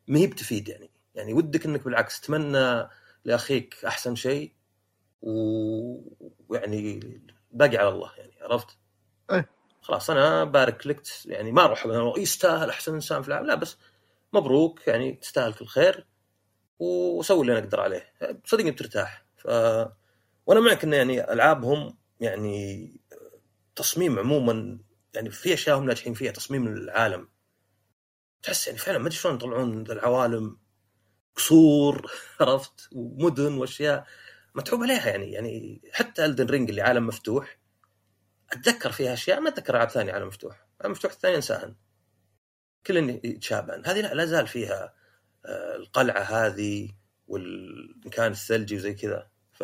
ما 0.08 0.20
هي 0.20 0.28
بتفيد 0.28 0.70
يعني. 0.70 0.90
يعني 1.16 1.34
ودك 1.34 1.66
إنك 1.66 1.84
بالعكس 1.84 2.22
تتمنى 2.22 2.90
لأخيك 3.26 3.86
أحسن 3.86 4.16
شيء 4.16 4.52
ويعني 5.22 7.00
باقي 7.52 7.78
على 7.78 7.90
الله 7.90 8.12
يعني 8.18 8.34
عرفت؟ 8.42 8.78
إيه. 9.32 9.50
خلاص 9.82 10.10
أنا 10.10 10.44
بارك 10.44 10.88
لك 10.88 11.02
يعني 11.26 11.52
ما 11.52 11.64
أروح 11.66 11.88
يستاهل 12.18 12.70
أحسن 12.70 12.94
إنسان 12.94 13.22
في 13.22 13.28
العالم. 13.28 13.48
لا 13.48 13.56
بس 13.56 13.78
مبروك 14.34 14.88
يعني 14.88 15.14
تستاهل 15.14 15.54
كل 15.54 15.66
خير 15.66 16.06
وسوي 16.80 17.42
اللي 17.42 17.52
أنا 17.52 17.60
أقدر 17.60 17.80
عليه. 17.80 18.14
صدقني 18.46 18.72
بترتاح. 18.72 19.26
ف 19.38 19.48
وأنا 20.46 20.60
معك 20.60 20.84
انه 20.84 20.96
يعني 20.96 21.34
ألعابهم 21.34 21.98
يعني 22.20 22.92
تصميم 23.78 24.20
عموما 24.20 24.80
يعني 25.14 25.30
في 25.30 25.54
أشياء 25.54 25.78
هم 25.78 25.86
ناجحين 25.86 26.14
فيها 26.14 26.32
تصميم 26.32 26.68
العالم. 26.68 27.30
تحس 28.44 28.68
يعني 28.68 28.80
فعلا 28.80 28.98
ما 28.98 29.08
أدري 29.08 29.18
شلون 29.18 29.36
يطلعون 29.36 29.92
العوالم. 29.92 30.58
قصور 31.36 32.12
عرفت؟ 32.42 32.90
ومدن 32.92 33.54
وأشياء 33.54 34.08
متعوب 34.56 34.84
عليها 34.84 35.08
يعني. 35.08 35.32
يعني 35.32 35.82
حتى 35.94 36.26
الدن 36.26 36.46
رينج 36.46 36.70
اللي 36.70 36.82
عالم 36.82 37.08
مفتوح 37.08 37.60
أتذكر 38.52 38.92
فيها 38.92 39.14
أشياء 39.14 39.40
ما 39.40 39.50
أتذكر 39.50 39.76
العاب 39.76 39.90
ثانية 39.90 40.14
عالم 40.14 40.28
مفتوح. 40.28 40.68
عالم 40.82 40.92
مفتوح 40.92 41.12
الثاني 41.12 41.36
انساها 41.36 41.76
كل 42.88 43.10
يتشابهن. 43.24 43.84
هذه 43.86 44.02
لا, 44.02 44.14
لا 44.14 44.26
زال 44.26 44.48
فيها 44.48 44.94
آه، 45.46 45.76
القلعة 45.76 46.22
هذه 46.22 46.90
والمكان 47.28 48.32
الثلجي 48.32 48.76
وزي 48.76 48.94
كذا. 48.94 49.30
ف 49.54 49.64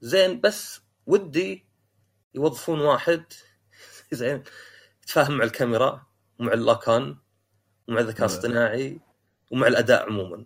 زين 0.00 0.40
بس 0.40 0.80
ودي 1.06 1.67
يوظفون 2.38 2.80
واحد. 2.80 3.24
زين. 4.12 4.42
يتفاهم 5.02 5.36
مع 5.38 5.44
الكاميرا 5.44 6.06
ومع 6.38 6.52
اللاكان 6.52 7.16
ومع 7.88 8.00
الذكاء 8.00 8.20
نعم. 8.20 8.30
الاصطناعي 8.30 9.00
ومع 9.50 9.66
الأداء 9.66 10.06
عموما. 10.06 10.44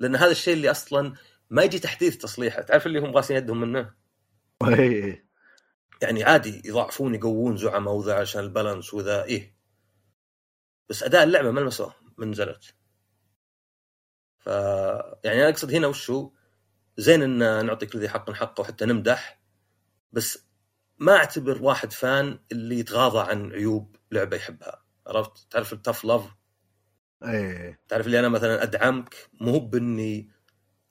لأن 0.00 0.16
هذا 0.16 0.30
الشيء 0.30 0.54
اللي 0.54 0.70
أصلا 0.70 1.14
ما 1.50 1.62
يجي 1.62 1.78
تحديث 1.78 2.16
تصليحه. 2.16 2.62
تعرف 2.62 2.86
اللي 2.86 2.98
هم 2.98 3.16
غاسين 3.16 3.36
يدهم 3.36 3.60
منه؟ 3.60 3.94
يعني 6.02 6.24
عادي 6.24 6.62
يضعفون 6.64 7.14
يقوون 7.14 7.56
زعماء 7.56 7.94
وذا 7.94 8.14
عشان 8.14 8.40
البالانس 8.40 8.94
وذا. 8.94 9.24
إيه. 9.24 9.56
بس 10.88 11.02
أداء 11.02 11.24
اللعبة 11.24 11.50
ما 11.50 11.60
لمسوه 11.60 11.94
من 12.18 12.30
نزلت 12.30 12.74
ف 14.38 14.46
يعني 15.24 15.40
أنا 15.40 15.48
أقصد 15.48 15.74
هنا 15.74 15.86
وشو 15.86 16.30
زين 16.96 17.22
إن 17.22 17.66
نعطي 17.66 17.86
كل 17.86 17.98
ذي 17.98 18.08
حق 18.08 18.30
حقه 18.30 18.60
وحتى 18.60 18.84
نمدح. 18.84 19.42
بس 20.12 20.49
ما 21.00 21.16
أعتبر 21.16 21.62
واحد 21.62 21.92
فان 21.92 22.38
اللي 22.52 22.78
يتغاضى 22.78 23.30
عن 23.30 23.52
عيوب 23.52 23.96
لعبة 24.12 24.36
يحبها 24.36 24.84
عرفت؟ 25.06 25.46
تعرف 25.50 25.72
التف 25.72 26.04
لاف 26.04 26.34
إيه. 27.24 27.80
تعرف 27.88 28.06
اللي 28.06 28.18
أنا 28.18 28.28
مثلا 28.28 28.62
أدعمك 28.62 29.28
مو 29.40 29.58
بإني 29.58 30.30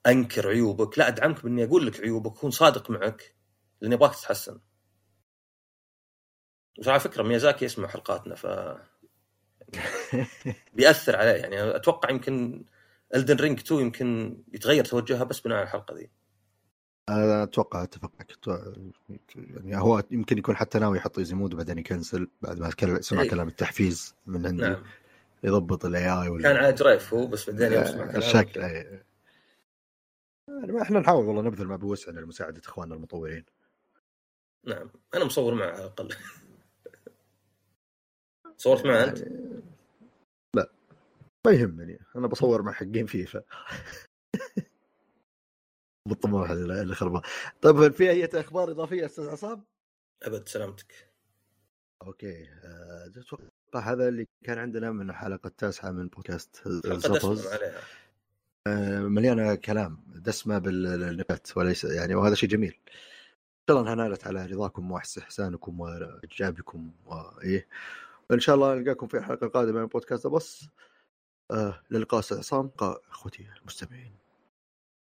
أنكر 0.06 0.48
عيوبك 0.48 0.98
لا 0.98 1.08
أدعمك 1.08 1.42
بإني 1.44 1.64
أقول 1.64 1.86
لك 1.86 2.00
عيوبك 2.00 2.36
اكون 2.36 2.50
صادق 2.50 2.90
معك 2.90 3.36
لاني 3.80 3.94
ابغاك 3.94 4.14
تتحسن. 4.14 4.60
وعلى 6.86 7.00
فكرة 7.00 7.22
ميازاكي 7.22 7.64
يسمع 7.64 7.88
حلقاتنا 7.88 8.34
ف 8.34 8.46
بيأثر 10.74 11.16
عليه 11.16 11.30
يعني 11.32 11.76
أتوقع 11.76 12.10
يمكن 12.10 12.64
Elden 13.14 13.36
Ring 13.36 13.60
2 13.60 13.80
يمكن 13.80 14.38
يتغير 14.52 14.84
توجهها 14.84 15.24
بس 15.24 15.40
بناء 15.40 15.58
على 15.58 15.66
الحلقة 15.66 15.94
ذي. 15.94 16.10
أنا 17.10 17.42
أتوقع 17.42 17.82
أتفق 17.82 18.12
معك. 18.18 18.58
يعني 19.36 19.82
هو 19.82 20.02
يمكن 20.10 20.38
يكون 20.38 20.56
حتى 20.56 20.78
ناوي 20.78 20.98
يحط 20.98 21.18
easy 21.18 21.34
mode 21.34 21.54
وبعدين 21.54 21.78
ي 21.78 21.85
cancel 21.85 22.28
بعد 22.42 22.58
ما 22.58 23.00
سمع 23.00 23.22
إيه. 23.22 23.30
كلام 23.30 23.48
التحفيز 23.48 24.14
من 24.26 24.46
عندي 24.46 24.62
نعم. 24.62 24.82
يضبط 25.44 25.84
ال 25.84 26.10
AI 26.10 26.42
كان 26.42 26.56
على 26.56 26.72
جريف 26.72 27.14
هو 27.14 27.26
بس 27.26 27.50
بعدين 27.50 27.72
يوم 27.72 27.84
سمع 27.84 28.06
كلامك 28.06 28.16
الشكل 28.16 28.60
يعني 28.60 29.04
ما 30.72 30.82
إحنا 30.82 31.00
نحاول 31.00 31.26
والله 31.26 31.42
نبذل 31.42 31.66
ما 31.66 31.76
بوسعنا 31.76 32.20
لمساعده 32.20 32.60
إخواننا 32.66 32.94
المطورين. 32.94 33.44
نعم. 34.64 34.90
أنا 35.14 35.24
مصور 35.24 35.54
معه 35.54 35.70
على 35.70 35.78
الأقل. 35.78 36.14
صورت 38.56 38.86
معه 38.86 39.04
أنت؟ 39.04 39.18
يعني 39.18 39.62
لا. 40.56 40.70
ما 41.46 41.52
يهمني. 41.52 41.98
أنا 42.16 42.26
بصور 42.26 42.62
مع 42.62 42.72
حقين 42.72 43.06
فيفا. 43.06 43.42
بالطموح 46.08 46.50
اللي 46.50 46.94
خربان 46.94 47.22
طيب 47.62 47.92
في 47.92 48.10
أي 48.10 48.24
أخبار 48.24 48.70
إضافية 48.70 49.06
أستاذ 49.06 49.28
عصام؟ 49.28 49.64
أبد 50.22 50.48
سلامتك. 50.48 51.10
okay 52.02 52.48
أتوقع 53.16 53.92
هذا 53.92 54.08
اللي 54.08 54.26
كان 54.44 54.58
عندنا 54.58 54.90
من 54.90 55.10
الحلقة 55.10 55.46
التاسعة 55.46 55.90
من 55.90 56.08
بودكاست 56.08 56.56
حلقة 56.64 56.98
زبز 56.98 57.06
دسمة 57.06 57.52
عليها. 57.52 57.80
أه، 58.66 59.00
مليانة 59.00 59.54
كلام 59.54 60.04
دسمة 60.06 60.58
بالنكت 60.58 61.56
وليس 61.56 61.84
يعني 61.84 62.14
وهذا 62.14 62.34
شيء 62.34 62.48
جميل. 62.48 62.78
إن 62.86 63.66
شاء 63.68 63.80
الله 63.80 63.92
أنها 63.92 64.08
نالت 64.08 64.26
على 64.26 64.46
رضاكم 64.46 64.90
واحسانكم 64.90 65.80
وإعجابكم 65.80 66.92
وايه 67.06 67.68
وإن 68.30 68.40
شاء 68.40 68.54
الله 68.54 68.74
نلقاكم 68.74 69.06
في 69.06 69.16
الحلقة 69.16 69.44
القادمة 69.46 69.80
من 69.80 69.86
بودكاست 69.86 70.26
بس 70.26 70.66
آه 71.50 71.82
للقاء 71.90 72.20
أستاذ 72.20 72.38
عصام 72.38 72.70
إخوتي 73.10 73.48
المستمعين. 73.60 74.19